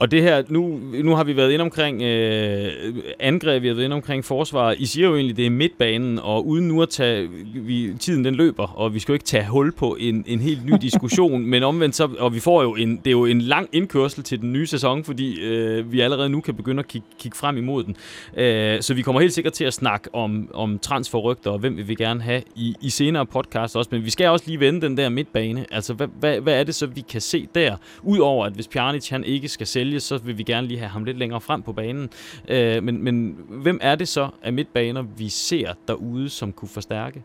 Og 0.00 0.10
det 0.10 0.22
her, 0.22 0.42
nu, 0.48 0.80
nu 1.04 1.14
har 1.14 1.24
vi 1.24 1.36
været 1.36 1.52
ind 1.52 1.62
omkring 1.62 2.02
øh, 2.02 2.72
angreb, 3.18 3.62
vi 3.62 3.68
har 3.68 3.74
været 3.74 3.84
ind 3.84 3.92
omkring 3.92 4.24
forsvar. 4.24 4.74
I 4.78 4.86
siger 4.86 5.08
jo 5.08 5.14
egentlig, 5.14 5.36
det 5.36 5.46
er 5.46 5.50
midtbanen, 5.50 6.18
og 6.18 6.46
uden 6.46 6.68
nu 6.68 6.82
at 6.82 6.88
tage, 6.88 7.28
vi, 7.54 7.94
tiden 7.98 8.24
den 8.24 8.34
løber, 8.34 8.66
og 8.66 8.94
vi 8.94 8.98
skal 8.98 9.12
jo 9.12 9.14
ikke 9.14 9.24
tage 9.24 9.46
hul 9.46 9.72
på 9.72 9.96
en, 10.00 10.24
en 10.26 10.40
helt 10.40 10.66
ny 10.66 10.72
diskussion, 10.82 11.46
men 11.52 11.62
omvendt 11.62 11.96
så, 11.96 12.08
og 12.18 12.34
vi 12.34 12.40
får 12.40 12.62
jo 12.62 12.74
en, 12.74 12.96
det 12.96 13.06
er 13.06 13.10
jo 13.10 13.24
en 13.24 13.40
lang 13.40 13.68
indkørsel 13.72 14.22
til 14.22 14.40
den 14.40 14.52
nye 14.52 14.66
sæson, 14.66 15.04
fordi 15.04 15.40
øh, 15.40 15.92
vi 15.92 16.00
allerede 16.00 16.28
nu 16.28 16.40
kan 16.40 16.54
begynde 16.54 16.80
at 16.80 16.88
kigge, 16.88 17.06
kigge 17.18 17.38
frem 17.38 17.56
imod 17.56 17.84
den. 17.84 17.96
Øh, 18.36 18.82
så 18.82 18.94
vi 18.94 19.02
kommer 19.02 19.20
helt 19.20 19.32
sikkert 19.32 19.52
til 19.52 19.64
at 19.64 19.74
snakke 19.74 20.14
om, 20.14 20.50
om 20.54 20.78
transferrygter, 20.78 21.50
og 21.50 21.58
hvem 21.58 21.76
vil 21.76 21.88
vi 21.88 21.94
gerne 21.94 22.22
have 22.22 22.42
i, 22.56 22.74
i 22.80 22.90
senere 22.90 23.26
podcast 23.26 23.76
også, 23.76 23.88
men 23.92 24.04
vi 24.04 24.10
skal 24.10 24.28
også 24.28 24.44
lige 24.46 24.60
vende 24.60 24.80
den 24.80 24.96
der 24.96 25.08
midtbane. 25.08 25.66
Altså, 25.70 25.94
hvad, 25.94 26.08
hvad, 26.20 26.40
hvad 26.40 26.60
er 26.60 26.64
det 26.64 26.74
så, 26.74 26.86
vi 26.86 27.00
kan 27.00 27.20
se 27.20 27.48
der? 27.54 27.76
Udover 28.02 28.46
at 28.46 28.52
hvis 28.52 28.68
Pjanic 28.68 29.08
han 29.08 29.24
ikke 29.24 29.48
skal 29.48 29.66
sælge 29.66 29.89
sælges, 29.90 30.02
så 30.02 30.18
vil 30.18 30.38
vi 30.38 30.42
gerne 30.42 30.66
lige 30.66 30.78
have 30.78 30.88
ham 30.88 31.04
lidt 31.04 31.18
længere 31.18 31.40
frem 31.40 31.62
på 31.62 31.72
banen. 31.72 32.10
Øh, 32.48 32.82
men, 32.82 33.04
men 33.04 33.36
hvem 33.48 33.78
er 33.82 33.94
det 33.94 34.08
så 34.08 34.28
af 34.42 34.52
midtbaner, 34.52 35.02
vi 35.16 35.28
ser 35.28 35.72
derude, 35.88 36.28
som 36.28 36.52
kunne 36.52 36.68
forstærke? 36.68 37.22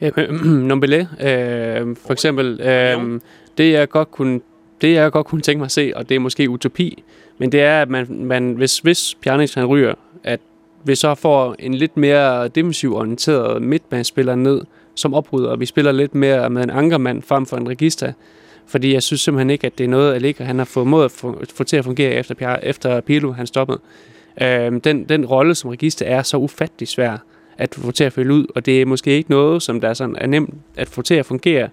Ja, 0.00 0.10
Nombele, 0.70 1.08
øh, 1.20 1.96
for 1.96 2.12
eksempel. 2.12 2.60
Øh, 2.60 3.20
det 3.58 3.72
jeg 3.72 3.88
godt 3.88 4.10
kunne 4.10 4.40
det 4.80 4.92
jeg 4.92 5.12
godt 5.12 5.26
kunne 5.26 5.40
tænke 5.40 5.58
mig 5.58 5.64
at 5.64 5.72
se, 5.72 5.92
og 5.96 6.08
det 6.08 6.14
er 6.14 6.18
måske 6.18 6.50
utopi, 6.50 7.02
men 7.38 7.52
det 7.52 7.60
er, 7.60 7.82
at 7.82 7.88
man, 7.88 8.06
man 8.10 8.52
hvis, 8.52 8.78
hvis 8.78 9.14
Pjanic 9.22 9.54
han 9.54 9.66
ryger, 9.66 9.94
at 10.24 10.40
vi 10.84 10.94
så 10.94 11.14
får 11.14 11.56
en 11.58 11.74
lidt 11.74 11.96
mere 11.96 12.48
defensiv 12.48 12.94
orienteret 12.94 13.62
midtbanespiller 13.62 14.34
ned, 14.34 14.62
som 14.94 15.14
oprydder, 15.14 15.50
og 15.50 15.60
vi 15.60 15.66
spiller 15.66 15.92
lidt 15.92 16.14
mere 16.14 16.50
med 16.50 16.62
en 16.62 16.70
ankermand 16.70 17.22
frem 17.22 17.46
for 17.46 17.56
en 17.56 17.68
register, 17.68 18.12
fordi 18.66 18.92
jeg 18.92 19.02
synes 19.02 19.20
simpelthen 19.20 19.50
ikke, 19.50 19.66
at 19.66 19.78
det 19.78 19.84
er 19.84 19.88
noget, 19.88 20.14
Allegri 20.14 20.44
han 20.44 20.58
har 20.58 20.64
formået 20.64 21.04
at 21.04 21.10
få, 21.10 21.42
få 21.54 21.64
til 21.64 21.76
at 21.76 21.84
fungere 21.84 22.12
efter, 22.12 22.56
efter 22.62 23.00
Pirlo 23.00 23.32
han 23.32 23.46
stoppede. 23.46 23.78
Øhm, 24.42 24.80
den, 24.80 25.04
den 25.04 25.26
rolle 25.26 25.54
som 25.54 25.70
register 25.70 26.06
er 26.06 26.22
så 26.22 26.36
ufattelig 26.36 26.88
svær 26.88 27.16
at 27.58 27.74
få 27.74 27.90
til 27.90 28.04
at 28.04 28.12
følge 28.12 28.32
ud, 28.32 28.46
og 28.54 28.66
det 28.66 28.82
er 28.82 28.86
måske 28.86 29.10
ikke 29.10 29.30
noget, 29.30 29.62
som 29.62 29.80
der 29.80 29.88
er, 29.88 29.94
sådan, 29.94 30.16
er 30.16 30.26
nemt 30.26 30.54
at 30.76 30.88
få 30.88 31.02
til 31.02 31.14
at 31.14 31.26
fungere 31.26 31.68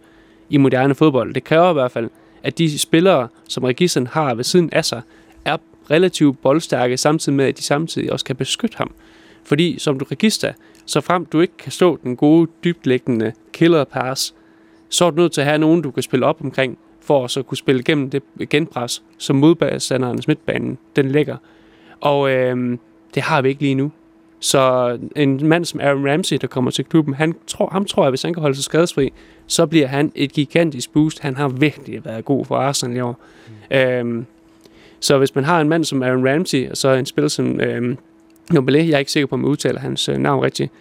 i 0.50 0.58
moderne 0.58 0.96
fodbold. 0.96 1.34
Det 1.34 1.44
kræver 1.44 1.70
i 1.70 1.74
hvert 1.74 1.92
fald, 1.92 2.10
at 2.44 2.58
de 2.58 2.80
spillere, 2.80 3.28
som 3.48 3.64
registeren 3.64 4.08
har 4.08 4.36
ved 4.36 4.44
siden 4.44 4.70
af 4.72 4.86
sig, 4.86 5.02
er 5.46 5.58
relativt 5.92 6.42
boldstærke, 6.42 6.98
samtidig 6.98 7.36
med, 7.36 7.46
at 7.46 7.58
de 7.58 7.64
samtidig 7.64 8.12
også 8.12 8.26
kan 8.26 8.36
beskytte 8.36 8.78
ham. 8.78 8.92
Fordi 9.44 9.80
som 9.80 10.00
du 10.00 10.06
register, 10.12 10.54
så 10.86 11.02
frem 11.02 11.26
du 11.26 11.42
ikke 11.42 11.58
kan 11.58 11.72
stå 11.72 12.00
den 12.04 12.16
gode, 12.16 12.48
dybtlæggende 12.64 13.34
killer 13.54 13.84
pass, 13.84 14.34
så 14.94 15.06
er 15.06 15.10
du 15.10 15.16
nødt 15.16 15.32
til 15.32 15.42
at 15.42 15.48
have 15.48 15.58
nogen, 15.58 15.82
du 15.82 15.92
kan 15.92 16.04
spille 16.04 16.26
op 16.26 16.42
omkring, 16.42 16.78
for 17.02 17.24
at 17.24 17.32
så 17.32 17.44
kunne 17.44 17.58
spille 17.58 17.82
igennem 17.82 18.10
det 18.10 18.24
genpres, 18.50 19.04
som 19.18 19.36
modstanderens 19.36 20.28
midtbanen 20.28 20.78
den 20.96 21.12
ligger. 21.12 21.38
Og 22.02 22.32
øh, 22.32 22.78
det 23.16 23.24
har 23.24 23.42
vi 23.42 23.50
ikke 23.50 23.62
lige 23.62 23.76
nu. 23.76 23.92
Så 24.40 24.98
en 25.16 25.48
mand 25.48 25.66
som 25.66 25.80
Aaron 25.80 26.10
Ramsey, 26.10 26.38
der 26.42 26.48
kommer 26.48 26.72
til 26.72 26.86
klubben, 26.86 27.14
han 27.14 27.36
tror, 27.48 27.70
ham 27.72 27.86
tror 27.86 28.04
jeg, 28.04 28.10
hvis 28.10 28.22
han 28.22 28.34
kan 28.34 28.42
holde 28.42 28.56
sig 28.56 28.64
skadesfri, 28.64 29.14
så 29.48 29.66
bliver 29.66 29.88
han 29.88 30.12
et 30.16 30.32
gigantisk 30.32 30.94
boost. 30.94 31.20
Han 31.20 31.36
har 31.36 31.48
virkelig 31.48 32.06
været 32.06 32.26
god 32.26 32.46
for 32.46 32.56
Arsenal 32.56 32.98
i 32.98 33.00
år. 33.00 33.20
Mm. 33.72 33.78
Øhm, 33.78 34.26
så 35.00 35.18
hvis 35.18 35.36
man 35.36 35.44
har 35.44 35.62
en 35.62 35.70
mand 35.70 35.84
som 35.84 36.04
Aaron 36.04 36.30
Ramsey, 36.30 36.70
og 36.70 36.78
så 36.78 36.90
en 36.90 37.06
spiller 37.06 37.30
som 37.30 37.62
øhm, 37.62 37.98
Nobele, 38.52 38.80
jeg 38.80 38.94
er 38.94 39.00
ikke 39.00 39.12
sikker 39.12 39.28
på, 39.28 39.36
om 39.36 39.42
jeg 39.42 39.50
udtaler 39.50 39.80
hans 39.80 40.10
øh, 40.10 40.18
navn 40.18 40.44
rigtigt, 40.44 40.72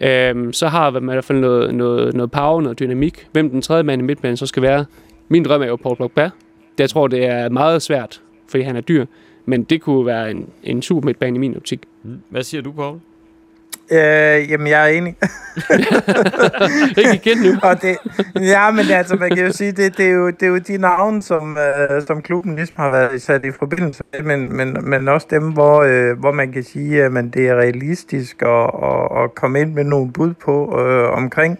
øhm, 0.00 0.52
så 0.52 0.68
har 0.68 0.90
man 0.90 1.02
i 1.02 1.12
hvert 1.12 1.24
fald 1.24 1.38
noget, 1.38 1.74
noget, 1.74 2.14
noget 2.14 2.30
power, 2.30 2.60
noget 2.60 2.78
dynamik. 2.78 3.26
Hvem 3.32 3.50
den 3.50 3.62
tredje 3.62 3.82
mand 3.82 4.02
i 4.02 4.04
midtbanen 4.04 4.36
så 4.36 4.46
skal 4.46 4.62
være. 4.62 4.84
Min 5.28 5.44
drøm 5.44 5.62
er 5.62 5.66
jo 5.66 5.76
Paul 5.76 5.96
Pogba. 5.96 6.24
Det, 6.24 6.80
jeg 6.80 6.90
tror, 6.90 7.08
det 7.08 7.24
er 7.26 7.48
meget 7.48 7.82
svært, 7.82 8.22
fordi 8.48 8.62
han 8.62 8.76
er 8.76 8.80
dyr. 8.80 9.06
Men 9.44 9.64
det 9.64 9.80
kunne 9.80 10.06
være 10.06 10.30
en, 10.30 10.48
en 10.62 10.82
super 10.82 11.06
midtbane 11.06 11.36
i 11.36 11.38
min 11.38 11.56
optik. 11.56 11.80
Hvad 12.28 12.42
siger 12.42 12.62
du, 12.62 12.72
Paul? 12.72 12.98
Øh, 13.92 14.50
jamen, 14.50 14.66
jeg 14.66 14.82
er 14.82 14.86
enig. 14.86 15.16
Ikke 16.98 17.14
igen 17.14 17.38
nu. 17.38 17.52
og 17.62 17.82
det, 17.82 17.96
ja, 18.40 18.70
men 18.70 18.90
altså, 18.90 19.16
man 19.16 19.30
kan 19.30 19.46
jo 19.46 19.52
sige, 19.52 19.72
det, 19.72 19.96
det, 19.96 20.06
er, 20.06 20.10
jo, 20.10 20.26
det 20.30 20.42
er 20.42 20.46
jo 20.46 20.58
de 20.58 20.78
navne, 20.78 21.22
som, 21.22 21.58
øh, 21.58 22.02
som 22.06 22.22
klubben 22.22 22.56
ligesom 22.56 22.74
har 22.76 22.90
været 22.90 23.22
sat 23.22 23.44
i 23.44 23.50
forbindelse 23.50 24.02
med, 24.12 24.22
men, 24.22 24.56
men, 24.56 24.76
men 24.82 25.08
også 25.08 25.26
dem, 25.30 25.52
hvor, 25.52 25.82
øh, 25.82 26.18
hvor 26.18 26.32
man 26.32 26.52
kan 26.52 26.62
sige, 26.62 27.04
at 27.04 27.12
man, 27.12 27.30
det 27.30 27.48
er 27.48 27.54
realistisk 27.54 28.42
at, 28.42 28.70
at, 28.82 29.22
at 29.22 29.34
komme 29.34 29.60
ind 29.60 29.72
med 29.72 29.84
nogle 29.84 30.12
bud 30.12 30.34
på 30.34 30.80
øh, 30.80 31.10
omkring. 31.10 31.58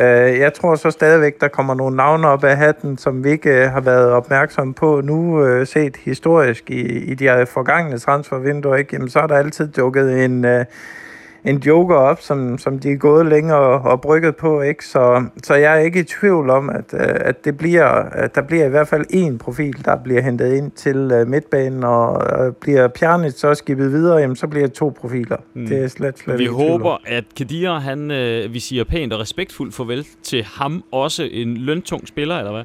Øh, 0.00 0.38
jeg 0.38 0.54
tror 0.54 0.74
så 0.74 0.90
stadigvæk, 0.90 1.40
der 1.40 1.48
kommer 1.48 1.74
nogle 1.74 1.96
navne 1.96 2.28
op 2.28 2.44
af 2.44 2.56
hatten, 2.56 2.98
som 2.98 3.24
vi 3.24 3.30
ikke 3.30 3.50
øh, 3.50 3.70
har 3.70 3.80
været 3.80 4.12
opmærksomme 4.12 4.74
på 4.74 5.00
nu, 5.04 5.44
øh, 5.44 5.66
set 5.66 5.96
historisk 5.96 6.70
i, 6.70 6.82
i 6.82 7.14
de 7.14 7.46
forgangne 7.46 7.98
transfervinduer. 7.98 8.76
Ikke? 8.76 8.90
Jamen, 8.92 9.08
så 9.08 9.18
er 9.18 9.26
der 9.26 9.36
altid 9.36 9.68
dukket 9.68 10.24
en... 10.24 10.44
Øh, 10.44 10.64
en 11.48 11.58
joker 11.58 11.96
op, 11.96 12.20
som, 12.20 12.58
som 12.58 12.78
de 12.78 12.92
er 12.92 12.96
gået 12.96 13.26
længere 13.26 13.58
og, 13.58 13.90
og 13.90 14.00
brygget 14.00 14.36
på, 14.36 14.60
ikke? 14.60 14.86
Så, 14.86 15.24
så 15.42 15.54
jeg 15.54 15.74
er 15.74 15.78
ikke 15.78 16.00
i 16.00 16.02
tvivl 16.02 16.50
om, 16.50 16.70
at, 16.70 16.94
øh, 16.94 17.00
at, 17.00 17.44
det 17.44 17.56
bliver, 17.58 17.86
at 18.12 18.34
der 18.34 18.42
bliver 18.42 18.66
i 18.66 18.68
hvert 18.68 18.88
fald 18.88 19.04
én 19.12 19.38
profil, 19.38 19.84
der 19.84 19.96
bliver 19.96 20.22
hentet 20.22 20.54
ind 20.54 20.70
til 20.70 21.20
uh, 21.20 21.28
midtbanen, 21.28 21.84
og 21.84 22.22
uh, 22.46 22.54
bliver 22.54 22.88
Pjernit 22.88 23.38
så 23.38 23.54
skibet 23.54 23.92
videre, 23.92 24.16
jamen, 24.18 24.36
så 24.36 24.46
bliver 24.46 24.66
det 24.66 24.74
to 24.74 24.96
profiler. 25.00 25.36
Mm. 25.54 25.66
Det 25.66 25.84
er 25.84 25.88
slet, 25.88 26.18
slet 26.18 26.38
Vi 26.38 26.46
håber, 26.46 26.96
at 27.06 27.24
Kadir, 27.36 27.72
han, 27.72 28.10
uh, 28.10 28.54
vi 28.54 28.60
siger 28.60 28.84
pænt 28.84 29.12
og 29.12 29.20
respektfuldt 29.20 29.74
farvel 29.74 30.06
til 30.22 30.44
ham, 30.44 30.84
også 30.92 31.28
en 31.32 31.56
løntung 31.56 32.08
spiller, 32.08 32.38
eller 32.38 32.52
hvad? 32.52 32.64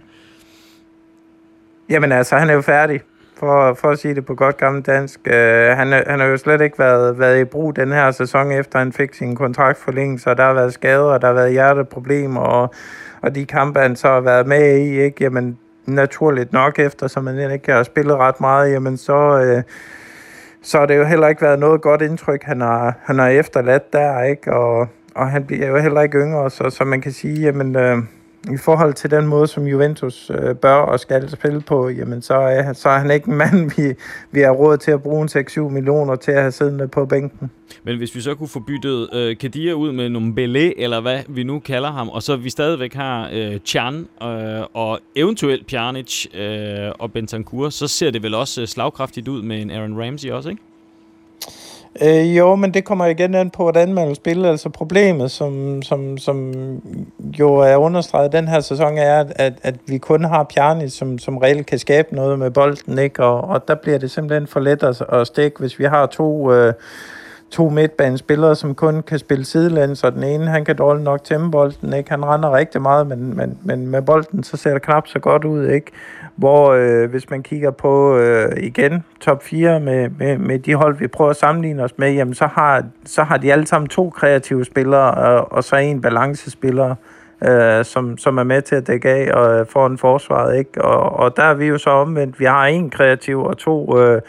Jamen 1.90 2.12
altså, 2.12 2.36
han 2.36 2.50
er 2.50 2.54
jo 2.54 2.62
færdig 2.62 3.02
for, 3.44 3.74
for 3.74 3.90
at 3.90 4.00
sige 4.00 4.16
det 4.16 4.26
på 4.26 4.36
godt 4.36 4.58
gammelt 4.58 4.86
dansk. 4.86 5.20
Øh, 5.26 5.78
han, 5.78 5.92
han 6.08 6.20
har 6.20 6.26
jo 6.26 6.38
slet 6.38 6.62
ikke 6.62 6.80
været, 6.80 7.20
været 7.20 7.42
i 7.42 7.44
brug 7.44 7.76
den 7.76 7.92
her 7.92 8.12
sæson, 8.12 8.52
efter 8.52 8.80
han 8.80 8.94
fik 8.94 9.14
sin 9.14 9.36
kontrakt 9.36 9.78
så 10.18 10.34
Der 10.38 10.44
har 10.44 10.54
været 10.54 10.74
skader, 10.74 11.18
der 11.18 11.28
har 11.28 11.34
været 11.34 11.52
hjerteproblemer, 11.52 12.42
og, 12.42 12.74
og 13.22 13.36
de 13.36 13.46
kampe, 13.46 13.80
han 13.80 13.96
så 13.96 14.08
har 14.08 14.20
været 14.20 14.48
med 14.48 14.78
i, 14.78 15.02
ikke? 15.02 15.24
Jamen, 15.24 15.58
naturligt 15.86 16.54
nok, 16.54 16.80
efter 16.80 17.08
som 17.08 17.28
han 17.28 17.52
ikke 17.52 17.72
har 17.72 17.84
spillet 17.84 18.18
ret 18.18 18.42
meget, 18.42 18.72
jamen 18.72 18.98
så... 18.98 19.40
Øh, 19.40 19.64
så 20.66 20.80
har 20.80 20.86
det 20.86 20.98
jo 20.98 21.04
heller 21.04 21.28
ikke 21.28 21.42
været 21.42 21.60
noget 21.60 21.82
godt 21.82 22.02
indtryk, 22.02 22.44
han 22.44 22.62
har, 22.62 22.98
han 23.04 23.20
har 23.20 23.28
efterladt 23.28 23.94
der, 23.94 24.24
ikke? 24.24 24.54
Og, 24.54 24.88
og 25.16 25.30
han 25.30 25.44
bliver 25.44 25.68
jo 25.68 25.78
heller 25.78 26.02
ikke 26.02 26.18
yngre, 26.18 26.50
så, 26.50 26.70
så 26.70 26.84
man 26.84 27.02
kan 27.02 27.12
sige, 27.12 27.42
jamen, 27.42 27.76
øh, 27.76 27.98
i 28.52 28.58
forhold 28.58 28.94
til 28.94 29.12
den 29.12 29.28
måde, 29.28 29.48
som 29.48 29.68
Juventus 29.68 30.32
øh, 30.40 30.56
bør 30.56 30.76
og 30.76 31.00
skal 31.00 31.30
spille 31.30 31.62
på, 31.62 31.90
jamen 31.90 32.22
så 32.22 32.34
er, 32.34 32.74
så 32.74 32.90
er 32.90 32.98
han 32.98 33.12
ikke 33.12 33.28
en 33.30 33.36
mand, 33.38 33.72
vi, 33.78 33.94
vi 34.32 34.40
har 34.42 34.52
råd 34.52 34.78
til 34.78 34.92
at 34.92 35.04
bruge 35.04 35.30
6-7 35.50 35.60
millioner 35.60 36.16
til 36.16 36.32
at 36.32 36.42
have 36.42 36.52
siddende 36.52 36.88
på 36.88 37.06
bænken. 37.06 37.52
Men 37.84 37.98
hvis 37.98 38.16
vi 38.16 38.22
så 38.22 38.36
kunne 38.36 38.48
få 38.48 38.60
byttet 38.60 39.10
øh, 39.14 39.38
Kadir 39.38 39.74
ud 39.74 39.92
med 39.92 40.10
nogle 40.10 40.34
Belé, 40.34 40.82
eller 40.84 41.02
hvad 41.02 41.20
vi 41.30 41.44
nu 41.44 41.60
kalder 41.60 41.92
ham, 41.92 42.10
og 42.10 42.24
så 42.24 42.36
vi 42.36 42.50
stadigvæk 42.50 42.94
har 42.94 43.30
øh, 43.34 43.60
Chan 43.66 44.08
øh, 44.24 44.62
og 44.74 45.00
eventuelt 45.16 45.68
Pjanic 45.68 46.26
øh, 46.36 46.92
og 47.00 47.12
Bentancur, 47.14 47.70
så 47.70 47.88
ser 47.88 48.12
det 48.12 48.24
vel 48.24 48.34
også 48.34 48.62
øh, 48.62 48.68
slagkraftigt 48.68 49.28
ud 49.28 49.42
med 49.42 49.62
en 49.62 49.72
Aaron 49.72 50.02
Ramsey 50.02 50.30
også, 50.30 50.50
ikke? 50.50 50.62
Øh, 52.02 52.38
jo, 52.38 52.56
men 52.56 52.74
det 52.74 52.86
kommer 52.86 53.06
igen 53.06 53.36
an 53.36 53.50
på, 53.50 53.64
hvordan 53.64 53.94
man 53.94 54.08
vil 54.08 54.16
spille. 54.16 54.50
Altså 54.50 54.70
problemet, 54.70 55.32
som, 55.32 55.82
som, 55.82 56.18
som 56.18 56.54
jo 57.40 57.56
er 57.56 57.76
understreget 57.76 58.32
den 58.32 58.48
her 58.48 58.60
sæson, 58.60 58.98
er, 58.98 59.26
at, 59.36 59.54
at 59.64 59.76
vi 59.88 59.98
kun 59.98 60.24
har 60.24 60.44
Pjani, 60.44 60.90
som, 60.90 61.20
som 61.20 61.38
reelt 61.38 61.66
kan 61.66 61.80
skabe 61.80 62.16
noget 62.16 62.40
med 62.40 62.52
bolden, 62.52 63.00
ikke? 63.00 63.24
Og, 63.24 63.42
og 63.42 63.68
der 63.68 63.76
bliver 63.76 63.98
det 63.98 64.12
simpelthen 64.12 64.48
for 64.48 64.60
let 64.60 64.84
at, 64.84 65.02
at 65.12 65.28
stikke, 65.28 65.60
hvis 65.60 65.80
vi 65.80 65.84
har 65.84 66.06
to... 66.06 66.54
Øh, 66.54 66.74
to 67.54 67.70
midtbanespillere, 67.70 68.56
som 68.56 68.76
kun 68.76 69.02
kan 69.02 69.20
spille 69.20 69.46
sidelæns, 69.46 70.04
og 70.04 70.14
den 70.14 70.24
ene, 70.24 70.46
han 70.46 70.66
kan 70.66 70.76
dårligt 70.76 71.04
nok 71.04 71.24
tæmme 71.24 71.52
bolden, 71.52 71.94
ikke? 71.94 72.10
Han 72.10 72.26
render 72.26 72.52
rigtig 72.52 72.82
meget, 72.82 73.08
men, 73.08 73.38
men, 73.38 73.58
men 73.64 73.88
med 73.88 74.02
bolden, 74.02 74.44
så 74.44 74.58
ser 74.58 74.74
det 74.74 74.82
knap 74.82 75.08
så 75.08 75.20
godt 75.20 75.46
ud, 75.46 75.68
ikke? 75.68 75.92
Hvor 76.36 76.72
øh, 76.72 77.10
hvis 77.10 77.30
man 77.30 77.44
kigger 77.44 77.72
på 77.72 78.18
øh, 78.18 78.52
igen 78.58 79.04
top 79.20 79.44
4 79.44 79.80
med, 79.80 80.10
med, 80.10 80.38
med 80.38 80.60
de 80.60 80.76
hold, 80.76 80.98
vi 80.98 81.08
prøver 81.08 81.30
at 81.30 81.36
sammenligne 81.36 81.84
os 81.84 81.98
med, 81.98 82.12
jamen 82.14 82.34
så 82.34 82.46
har, 82.48 82.84
så 83.06 83.24
har 83.24 83.38
de 83.38 83.52
alle 83.52 83.68
sammen 83.68 83.90
to 83.90 84.10
kreative 84.10 84.66
spillere, 84.66 85.12
og, 85.12 85.52
og 85.52 85.64
så 85.64 85.76
en 85.76 86.02
balancespiller, 86.02 86.96
øh, 87.44 87.86
som, 87.86 88.18
som 88.18 88.38
er 88.38 88.44
med 88.44 88.62
til 88.62 88.76
at 88.76 88.88
dække 88.88 89.10
af 89.10 89.34
og 89.34 89.60
øh, 89.60 89.66
få 89.68 89.86
en 89.86 89.98
forsvaret, 89.98 90.58
ikke? 90.58 90.82
Og, 90.82 91.20
og 91.20 91.38
der 91.38 91.44
er 91.44 91.54
vi 91.54 91.66
jo 91.66 91.78
så 91.78 91.90
omvendt. 91.90 92.40
Vi 92.40 92.46
har 92.46 92.66
en 92.66 92.90
kreativ 92.90 93.44
og 93.44 93.58
to 93.58 94.00
øh, 94.00 94.22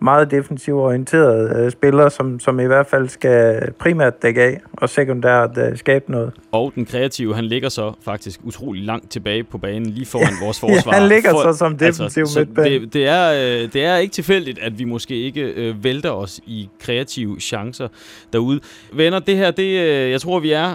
meget 0.00 0.30
defensivt 0.30 0.78
orienterede 0.78 1.64
øh, 1.64 1.70
spillere, 1.70 2.10
som, 2.10 2.40
som 2.40 2.60
i 2.60 2.64
hvert 2.64 2.86
fald 2.86 3.08
skal 3.08 3.72
primært 3.78 4.22
dække 4.22 4.42
af 4.42 4.60
og 4.72 4.88
sekundært 4.88 5.58
øh, 5.58 5.78
skabe 5.78 6.12
noget. 6.12 6.32
Og 6.52 6.72
den 6.74 6.84
kreative, 6.86 7.34
han 7.34 7.44
ligger 7.44 7.68
så 7.68 7.92
faktisk 8.02 8.40
utrolig 8.44 8.84
langt 8.84 9.10
tilbage 9.10 9.44
på 9.44 9.58
banen, 9.58 9.86
lige 9.86 10.06
foran 10.06 10.32
vores 10.44 10.60
forsvar. 10.60 10.94
ja, 10.94 11.00
han 11.00 11.08
ligger 11.08 11.30
For, 11.30 11.52
så 11.52 11.58
som 11.58 11.78
defensiv 11.78 12.20
altså, 12.20 12.38
midtbane. 12.38 12.68
Det, 12.68 12.94
det, 12.94 13.06
er, 13.08 13.32
øh, 13.32 13.72
det 13.72 13.84
er 13.84 13.96
ikke 13.96 14.12
tilfældigt, 14.12 14.58
at 14.58 14.78
vi 14.78 14.84
måske 14.84 15.14
ikke 15.14 15.42
øh, 15.42 15.84
vælter 15.84 16.10
os 16.10 16.40
i 16.46 16.68
kreative 16.80 17.40
chancer 17.40 17.88
derude. 18.32 18.60
Venner, 18.92 19.18
det 19.18 19.36
her, 19.36 19.50
det, 19.50 19.80
øh, 19.80 20.10
jeg 20.10 20.20
tror, 20.20 20.38
vi 20.38 20.52
er, 20.52 20.74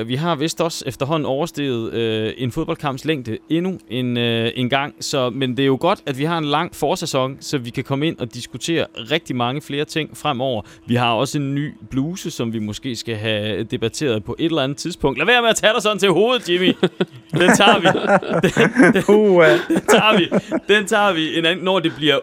øh, 0.00 0.08
vi 0.08 0.14
har 0.14 0.34
vist 0.34 0.60
også 0.60 0.84
efterhånden 0.86 1.26
oversteget 1.26 1.92
øh, 1.92 2.32
en 2.36 2.52
fodboldkamps 2.52 3.04
længde 3.04 3.38
endnu 3.48 3.78
en, 3.88 4.16
øh, 4.16 4.50
en 4.54 4.68
gang, 4.68 4.94
så, 5.00 5.30
men 5.30 5.56
det 5.56 5.62
er 5.62 5.66
jo 5.66 5.78
godt, 5.80 6.02
at 6.06 6.18
vi 6.18 6.24
har 6.24 6.38
en 6.38 6.44
lang 6.44 6.74
forsæson, 6.74 7.36
så 7.40 7.58
vi 7.58 7.70
kan 7.70 7.84
komme 7.84 8.06
ind 8.06 8.18
og 8.18 8.34
diskutere 8.34 8.57
diskutere 8.58 8.86
rigtig 9.10 9.36
mange 9.36 9.62
flere 9.62 9.84
ting 9.84 10.16
fremover. 10.16 10.62
Vi 10.86 10.94
har 10.94 11.12
også 11.12 11.38
en 11.38 11.54
ny 11.54 11.74
bluse, 11.90 12.30
som 12.30 12.52
vi 12.52 12.58
måske 12.58 12.96
skal 12.96 13.16
have 13.16 13.62
debatteret 13.64 14.24
på 14.24 14.36
et 14.38 14.44
eller 14.44 14.62
andet 14.62 14.78
tidspunkt. 14.78 15.18
Lad 15.18 15.26
være 15.26 15.42
med 15.42 15.50
at 15.50 15.56
tage 15.56 15.72
dig 15.72 15.82
sådan 15.82 15.98
til 15.98 16.10
hovedet, 16.10 16.48
Jimmy. 16.48 16.76
Den 17.32 17.56
tager 17.56 17.78
vi. 17.78 17.86
Den, 18.48 18.70
den, 18.82 18.92
den 18.94 19.82
tager 19.88 20.18
vi. 20.18 20.28
Den 20.74 20.86
tager 20.86 21.12
vi, 21.12 21.38
en 21.38 21.44
anden, 21.46 21.64
når 21.64 21.78
det 21.78 21.92
bliver 21.96 22.18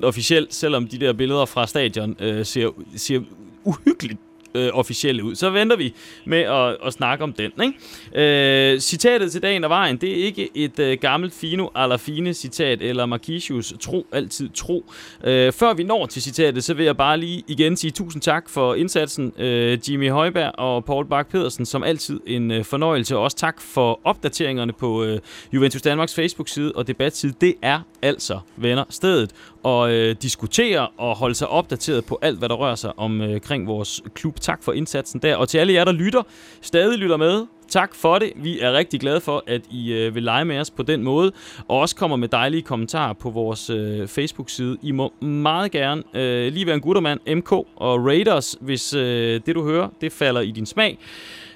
110% 0.00 0.06
officielt, 0.06 0.54
selvom 0.54 0.88
de 0.88 0.98
der 0.98 1.12
billeder 1.12 1.44
fra 1.44 1.66
stadion 1.66 2.16
øh, 2.20 2.46
ser, 2.46 2.68
ser 2.96 3.20
uhyggeligt 3.64 4.20
øh, 4.54 4.70
officielle 4.72 5.24
ud. 5.24 5.34
Så 5.34 5.50
venter 5.50 5.76
vi 5.76 5.94
med 6.24 6.38
at, 6.38 6.76
at 6.86 6.92
snakke 6.92 7.24
om 7.24 7.32
den. 7.32 7.52
Ikke? 7.62 8.74
Øh, 8.74 8.80
citatet 8.80 9.32
til 9.32 9.42
dagen 9.42 9.64
og 9.64 9.70
vejen, 9.70 9.96
det 9.96 10.10
er 10.10 10.24
ikke 10.24 10.48
et 10.54 10.78
øh, 10.78 10.98
gammelt 11.00 11.34
Fino 11.34 11.66
eller 11.76 11.96
fine 11.96 12.34
citat, 12.34 12.82
eller 12.82 13.06
Marquisius 13.06 13.74
tro, 13.80 14.06
altid 14.12 14.48
tro. 14.54 14.84
Øh, 15.24 15.52
før 15.52 15.74
vi 15.74 15.82
når 15.82 16.06
til 16.06 16.22
citatet, 16.22 16.64
så 16.64 16.74
vil 16.74 16.84
jeg 16.84 16.96
bare 16.96 17.18
lige 17.18 17.42
igen 17.48 17.76
sige 17.76 17.90
tusind 17.90 18.22
tak 18.22 18.48
for 18.48 18.74
indsatsen, 18.74 19.32
øh, 19.38 19.78
Jimmy 19.90 20.10
Højberg 20.10 20.58
og 20.58 20.84
Paul 20.84 21.06
Bak 21.06 21.28
pedersen 21.30 21.66
som 21.66 21.82
altid 21.82 22.20
en 22.26 22.50
øh, 22.50 22.64
fornøjelse. 22.64 23.16
Også 23.16 23.36
tak 23.36 23.60
for 23.60 24.00
opdateringerne 24.04 24.72
på 24.72 25.04
øh, 25.04 25.18
Juventus 25.52 25.82
Danmarks 25.82 26.14
Facebook-side 26.14 26.72
og 26.74 26.86
debatside. 26.86 27.34
Det 27.40 27.54
er 27.62 27.80
altså, 28.02 28.38
venner, 28.56 28.84
stedet 28.90 29.30
og 29.62 29.92
øh, 29.92 30.16
diskutere 30.22 30.88
og 30.88 31.16
holde 31.16 31.34
sig 31.34 31.48
opdateret 31.48 32.04
på 32.04 32.18
alt, 32.22 32.38
hvad 32.38 32.48
der 32.48 32.54
rører 32.54 32.74
sig 32.74 32.98
omkring 32.98 33.62
øh, 33.62 33.68
vores 33.68 34.02
klub. 34.14 34.40
Tak 34.40 34.62
for 34.62 34.72
indsatsen 34.72 35.20
der. 35.22 35.36
Og 35.36 35.48
til 35.48 35.58
alle 35.58 35.72
jer, 35.72 35.84
der 35.84 35.92
lytter, 35.92 36.22
stadig 36.60 36.98
lytter 36.98 37.16
med, 37.16 37.46
tak 37.68 37.94
for 37.94 38.18
det. 38.18 38.32
Vi 38.36 38.60
er 38.60 38.72
rigtig 38.72 39.00
glade 39.00 39.20
for, 39.20 39.44
at 39.46 39.62
I 39.70 39.92
øh, 39.92 40.14
vil 40.14 40.22
lege 40.22 40.44
med 40.44 40.58
os 40.58 40.70
på 40.70 40.82
den 40.82 41.02
måde, 41.02 41.32
og 41.68 41.78
også 41.78 41.96
kommer 41.96 42.16
med 42.16 42.28
dejlige 42.28 42.62
kommentarer 42.62 43.12
på 43.12 43.30
vores 43.30 43.70
øh, 43.70 44.08
Facebook-side. 44.08 44.76
I 44.82 44.92
må 44.92 45.12
meget 45.20 45.70
gerne 45.70 46.02
øh, 46.14 46.52
lige 46.52 46.66
være 46.66 46.74
en 46.74 46.80
guttermand, 46.80 47.20
MK 47.34 47.52
og 47.52 48.06
Raiders, 48.06 48.56
hvis 48.60 48.94
øh, 48.94 49.40
det 49.46 49.54
du 49.54 49.64
hører, 49.64 49.88
det 50.00 50.12
falder 50.12 50.40
i 50.40 50.50
din 50.50 50.66
smag 50.66 50.98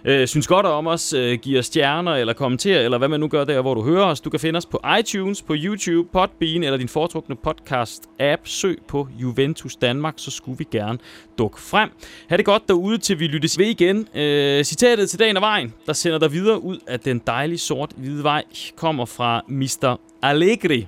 øh, 0.05 0.29
synes 0.29 0.47
godt 0.47 0.67
om 0.67 0.87
os, 0.87 1.13
øh, 1.13 1.39
giver 1.39 1.63
stjerner 1.63 2.13
eller 2.13 2.33
kommenterer, 2.33 2.85
eller 2.85 2.99
hvad 2.99 3.09
man 3.09 3.21
nu 3.21 3.29
gør 3.29 3.45
der, 3.45 3.61
hvor 3.61 3.75
du 3.75 3.83
hører 3.83 4.05
os. 4.05 4.21
Du 4.21 4.31
kan 4.31 4.41
finde 4.41 4.57
os 4.57 4.67
på 4.67 4.81
iTunes, 5.01 5.43
på 5.43 5.55
YouTube, 5.57 6.09
Podbean 6.13 6.63
eller 6.63 6.77
din 6.77 6.89
foretrukne 6.89 7.37
podcast-app. 7.47 8.41
Søg 8.45 8.79
på 8.89 9.09
Juventus 9.19 9.77
Danmark, 9.77 10.15
så 10.17 10.31
skulle 10.31 10.59
vi 10.59 10.67
gerne 10.71 10.99
dukke 11.39 11.61
frem. 11.61 11.91
Ha' 12.29 12.37
det 12.37 12.45
godt 12.45 12.69
derude, 12.69 12.99
til 12.99 13.21
vi 13.21 13.27
lyttes 13.27 13.59
ved 13.59 13.67
igen. 13.67 14.09
Øh, 14.15 14.65
citatet 14.65 15.11
til 15.11 15.19
dagen 15.19 15.37
og 15.37 15.43
vejen, 15.43 15.75
der 15.87 15.93
sender 15.93 16.19
dig 16.19 16.33
videre 16.33 16.63
ud 16.63 16.79
af 16.87 17.01
den 17.01 17.23
dejlige 17.27 17.59
sort-hvide 17.59 18.23
vej, 18.23 18.43
kommer 18.77 19.05
fra 19.05 19.43
Mr. 19.49 20.01
Allegri. 20.23 20.87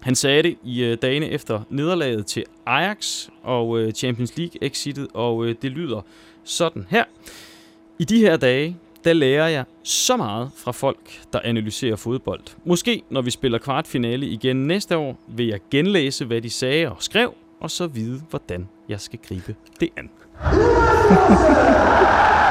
Han 0.00 0.14
sagde 0.14 0.42
det 0.42 0.56
i 0.64 0.82
øh, 0.84 0.98
dagene 1.02 1.28
efter 1.28 1.60
nederlaget 1.70 2.26
til 2.26 2.44
Ajax 2.66 3.28
og 3.42 3.78
øh, 3.78 3.92
Champions 3.92 4.36
League-exitet, 4.36 5.06
og 5.14 5.46
øh, 5.46 5.54
det 5.62 5.70
lyder 5.70 6.00
sådan 6.44 6.86
her. 6.90 7.04
I 7.98 8.04
de 8.04 8.18
her 8.18 8.36
dage, 8.36 8.76
der 9.04 9.12
lærer 9.12 9.48
jeg 9.48 9.64
så 9.82 10.16
meget 10.16 10.50
fra 10.56 10.72
folk, 10.72 11.22
der 11.32 11.40
analyserer 11.44 11.96
fodbold. 11.96 12.40
Måske 12.64 13.02
når 13.10 13.22
vi 13.22 13.30
spiller 13.30 13.58
kvartfinale 13.58 14.26
igen 14.26 14.56
næste 14.56 14.96
år, 14.96 15.18
vil 15.28 15.46
jeg 15.46 15.60
genlæse, 15.70 16.24
hvad 16.24 16.40
de 16.40 16.50
sagde 16.50 16.90
og 16.90 16.96
skrev, 16.98 17.34
og 17.60 17.70
så 17.70 17.86
vide, 17.86 18.22
hvordan 18.30 18.68
jeg 18.88 19.00
skal 19.00 19.18
gribe 19.28 19.54
det 19.80 19.88
an. 19.96 20.10